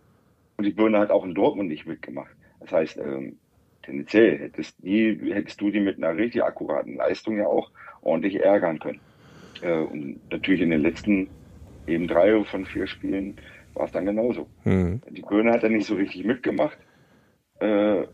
Und 0.57 0.65
die 0.65 0.71
Birne 0.71 0.99
hat 0.99 1.11
auch 1.11 1.25
in 1.25 1.35
Dortmund 1.35 1.69
nicht 1.69 1.85
mitgemacht. 1.85 2.31
Das 2.59 2.71
heißt, 2.71 2.97
ähm, 2.97 3.37
tendenziell 3.83 4.39
hättest, 4.39 4.83
die, 4.83 5.31
hättest 5.33 5.61
du 5.61 5.69
die 5.69 5.79
mit 5.79 5.97
einer 5.97 6.17
richtig 6.17 6.43
akkuraten 6.43 6.95
Leistung 6.95 7.37
ja 7.37 7.45
auch 7.45 7.71
ordentlich 8.01 8.41
ärgern 8.43 8.79
können. 8.79 8.99
Äh, 9.61 9.79
und 9.79 10.19
natürlich 10.31 10.61
in 10.61 10.71
den 10.71 10.81
letzten 10.81 11.29
eben 11.87 12.07
drei 12.07 12.43
von 12.43 12.65
vier 12.65 12.87
Spielen 12.87 13.35
war 13.73 13.85
es 13.85 13.91
dann 13.91 14.05
genauso. 14.05 14.47
Hm. 14.63 15.01
Die 15.09 15.21
Birne 15.21 15.53
hat 15.53 15.63
dann 15.63 15.73
nicht 15.73 15.87
so 15.87 15.95
richtig 15.95 16.25
mitgemacht. 16.25 16.77
Äh, 17.59 18.05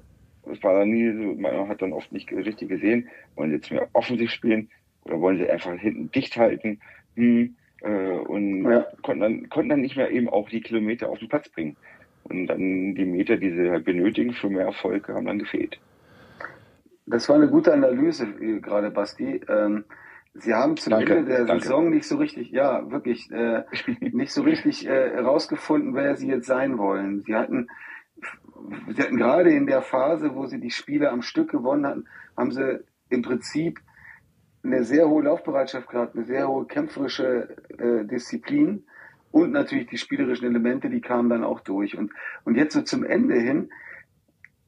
das 0.45 0.61
war 0.61 0.79
dann 0.79 0.89
nie 0.89 1.11
so, 1.11 1.39
man 1.39 1.67
hat 1.69 1.81
dann 1.81 1.93
oft 1.93 2.11
nicht 2.11 2.31
richtig 2.31 2.69
gesehen, 2.69 3.09
wollen 3.35 3.49
sie 3.49 3.55
jetzt 3.55 3.71
mehr 3.71 3.87
offensiv 3.93 4.29
spielen 4.31 4.69
oder 5.03 5.19
wollen 5.21 5.37
sie 5.37 5.49
einfach 5.49 5.73
hinten 5.77 6.11
dicht 6.11 6.35
halten 6.37 6.81
hm, 7.15 7.55
äh, 7.81 7.87
und 7.87 8.69
Ja. 8.69 8.87
konnten, 9.01 9.21
dann, 9.21 9.49
konnten 9.49 9.69
dann 9.69 9.81
nicht 9.81 9.95
mehr 9.95 10.11
eben 10.11 10.29
auch 10.29 10.49
die 10.49 10.61
Kilometer 10.61 11.09
auf 11.09 11.19
den 11.19 11.29
Platz 11.29 11.49
bringen. 11.49 11.77
Und 12.23 12.47
dann 12.47 12.95
die 12.95 13.05
Meter, 13.05 13.37
die 13.37 13.51
sie 13.51 13.69
halt 13.69 13.83
benötigen 13.83 14.33
für 14.33 14.49
mehr 14.49 14.65
Erfolg, 14.65 15.09
haben 15.09 15.25
dann 15.25 15.39
gefehlt. 15.39 15.79
Das 17.05 17.27
war 17.27 17.35
eine 17.35 17.49
gute 17.49 17.73
Analyse 17.73 18.25
äh, 18.39 18.59
gerade, 18.59 18.91
Basti. 18.91 19.41
Ähm, 19.49 19.83
Sie 20.35 20.53
haben 20.53 20.77
zum 20.77 20.91
Danke, 20.91 21.17
Ende 21.17 21.29
der 21.29 21.45
danke. 21.45 21.63
Saison 21.63 21.89
nicht 21.89 22.07
so 22.07 22.17
richtig, 22.17 22.49
ja, 22.51 22.89
wirklich, 22.89 23.29
äh, 23.31 23.63
nicht 23.99 24.31
so 24.31 24.41
richtig 24.41 24.87
äh, 24.87 25.11
herausgefunden, 25.11 25.93
wer 25.93 26.15
Sie 26.15 26.27
jetzt 26.27 26.47
sein 26.47 26.77
wollen. 26.77 27.21
Sie 27.21 27.35
hatten, 27.35 27.67
Sie 28.89 29.01
hatten 29.01 29.17
gerade 29.17 29.51
in 29.51 29.67
der 29.67 29.81
Phase, 29.81 30.33
wo 30.33 30.47
Sie 30.47 30.59
die 30.59 30.71
Spiele 30.71 31.11
am 31.11 31.21
Stück 31.21 31.51
gewonnen 31.51 31.85
hatten, 31.85 32.05
haben 32.35 32.51
Sie 32.51 32.79
im 33.09 33.21
Prinzip 33.21 33.79
eine 34.63 34.83
sehr 34.83 35.07
hohe 35.07 35.23
Laufbereitschaft 35.23 35.89
gehabt, 35.89 36.15
eine 36.15 36.25
sehr 36.25 36.47
hohe 36.47 36.65
kämpferische 36.65 37.55
äh, 37.77 38.05
Disziplin 38.05 38.85
und 39.31 39.51
natürlich 39.51 39.87
die 39.87 39.97
spielerischen 39.97 40.47
Elemente, 40.47 40.89
die 40.89 41.01
kamen 41.01 41.29
dann 41.29 41.43
auch 41.43 41.59
durch. 41.59 41.97
Und, 41.97 42.11
und 42.43 42.55
jetzt 42.55 42.73
so 42.73 42.81
zum 42.81 43.03
Ende 43.03 43.35
hin, 43.35 43.69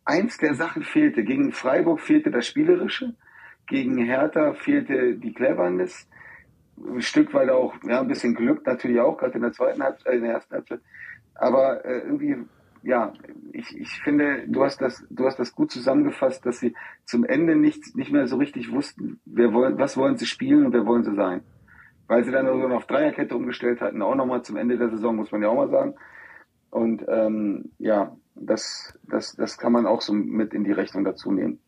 eins 0.04 0.38
der 0.38 0.54
Sachen 0.54 0.84
fehlte. 0.84 1.24
Gegen 1.24 1.52
Freiburg 1.52 2.02
fehlte 2.02 2.30
das 2.30 2.46
Spielerische, 2.48 3.16
gegen 3.68 3.98
Hertha 3.98 4.54
fehlte 4.54 5.16
die 5.16 5.34
Cleverness. 5.34 6.08
ein 6.78 7.02
Stück 7.02 7.34
weit 7.34 7.50
auch 7.50 7.74
ja, 7.84 8.02
ein 8.02 8.08
bisschen 8.08 8.36
Glück 8.36 8.66
natürlich 8.66 9.00
auch, 9.00 9.18
gerade 9.18 9.34
in 9.34 9.42
der 9.42 9.54
zweiten 9.54 9.82
Halbzeit, 9.82 10.14
äh, 10.14 10.16
in 10.18 10.24
der 10.24 10.34
ersten 10.34 10.54
Halbzeit. 10.54 10.82
Aber 11.36 11.84
äh, 11.86 12.00
irgendwie, 12.00 12.38
ja, 12.84 13.14
ich, 13.52 13.78
ich 13.78 14.02
finde, 14.02 14.48
du 14.48 14.64
hast 14.64 14.82
das, 14.82 15.06
du 15.10 15.26
hast 15.26 15.40
das 15.40 15.54
gut 15.54 15.72
zusammengefasst, 15.72 16.46
dass 16.46 16.60
sie 16.60 16.76
zum 17.06 17.26
Ende 17.26 17.56
nicht, 17.56 17.96
nicht 17.96 18.12
mehr 18.12 18.28
so 18.28 18.38
richtig 18.38 18.72
wussten, 18.72 19.20
wer 19.26 19.54
wollen, 19.54 19.78
was 19.78 19.98
wollen 19.98 20.18
sie 20.18 20.26
spielen 20.26 20.68
und 20.68 20.74
wer 20.74 20.86
wollen 20.86 21.04
sie 21.04 21.16
sein. 21.16 21.42
Weil 22.08 22.24
sie 22.24 22.32
dann 22.32 22.46
so 22.46 22.68
auf 22.68 22.86
Dreierkette 22.86 23.36
umgestellt 23.36 23.82
hatten, 23.82 24.02
auch 24.02 24.16
nochmal 24.16 24.44
zum 24.44 24.58
Ende 24.58 24.78
der 24.78 24.90
Saison, 24.90 25.16
muss 25.16 25.32
man 25.32 25.42
ja 25.42 25.50
auch 25.50 25.56
mal 25.56 25.70
sagen. 25.70 25.96
Und 26.70 27.04
ähm, 27.08 27.72
ja, 27.80 28.16
das, 28.36 28.98
das, 29.04 29.36
das 29.36 29.58
kann 29.58 29.72
man 29.72 29.86
auch 29.86 30.02
so 30.02 30.14
mit 30.14 30.54
in 30.54 30.64
die 30.64 30.74
Rechnung 30.74 31.04
dazu 31.04 31.32
nehmen. 31.32 31.60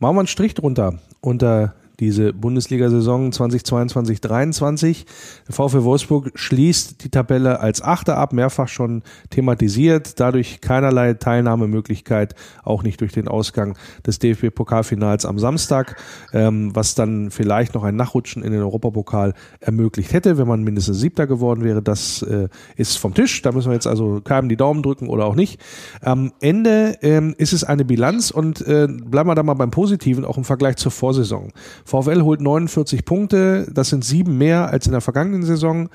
Machen 0.00 0.16
wir 0.16 0.20
einen 0.20 0.28
Strich 0.28 0.54
drunter. 0.54 0.94
Unter 1.20 1.74
diese 2.00 2.32
Bundesliga-Saison 2.32 3.30
2022-23. 3.30 5.04
Der 5.46 5.54
VfL 5.54 5.84
Wolfsburg 5.84 6.32
schließt 6.34 7.04
die 7.04 7.10
Tabelle 7.10 7.60
als 7.60 7.82
Achter 7.82 8.16
ab, 8.16 8.32
mehrfach 8.32 8.68
schon 8.68 9.02
thematisiert, 9.28 10.18
dadurch 10.18 10.60
keinerlei 10.60 11.14
Teilnahmemöglichkeit, 11.14 12.34
auch 12.64 12.82
nicht 12.82 13.00
durch 13.00 13.12
den 13.12 13.28
Ausgang 13.28 13.76
des 14.06 14.18
DFB-Pokalfinals 14.18 15.26
am 15.26 15.38
Samstag, 15.38 15.96
ähm, 16.32 16.74
was 16.74 16.94
dann 16.94 17.30
vielleicht 17.30 17.74
noch 17.74 17.84
ein 17.84 17.96
Nachrutschen 17.96 18.42
in 18.42 18.52
den 18.52 18.62
Europapokal 18.62 19.34
ermöglicht 19.60 20.12
hätte, 20.12 20.38
wenn 20.38 20.48
man 20.48 20.62
mindestens 20.62 20.98
Siebter 20.98 21.26
geworden 21.26 21.62
wäre. 21.62 21.82
Das 21.82 22.22
äh, 22.22 22.48
ist 22.76 22.96
vom 22.96 23.14
Tisch, 23.14 23.42
da 23.42 23.52
müssen 23.52 23.68
wir 23.68 23.74
jetzt 23.74 23.86
also 23.86 24.20
keinem 24.22 24.48
die 24.48 24.56
Daumen 24.56 24.82
drücken 24.82 25.08
oder 25.08 25.26
auch 25.26 25.34
nicht. 25.34 25.60
Am 26.00 26.32
Ende 26.40 26.96
ähm, 27.02 27.34
ist 27.36 27.52
es 27.52 27.62
eine 27.62 27.84
Bilanz 27.84 28.30
und 28.30 28.66
äh, 28.66 28.88
bleiben 28.88 29.28
wir 29.28 29.34
da 29.34 29.42
mal 29.42 29.54
beim 29.54 29.70
Positiven, 29.70 30.24
auch 30.24 30.38
im 30.38 30.44
Vergleich 30.44 30.76
zur 30.76 30.92
Vorsaison. 30.92 31.52
VfL 31.90 32.22
holt 32.22 32.40
49 32.40 33.04
Punkte, 33.04 33.66
das 33.72 33.88
sind 33.88 34.04
sieben 34.04 34.38
mehr 34.38 34.70
als 34.70 34.86
in 34.86 34.92
der 34.92 35.00
vergangenen 35.00 35.42
Saison. 35.42 35.88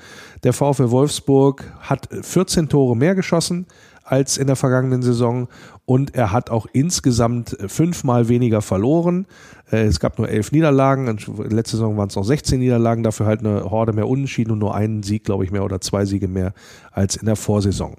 Der 0.44 0.52
VfL 0.52 0.90
Wolfsburg 0.90 1.64
hat 1.80 2.10
14 2.20 2.68
Tore 2.68 2.94
mehr 2.94 3.14
geschossen 3.14 3.66
als 4.04 4.36
in 4.36 4.46
der 4.46 4.56
vergangenen 4.56 5.00
Saison 5.00 5.48
und 5.86 6.14
er 6.14 6.32
hat 6.32 6.50
auch 6.50 6.66
insgesamt 6.74 7.56
fünfmal 7.66 8.28
weniger 8.28 8.60
verloren. 8.60 9.26
Äh, 9.72 9.84
es 9.86 9.98
gab 9.98 10.18
nur 10.18 10.28
elf 10.28 10.52
Niederlagen, 10.52 11.06
letzte 11.48 11.78
Saison 11.78 11.96
waren 11.96 12.08
es 12.08 12.16
noch 12.16 12.24
16 12.24 12.60
Niederlagen, 12.60 13.02
dafür 13.02 13.24
halt 13.24 13.40
eine 13.40 13.64
Horde 13.64 13.94
mehr 13.94 14.06
Unentschieden 14.06 14.52
und 14.52 14.58
nur 14.58 14.74
einen 14.74 15.02
Sieg, 15.02 15.24
glaube 15.24 15.44
ich, 15.44 15.50
mehr 15.50 15.64
oder 15.64 15.80
zwei 15.80 16.04
Siege 16.04 16.28
mehr 16.28 16.52
als 16.92 17.16
in 17.16 17.24
der 17.24 17.36
Vorsaison. 17.36 17.96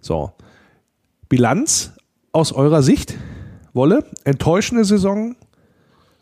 So. 0.00 0.30
Bilanz 1.28 1.92
aus 2.30 2.52
eurer 2.52 2.82
Sicht? 2.84 3.18
Wolle? 3.72 4.04
Enttäuschende 4.22 4.84
Saison 4.84 5.34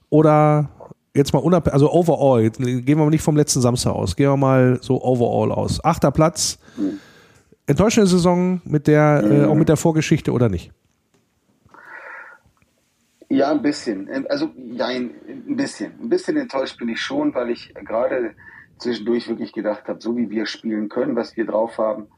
oder 0.08 0.70
jetzt 1.14 1.32
mal 1.32 1.40
unabhängig, 1.40 1.74
also 1.74 1.92
overall, 1.92 2.42
jetzt 2.42 2.58
gehen 2.58 2.86
wir 2.86 2.96
mal 2.96 3.10
nicht 3.10 3.22
vom 3.22 3.36
letzten 3.36 3.60
Samstag 3.60 3.92
aus, 3.92 4.16
gehen 4.16 4.30
wir 4.30 4.36
mal 4.36 4.78
so 4.80 5.02
overall 5.02 5.52
aus. 5.52 5.84
Achter 5.84 6.10
Platz, 6.10 6.58
enttäuschende 7.66 8.08
Saison 8.08 8.60
mit 8.64 8.86
der, 8.86 9.22
äh, 9.24 9.44
auch 9.44 9.54
mit 9.54 9.68
der 9.68 9.76
Vorgeschichte 9.76 10.32
oder 10.32 10.48
nicht? 10.48 10.72
Ja, 13.28 13.52
ein 13.52 13.62
bisschen. 13.62 14.08
Also, 14.28 14.50
ja, 14.56 14.86
ein 14.86 15.12
bisschen. 15.56 15.92
Ein 16.00 16.08
bisschen 16.08 16.36
enttäuscht 16.36 16.78
bin 16.78 16.88
ich 16.88 17.00
schon, 17.00 17.32
weil 17.32 17.50
ich 17.50 17.72
gerade 17.74 18.34
zwischendurch 18.78 19.28
wirklich 19.28 19.52
gedacht 19.52 19.86
habe, 19.86 20.00
so 20.00 20.16
wie 20.16 20.30
wir 20.30 20.46
spielen 20.46 20.88
können, 20.88 21.14
was 21.14 21.36
wir 21.36 21.46
drauf 21.46 21.78
haben, 21.78 22.08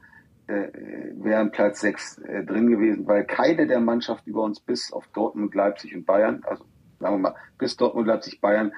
äh, 0.47 0.69
wäre 1.15 1.45
Platz 1.49 1.81
6 1.81 2.17
äh, 2.19 2.43
drin 2.43 2.67
gewesen, 2.67 3.05
weil 3.05 3.25
keine 3.25 3.67
der 3.67 3.79
Mannschaften 3.79 4.29
über 4.29 4.41
uns 4.41 4.59
bis 4.59 4.91
auf 4.91 5.05
Dortmund, 5.13 5.53
Leipzig 5.53 5.95
und 5.95 6.05
Bayern, 6.05 6.41
also 6.45 6.65
sagen 7.03 7.15
wir 7.15 7.31
mal, 7.31 7.35
bis 7.57 7.75
Dortmund, 7.75 8.07
Leipzig, 8.07 8.39
Bayern, 8.39 8.71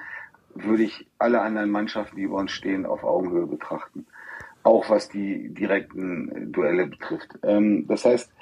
würde 0.54 0.82
ich 0.82 1.06
alle 1.18 1.40
anderen 1.40 1.70
Mannschaften, 1.70 2.16
die 2.16 2.22
über 2.22 2.36
uns 2.36 2.50
stehen, 2.50 2.84
auf 2.84 3.04
Augenhöhe 3.04 3.46
betrachten. 3.46 4.06
Auch 4.64 4.90
was 4.90 5.08
die 5.08 5.54
direkten 5.54 6.52
Duelle 6.52 6.88
betrifft. 6.88 7.38
Ähm, 7.44 7.86
das 7.86 8.04
heißt, 8.04 8.32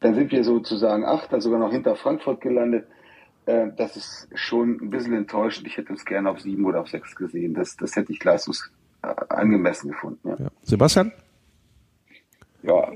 dann 0.00 0.14
sind 0.14 0.32
wir 0.32 0.42
sozusagen 0.42 1.04
Achter, 1.04 1.40
sogar 1.40 1.58
noch 1.58 1.70
hinter 1.70 1.96
Frankfurt 1.96 2.40
gelandet. 2.40 2.86
Äh, 3.44 3.68
das 3.76 3.96
ist 3.96 4.28
schon 4.34 4.78
ein 4.80 4.90
bisschen 4.90 5.12
enttäuschend. 5.12 5.66
Ich 5.66 5.76
hätte 5.76 5.90
uns 5.90 6.06
gerne 6.06 6.30
auf 6.30 6.40
sieben 6.40 6.64
oder 6.64 6.80
auf 6.80 6.88
sechs 6.88 7.14
gesehen. 7.14 7.52
Das, 7.52 7.76
das 7.76 7.94
hätte 7.94 8.12
ich 8.12 8.24
leistungsangemessen 8.24 9.90
gefunden. 9.90 10.28
Ja. 10.28 10.36
Ja. 10.38 10.48
Sebastian? 10.62 11.12
Ja, 12.62 12.90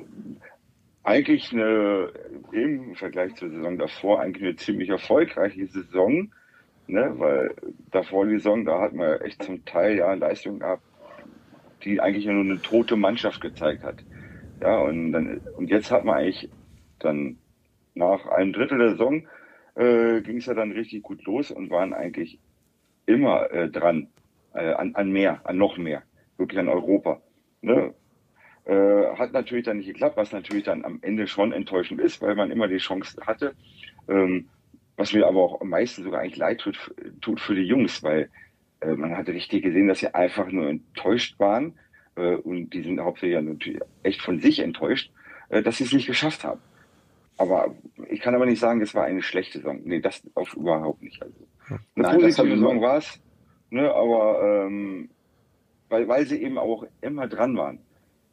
eigentlich 1.03 1.53
eine, 1.53 2.13
im 2.53 2.95
Vergleich 2.95 3.35
zur 3.37 3.51
Saison 3.51 3.79
davor, 3.79 4.21
eigentlich 4.21 4.45
eine 4.45 4.57
ziemlich 4.57 4.89
erfolgreiche 4.89 5.67
Saison. 5.67 6.33
Ne, 6.87 7.15
weil 7.19 7.55
davor 7.93 8.27
die 8.27 8.39
Saison, 8.39 8.65
da 8.65 8.81
hat 8.81 8.93
man 8.95 9.21
echt 9.21 9.45
zum 9.45 9.65
Teil 9.65 9.97
ja 9.97 10.13
Leistungen 10.15 10.59
gehabt, 10.59 10.83
die 11.85 12.01
eigentlich 12.01 12.27
nur 12.27 12.41
eine 12.43 12.61
tote 12.61 12.97
Mannschaft 12.97 13.41
gezeigt 13.41 13.85
hat. 13.85 14.05
Ja, 14.61 14.79
und 14.81 15.13
dann, 15.13 15.39
und 15.57 15.71
jetzt 15.71 15.91
hat 15.93 16.05
man 16.05 16.17
eigentlich 16.19 16.51
dann 16.99 17.39
nach 17.95 18.27
einem 18.27 18.53
Drittel 18.53 18.79
der 18.79 18.91
Saison 18.91 19.27
äh, 19.77 20.21
ging 20.23 20.39
es 20.39 20.47
ja 20.47 20.55
dann 20.55 20.73
richtig 20.73 21.03
gut 21.03 21.25
los 21.25 21.51
und 21.51 21.71
waren 21.71 21.95
eigentlich 21.95 22.41
immer 23.07 23.51
äh, 23.51 23.71
dran 23.71 24.09
äh, 24.55 24.73
an, 24.73 24.95
an 24.95 25.11
mehr, 25.11 25.41
an 25.45 25.59
noch 25.59 25.79
mehr, 25.79 26.03
wirklich 26.37 26.59
an 26.59 26.69
Europa. 26.69 27.23
Ne? 27.63 27.95
Äh, 28.71 29.17
hat 29.17 29.33
natürlich 29.33 29.65
dann 29.65 29.79
nicht 29.79 29.89
geklappt, 29.89 30.17
was 30.17 30.31
natürlich 30.31 30.63
dann 30.63 30.85
am 30.85 31.01
Ende 31.03 31.27
schon 31.27 31.53
enttäuschend 31.53 32.01
ist, 32.01 32.23
weil 32.23 32.37
man 32.37 32.53
immer 32.53 32.69
die 32.69 32.77
Chance 32.77 33.21
hatte. 33.27 33.57
Ähm, 34.09 34.49
was 34.97 35.13
mir 35.13 35.27
aber 35.27 35.41
auch 35.41 35.61
am 35.61 35.71
meisten 35.71 36.05
sogar 36.05 36.21
eigentlich 36.21 36.37
leid 36.37 36.61
tut, 36.61 36.95
tut 37.21 37.41
für 37.41 37.57
die 37.57 37.65
Jungs, 37.65 38.05
weil 38.05 38.31
äh, 38.81 38.93
man 38.93 39.17
hatte 39.17 39.35
richtig 39.35 39.65
gesehen, 39.65 39.89
dass 39.89 39.99
sie 39.99 40.15
einfach 40.15 40.47
nur 40.53 40.69
enttäuscht 40.69 41.37
waren 41.41 41.81
äh, 42.15 42.37
und 42.37 42.71
die 42.71 42.83
sind 42.83 43.01
hauptsächlich 43.01 43.35
ja 43.35 43.43
natürlich 43.43 43.81
echt 44.05 44.23
von 44.23 44.39
sich 44.39 44.61
enttäuscht, 44.61 45.11
äh, 45.49 45.63
dass 45.63 45.79
sie 45.79 45.85
es 45.85 45.93
nicht 45.93 46.07
geschafft 46.07 46.45
haben. 46.45 46.61
Aber 47.39 47.75
ich 48.09 48.21
kann 48.21 48.37
aber 48.37 48.47
nicht 48.47 48.61
sagen, 48.61 48.81
es 48.83 48.95
war 48.95 49.03
eine 49.03 49.23
schlechte 49.23 49.59
Saison. 49.59 49.81
Nee, 49.83 49.99
das 49.99 50.23
auch 50.37 50.55
überhaupt 50.55 51.03
nicht. 51.03 51.21
Also, 51.21 51.35
eine 51.69 51.81
Nein, 51.97 52.21
positive 52.21 52.49
Saison 52.51 52.81
war 52.81 52.99
es, 52.99 53.21
ne, 53.71 53.93
aber 53.93 54.67
ähm, 54.69 55.11
weil, 55.89 56.07
weil 56.07 56.25
sie 56.25 56.41
eben 56.41 56.57
auch 56.57 56.85
immer 57.01 57.27
dran 57.27 57.57
waren. 57.57 57.81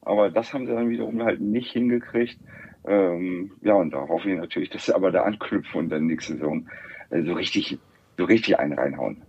Aber 0.07 0.29
das 0.29 0.53
haben 0.53 0.65
sie 0.65 0.73
dann 0.73 0.89
wiederum 0.89 1.21
halt 1.21 1.41
nicht 1.41 1.71
hingekriegt. 1.71 2.39
Ähm, 2.85 3.51
ja, 3.61 3.73
und 3.73 3.91
da 3.91 4.07
hoffe 4.07 4.31
ich 4.31 4.37
natürlich, 4.37 4.69
dass 4.69 4.85
sie 4.85 4.95
aber 4.95 5.11
da 5.11 5.23
anknüpfen 5.23 5.81
und 5.81 5.89
dann 5.89 6.05
nächste 6.05 6.33
Saison 6.33 6.67
äh, 7.09 7.23
so 7.23 7.33
richtig, 7.33 7.77
so 8.17 8.23
richtig 8.23 8.57
einen 8.57 8.73
reinhauen. 8.73 9.21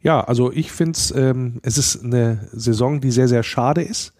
Ja, 0.00 0.20
also 0.20 0.50
ich 0.52 0.72
finde 0.72 0.98
ähm, 1.14 1.60
es 1.62 1.78
ist 1.78 2.04
eine 2.04 2.48
Saison, 2.52 3.00
die 3.00 3.12
sehr, 3.12 3.28
sehr 3.28 3.44
schade 3.44 3.82
ist, 3.82 4.12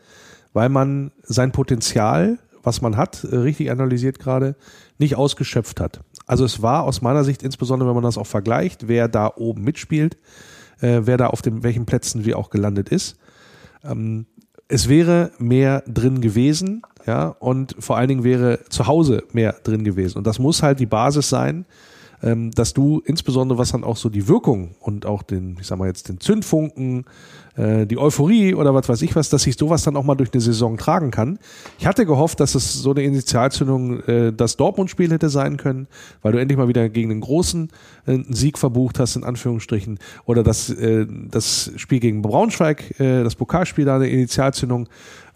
weil 0.52 0.68
man 0.68 1.10
sein 1.22 1.50
Potenzial, 1.50 2.38
was 2.62 2.80
man 2.80 2.96
hat, 2.96 3.24
äh, 3.24 3.34
richtig 3.36 3.72
analysiert 3.72 4.20
gerade, 4.20 4.54
nicht 4.98 5.16
ausgeschöpft 5.16 5.80
hat. 5.80 6.04
Also 6.26 6.44
es 6.44 6.62
war 6.62 6.84
aus 6.84 7.02
meiner 7.02 7.24
Sicht, 7.24 7.42
insbesondere 7.42 7.88
wenn 7.88 7.96
man 7.96 8.04
das 8.04 8.16
auch 8.16 8.28
vergleicht, 8.28 8.86
wer 8.86 9.08
da 9.08 9.32
oben 9.34 9.64
mitspielt, 9.64 10.16
äh, 10.80 11.00
wer 11.02 11.16
da 11.16 11.26
auf 11.26 11.42
den 11.42 11.64
welchen 11.64 11.84
Plätzen 11.84 12.24
wie 12.24 12.34
auch 12.34 12.50
gelandet 12.50 12.90
ist. 12.90 13.18
Ähm, 13.82 14.26
es 14.74 14.88
wäre 14.88 15.30
mehr 15.38 15.84
drin 15.86 16.20
gewesen, 16.20 16.82
ja, 17.06 17.28
und 17.38 17.76
vor 17.78 17.96
allen 17.96 18.08
Dingen 18.08 18.24
wäre 18.24 18.58
zu 18.70 18.88
Hause 18.88 19.22
mehr 19.32 19.54
drin 19.62 19.84
gewesen. 19.84 20.18
Und 20.18 20.26
das 20.26 20.40
muss 20.40 20.64
halt 20.64 20.80
die 20.80 20.86
Basis 20.86 21.28
sein, 21.28 21.64
ähm, 22.24 22.50
dass 22.50 22.74
du 22.74 23.00
insbesondere 23.04 23.56
was 23.56 23.70
dann 23.70 23.84
auch 23.84 23.96
so 23.96 24.08
die 24.08 24.26
Wirkung 24.26 24.74
und 24.80 25.06
auch 25.06 25.22
den, 25.22 25.58
ich 25.60 25.68
sag 25.68 25.78
mal 25.78 25.86
jetzt 25.86 26.08
den 26.08 26.18
Zündfunken, 26.18 27.04
äh, 27.56 27.86
die 27.86 27.98
Euphorie 27.98 28.54
oder 28.54 28.74
was 28.74 28.88
weiß 28.88 29.02
ich 29.02 29.14
was, 29.16 29.28
dass 29.28 29.42
sich 29.42 29.56
sowas 29.56 29.82
dann 29.82 29.96
auch 29.96 30.04
mal 30.04 30.14
durch 30.14 30.32
eine 30.32 30.40
Saison 30.40 30.76
tragen 30.76 31.10
kann. 31.10 31.38
Ich 31.78 31.86
hatte 31.86 32.06
gehofft, 32.06 32.40
dass 32.40 32.54
es 32.54 32.74
so 32.74 32.90
eine 32.90 33.02
Initialzündung 33.02 34.00
äh, 34.00 34.32
das 34.32 34.56
Dortmund-Spiel 34.56 35.10
hätte 35.10 35.28
sein 35.28 35.56
können, 35.56 35.86
weil 36.22 36.32
du 36.32 36.38
endlich 36.38 36.58
mal 36.58 36.68
wieder 36.68 36.88
gegen 36.88 37.10
den 37.10 37.20
Großen 37.20 37.68
äh, 38.06 38.12
einen 38.12 38.34
Sieg 38.34 38.58
verbucht 38.58 38.98
hast, 38.98 39.16
in 39.16 39.24
Anführungsstrichen, 39.24 39.98
oder 40.24 40.42
das, 40.42 40.70
äh, 40.70 41.06
das 41.08 41.70
Spiel 41.76 42.00
gegen 42.00 42.22
Braunschweig, 42.22 42.98
äh, 43.00 43.22
das 43.22 43.34
Pokalspiel 43.34 43.84
da 43.84 43.96
eine 43.96 44.08
Initialzündung 44.08 44.88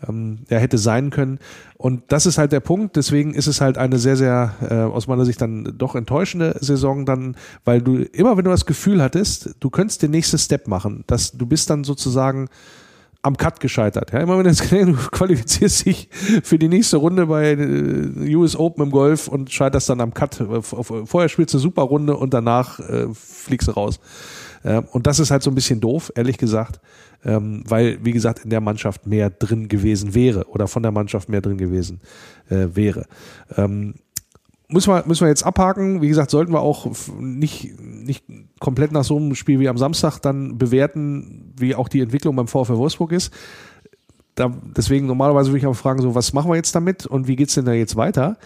ähm, 0.07 0.41
ja, 0.49 0.59
hätte 0.59 0.79
sein 0.79 1.11
können. 1.11 1.39
Und 1.77 2.03
das 2.09 2.27
ist 2.27 2.39
halt 2.39 2.53
der 2.53 2.61
Punkt. 2.61 2.97
Deswegen 2.97 3.35
ist 3.35 3.47
es 3.47 3.61
halt 3.61 3.79
eine 3.79 3.99
sehr, 3.99 4.17
sehr 4.17 4.55
äh, 4.69 4.75
aus 4.75 5.07
meiner 5.07 5.25
Sicht 5.25 5.41
dann 5.41 5.75
doch 5.77 5.95
enttäuschende 5.95 6.57
Saison 6.61 7.07
dann, 7.07 7.37
weil 7.65 7.81
du 7.81 7.97
immer, 7.97 8.37
wenn 8.37 8.45
du 8.45 8.51
das 8.51 8.67
Gefühl 8.67 9.03
hattest, 9.03 9.55
du 9.61 9.71
könntest 9.71 10.03
den 10.03 10.11
nächsten 10.11 10.39
Step 10.39 10.69
machen, 10.69 11.05
dass 11.07 11.33
du 11.33 11.47
bist 11.47 11.71
dann 11.71 11.85
sozusagen 11.85 12.49
am 13.23 13.37
Cut 13.37 13.61
gescheitert. 13.61 14.13
Ja, 14.13 14.21
immer 14.21 14.37
wenn 14.39 14.45
du 14.45 14.51
jetzt 14.51 14.71
du 14.73 14.95
qualifizierst 14.95 15.87
dich 15.87 16.09
für 16.43 16.59
die 16.59 16.69
nächste 16.69 16.99
Runde 16.99 17.27
bei 17.27 17.53
äh, 17.53 18.35
US 18.37 18.57
Open 18.57 18.85
im 18.85 18.91
Golf 18.91 19.29
und 19.29 19.53
scheiterst 19.53 19.89
dann 19.89 20.01
am 20.01 20.15
Cut. 20.15 20.41
Äh, 20.41 20.63
Vorher 20.63 21.29
spielst 21.29 21.55
du 21.55 21.59
eine 21.59 21.63
super 21.63 21.83
Runde 21.83 22.17
und 22.17 22.33
danach 22.35 22.79
äh, 22.81 23.07
fliegst 23.13 23.69
du 23.69 23.73
raus. 23.73 24.01
Äh, 24.69 24.83
und 24.93 25.07
das 25.07 25.19
ist 25.19 25.31
halt 25.31 25.43
so 25.43 25.51
ein 25.51 25.55
bisschen 25.55 25.81
doof, 25.81 26.13
ehrlich 26.15 26.37
gesagt, 26.37 26.81
ähm, 27.25 27.63
weil, 27.67 28.05
wie 28.05 28.13
gesagt, 28.13 28.45
in 28.45 28.51
der 28.51 28.61
Mannschaft 28.61 29.07
mehr 29.07 29.31
drin 29.31 29.69
gewesen 29.69 30.15
wäre 30.15 30.47
oder 30.49 30.69
von 30.69 30.83
der 30.83 30.93
Mannschaft 30.93 31.29
mehr 31.29 31.41
drin 31.41 31.57
gewesen 31.57 32.01
äh, 32.51 32.69
wäre. 32.75 33.07
Ähm, 33.57 33.95
müssen 34.69 34.93
wir, 34.93 35.05
müssen 35.07 35.23
wir 35.23 35.29
jetzt 35.29 35.45
abhaken. 35.45 36.03
Wie 36.03 36.09
gesagt, 36.09 36.31
sollten 36.31 36.53
wir 36.53 36.61
auch 36.61 36.87
nicht, 37.19 37.81
nicht 37.81 38.25
komplett 38.61 38.93
nach 38.93 39.05
so 39.05 39.17
einem 39.17 39.35
Spiel 39.35 39.59
wie 39.59 39.69
am 39.69 39.79
Samstag 39.79 40.19
dann 40.19 40.59
bewerten, 40.59 41.55
wie 41.57 41.75
auch 41.75 41.89
die 41.89 42.01
Entwicklung 42.01 42.37
beim 42.37 42.47
VfL 42.47 42.77
Wolfsburg 42.77 43.13
ist. 43.13 43.33
Da, 44.35 44.53
deswegen 44.77 45.07
normalerweise 45.07 45.49
würde 45.51 45.59
ich 45.59 45.67
auch 45.67 45.75
fragen, 45.75 46.03
so, 46.03 46.15
was 46.15 46.33
machen 46.33 46.51
wir 46.51 46.57
jetzt 46.57 46.75
damit 46.75 47.07
und 47.07 47.27
wie 47.27 47.37
geht's 47.37 47.55
denn 47.55 47.65
da 47.65 47.73
jetzt 47.73 47.97
weiter? 47.97 48.37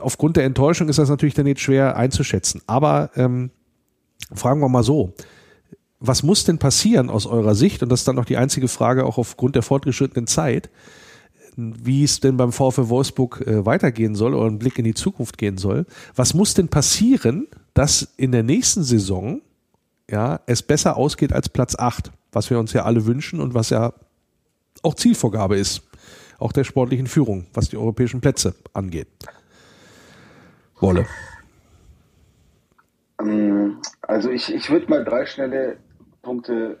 Aufgrund 0.00 0.36
der 0.36 0.44
Enttäuschung 0.44 0.88
ist 0.88 0.98
das 0.98 1.10
natürlich 1.10 1.34
dann 1.34 1.46
jetzt 1.46 1.60
schwer 1.60 1.96
einzuschätzen. 1.96 2.62
Aber 2.66 3.10
ähm, 3.16 3.50
fragen 4.32 4.60
wir 4.60 4.68
mal 4.68 4.82
so. 4.82 5.14
Was 6.00 6.22
muss 6.22 6.44
denn 6.44 6.58
passieren 6.58 7.08
aus 7.08 7.26
eurer 7.26 7.54
Sicht? 7.54 7.82
Und 7.82 7.88
das 7.88 8.00
ist 8.00 8.08
dann 8.08 8.16
noch 8.16 8.26
die 8.26 8.36
einzige 8.36 8.68
Frage, 8.68 9.06
auch 9.06 9.16
aufgrund 9.16 9.54
der 9.54 9.62
fortgeschrittenen 9.62 10.26
Zeit 10.26 10.70
wie 11.56 12.04
es 12.04 12.20
denn 12.20 12.36
beim 12.36 12.52
VfL 12.52 12.88
Wolfsburg 12.88 13.42
äh, 13.46 13.64
weitergehen 13.64 14.14
soll 14.14 14.34
oder 14.34 14.46
einen 14.46 14.58
Blick 14.58 14.78
in 14.78 14.84
die 14.84 14.94
Zukunft 14.94 15.38
gehen 15.38 15.58
soll. 15.58 15.86
Was 16.14 16.34
muss 16.34 16.54
denn 16.54 16.68
passieren, 16.68 17.46
dass 17.74 18.14
in 18.16 18.32
der 18.32 18.42
nächsten 18.42 18.82
Saison 18.82 19.40
ja, 20.10 20.40
es 20.46 20.62
besser 20.62 20.96
ausgeht 20.96 21.32
als 21.32 21.48
Platz 21.48 21.76
8, 21.76 22.10
was 22.32 22.50
wir 22.50 22.58
uns 22.58 22.72
ja 22.72 22.84
alle 22.84 23.06
wünschen 23.06 23.40
und 23.40 23.54
was 23.54 23.70
ja 23.70 23.92
auch 24.82 24.94
Zielvorgabe 24.94 25.56
ist, 25.56 25.82
auch 26.38 26.52
der 26.52 26.64
sportlichen 26.64 27.06
Führung, 27.06 27.46
was 27.54 27.68
die 27.68 27.76
europäischen 27.76 28.20
Plätze 28.20 28.54
angeht. 28.72 29.08
Wolle. 30.80 31.06
Ähm, 33.20 33.80
also 34.02 34.30
ich, 34.30 34.54
ich 34.54 34.70
würde 34.70 34.88
mal 34.88 35.04
drei 35.04 35.26
schnelle 35.26 35.78
Punkte 36.22 36.78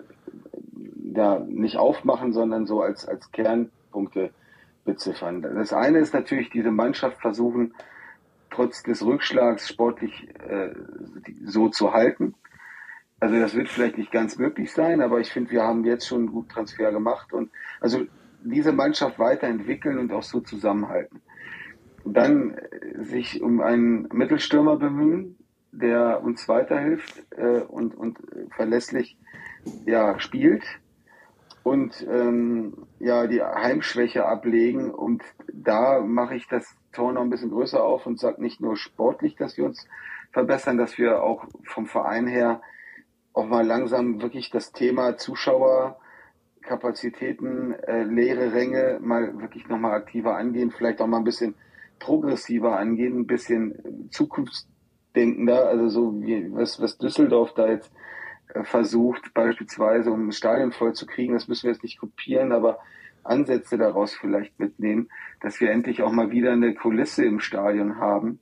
ja, 1.14 1.38
nicht 1.38 1.76
aufmachen, 1.76 2.32
sondern 2.32 2.66
so 2.66 2.80
als, 2.80 3.06
als 3.06 3.30
Kernpunkte 3.32 4.30
beziffern. 4.84 5.42
Das 5.42 5.72
eine 5.72 5.98
ist 5.98 6.12
natürlich 6.12 6.50
diese 6.50 6.70
Mannschaft 6.70 7.20
versuchen, 7.20 7.74
trotz 8.50 8.82
des 8.82 9.04
Rückschlags 9.04 9.68
sportlich 9.68 10.28
äh, 10.48 10.74
so 11.44 11.68
zu 11.68 11.92
halten. 11.92 12.34
Also 13.20 13.38
das 13.38 13.54
wird 13.54 13.68
vielleicht 13.68 13.96
nicht 13.96 14.12
ganz 14.12 14.38
möglich 14.38 14.72
sein, 14.72 15.00
aber 15.00 15.20
ich 15.20 15.30
finde, 15.30 15.50
wir 15.50 15.62
haben 15.62 15.84
jetzt 15.84 16.06
schon 16.06 16.18
einen 16.18 16.32
guten 16.32 16.48
Transfer 16.48 16.92
gemacht 16.92 17.32
und 17.32 17.50
also 17.80 18.04
diese 18.42 18.72
Mannschaft 18.72 19.18
weiterentwickeln 19.18 19.98
und 19.98 20.12
auch 20.12 20.22
so 20.22 20.40
zusammenhalten. 20.40 21.22
Dann 22.04 22.54
äh, 22.54 23.02
sich 23.04 23.40
um 23.40 23.60
einen 23.60 24.08
Mittelstürmer 24.12 24.76
bemühen, 24.76 25.36
der 25.80 26.22
uns 26.22 26.48
weiterhilft 26.48 27.24
äh, 27.36 27.60
und, 27.60 27.94
und 27.94 28.18
verlässlich 28.54 29.16
ja, 29.86 30.18
spielt 30.18 30.64
und 31.62 32.06
ähm, 32.08 32.86
ja 33.00 33.26
die 33.26 33.42
Heimschwäche 33.42 34.26
ablegen. 34.26 34.90
Und 34.90 35.22
da 35.52 36.00
mache 36.00 36.36
ich 36.36 36.46
das 36.48 36.76
Tor 36.92 37.12
noch 37.12 37.22
ein 37.22 37.30
bisschen 37.30 37.50
größer 37.50 37.82
auf 37.82 38.06
und 38.06 38.20
sage 38.20 38.40
nicht 38.40 38.60
nur 38.60 38.76
sportlich, 38.76 39.36
dass 39.36 39.56
wir 39.56 39.64
uns 39.64 39.88
verbessern, 40.32 40.78
dass 40.78 40.98
wir 40.98 41.22
auch 41.22 41.44
vom 41.64 41.86
Verein 41.86 42.26
her 42.26 42.60
auch 43.32 43.46
mal 43.46 43.66
langsam 43.66 44.22
wirklich 44.22 44.50
das 44.50 44.72
Thema 44.72 45.16
Zuschauer 45.16 45.98
Kapazitäten, 46.62 47.72
äh, 47.72 48.04
leere 48.04 48.54
Ränge 48.54 48.98
mal 49.02 49.38
wirklich 49.40 49.68
nochmal 49.68 49.92
aktiver 49.92 50.36
angehen, 50.36 50.70
vielleicht 50.70 51.00
auch 51.00 51.06
mal 51.06 51.18
ein 51.18 51.24
bisschen 51.24 51.54
progressiver 51.98 52.78
angehen, 52.78 53.20
ein 53.20 53.26
bisschen 53.26 54.08
zukunftsdenkender, 55.14 55.68
also 55.68 55.88
so 55.88 56.20
wie 56.20 56.52
was, 56.52 56.80
was 56.80 56.98
Düsseldorf 56.98 57.54
da 57.54 57.68
jetzt 57.68 57.90
versucht, 58.64 59.32
beispielsweise 59.34 60.10
um 60.10 60.28
ein 60.28 60.32
Stadion 60.32 60.72
voll 60.72 60.92
zu 60.92 61.06
kriegen, 61.06 61.34
das 61.34 61.48
müssen 61.48 61.64
wir 61.64 61.72
jetzt 61.72 61.82
nicht 61.82 61.98
kopieren, 61.98 62.52
aber 62.52 62.78
Ansätze 63.24 63.78
daraus 63.78 64.14
vielleicht 64.14 64.58
mitnehmen, 64.60 65.08
dass 65.40 65.60
wir 65.60 65.70
endlich 65.70 66.02
auch 66.02 66.12
mal 66.12 66.30
wieder 66.30 66.52
eine 66.52 66.74
Kulisse 66.74 67.24
im 67.24 67.40
Stadion 67.40 67.98
haben, 67.98 68.38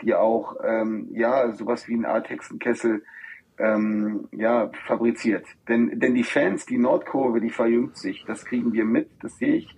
die 0.00 0.14
auch 0.14 0.56
ähm, 0.64 1.08
ja 1.12 1.52
sowas 1.52 1.86
wie 1.86 1.94
ein 1.94 2.06
Artexenkessel 2.06 3.04
ähm, 3.58 4.28
ja 4.32 4.70
fabriziert. 4.86 5.44
Denn 5.68 6.00
denn 6.00 6.14
die 6.14 6.24
Fans, 6.24 6.66
die 6.66 6.78
Nordkurve, 6.78 7.40
die 7.40 7.50
verjüngt 7.50 7.96
sich, 7.96 8.24
das 8.26 8.44
kriegen 8.44 8.72
wir 8.72 8.84
mit, 8.84 9.10
das 9.20 9.38
sehe 9.38 9.54
ich. 9.54 9.76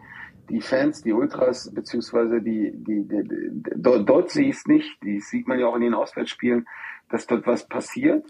Die 0.48 0.60
Fans, 0.60 1.02
die 1.02 1.12
Ultras 1.12 1.72
beziehungsweise 1.72 2.40
die 2.40 2.72
die, 2.74 3.06
die, 3.08 3.22
die 3.24 3.62
dort, 3.76 4.08
dort 4.08 4.30
sehe 4.30 4.48
ich 4.48 4.56
es 4.56 4.66
nicht. 4.66 5.02
Die 5.02 5.20
sieht 5.20 5.48
man 5.48 5.58
ja 5.58 5.66
auch 5.66 5.76
in 5.76 5.82
den 5.82 5.94
Auswärtsspielen, 5.94 6.66
dass 7.10 7.26
dort 7.26 7.46
was 7.46 7.66
passiert. 7.66 8.24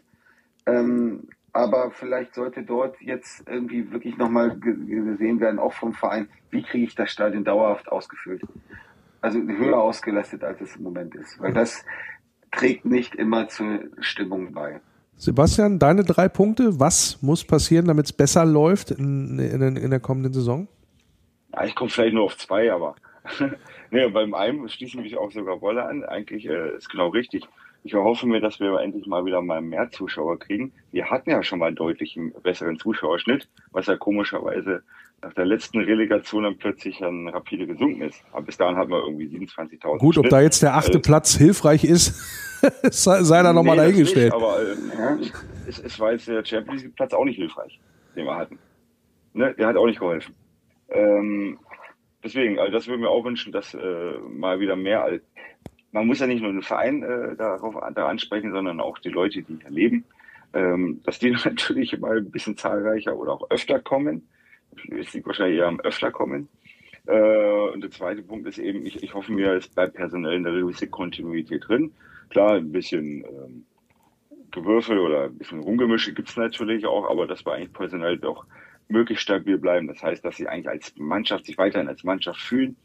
Ähm, 0.67 1.29
aber 1.53 1.93
vielleicht 1.93 2.35
sollte 2.35 2.65
dort 2.65 3.01
jetzt 3.01 3.49
irgendwie 3.49 3.93
wirklich 3.93 4.19
nochmal 4.19 4.59
gesehen 4.59 5.39
werden, 5.39 5.61
auch 5.61 5.73
vom 5.73 5.93
Verein, 5.93 6.29
wie 6.51 6.63
kriege 6.63 6.85
ich 6.85 6.97
das 6.97 7.13
Stadion 7.13 7.45
dauerhaft 7.45 7.91
ausgefüllt. 7.93 8.43
Also 9.21 9.39
höher 9.39 9.79
ausgelastet, 9.79 10.43
als 10.43 10.61
es 10.61 10.75
im 10.77 10.83
Moment 10.83 11.15
ist. 11.15 11.41
Weil 11.41 11.53
das 11.53 11.85
trägt 12.51 12.85
nicht 12.85 13.15
immer 13.15 13.49
zur 13.49 13.85
Stimmung 14.01 14.53
bei. 14.53 14.81
Sebastian, 15.17 15.79
deine 15.79 16.03
drei 16.03 16.29
Punkte. 16.29 16.81
Was 16.81 17.23
muss 17.23 17.45
passieren, 17.45 17.87
damit 17.87 18.07
es 18.07 18.13
besser 18.13 18.45
läuft 18.45 18.91
in, 18.91 19.39
in, 19.39 19.77
in, 19.77 19.91
der 19.91 20.01
kommenden 20.01 20.33
Saison? 20.33 20.67
Ja, 21.55 21.65
ich 21.65 21.75
komme 21.75 21.91
vielleicht 21.91 22.15
nur 22.15 22.25
auf 22.25 22.37
zwei, 22.37 22.73
aber 22.73 22.97
nee, 23.91 24.09
beim 24.09 24.35
einen 24.35 24.69
schließen 24.69 25.03
mich 25.03 25.17
auch 25.17 25.31
sogar 25.31 25.61
Wolle 25.61 25.85
an. 25.85 26.05
Eigentlich 26.05 26.47
äh, 26.47 26.77
ist 26.77 26.91
genau 26.91 27.09
richtig. 27.09 27.45
Ich 27.83 27.93
erhoffe 27.93 28.27
mir, 28.27 28.41
dass 28.41 28.61
wir 28.61 28.81
endlich 28.81 29.07
mal 29.07 29.25
wieder 29.27 29.43
mal 29.43 29.61
mehr 29.61 29.91
Zuschauer 29.91 30.39
kriegen. 30.39 30.73
Wir 30.91 31.11
hatten 31.11 31.31
ja 31.31 31.43
schon 31.43 31.59
mal 31.59 31.75
deutlich 31.75 32.17
einen 32.17 32.33
besseren 32.43 32.79
Zuschauerschnitt, 32.79 33.49
was 33.73 33.87
ja 33.87 33.97
komischerweise 33.97 34.83
nach 35.23 35.35
der 35.35 35.45
letzten 35.45 35.81
Relegation 35.81 36.45
dann 36.45 36.57
plötzlich 36.57 36.99
dann 36.99 37.29
rapide 37.29 37.67
gesunken 37.67 38.03
ist. 38.03 38.23
Aber 38.33 38.47
bis 38.47 38.57
dahin 38.57 38.77
hatten 38.77 38.91
wir 38.91 39.03
irgendwie 39.05 39.27
27.000. 39.27 39.99
Gut, 39.99 40.19
ob 40.19 40.29
da 40.29 40.41
jetzt 40.41 40.63
der 40.63 40.75
achte 40.75 40.89
also, 40.89 41.01
Platz 41.01 41.37
hilfreich 41.37 41.85
ist, 41.85 42.21
sei 42.91 43.43
da 43.43 43.53
nochmal 43.53 43.77
nee, 43.77 43.83
dahingestellt. 43.83 44.33
Nicht, 44.33 44.43
aber 44.43 44.63
äh, 44.63 45.31
es, 45.69 45.79
es, 45.79 46.01
war 46.01 46.13
jetzt 46.13 46.27
der 46.27 46.45
Champions 46.45 46.83
League 46.83 46.97
Platz 46.97 47.13
auch 47.13 47.25
nicht 47.25 47.37
hilfreich, 47.37 47.79
den 48.17 48.25
wir 48.25 48.37
hatten. 48.37 48.59
Ne? 49.35 49.55
Der 49.59 49.67
hat 49.67 49.77
auch 49.77 49.87
nicht 49.87 49.99
geholfen. 49.99 50.35
Ähm, 50.89 51.59
deswegen, 52.23 52.59
also 52.59 52.73
das 52.73 52.87
würden 52.87 53.03
wir 53.03 53.11
auch 53.11 53.25
wünschen, 53.25 53.53
dass 53.53 53.75
äh, 53.75 54.19
mal 54.29 54.61
wieder 54.61 54.77
mehr 54.77 55.21
man 55.95 56.09
muss 56.09 56.19
ja 56.19 56.27
nicht 56.27 56.43
nur 56.43 56.53
den 56.53 56.63
Verein 56.63 57.05
äh, 57.05 57.37
darauf 57.37 57.77
da 57.95 58.09
ansprechen, 58.09 58.51
sondern 58.51 58.81
auch 58.81 58.99
die 58.99 59.11
Leute, 59.11 59.43
die 59.43 59.59
hier 59.61 59.71
leben, 59.71 60.05
ähm, 60.53 61.01
dass 61.05 61.21
die 61.21 61.31
natürlich 61.45 61.97
mal 61.99 62.19
ein 62.19 62.31
bisschen 62.33 62.57
zahlreicher 62.57 63.17
oder 63.17 63.33
auch 63.33 63.49
öfter 63.51 63.79
kommen. 63.79 64.29
Es 64.91 65.15
liegt 65.15 65.27
wahrscheinlich 65.27 65.61
eher 65.61 65.69
am 65.69 65.79
öfter 65.81 66.11
kommen. 66.11 66.49
Äh, 67.07 67.71
und 67.73 67.81
der 67.81 67.93
zweite 67.93 68.23
Punkt 68.23 68.49
ist 68.49 68.59
eben, 68.59 68.85
ich, 68.85 69.05
ich 69.05 69.15
hoffe 69.15 69.31
mir, 69.31 69.53
es 69.53 69.69
bleibt 69.69 69.95
personell 69.95 70.35
eine 70.35 70.51
gewisse 70.51 70.89
Kontinuität 70.89 71.69
drin. 71.69 71.93
Klar, 72.29 72.55
ein 72.55 72.73
bisschen 72.73 73.25
ähm, 73.25 73.65
Gewürfel 74.51 74.99
oder 74.99 75.25
ein 75.27 75.39
bisschen 75.39 75.61
Rumgemische 75.61 76.13
gibt's 76.13 76.37
natürlich 76.37 76.87
auch, 76.87 77.09
aber 77.09 77.29
dass 77.29 77.47
wir 77.47 77.53
eigentlich 77.53 77.73
personell 77.73 78.19
doch 78.19 78.47
möglichst 78.89 79.23
stabil 79.23 79.59
bleiben. 79.59 79.89
Das 79.89 80.03
heißt, 80.03 80.25
dass 80.25 80.37
sie 80.37 80.49
eigentlich 80.49 80.69
als 80.69 80.95
Mannschaft 80.97 81.47
sich 81.47 81.59
weiterhin 81.59 81.89
als 81.89 82.05
Mannschaft 82.05 82.41
fühlen 82.41 82.77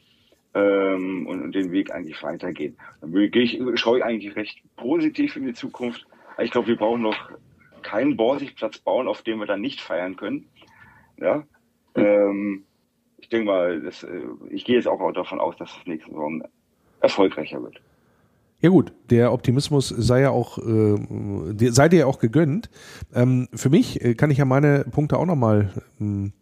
ähm, 0.53 1.27
und, 1.27 1.41
und, 1.41 1.55
den 1.55 1.71
Weg 1.71 1.91
eigentlich 1.91 2.21
weitergehen. 2.23 2.77
Dann 3.01 3.11
gehe 3.11 3.43
ich, 3.43 3.59
schaue 3.75 3.99
ich 3.99 4.03
eigentlich 4.03 4.35
recht 4.35 4.61
positiv 4.75 5.35
in 5.35 5.45
die 5.45 5.53
Zukunft. 5.53 6.07
Ich 6.37 6.51
glaube, 6.51 6.67
wir 6.67 6.77
brauchen 6.77 7.01
noch 7.01 7.31
keinen 7.81 8.17
Borsigplatz 8.17 8.79
bauen, 8.79 9.07
auf 9.07 9.21
dem 9.21 9.39
wir 9.39 9.45
dann 9.45 9.61
nicht 9.61 9.81
feiern 9.81 10.15
können. 10.15 10.47
Ja. 11.17 11.43
Ähm, 11.95 12.63
ich 13.17 13.29
denke 13.29 13.45
mal, 13.45 13.81
das, 13.81 14.03
äh, 14.03 14.21
ich 14.49 14.65
gehe 14.65 14.75
jetzt 14.75 14.87
auch 14.87 15.11
davon 15.11 15.39
aus, 15.39 15.55
dass 15.57 15.75
das 15.75 15.85
nächste 15.85 16.11
Saison 16.11 16.43
erfolgreicher 17.01 17.61
wird. 17.61 17.81
Ja 18.61 18.69
gut, 18.69 18.91
der 19.09 19.31
Optimismus 19.31 19.87
sei 19.87 20.21
ja 20.21 20.31
auch, 20.31 20.57
äh, 20.57 21.71
sei 21.71 21.87
dir 21.87 21.99
ja 21.99 22.05
auch 22.07 22.19
gegönnt. 22.19 22.69
Ähm, 23.13 23.47
für 23.53 23.69
mich 23.69 24.03
äh, 24.03 24.15
kann 24.15 24.31
ich 24.31 24.37
ja 24.37 24.45
meine 24.45 24.83
Punkte 24.83 25.17
auch 25.17 25.25
nochmal 25.25 25.71
ähm, 26.01 26.33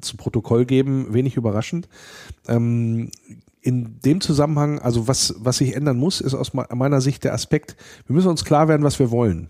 zu 0.00 0.16
Protokoll 0.16 0.64
geben, 0.64 1.14
wenig 1.14 1.36
überraschend. 1.36 1.88
Ähm, 2.48 3.10
in 3.62 3.98
dem 4.04 4.20
Zusammenhang, 4.20 4.78
also 4.80 5.08
was, 5.08 5.34
was 5.38 5.58
sich 5.58 5.74
ändern 5.74 5.96
muss, 5.96 6.20
ist 6.20 6.34
aus 6.34 6.52
meiner 6.52 7.00
Sicht 7.00 7.24
der 7.24 7.32
Aspekt, 7.32 7.76
wir 8.06 8.14
müssen 8.14 8.28
uns 8.28 8.44
klar 8.44 8.68
werden, 8.68 8.82
was 8.82 8.98
wir 8.98 9.10
wollen. 9.10 9.48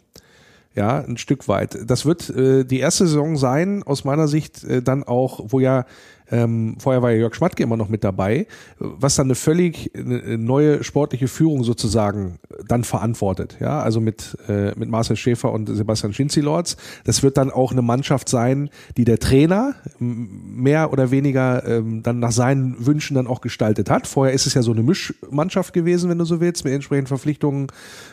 Ja, 0.74 0.98
ein 1.00 1.16
Stück 1.16 1.46
weit. 1.48 1.78
Das 1.88 2.04
wird 2.04 2.30
äh, 2.30 2.64
die 2.64 2.80
erste 2.80 3.06
Saison 3.06 3.36
sein, 3.36 3.82
aus 3.84 4.04
meiner 4.04 4.28
Sicht 4.28 4.64
äh, 4.64 4.82
dann 4.82 5.04
auch, 5.04 5.40
wo 5.48 5.60
ja 5.60 5.84
ähm, 6.30 6.76
vorher 6.78 7.02
war 7.02 7.10
ja 7.10 7.18
Jörg 7.18 7.34
Schmatke 7.34 7.62
immer 7.62 7.76
noch 7.76 7.88
mit 7.88 8.02
dabei, 8.04 8.46
was 8.78 9.16
dann 9.16 9.26
eine 9.26 9.34
völlig 9.34 9.90
neue 9.94 10.82
sportliche 10.84 11.28
Führung 11.28 11.64
sozusagen 11.64 12.38
dann 12.66 12.84
verantwortet. 12.84 13.56
Ja, 13.60 13.80
also 13.80 14.00
mit, 14.00 14.36
äh, 14.48 14.72
mit 14.78 14.88
Marcel 14.88 15.16
Schäfer 15.16 15.52
und 15.52 15.66
Sebastian 15.66 16.12
Schinzi-Lords. 16.12 16.76
Das 17.04 17.22
wird 17.22 17.36
dann 17.36 17.50
auch 17.50 17.72
eine 17.72 17.82
Mannschaft 17.82 18.28
sein, 18.28 18.70
die 18.96 19.04
der 19.04 19.18
Trainer 19.18 19.74
mehr 19.98 20.92
oder 20.92 21.10
weniger 21.10 21.66
ähm, 21.66 22.02
dann 22.02 22.20
nach 22.20 22.32
seinen 22.32 22.86
Wünschen 22.86 23.14
dann 23.14 23.26
auch 23.26 23.40
gestaltet 23.40 23.90
hat. 23.90 24.06
Vorher 24.06 24.34
ist 24.34 24.46
es 24.46 24.54
ja 24.54 24.62
so 24.62 24.72
eine 24.72 24.82
Mischmannschaft 24.82 25.72
gewesen, 25.72 26.10
wenn 26.10 26.18
du 26.18 26.24
so 26.24 26.40
willst, 26.40 26.64
mit 26.64 26.72
entsprechenden 26.72 27.08
Verpflichtungen 27.08 27.66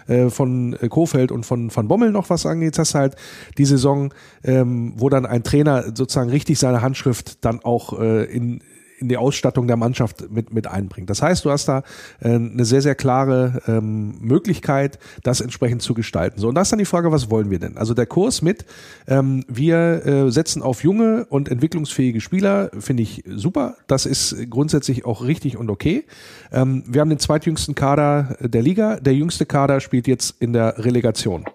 äh, 0.08 0.30
von 0.30 0.78
Kofeld 0.90 1.32
und 1.32 1.46
von 1.46 1.74
Van 1.74 1.88
Bommel 1.88 2.12
noch 2.12 2.30
was 2.30 2.46
angeht. 2.46 2.78
Das 2.78 2.90
hast 2.90 2.96
halt 2.96 3.16
die 3.58 3.66
Saison, 3.66 4.14
ähm, 4.44 4.94
wo 4.98 5.10
dann 5.10 5.26
ein 5.26 5.44
Trainer 5.44 5.96
sozusagen 5.96 6.30
richtig 6.30 6.60
seine 6.60 6.82
Handschrift 6.82 7.44
dann 7.46 7.64
auch 7.64 8.00
äh, 8.02 8.24
in, 8.26 8.62
in 9.02 9.10
die 9.10 9.18
Ausstattung 9.18 9.68
der 9.68 9.78
Mannschaft 9.78 10.30
mit, 10.32 10.54
mit 10.54 10.68
einbringt. 10.68 11.10
Das 11.10 11.22
heißt, 11.22 11.44
du 11.44 11.52
hast 11.52 11.68
da 11.68 11.84
äh, 12.22 12.30
eine 12.30 12.64
sehr, 12.66 12.82
sehr 12.82 12.96
klare 12.96 13.62
ähm, 13.68 14.14
Möglichkeit, 14.22 15.00
das 15.24 15.42
entsprechend 15.42 15.82
zu 15.82 15.94
gestalten. 15.94 16.40
So, 16.40 16.48
und 16.48 16.56
da 16.56 16.62
ist 16.62 16.72
dann 16.72 16.80
die 16.80 16.86
Frage, 16.86 17.12
was 17.12 17.30
wollen 17.30 17.50
wir 17.50 17.60
denn? 17.60 17.78
Also 17.78 17.94
der 17.94 18.06
Kurs 18.06 18.42
mit, 18.42 18.66
ähm, 19.08 19.44
wir 19.48 20.06
äh, 20.06 20.32
setzen 20.32 20.62
auf 20.62 20.84
junge 20.84 21.26
und 21.26 21.50
entwicklungsfähige 21.50 22.22
Spieler, 22.22 22.70
finde 22.80 23.04
ich 23.04 23.24
super. 23.28 23.76
Das 23.88 24.06
ist 24.06 24.36
grundsätzlich 24.50 25.06
auch 25.06 25.24
richtig 25.26 25.58
und 25.58 25.70
okay. 25.70 26.06
Ähm, 26.52 26.84
wir 26.86 27.02
haben 27.02 27.10
den 27.10 27.20
zweitjüngsten 27.20 27.74
Kader 27.76 28.38
der 28.40 28.62
Liga. 28.62 28.98
Der 28.98 29.16
jüngste 29.16 29.46
Kader 29.46 29.80
spielt 29.80 30.08
jetzt 30.08 30.36
in 30.40 30.54
der 30.54 30.86
Relegation. 30.86 31.46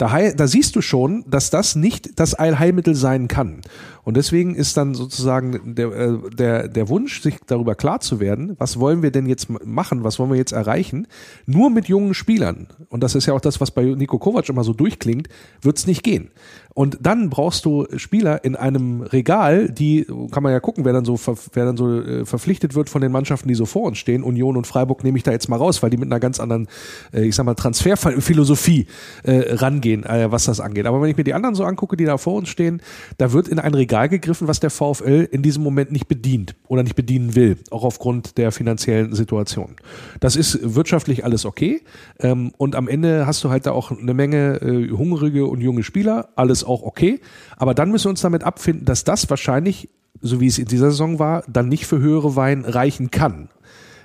Da, 0.00 0.18
da 0.30 0.46
siehst 0.46 0.76
du 0.76 0.80
schon, 0.80 1.24
dass 1.28 1.50
das 1.50 1.76
nicht 1.76 2.18
das 2.18 2.32
Allheilmittel 2.32 2.94
sein 2.94 3.28
kann. 3.28 3.60
Und 4.04 4.16
deswegen 4.16 4.54
ist 4.54 4.76
dann 4.76 4.94
sozusagen 4.94 5.74
der, 5.74 5.88
äh, 5.88 6.18
der, 6.30 6.68
der 6.68 6.88
Wunsch, 6.88 7.22
sich 7.22 7.36
darüber 7.46 7.74
klar 7.74 8.00
zu 8.00 8.20
werden, 8.20 8.56
was 8.58 8.80
wollen 8.80 9.02
wir 9.02 9.10
denn 9.10 9.26
jetzt 9.26 9.48
machen, 9.64 10.04
was 10.04 10.18
wollen 10.18 10.30
wir 10.30 10.38
jetzt 10.38 10.52
erreichen, 10.52 11.06
nur 11.46 11.70
mit 11.70 11.88
jungen 11.88 12.14
Spielern. 12.14 12.68
Und 12.88 13.02
das 13.02 13.14
ist 13.14 13.26
ja 13.26 13.34
auch 13.34 13.40
das, 13.40 13.60
was 13.60 13.70
bei 13.70 13.84
Nico 13.84 14.18
Kovac 14.18 14.48
immer 14.48 14.64
so 14.64 14.72
durchklingt, 14.72 15.28
wird 15.60 15.78
es 15.78 15.86
nicht 15.86 16.02
gehen. 16.02 16.30
Und 16.72 16.98
dann 17.02 17.30
brauchst 17.30 17.64
du 17.64 17.86
Spieler 17.96 18.44
in 18.44 18.56
einem 18.56 19.02
Regal, 19.02 19.68
die, 19.68 20.06
kann 20.30 20.42
man 20.42 20.52
ja 20.52 20.60
gucken, 20.60 20.84
wer 20.84 20.92
dann 20.92 21.04
so, 21.04 21.18
wer 21.52 21.64
dann 21.64 21.76
so 21.76 22.00
äh, 22.00 22.24
verpflichtet 22.24 22.74
wird 22.74 22.88
von 22.88 23.02
den 23.02 23.12
Mannschaften, 23.12 23.48
die 23.48 23.54
so 23.54 23.66
vor 23.66 23.82
uns 23.82 23.98
stehen. 23.98 24.22
Union 24.22 24.56
und 24.56 24.66
Freiburg 24.66 25.04
nehme 25.04 25.18
ich 25.18 25.24
da 25.24 25.32
jetzt 25.32 25.48
mal 25.48 25.56
raus, 25.56 25.82
weil 25.82 25.90
die 25.90 25.96
mit 25.96 26.06
einer 26.06 26.20
ganz 26.20 26.38
anderen, 26.38 26.68
äh, 27.12 27.24
ich 27.24 27.34
sag 27.34 27.44
mal, 27.44 27.54
Transferphilosophie 27.54 28.86
äh, 29.24 29.54
rangehen, 29.54 30.04
äh, 30.04 30.30
was 30.30 30.44
das 30.44 30.60
angeht. 30.60 30.86
Aber 30.86 31.02
wenn 31.02 31.10
ich 31.10 31.16
mir 31.16 31.24
die 31.24 31.34
anderen 31.34 31.54
so 31.54 31.64
angucke, 31.64 31.96
die 31.96 32.04
da 32.04 32.18
vor 32.18 32.34
uns 32.34 32.48
stehen, 32.48 32.80
da 33.18 33.32
wird 33.32 33.48
in 33.48 33.58
ein 33.58 33.74
Regal 33.74 33.89
gegriffen, 33.90 34.48
was 34.48 34.60
der 34.60 34.70
VfL 34.70 35.28
in 35.30 35.42
diesem 35.42 35.62
Moment 35.62 35.92
nicht 35.92 36.08
bedient 36.08 36.54
oder 36.68 36.82
nicht 36.82 36.96
bedienen 36.96 37.34
will, 37.34 37.58
auch 37.70 37.84
aufgrund 37.84 38.38
der 38.38 38.52
finanziellen 38.52 39.14
Situation. 39.14 39.76
Das 40.20 40.36
ist 40.36 40.74
wirtschaftlich 40.74 41.24
alles 41.24 41.44
okay. 41.44 41.82
Ähm, 42.18 42.52
und 42.56 42.76
am 42.76 42.88
Ende 42.88 43.26
hast 43.26 43.44
du 43.44 43.50
halt 43.50 43.66
da 43.66 43.72
auch 43.72 43.90
eine 43.90 44.14
Menge 44.14 44.60
äh, 44.62 44.90
hungrige 44.90 45.46
und 45.46 45.60
junge 45.60 45.82
Spieler, 45.82 46.30
alles 46.36 46.64
auch 46.64 46.82
okay. 46.82 47.20
Aber 47.56 47.74
dann 47.74 47.90
müssen 47.90 48.06
wir 48.06 48.10
uns 48.10 48.20
damit 48.22 48.44
abfinden, 48.44 48.84
dass 48.84 49.04
das 49.04 49.28
wahrscheinlich, 49.28 49.90
so 50.20 50.40
wie 50.40 50.46
es 50.46 50.58
in 50.58 50.66
dieser 50.66 50.90
Saison 50.90 51.18
war, 51.18 51.42
dann 51.48 51.68
nicht 51.68 51.86
für 51.86 51.98
höhere 51.98 52.36
Wein 52.36 52.64
reichen 52.64 53.10
kann. 53.10 53.48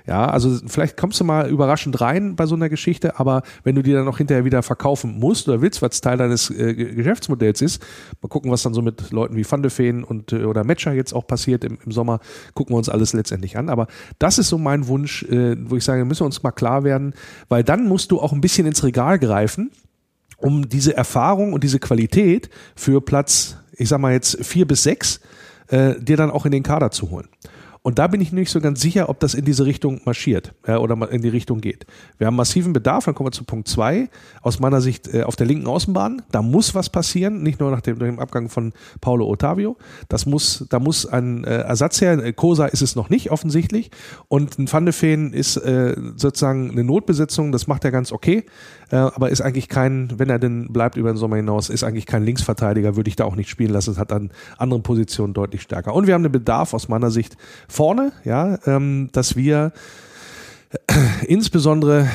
Ja, 0.06 0.26
also 0.26 0.56
vielleicht 0.66 0.96
kommst 0.96 1.18
du 1.18 1.24
mal 1.24 1.50
überraschend 1.50 2.00
rein 2.00 2.36
bei 2.36 2.46
so 2.46 2.54
einer 2.54 2.68
Geschichte, 2.68 3.18
aber 3.18 3.42
wenn 3.64 3.74
du 3.74 3.82
die 3.82 3.92
dann 3.92 4.04
noch 4.04 4.18
hinterher 4.18 4.44
wieder 4.44 4.62
verkaufen 4.62 5.18
musst 5.18 5.48
oder 5.48 5.60
willst, 5.60 5.82
was 5.82 6.00
Teil 6.00 6.16
deines 6.16 6.48
äh, 6.48 6.74
Geschäftsmodells 6.74 7.60
ist, 7.60 7.84
mal 8.22 8.28
gucken, 8.28 8.52
was 8.52 8.62
dann 8.62 8.72
so 8.72 8.82
mit 8.82 9.10
Leuten 9.10 9.34
wie 9.36 9.50
Van 9.50 9.62
de 9.62 9.70
Feen 9.70 10.04
und 10.04 10.32
äh, 10.32 10.44
oder 10.44 10.62
Matcher 10.62 10.92
jetzt 10.92 11.12
auch 11.12 11.26
passiert 11.26 11.64
im, 11.64 11.78
im 11.84 11.90
Sommer, 11.90 12.20
gucken 12.54 12.74
wir 12.74 12.78
uns 12.78 12.88
alles 12.88 13.14
letztendlich 13.14 13.58
an. 13.58 13.68
Aber 13.68 13.88
das 14.20 14.38
ist 14.38 14.48
so 14.48 14.58
mein 14.58 14.86
Wunsch, 14.86 15.24
äh, 15.24 15.56
wo 15.58 15.76
ich 15.76 15.82
sage, 15.82 16.04
müssen 16.04 16.20
wir 16.20 16.26
uns 16.26 16.42
mal 16.42 16.52
klar 16.52 16.84
werden, 16.84 17.14
weil 17.48 17.64
dann 17.64 17.88
musst 17.88 18.12
du 18.12 18.20
auch 18.20 18.32
ein 18.32 18.40
bisschen 18.40 18.66
ins 18.66 18.84
Regal 18.84 19.18
greifen 19.18 19.70
um 20.38 20.68
diese 20.68 20.96
Erfahrung 20.96 21.52
und 21.52 21.64
diese 21.64 21.78
Qualität 21.78 22.50
für 22.74 23.00
Platz, 23.00 23.56
ich 23.72 23.88
sag 23.88 24.00
mal 24.00 24.12
jetzt 24.12 24.44
vier 24.44 24.66
bis 24.66 24.82
sechs, 24.82 25.20
äh, 25.68 25.94
dir 25.98 26.16
dann 26.16 26.30
auch 26.30 26.44
in 26.44 26.52
den 26.52 26.62
Kader 26.62 26.90
zu 26.90 27.10
holen. 27.10 27.28
Und 27.86 28.00
da 28.00 28.08
bin 28.08 28.20
ich 28.20 28.32
nicht 28.32 28.50
so 28.50 28.60
ganz 28.60 28.80
sicher, 28.80 29.08
ob 29.08 29.20
das 29.20 29.34
in 29.34 29.44
diese 29.44 29.64
Richtung 29.64 30.00
marschiert 30.04 30.54
ja, 30.66 30.78
oder 30.78 31.08
in 31.12 31.22
die 31.22 31.28
Richtung 31.28 31.60
geht. 31.60 31.86
Wir 32.18 32.26
haben 32.26 32.34
massiven 32.34 32.72
Bedarf, 32.72 33.04
dann 33.04 33.14
kommen 33.14 33.28
wir 33.28 33.30
zu 33.30 33.44
Punkt 33.44 33.68
zwei. 33.68 34.08
Aus 34.42 34.58
meiner 34.58 34.80
Sicht 34.80 35.14
äh, 35.14 35.22
auf 35.22 35.36
der 35.36 35.46
linken 35.46 35.68
Außenbahn, 35.68 36.22
da 36.32 36.42
muss 36.42 36.74
was 36.74 36.90
passieren, 36.90 37.44
nicht 37.44 37.60
nur 37.60 37.70
nach 37.70 37.82
dem, 37.82 38.00
dem 38.00 38.18
Abgang 38.18 38.48
von 38.48 38.72
Paulo 39.00 39.28
Ottavio. 39.28 39.76
Das 40.08 40.26
muss, 40.26 40.66
da 40.68 40.80
muss 40.80 41.06
ein 41.06 41.44
äh, 41.44 41.58
Ersatz 41.58 42.00
her. 42.00 42.32
Kosa 42.32 42.66
ist 42.66 42.82
es 42.82 42.96
noch 42.96 43.08
nicht 43.08 43.30
offensichtlich. 43.30 43.92
Und 44.26 44.58
ein 44.58 44.72
Van 44.72 44.84
de 44.84 44.92
Feen 44.92 45.32
ist 45.32 45.56
äh, 45.56 45.94
sozusagen 46.16 46.72
eine 46.72 46.82
Notbesetzung, 46.82 47.52
das 47.52 47.68
macht 47.68 47.84
er 47.84 47.92
ganz 47.92 48.10
okay. 48.10 48.46
Äh, 48.90 48.96
aber 48.96 49.30
ist 49.30 49.42
eigentlich 49.42 49.68
kein, 49.68 50.12
wenn 50.16 50.28
er 50.28 50.40
denn 50.40 50.72
bleibt 50.72 50.96
über 50.96 51.12
den 51.12 51.18
Sommer 51.18 51.36
hinaus, 51.36 51.70
ist 51.70 51.84
eigentlich 51.84 52.06
kein 52.06 52.24
Linksverteidiger, 52.24 52.96
würde 52.96 53.08
ich 53.08 53.14
da 53.14 53.26
auch 53.26 53.36
nicht 53.36 53.48
spielen 53.48 53.72
lassen. 53.72 53.92
Es 53.92 53.98
hat 53.98 54.10
an 54.10 54.32
anderen 54.58 54.82
Positionen 54.82 55.34
deutlich 55.34 55.62
stärker. 55.62 55.94
Und 55.94 56.08
wir 56.08 56.14
haben 56.14 56.24
den 56.24 56.32
Bedarf 56.32 56.74
aus 56.74 56.88
meiner 56.88 57.12
Sicht 57.12 57.36
vorne, 57.76 58.12
ja, 58.24 58.58
ähm, 58.66 59.10
dass 59.12 59.36
wir 59.36 59.72
insbesondere 61.26 62.08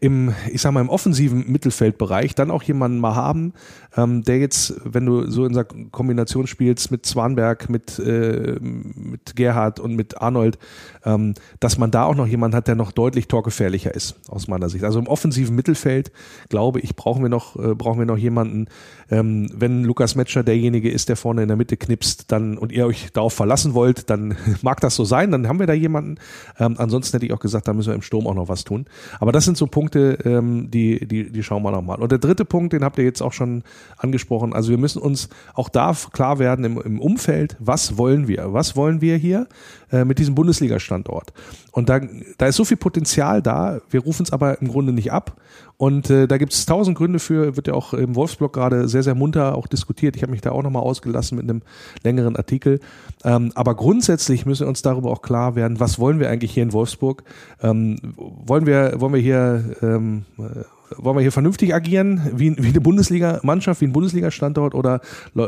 im, 0.00 0.34
ich 0.50 0.60
sag 0.62 0.72
mal, 0.72 0.80
im 0.80 0.88
offensiven 0.88 1.50
Mittelfeldbereich 1.50 2.34
dann 2.34 2.50
auch 2.50 2.62
jemanden 2.62 2.98
mal 2.98 3.14
haben, 3.14 3.52
ähm, 3.96 4.22
der 4.22 4.38
jetzt, 4.38 4.74
wenn 4.84 5.06
du 5.06 5.30
so 5.30 5.44
in 5.44 5.52
der 5.52 5.64
Kombination 5.64 6.46
spielst 6.46 6.90
mit 6.90 7.04
Zwanberg, 7.06 7.68
mit, 7.68 7.98
äh, 7.98 8.56
mit 8.60 9.36
Gerhard 9.36 9.80
und 9.80 9.94
mit 9.94 10.20
Arnold, 10.20 10.58
ähm, 11.04 11.34
dass 11.60 11.78
man 11.78 11.90
da 11.90 12.04
auch 12.04 12.14
noch 12.14 12.26
jemanden 12.26 12.56
hat, 12.56 12.68
der 12.68 12.74
noch 12.74 12.92
deutlich 12.92 13.28
torgefährlicher 13.28 13.94
ist, 13.94 14.16
aus 14.28 14.48
meiner 14.48 14.68
Sicht. 14.68 14.84
Also 14.84 14.98
im 14.98 15.06
offensiven 15.06 15.54
Mittelfeld, 15.54 16.12
glaube 16.48 16.80
ich, 16.80 16.96
brauchen 16.96 17.22
wir 17.22 17.30
noch, 17.30 17.56
äh, 17.56 17.74
brauchen 17.74 17.98
wir 17.98 18.06
noch 18.06 18.18
jemanden, 18.18 18.68
ähm, 19.10 19.48
wenn 19.54 19.84
Lukas 19.84 20.14
Metscher 20.14 20.42
derjenige 20.42 20.90
ist, 20.90 21.08
der 21.08 21.16
vorne 21.16 21.42
in 21.42 21.48
der 21.48 21.56
Mitte 21.56 21.76
knipst, 21.76 22.30
dann 22.30 22.58
und 22.58 22.72
ihr 22.72 22.86
euch 22.86 23.10
darauf 23.12 23.32
verlassen 23.32 23.74
wollt, 23.74 24.10
dann 24.10 24.36
mag 24.62 24.80
das 24.80 24.94
so 24.94 25.04
sein, 25.04 25.30
dann 25.30 25.48
haben 25.48 25.58
wir 25.58 25.66
da 25.66 25.72
jemanden. 25.72 26.16
Ähm, 26.58 26.74
ansonsten 26.78 27.16
hätte 27.16 27.26
ich 27.26 27.32
auch 27.32 27.40
gesagt, 27.40 27.68
da 27.68 27.72
müssen 27.72 27.90
wir 27.90 27.97
im 27.98 28.02
Sturm 28.02 28.26
auch 28.26 28.34
noch 28.34 28.48
was 28.48 28.64
tun. 28.64 28.86
Aber 29.20 29.32
das 29.32 29.44
sind 29.44 29.56
so 29.56 29.66
Punkte, 29.66 30.18
ähm, 30.24 30.70
die, 30.70 31.06
die, 31.06 31.30
die 31.30 31.42
schauen 31.42 31.62
wir 31.62 31.70
nochmal. 31.70 31.98
Und 31.98 32.12
der 32.12 32.18
dritte 32.18 32.44
Punkt, 32.44 32.72
den 32.72 32.84
habt 32.84 32.98
ihr 32.98 33.04
jetzt 33.04 33.20
auch 33.20 33.32
schon 33.32 33.62
angesprochen. 33.96 34.52
Also 34.52 34.70
wir 34.70 34.78
müssen 34.78 35.02
uns 35.02 35.28
auch 35.54 35.68
da 35.68 35.94
klar 36.12 36.38
werden 36.38 36.64
im, 36.64 36.80
im 36.80 37.00
Umfeld, 37.00 37.56
was 37.58 37.98
wollen 37.98 38.28
wir? 38.28 38.52
Was 38.52 38.76
wollen 38.76 39.00
wir 39.00 39.16
hier 39.16 39.46
äh, 39.90 40.04
mit 40.04 40.18
diesem 40.18 40.34
Bundesliga-Standort? 40.34 41.32
Und 41.72 41.88
da, 41.88 42.00
da 42.38 42.46
ist 42.46 42.56
so 42.56 42.64
viel 42.64 42.76
Potenzial 42.76 43.42
da, 43.42 43.80
wir 43.90 44.00
rufen 44.00 44.22
es 44.22 44.32
aber 44.32 44.60
im 44.60 44.68
Grunde 44.68 44.92
nicht 44.92 45.12
ab. 45.12 45.36
Und 45.76 46.10
äh, 46.10 46.26
da 46.26 46.38
gibt 46.38 46.52
es 46.52 46.66
tausend 46.66 46.98
Gründe 46.98 47.20
für, 47.20 47.56
wird 47.56 47.68
ja 47.68 47.74
auch 47.74 47.94
im 47.94 48.16
Wolfsblog 48.16 48.52
gerade 48.52 48.88
sehr, 48.88 49.04
sehr 49.04 49.14
munter 49.14 49.54
auch 49.54 49.68
diskutiert. 49.68 50.16
Ich 50.16 50.22
habe 50.22 50.32
mich 50.32 50.40
da 50.40 50.50
auch 50.50 50.62
nochmal 50.62 50.82
ausgelassen 50.82 51.36
mit 51.36 51.48
einem 51.48 51.62
längeren 52.02 52.34
Artikel. 52.34 52.80
Ähm, 53.24 53.52
aber 53.54 53.76
grundsätzlich 53.76 54.44
müssen 54.44 54.62
wir 54.62 54.68
uns 54.68 54.82
darüber 54.82 55.10
auch 55.10 55.22
klar 55.22 55.54
werden, 55.54 55.78
was 55.78 56.00
wollen 56.00 56.18
wir 56.18 56.30
eigentlich 56.30 56.52
hier 56.52 56.64
in 56.64 56.72
Wolfsburg? 56.72 57.22
Ähm, 57.62 57.96
wollen 58.16 58.66
wir, 58.66 59.00
wollen 59.00 59.14
wir 59.14 59.20
hier 59.20 59.76
ähm, 59.80 60.24
äh, 60.38 60.64
wollen 60.96 61.16
wir 61.16 61.22
hier 61.22 61.32
vernünftig 61.32 61.74
agieren, 61.74 62.30
wie, 62.34 62.56
wie 62.58 62.68
eine 62.68 62.80
Bundesliga-Mannschaft, 62.80 63.80
wie 63.80 63.86
ein 63.86 63.92
Bundesliga-Standort 63.92 64.74
oder 64.74 65.00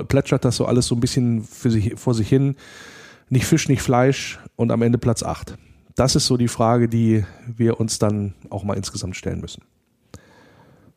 plätschert 0.08 0.44
das 0.44 0.56
so 0.56 0.66
alles 0.66 0.86
so 0.86 0.94
ein 0.94 1.00
bisschen 1.00 1.44
für 1.44 1.70
sich, 1.70 1.94
vor 1.96 2.14
sich 2.14 2.28
hin? 2.28 2.56
Nicht 3.30 3.46
Fisch, 3.46 3.68
nicht 3.68 3.80
Fleisch 3.80 4.38
und 4.56 4.72
am 4.72 4.82
Ende 4.82 4.98
Platz 4.98 5.22
8. 5.22 5.56
Das 5.94 6.16
ist 6.16 6.26
so 6.26 6.36
die 6.36 6.48
Frage, 6.48 6.88
die 6.88 7.24
wir 7.46 7.78
uns 7.80 7.98
dann 7.98 8.34
auch 8.50 8.64
mal 8.64 8.76
insgesamt 8.76 9.16
stellen 9.16 9.40
müssen. 9.40 9.62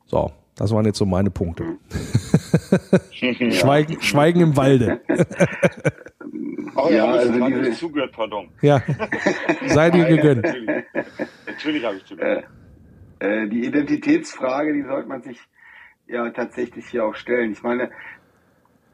So, 0.05 0.31
das 0.55 0.72
waren 0.72 0.85
jetzt 0.85 0.97
so 0.97 1.05
meine 1.05 1.30
Punkte. 1.30 1.77
Schweigen, 3.11 4.01
Schweigen 4.01 4.41
im 4.41 4.57
Walde. 4.57 5.01
Oh 6.76 6.89
ja, 6.89 7.05
also 7.05 7.31
diese... 7.31 7.72
zugehört, 7.73 8.14
pardon. 8.14 8.49
Ja, 8.61 8.81
sei 9.68 9.91
dir 9.91 10.05
gegönnt. 10.07 10.43
Natürlich, 10.43 10.85
natürlich 11.45 11.85
habe 11.85 11.97
ich 11.97 12.05
zugehört. 12.05 12.45
Äh, 13.19 13.43
äh, 13.43 13.47
die 13.47 13.65
Identitätsfrage, 13.65 14.73
die 14.73 14.81
sollte 14.81 15.07
man 15.07 15.22
sich 15.22 15.39
ja 16.07 16.27
tatsächlich 16.31 16.88
hier 16.88 17.05
auch 17.05 17.14
stellen. 17.14 17.51
Ich 17.51 17.61
meine, 17.61 17.91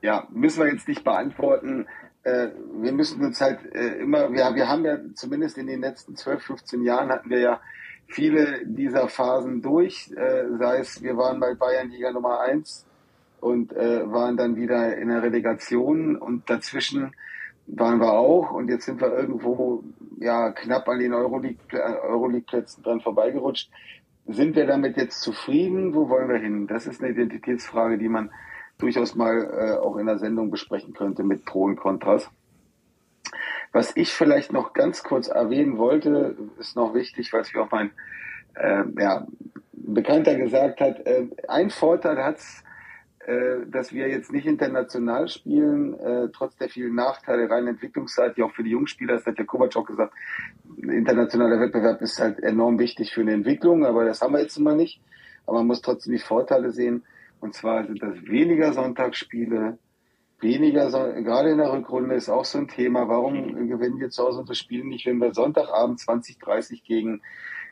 ja, 0.02 0.28
müssen 0.30 0.61
wir 0.61 0.72
jetzt 0.72 0.88
nicht 0.90 1.06
beantworten. 1.06 1.88
Äh, 2.30 2.51
wir 2.81 2.91
müssen 2.91 3.23
uns 3.23 3.41
halt 3.41 3.60
äh, 3.73 4.01
immer, 4.01 4.30
ja, 4.35 4.53
wir 4.53 4.68
haben 4.68 4.85
ja 4.85 4.97
zumindest 5.15 5.57
in 5.57 5.68
den 5.68 5.81
letzten 5.81 6.15
12, 6.15 6.43
15 6.43 6.84
Jahren 6.84 7.10
hatten 7.10 7.30
wir 7.30 7.39
ja 7.39 7.61
viele 8.07 8.65
dieser 8.65 9.07
Phasen 9.07 9.61
durch, 9.61 10.11
äh, 10.15 10.45
sei 10.57 10.80
es, 10.80 11.01
wir 11.01 11.18
waren 11.18 11.39
bei 11.39 11.53
Bayern 11.53 11.89
Liga 11.89 12.11
Nummer 12.11 12.41
eins 12.41 12.85
und 13.39 13.73
äh, 13.73 14.11
waren 14.11 14.38
dann 14.38 14.56
wieder 14.56 14.97
in 14.97 15.10
der 15.10 15.23
Relegation 15.23 16.15
und 16.15 16.49
dazwischen 16.49 17.11
waren 17.68 17.99
wir 17.99 18.14
auch 18.14 18.51
und 18.51 18.68
jetzt 18.69 18.85
sind 18.85 18.99
wir 18.99 19.15
irgendwo 19.15 19.84
ja 20.19 20.51
knapp 20.51 20.88
an 20.89 20.99
den 20.99 21.14
Euroleague-Plätzen 21.14 22.84
dran 22.84 23.01
vorbeigerutscht. 23.01 23.69
Sind 24.27 24.56
wir 24.56 24.65
damit 24.68 24.97
jetzt 24.97 25.22
zufrieden? 25.22 25.93
Wo 25.93 26.10
wollen 26.10 26.30
wir 26.30 26.38
hin? 26.38 26.68
Das 26.68 26.88
ist 26.88 27.01
eine 27.01 27.11
Identitätsfrage, 27.11 27.97
die 27.97 28.10
man 28.10 28.31
durchaus 28.80 29.14
mal 29.14 29.43
äh, 29.43 29.77
auch 29.77 29.97
in 29.97 30.07
der 30.07 30.18
Sendung 30.18 30.49
besprechen 30.49 30.93
könnte 30.93 31.23
mit 31.23 31.45
Pro 31.45 31.64
und 31.65 31.76
Kontras. 31.76 32.30
Was 33.72 33.95
ich 33.95 34.11
vielleicht 34.11 34.51
noch 34.51 34.73
ganz 34.73 35.03
kurz 35.03 35.27
erwähnen 35.27 35.77
wollte, 35.77 36.35
ist 36.57 36.76
noch 36.76 36.95
wichtig, 36.95 37.31
weil 37.31 37.41
es 37.41 37.53
wie 37.53 37.60
auch 37.60 37.69
mein 37.69 37.91
äh, 38.56 38.84
ja, 38.97 39.27
Bekannter 39.73 40.35
gesagt 40.35 40.81
hat. 40.81 41.06
Äh, 41.06 41.27
ein 41.47 41.69
Vorteil 41.69 42.23
hat 42.23 42.38
es, 42.38 42.64
äh, 43.27 43.68
dass 43.68 43.93
wir 43.93 44.07
jetzt 44.07 44.31
nicht 44.31 44.47
international 44.47 45.27
spielen, 45.27 45.93
äh, 45.99 46.30
trotz 46.34 46.56
der 46.57 46.69
vielen 46.69 46.95
Nachteile 46.95 47.49
rein 47.49 47.68
entwicklungsseitig, 47.68 48.43
auch 48.43 48.53
für 48.53 48.64
die 48.64 48.72
Jungspieler, 48.72 49.15
das 49.15 49.26
hat 49.26 49.38
der 49.38 49.45
Kovac 49.45 49.76
auch 49.76 49.85
gesagt, 49.85 50.14
internationaler 50.77 51.60
Wettbewerb 51.60 52.01
ist 52.01 52.19
halt 52.19 52.39
enorm 52.39 52.80
wichtig 52.80 53.14
für 53.14 53.22
eine 53.22 53.34
Entwicklung, 53.34 53.85
aber 53.85 54.06
das 54.06 54.22
haben 54.22 54.34
wir 54.34 54.41
jetzt 54.41 54.57
immer 54.57 54.73
nicht. 54.73 54.99
Aber 55.45 55.57
man 55.57 55.68
muss 55.68 55.81
trotzdem 55.81 56.14
die 56.14 56.19
Vorteile 56.19 56.72
sehen. 56.72 57.03
Und 57.40 57.53
zwar 57.53 57.86
sind 57.86 58.02
das 58.02 58.16
weniger 58.24 58.74
Sonntagsspiele, 58.74 59.78
weniger, 60.40 60.90
so, 60.90 60.99
gerade 60.99 61.52
in 61.52 61.57
der 61.57 61.72
Rückrunde 61.72 62.16
ist 62.16 62.30
auch 62.30 62.45
so 62.45 62.57
ein 62.57 62.68
Thema. 62.68 63.07
Warum 63.07 63.68
gewinnen 63.68 63.99
wir 63.99 64.10
zu 64.10 64.24
Hause 64.24 64.40
unsere 64.40 64.56
Spiele 64.56 64.86
nicht, 64.86 65.06
wenn 65.06 65.20
wir 65.20 65.34
Sonntagabend 65.34 65.99
2030 65.99 66.84
gegen 66.84 67.22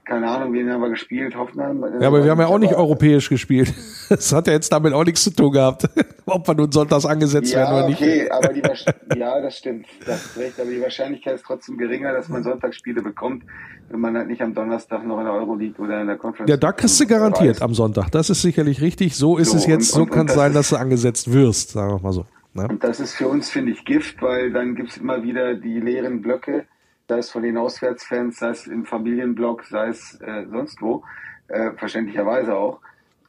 keine 0.07 0.29
Ahnung, 0.29 0.53
wen 0.53 0.71
haben 0.71 0.79
wir 0.79 0.89
gespielt, 0.89 1.35
Hoffenheim. 1.35 1.83
Ja, 1.99 2.07
aber 2.07 2.23
wir 2.23 2.31
haben 2.31 2.39
ja 2.39 2.47
auch 2.47 2.59
nicht 2.59 2.73
europäisch 2.73 3.29
gespielt. 3.29 3.73
Das 4.09 4.31
hat 4.31 4.47
ja 4.47 4.53
jetzt 4.53 4.71
damit 4.71 4.93
auch 4.93 5.03
nichts 5.03 5.25
zu 5.25 5.31
tun 5.31 5.51
gehabt, 5.51 5.89
ob 6.25 6.47
wir 6.47 6.55
nun 6.55 6.71
sonntags 6.71 7.05
angesetzt 7.05 7.51
ja, 7.51 7.59
werden 7.59 7.73
oder 7.75 7.89
nicht. 7.89 8.01
Okay, 8.01 8.29
aber 8.29 8.53
die 8.53 8.61
ja, 9.19 9.41
das 9.41 9.57
stimmt, 9.57 9.85
das 10.05 10.27
ist 10.27 10.37
recht, 10.37 10.57
aber 10.61 10.69
die 10.69 10.81
Wahrscheinlichkeit 10.81 11.35
ist 11.35 11.43
trotzdem 11.43 11.77
geringer, 11.77 12.13
dass 12.13 12.29
man 12.29 12.41
Sonntagsspiele 12.41 13.01
bekommt, 13.01 13.43
wenn 13.89 13.99
man 13.99 14.15
halt 14.15 14.29
nicht 14.29 14.41
am 14.41 14.53
Donnerstag 14.53 15.05
noch 15.05 15.17
in 15.17 15.25
der 15.25 15.33
Euroleague 15.33 15.83
oder 15.83 15.99
in 15.99 16.07
der 16.07 16.15
Conference. 16.15 16.49
Ja, 16.49 16.55
da 16.55 16.71
kriegst 16.71 16.97
du 17.01 17.05
garantiert 17.05 17.55
reist. 17.55 17.61
am 17.61 17.73
Sonntag. 17.73 18.09
Das 18.11 18.29
ist 18.29 18.41
sicherlich 18.41 18.79
richtig. 18.79 19.13
So 19.13 19.37
ist 19.37 19.51
so, 19.51 19.57
es 19.57 19.65
jetzt, 19.65 19.93
und, 19.93 20.05
so 20.05 20.05
kann 20.05 20.27
es 20.27 20.35
sein, 20.35 20.53
dass 20.53 20.69
du 20.69 20.77
angesetzt 20.77 21.33
wirst, 21.33 21.71
sagen 21.71 21.95
wir 21.95 21.99
mal 21.99 22.13
so. 22.13 22.25
Ne? 22.53 22.65
Und 22.69 22.81
das 22.81 23.01
ist 23.01 23.13
für 23.13 23.27
uns, 23.27 23.49
finde 23.49 23.73
ich, 23.73 23.83
Gift, 23.83 24.21
weil 24.21 24.53
dann 24.53 24.75
gibt 24.75 24.91
es 24.91 24.97
immer 24.97 25.21
wieder 25.23 25.55
die 25.55 25.81
leeren 25.81 26.21
Blöcke 26.21 26.65
sei 27.07 27.19
es 27.19 27.31
von 27.31 27.43
den 27.43 27.57
Auswärtsfans, 27.57 28.37
sei 28.37 28.49
es 28.49 28.67
im 28.67 28.85
Familienblock, 28.85 29.63
sei 29.65 29.89
es 29.89 30.19
äh, 30.21 30.45
sonst 30.49 30.81
wo, 30.81 31.03
äh, 31.47 31.71
verständlicherweise 31.73 32.55
auch. 32.55 32.81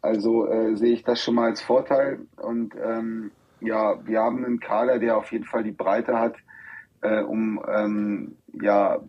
Also 0.03 0.47
äh, 0.49 0.77
sehe 0.77 0.95
ich 0.95 1.05
das 1.05 1.23
schon 1.23 1.37
mal 1.37 1.51
als 1.51 1.63
Vorteil. 1.63 2.21
Und 2.37 2.75
ähm, 2.77 3.31
ja, 3.61 4.05
wir 4.07 4.21
haben 4.21 4.45
einen 4.45 4.61
Kader, 4.61 4.99
der 4.99 5.17
auf 5.17 5.31
jeden 5.33 5.45
Fall 5.45 5.63
die 5.63 5.73
Breite 5.73 6.19
hat, 6.19 6.37
äh, 7.03 7.21
um 7.21 7.61
ähm, 7.69 8.37
ja 8.53 9.01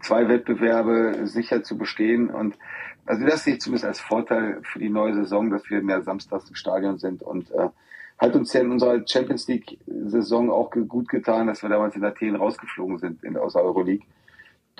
zwei 0.00 0.28
Wettbewerbe 0.28 1.26
sicher 1.26 1.62
zu 1.62 1.78
bestehen. 1.78 2.30
Und 2.30 2.56
also 3.06 3.24
das 3.24 3.44
sehe 3.44 3.54
ich 3.54 3.60
zumindest 3.60 3.86
als 3.86 4.00
Vorteil 4.00 4.60
für 4.62 4.80
die 4.80 4.90
neue 4.90 5.14
Saison, 5.14 5.50
dass 5.50 5.68
wir 5.70 5.82
mehr 5.82 6.02
samstags 6.02 6.48
im 6.48 6.56
Stadion 6.56 6.98
sind 6.98 7.22
und 7.22 7.50
äh, 7.52 7.68
hat 8.18 8.34
uns 8.34 8.52
ja 8.52 8.60
in 8.60 8.72
unserer 8.72 9.06
Champions 9.06 9.46
League-Saison 9.48 10.50
auch 10.50 10.70
gut 10.70 11.08
getan, 11.08 11.46
dass 11.46 11.62
wir 11.62 11.70
damals 11.70 11.94
in 11.94 12.04
Athen 12.04 12.36
rausgeflogen 12.36 12.98
sind 12.98 13.22
in, 13.22 13.36
aus 13.36 13.52
der 13.52 13.62
Euroleague 13.62 14.06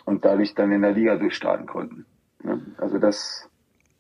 und 0.04 0.24
dadurch 0.24 0.54
dann 0.54 0.72
in 0.72 0.82
der 0.82 0.92
Liga 0.92 1.16
durchstarten 1.16 1.66
konnten. 1.66 2.04
Also 2.78 2.98
das 2.98 3.48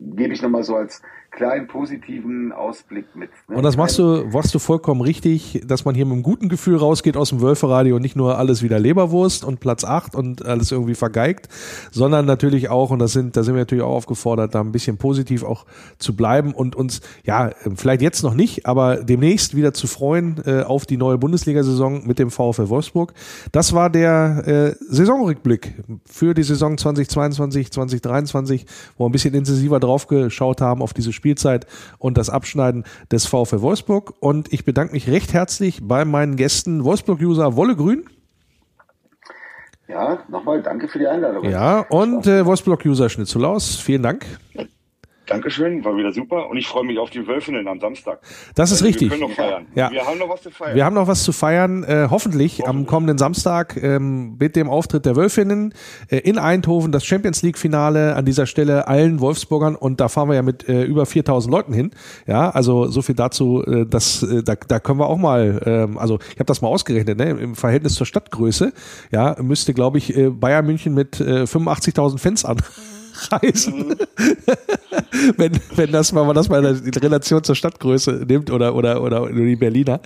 gebe 0.00 0.32
ich 0.32 0.42
nochmal 0.42 0.62
so 0.62 0.76
als 0.76 1.02
kleinen 1.38 1.68
positiven 1.68 2.50
Ausblick 2.50 3.14
mit. 3.14 3.30
Ne? 3.48 3.56
Und 3.56 3.62
das 3.62 3.76
machst 3.76 3.96
du, 3.96 4.24
machst 4.32 4.52
du 4.52 4.58
vollkommen 4.58 5.00
richtig, 5.00 5.62
dass 5.64 5.84
man 5.84 5.94
hier 5.94 6.04
mit 6.04 6.14
einem 6.14 6.24
guten 6.24 6.48
Gefühl 6.48 6.76
rausgeht 6.76 7.16
aus 7.16 7.28
dem 7.28 7.40
Wölferadio 7.40 7.94
und 7.94 8.02
nicht 8.02 8.16
nur 8.16 8.36
alles 8.38 8.64
wieder 8.64 8.80
Leberwurst 8.80 9.44
und 9.44 9.60
Platz 9.60 9.84
8 9.84 10.16
und 10.16 10.44
alles 10.44 10.72
irgendwie 10.72 10.96
vergeigt, 10.96 11.48
sondern 11.92 12.26
natürlich 12.26 12.70
auch, 12.70 12.90
und 12.90 12.98
das 12.98 13.12
sind, 13.12 13.36
da 13.36 13.44
sind 13.44 13.54
wir 13.54 13.60
natürlich 13.60 13.84
auch 13.84 13.94
aufgefordert, 13.94 14.56
da 14.56 14.60
ein 14.60 14.72
bisschen 14.72 14.96
positiv 14.96 15.44
auch 15.44 15.64
zu 15.98 16.16
bleiben 16.16 16.54
und 16.54 16.74
uns, 16.74 17.02
ja, 17.22 17.50
vielleicht 17.76 18.02
jetzt 18.02 18.24
noch 18.24 18.34
nicht, 18.34 18.66
aber 18.66 18.96
demnächst 18.96 19.54
wieder 19.54 19.72
zu 19.72 19.86
freuen 19.86 20.42
äh, 20.44 20.62
auf 20.62 20.86
die 20.86 20.96
neue 20.96 21.18
Bundesliga-Saison 21.18 22.04
mit 22.04 22.18
dem 22.18 22.32
VfL 22.32 22.68
Wolfsburg. 22.68 23.14
Das 23.52 23.72
war 23.74 23.90
der 23.90 24.42
äh, 24.44 24.84
Saisonrückblick 24.88 25.84
für 26.04 26.34
die 26.34 26.42
Saison 26.42 26.76
2022, 26.76 27.70
2023, 27.70 28.66
wo 28.96 29.04
wir 29.04 29.08
ein 29.08 29.12
bisschen 29.12 29.34
intensiver 29.34 29.78
drauf 29.78 30.08
geschaut 30.08 30.60
haben 30.60 30.82
auf 30.82 30.94
diese 30.94 31.12
Spielzeit 31.28 31.66
und 31.98 32.16
das 32.16 32.30
Abschneiden 32.30 32.84
des 33.12 33.26
VfL 33.26 33.60
Wolfsburg. 33.60 34.14
Und 34.20 34.50
ich 34.52 34.64
bedanke 34.64 34.94
mich 34.94 35.08
recht 35.10 35.34
herzlich 35.34 35.80
bei 35.82 36.06
meinen 36.06 36.36
Gästen, 36.36 36.84
Wolfsburg-User 36.84 37.54
Wolle 37.54 37.76
Grün. 37.76 38.04
Ja, 39.88 40.18
nochmal 40.28 40.62
danke 40.62 40.88
für 40.88 40.98
die 40.98 41.06
Einladung. 41.06 41.44
Ja, 41.44 41.80
und 41.80 42.26
äh, 42.26 42.44
Wolfsburg-User 42.44 43.08
Schnitzulaus, 43.08 43.76
vielen 43.76 44.02
Dank. 44.02 44.26
Dankeschön, 45.28 45.84
war 45.84 45.96
wieder 45.96 46.12
super 46.12 46.48
und 46.48 46.56
ich 46.56 46.66
freue 46.66 46.84
mich 46.84 46.98
auf 46.98 47.10
die 47.10 47.26
Wölfinnen 47.26 47.68
am 47.68 47.80
Samstag. 47.80 48.20
Das 48.54 48.72
ist 48.72 48.82
richtig. 48.82 49.10
Wir 49.10 49.18
können 49.18 49.28
noch 49.28 49.36
feiern. 49.36 49.66
Ja. 49.74 49.90
Wir 49.90 50.06
haben 50.06 50.18
noch 50.18 50.30
was 50.30 50.42
zu 50.42 50.50
feiern. 50.50 50.74
Wir 50.74 50.84
haben 50.84 50.94
noch 50.94 51.06
was 51.06 51.22
zu 51.22 51.32
feiern, 51.32 51.84
äh, 51.84 52.08
hoffentlich, 52.10 52.58
hoffentlich, 52.58 52.66
am 52.66 52.86
kommenden 52.86 53.18
Samstag 53.18 53.76
ähm, 53.82 54.36
mit 54.38 54.56
dem 54.56 54.70
Auftritt 54.70 55.04
der 55.04 55.16
Wölfinnen 55.16 55.74
äh, 56.08 56.16
in 56.18 56.38
Eindhoven, 56.38 56.92
das 56.92 57.04
Champions 57.04 57.42
League 57.42 57.58
Finale 57.58 58.16
an 58.16 58.24
dieser 58.24 58.46
Stelle 58.46 58.88
allen 58.88 59.20
Wolfsburgern 59.20 59.76
und 59.76 60.00
da 60.00 60.08
fahren 60.08 60.28
wir 60.28 60.34
ja 60.34 60.42
mit 60.42 60.66
äh, 60.68 60.84
über 60.84 61.04
4000 61.04 61.52
Leuten 61.52 61.72
hin. 61.74 61.90
Ja, 62.26 62.50
also 62.50 62.86
so 62.86 63.02
viel 63.02 63.14
dazu, 63.14 63.62
äh, 63.66 63.84
dass 63.84 64.22
äh, 64.22 64.42
da, 64.42 64.54
da 64.54 64.80
können 64.80 64.98
wir 64.98 65.08
auch 65.08 65.18
mal, 65.18 65.60
ähm, 65.66 65.98
also 65.98 66.18
ich 66.32 66.36
habe 66.36 66.46
das 66.46 66.62
mal 66.62 66.68
ausgerechnet, 66.68 67.18
ne, 67.18 67.30
im 67.30 67.54
Verhältnis 67.54 67.94
zur 67.94 68.06
Stadtgröße, 68.06 68.72
ja, 69.10 69.36
müsste 69.42 69.74
glaube 69.74 69.98
ich 69.98 70.16
äh, 70.16 70.30
Bayern 70.30 70.64
München 70.64 70.94
mit 70.94 71.20
äh, 71.20 71.42
85.000 71.42 72.18
Fans 72.18 72.44
an 72.46 72.58
reisen. 73.32 73.94
Wenn, 75.36 75.52
wenn 75.74 75.90
das 75.90 76.12
mal, 76.12 76.32
das 76.34 76.48
mal 76.48 76.64
in 76.64 76.94
Relation 76.94 77.42
zur 77.42 77.54
Stadtgröße 77.54 78.24
nimmt 78.28 78.50
oder, 78.50 78.74
oder, 78.74 79.02
oder 79.02 79.28
die 79.30 79.56
Berliner. 79.56 80.00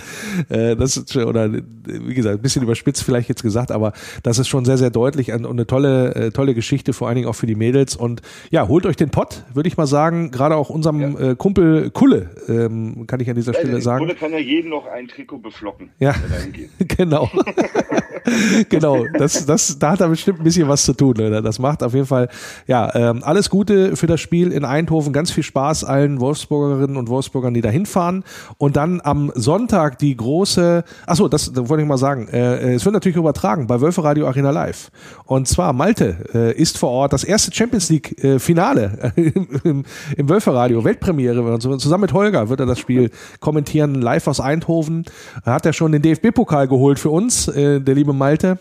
Äh, 0.48 0.76
das 0.76 0.96
ist, 0.96 1.16
oder, 1.16 1.52
wie 1.52 2.14
gesagt, 2.14 2.36
ein 2.36 2.42
bisschen 2.42 2.62
überspitzt 2.62 3.02
vielleicht 3.02 3.28
jetzt 3.28 3.42
gesagt, 3.42 3.72
aber 3.72 3.92
das 4.22 4.38
ist 4.38 4.48
schon 4.48 4.64
sehr, 4.64 4.78
sehr 4.78 4.90
deutlich 4.90 5.32
und 5.32 5.46
eine 5.46 5.66
tolle, 5.66 6.14
äh, 6.14 6.30
tolle 6.30 6.54
Geschichte, 6.54 6.92
vor 6.92 7.08
allen 7.08 7.16
Dingen 7.16 7.28
auch 7.28 7.34
für 7.34 7.46
die 7.46 7.54
Mädels. 7.54 7.96
Und 7.96 8.22
ja, 8.50 8.68
holt 8.68 8.86
euch 8.86 8.96
den 8.96 9.10
Pott, 9.10 9.44
würde 9.52 9.68
ich 9.68 9.76
mal 9.76 9.86
sagen, 9.86 10.30
gerade 10.30 10.56
auch 10.56 10.70
unserem 10.70 11.00
ja. 11.00 11.30
äh, 11.30 11.36
Kumpel 11.36 11.90
Kulle, 11.90 12.30
ähm, 12.48 13.06
kann 13.06 13.20
ich 13.20 13.28
an 13.28 13.36
dieser 13.36 13.52
ja, 13.52 13.60
Stelle 13.60 13.80
sagen. 13.80 14.04
Kulle 14.04 14.14
kann 14.16 14.32
ja 14.32 14.38
jeden 14.38 14.70
noch 14.70 14.86
ein 14.86 15.08
Trikot 15.08 15.38
beflocken. 15.38 15.90
Ja, 15.98 16.14
genau. 16.78 17.30
genau, 18.68 19.04
das, 19.18 19.46
das, 19.46 19.78
da 19.78 19.92
hat 19.92 20.00
er 20.00 20.08
bestimmt 20.08 20.40
ein 20.40 20.44
bisschen 20.44 20.68
was 20.68 20.84
zu 20.84 20.92
tun. 20.92 21.20
Oder? 21.20 21.42
Das 21.42 21.58
macht 21.58 21.82
auf 21.82 21.94
jeden 21.94 22.06
Fall, 22.06 22.28
ja, 22.66 22.88
ähm, 23.02 23.22
alles 23.24 23.50
Gute 23.50 23.96
für 23.96 24.06
das 24.06 24.20
Spiel 24.20 24.52
in 24.52 24.64
Eindhoven. 24.64 25.12
Ganz 25.12 25.30
viel 25.30 25.42
Spaß 25.42 25.84
allen 25.84 26.20
Wolfsburgerinnen 26.20 26.96
und 26.96 27.08
Wolfsburgern, 27.08 27.52
die 27.52 27.60
da 27.60 27.68
hinfahren. 27.68 28.24
Und 28.58 28.76
dann 28.76 29.00
am 29.02 29.32
Sonntag 29.34 29.98
die 29.98 30.16
große, 30.16 30.84
achso, 31.06 31.28
das, 31.28 31.52
das 31.52 31.68
wollte 31.68 31.82
ich 31.82 31.88
mal 31.88 31.98
sagen, 31.98 32.28
äh, 32.28 32.74
es 32.74 32.84
wird 32.84 32.92
natürlich 32.92 33.16
übertragen 33.16 33.66
bei 33.66 33.80
Wölfe 33.80 34.04
Radio 34.04 34.26
Arena 34.26 34.50
Live. 34.50 34.90
Und 35.24 35.48
zwar 35.48 35.72
Malte 35.72 36.16
äh, 36.32 36.52
ist 36.54 36.78
vor 36.78 36.90
Ort 36.90 37.12
das 37.12 37.24
erste 37.24 37.52
Champions 37.52 37.88
League 37.90 38.22
äh, 38.22 38.38
Finale 38.38 39.12
äh, 39.16 39.32
im, 39.64 39.84
im 40.16 40.28
Wölfe 40.28 40.54
Radio, 40.54 40.84
Weltpremiere. 40.84 41.42
Und 41.42 41.60
zusammen 41.60 42.02
mit 42.02 42.12
Holger 42.12 42.48
wird 42.48 42.60
er 42.60 42.66
das 42.66 42.78
Spiel 42.78 43.10
kommentieren, 43.40 43.96
live 43.96 44.28
aus 44.28 44.40
Eindhoven. 44.40 45.04
Er 45.44 45.54
hat 45.54 45.66
ja 45.66 45.72
schon 45.72 45.92
den 45.92 46.02
DFB-Pokal 46.02 46.68
geholt 46.68 46.98
für 46.98 47.10
uns, 47.10 47.48
äh, 47.48 47.80
der 47.80 47.94
liebe 47.94 48.12
Malte 48.12 48.58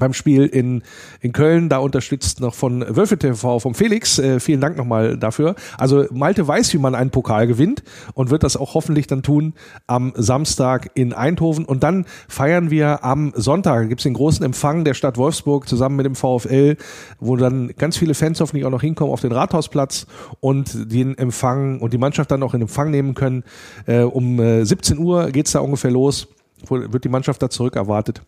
beim 0.00 0.12
Spiel 0.12 0.46
in, 0.46 0.82
in 1.20 1.32
Köln, 1.32 1.68
da 1.68 1.78
unterstützt 1.78 2.40
noch 2.40 2.54
von 2.54 2.84
Wölfe 2.96 3.16
TV, 3.16 3.60
vom 3.60 3.74
Felix. 3.74 4.18
Äh, 4.18 4.40
vielen 4.40 4.60
Dank 4.60 4.76
nochmal 4.76 5.16
dafür. 5.16 5.54
Also 5.78 6.06
Malte 6.10 6.48
weiß, 6.48 6.74
wie 6.74 6.78
man 6.78 6.96
einen 6.96 7.10
Pokal 7.10 7.46
gewinnt 7.46 7.84
und 8.14 8.30
wird 8.30 8.42
das 8.42 8.56
auch 8.56 8.74
hoffentlich 8.74 9.06
dann 9.06 9.22
tun 9.22 9.54
am 9.86 10.12
Samstag 10.16 10.90
in 10.94 11.12
Eindhoven. 11.12 11.64
Und 11.64 11.84
dann 11.84 12.06
feiern 12.28 12.70
wir 12.70 13.04
am 13.04 13.32
Sonntag, 13.36 13.88
gibt 13.88 14.00
es 14.00 14.04
den 14.04 14.14
großen 14.14 14.44
Empfang 14.44 14.84
der 14.84 14.94
Stadt 14.94 15.16
Wolfsburg 15.16 15.68
zusammen 15.68 15.96
mit 15.96 16.06
dem 16.06 16.16
VfL, 16.16 16.76
wo 17.20 17.36
dann 17.36 17.72
ganz 17.78 17.96
viele 17.96 18.14
Fans 18.14 18.40
hoffentlich 18.40 18.64
auch 18.64 18.70
noch 18.70 18.82
hinkommen 18.82 19.12
auf 19.12 19.20
den 19.20 19.32
Rathausplatz 19.32 20.06
und 20.40 20.92
den 20.92 21.16
Empfang 21.16 21.80
und 21.80 21.92
die 21.92 21.98
Mannschaft 21.98 22.30
dann 22.30 22.42
auch 22.42 22.54
in 22.54 22.62
Empfang 22.62 22.90
nehmen 22.90 23.14
können. 23.14 23.44
Äh, 23.86 24.00
um 24.00 24.40
äh, 24.40 24.64
17 24.64 24.98
Uhr 24.98 25.30
geht's 25.30 25.52
da 25.52 25.60
ungefähr 25.60 25.90
los 25.90 26.28
wird 26.68 27.04
die 27.04 27.08
Mannschaft 27.08 27.42
da 27.42 27.50
zurück 27.50 27.76
erwartet. 27.76 28.22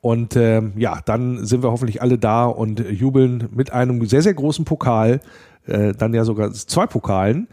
Und 0.00 0.36
ähm, 0.36 0.72
ja, 0.76 1.00
dann 1.04 1.44
sind 1.44 1.62
wir 1.62 1.70
hoffentlich 1.70 2.02
alle 2.02 2.18
da 2.18 2.46
und 2.46 2.80
jubeln 2.80 3.48
mit 3.52 3.72
einem 3.72 4.04
sehr, 4.06 4.22
sehr 4.22 4.34
großen 4.34 4.64
Pokal, 4.64 5.20
äh, 5.66 5.92
dann 5.92 6.14
ja 6.14 6.24
sogar 6.24 6.52
zwei 6.52 6.86
Pokalen, 6.86 7.48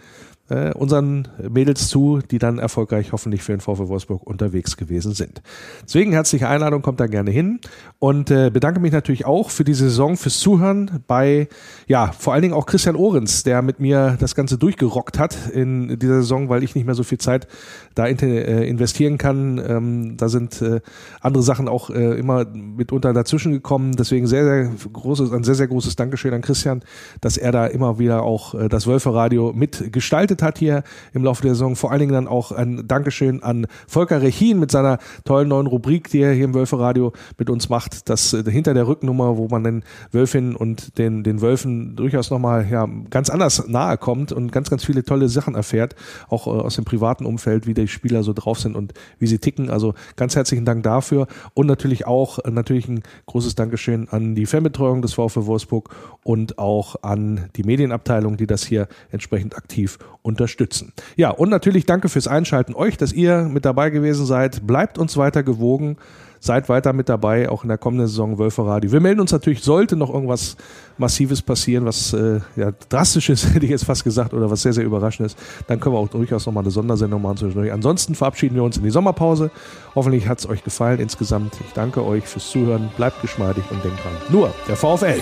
äh, 0.49 0.73
unseren 0.73 1.27
Mädels 1.49 1.87
zu, 1.87 2.19
die 2.29 2.37
dann 2.37 2.59
erfolgreich 2.59 3.11
hoffentlich 3.11 3.41
für 3.41 3.51
den 3.51 3.61
VfW 3.61 3.87
Wolfsburg 3.87 4.21
unterwegs 4.25 4.77
gewesen 4.77 5.13
sind. 5.13 5.41
Deswegen 5.83 6.11
herzliche 6.11 6.47
Einladung, 6.47 6.81
kommt 6.81 6.99
da 6.99 7.07
gerne 7.07 7.31
hin 7.31 7.59
und 7.99 8.29
äh, 8.29 8.51
bedanke 8.51 8.79
mich 8.79 8.91
natürlich 8.91 9.25
auch 9.25 9.49
für 9.49 9.63
die 9.63 9.73
Saison, 9.73 10.17
fürs 10.17 10.39
Zuhören 10.39 11.03
bei, 11.07 11.47
ja, 11.87 12.11
vor 12.11 12.33
allen 12.33 12.43
Dingen 12.43 12.53
auch 12.53 12.67
Christian 12.67 12.95
Ohrens, 12.95 13.43
der 13.43 13.61
mit 13.61 13.79
mir 13.79 14.17
das 14.19 14.35
Ganze 14.35 14.57
durchgerockt 14.57 15.17
hat 15.17 15.49
in 15.49 15.97
dieser 15.97 16.21
Saison, 16.21 16.49
weil 16.49 16.63
ich 16.63 16.75
nicht 16.75 16.85
mehr 16.85 16.95
so 16.95 17.03
viel 17.03 17.17
Zeit 17.17 17.47
da 17.95 18.05
äh, 18.07 18.67
investieren 18.67 19.17
kann. 19.17 19.61
Ähm, 19.65 20.17
da 20.17 20.29
sind 20.29 20.61
äh, 20.61 20.81
andere 21.21 21.43
Sachen 21.43 21.67
auch 21.67 21.89
äh, 21.89 22.19
immer 22.19 22.45
mitunter 22.45 23.13
dazwischen 23.13 23.51
gekommen. 23.51 23.93
Deswegen 23.93 24.27
sehr, 24.27 24.43
sehr 24.43 24.71
großes, 24.91 25.31
ein 25.31 25.43
sehr, 25.43 25.55
sehr 25.55 25.67
großes 25.67 25.95
Dankeschön 25.95 26.33
an 26.33 26.41
Christian, 26.41 26.83
dass 27.21 27.37
er 27.37 27.51
da 27.51 27.65
immer 27.65 27.97
wieder 27.97 28.23
auch 28.23 28.53
äh, 28.53 28.67
das 28.67 28.85
Wölfe-Radio 28.85 29.53
mitgestaltet 29.53 30.43
hat 30.43 30.57
hier 30.57 30.83
im 31.13 31.23
Laufe 31.23 31.41
der 31.41 31.53
Saison. 31.53 31.75
Vor 31.75 31.91
allen 31.91 32.01
Dingen 32.01 32.13
dann 32.13 32.27
auch 32.27 32.51
ein 32.51 32.87
Dankeschön 32.87 33.41
an 33.41 33.67
Volker 33.87 34.21
Rechin 34.21 34.59
mit 34.59 34.71
seiner 34.71 34.99
tollen 35.23 35.47
neuen 35.47 35.67
Rubrik, 35.67 36.09
die 36.09 36.21
er 36.21 36.33
hier 36.33 36.45
im 36.45 36.53
Wölfe-Radio 36.53 37.13
mit 37.37 37.49
uns 37.49 37.69
macht. 37.69 38.09
Das 38.09 38.33
äh, 38.33 38.43
hinter 38.43 38.73
der 38.73 38.87
Rücknummer, 38.87 39.37
wo 39.37 39.47
man 39.47 39.63
den 39.63 39.83
Wölfinnen 40.11 40.55
und 40.55 40.97
den, 40.97 41.23
den 41.23 41.41
Wölfen 41.41 41.95
durchaus 41.95 42.29
nochmal 42.29 42.67
ja, 42.69 42.87
ganz 43.09 43.29
anders 43.29 43.67
nahe 43.67 43.97
kommt 43.97 44.33
und 44.33 44.51
ganz, 44.51 44.69
ganz 44.69 44.83
viele 44.83 45.03
tolle 45.03 45.29
Sachen 45.29 45.55
erfährt, 45.55 45.95
auch 46.27 46.47
äh, 46.47 46.49
aus 46.49 46.75
dem 46.75 46.83
privaten 46.83 47.25
Umfeld, 47.25 47.67
wie 47.67 47.73
Spieler 47.87 48.23
so 48.23 48.33
drauf 48.33 48.59
sind 48.59 48.75
und 48.75 48.93
wie 49.19 49.27
sie 49.27 49.39
ticken. 49.39 49.69
Also 49.69 49.93
ganz 50.15 50.35
herzlichen 50.35 50.65
Dank 50.65 50.83
dafür 50.83 51.27
und 51.53 51.67
natürlich 51.67 52.07
auch 52.07 52.39
äh, 52.39 52.51
natürlich 52.51 52.87
ein 52.87 53.03
großes 53.25 53.55
Dankeschön 53.55 54.07
an 54.09 54.35
die 54.35 54.45
Fanbetreuung 54.45 55.01
des 55.01 55.13
VfW 55.13 55.45
Wolfsburg 55.45 55.89
und 56.23 56.57
auch 56.57 56.95
an 57.03 57.49
die 57.55 57.63
Medienabteilung, 57.63 58.37
die 58.37 58.47
das 58.47 58.65
hier 58.65 58.87
entsprechend 59.11 59.55
aktiv 59.55 59.97
unterstützen. 60.21 60.93
Ja, 61.15 61.29
und 61.29 61.49
natürlich 61.49 61.85
danke 61.85 62.09
fürs 62.09 62.27
Einschalten 62.27 62.73
euch, 62.73 62.97
dass 62.97 63.13
ihr 63.13 63.43
mit 63.43 63.65
dabei 63.65 63.89
gewesen 63.89 64.25
seid. 64.25 64.65
Bleibt 64.65 64.97
uns 64.97 65.17
weiter 65.17 65.43
gewogen. 65.43 65.97
Seid 66.39 66.69
weiter 66.69 66.93
mit 66.93 67.09
dabei, 67.09 67.49
auch 67.49 67.63
in 67.63 67.69
der 67.69 67.77
kommenden 67.77 68.07
Saison 68.07 68.37
Wölfe 68.37 68.65
Radio. 68.65 68.91
Wir 68.91 68.99
melden 68.99 69.19
uns 69.19 69.31
natürlich, 69.31 69.61
sollte 69.61 69.95
noch 69.95 70.13
irgendwas 70.13 70.57
Massives 70.97 71.41
passieren, 71.41 71.85
was 71.85 72.13
äh, 72.13 72.39
ja, 72.55 72.71
drastisches, 72.89 73.45
hätte 73.53 73.65
ich 73.65 73.71
jetzt 73.71 73.85
fast 73.85 74.03
gesagt, 74.03 74.33
oder 74.33 74.49
was 74.49 74.61
sehr, 74.61 74.73
sehr 74.73 74.83
überraschend 74.83 75.27
ist, 75.27 75.37
dann 75.67 75.79
können 75.79 75.95
wir 75.95 75.99
auch 75.99 76.09
durchaus 76.09 76.45
nochmal 76.45 76.63
eine 76.63 76.71
Sondersendung 76.71 77.21
machen 77.21 77.37
zwischendurch. 77.37 77.71
Ansonsten 77.71 78.15
verabschieden 78.15 78.55
wir 78.55 78.63
uns 78.63 78.77
in 78.77 78.83
die 78.83 78.91
Sommerpause. 78.91 79.51
Hoffentlich 79.95 80.27
hat 80.27 80.39
es 80.39 80.49
euch 80.49 80.63
gefallen 80.63 80.99
insgesamt. 80.99 81.53
Ich 81.65 81.73
danke 81.73 82.05
euch 82.05 82.25
fürs 82.25 82.49
Zuhören. 82.49 82.89
Bleibt 82.97 83.21
geschmeidig 83.21 83.63
und 83.71 83.83
denkt 83.83 84.03
dran. 84.03 84.13
Nur 84.29 84.53
der 84.67 84.75
VfL. 84.75 85.19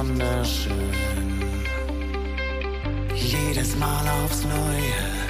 Wunderschön. 0.00 0.72
Jedes 3.14 3.76
Mal 3.76 4.08
aufs 4.24 4.44
Neue 4.44 5.29